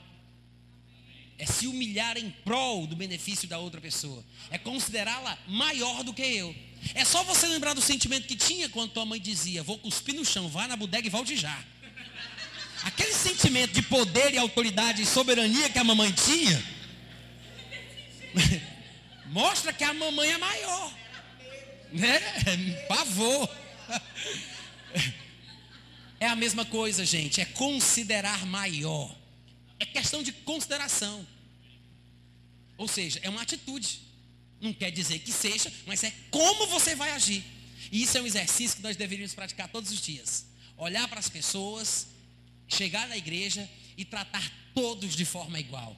É 1.37 1.47
se 1.47 1.67
humilhar 1.67 2.17
em 2.17 2.31
prol 2.45 2.87
do 2.87 2.95
benefício 2.95 3.49
da 3.49 3.59
outra 3.59 3.81
pessoa. 3.81 4.23
É 4.51 4.59
considerá-la 4.59 5.37
maior 5.49 6.05
do 6.05 6.15
que 6.15 6.23
eu. 6.23 6.55
É 6.95 7.05
só 7.05 7.25
você 7.25 7.49
lembrar 7.49 7.73
do 7.73 7.81
sentimento 7.81 8.29
que 8.29 8.37
tinha 8.37 8.69
quando 8.69 8.93
tua 8.93 9.05
mãe 9.05 9.19
dizia: 9.19 9.63
Vou 9.63 9.79
cuspir 9.79 10.15
no 10.15 10.25
chão, 10.25 10.49
vá 10.49 10.69
na 10.69 10.77
bodega 10.77 11.09
e 11.09 11.11
volte 11.11 11.37
já. 11.37 11.59
Aquele 12.85 13.15
sentimento 13.15 13.73
de 13.73 13.83
poder 13.83 14.35
e 14.35 14.39
autoridade 14.39 15.03
e 15.03 15.07
soberania 15.07 15.71
que 15.71 15.79
a 15.79 15.85
mamãe 15.85 16.13
tinha, 16.13 16.63
mostra 19.27 19.73
que 19.73 19.83
a 19.83 19.95
mamãe 19.95 20.31
é 20.31 20.39
maior. 20.39 20.93
Né? 21.91 22.21
Pavor. 22.87 23.49
É 26.21 26.27
a 26.27 26.37
mesma 26.37 26.65
coisa, 26.65 27.05
gente. 27.05 27.41
É 27.41 27.45
considerar 27.45 28.47
maior. 28.47 29.15
É 29.79 29.85
questão 29.85 30.23
de 30.23 30.33
consideração. 30.33 31.27
Ou 32.79 32.89
seja, 32.89 33.21
é 33.23 33.29
uma 33.29 33.43
atitude. 33.43 34.01
Não 34.61 34.73
quer 34.73 34.91
dizer 34.91 35.19
que 35.19 35.33
seja, 35.33 35.71
mas 35.87 36.03
é 36.03 36.13
como 36.31 36.67
você 36.69 36.95
vai 36.95 37.11
agir. 37.11 37.45
E 37.93 38.03
isso 38.03 38.17
é 38.17 38.23
um 38.23 38.27
exercício 38.27 38.77
que 38.77 38.83
nós 38.83 38.97
deveríamos 38.97 39.35
praticar 39.35 39.69
todos 39.69 39.91
os 39.91 40.01
dias. 40.01 40.47
Olhar 40.77 41.07
para 41.09 41.21
as 41.21 41.29
pessoas, 41.29 42.07
chegar 42.67 43.07
na 43.09 43.17
igreja 43.17 43.69
e 43.97 44.05
tratar 44.05 44.51
todos 44.75 45.15
de 45.15 45.25
forma 45.25 45.61
igual. 45.61 45.97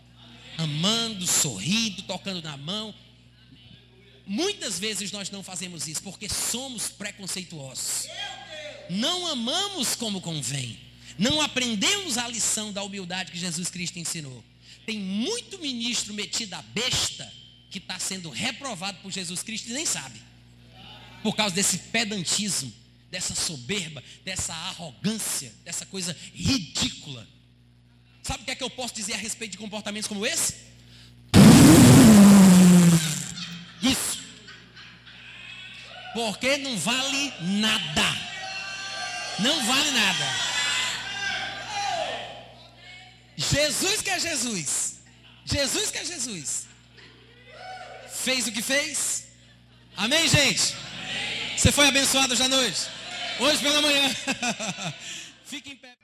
Amando, 0.59 1.27
sorrindo, 1.27 2.03
tocando 2.03 2.43
na 2.43 2.57
mão. 2.57 2.95
Muitas 4.27 4.79
vezes 4.79 5.13
nós 5.13 5.31
não 5.31 5.43
fazemos 5.43 5.87
isso 5.87 6.03
porque 6.03 6.29
somos 6.29 6.89
preconceituosos. 6.89 8.09
Não 8.89 9.27
amamos 9.27 9.95
como 9.95 10.21
convém. 10.21 10.79
Não 11.19 11.41
aprendemos 11.41 12.19
a 12.19 12.29
lição 12.29 12.73
da 12.73 12.83
humildade 12.83 13.33
que 13.33 13.39
Jesus 13.39 13.69
Cristo 13.71 13.99
ensinou. 13.99 14.45
Tem 14.85 14.99
muito 14.99 15.59
ministro 15.59 16.15
metido 16.15 16.55
a 16.55 16.63
besta 16.63 17.33
que 17.71 17.79
está 17.79 17.99
sendo 17.99 18.31
reprovado 18.31 18.99
por 18.99 19.11
Jesus 19.11 19.43
Cristo 19.43 19.71
e 19.71 19.73
nem 19.73 19.87
sabe. 19.87 20.21
Por 21.23 21.35
causa 21.35 21.55
desse 21.55 21.79
pedantismo, 21.79 22.73
dessa 23.11 23.35
soberba, 23.35 24.03
dessa 24.25 24.55
arrogância, 24.55 25.53
dessa 25.65 25.85
coisa 25.87 26.17
ridícula. 26.35 27.27
Sabe 28.23 28.43
o 28.43 28.45
que 28.45 28.51
é 28.51 28.55
que 28.55 28.63
eu 28.63 28.71
posso 28.71 28.95
dizer 28.95 29.15
a 29.15 29.19
respeito 29.19 29.53
de 29.53 29.59
comportamentos 29.59 30.09
como 30.09 30.27
esse? 30.27 30.55
Isso. 33.83 34.21
Porque 36.15 36.57
não 36.59 36.77
vale 36.79 37.33
nada. 37.41 38.36
Não 39.39 39.67
vale 39.67 39.91
nada. 39.91 40.25
Jesus 43.37 44.01
que 44.01 44.11
é 44.11 44.19
Jesus. 44.19 45.01
Jesus 45.45 45.91
que 45.91 45.99
é 45.99 46.05
Jesus. 46.05 46.67
Fez 48.09 48.47
o 48.47 48.53
que 48.53 48.63
fez. 48.63 49.29
Amém, 49.97 50.27
gente? 50.29 50.75
Você 51.57 51.71
foi 51.71 51.89
abençoado 51.89 52.33
hoje 52.33 52.43
à 52.43 52.49
noite? 52.49 52.89
Hoje 53.39 53.59
pela 53.59 53.83
manhã. 53.83 54.15
Fique 55.45 55.71
em 55.73 55.77
pé. 55.77 55.97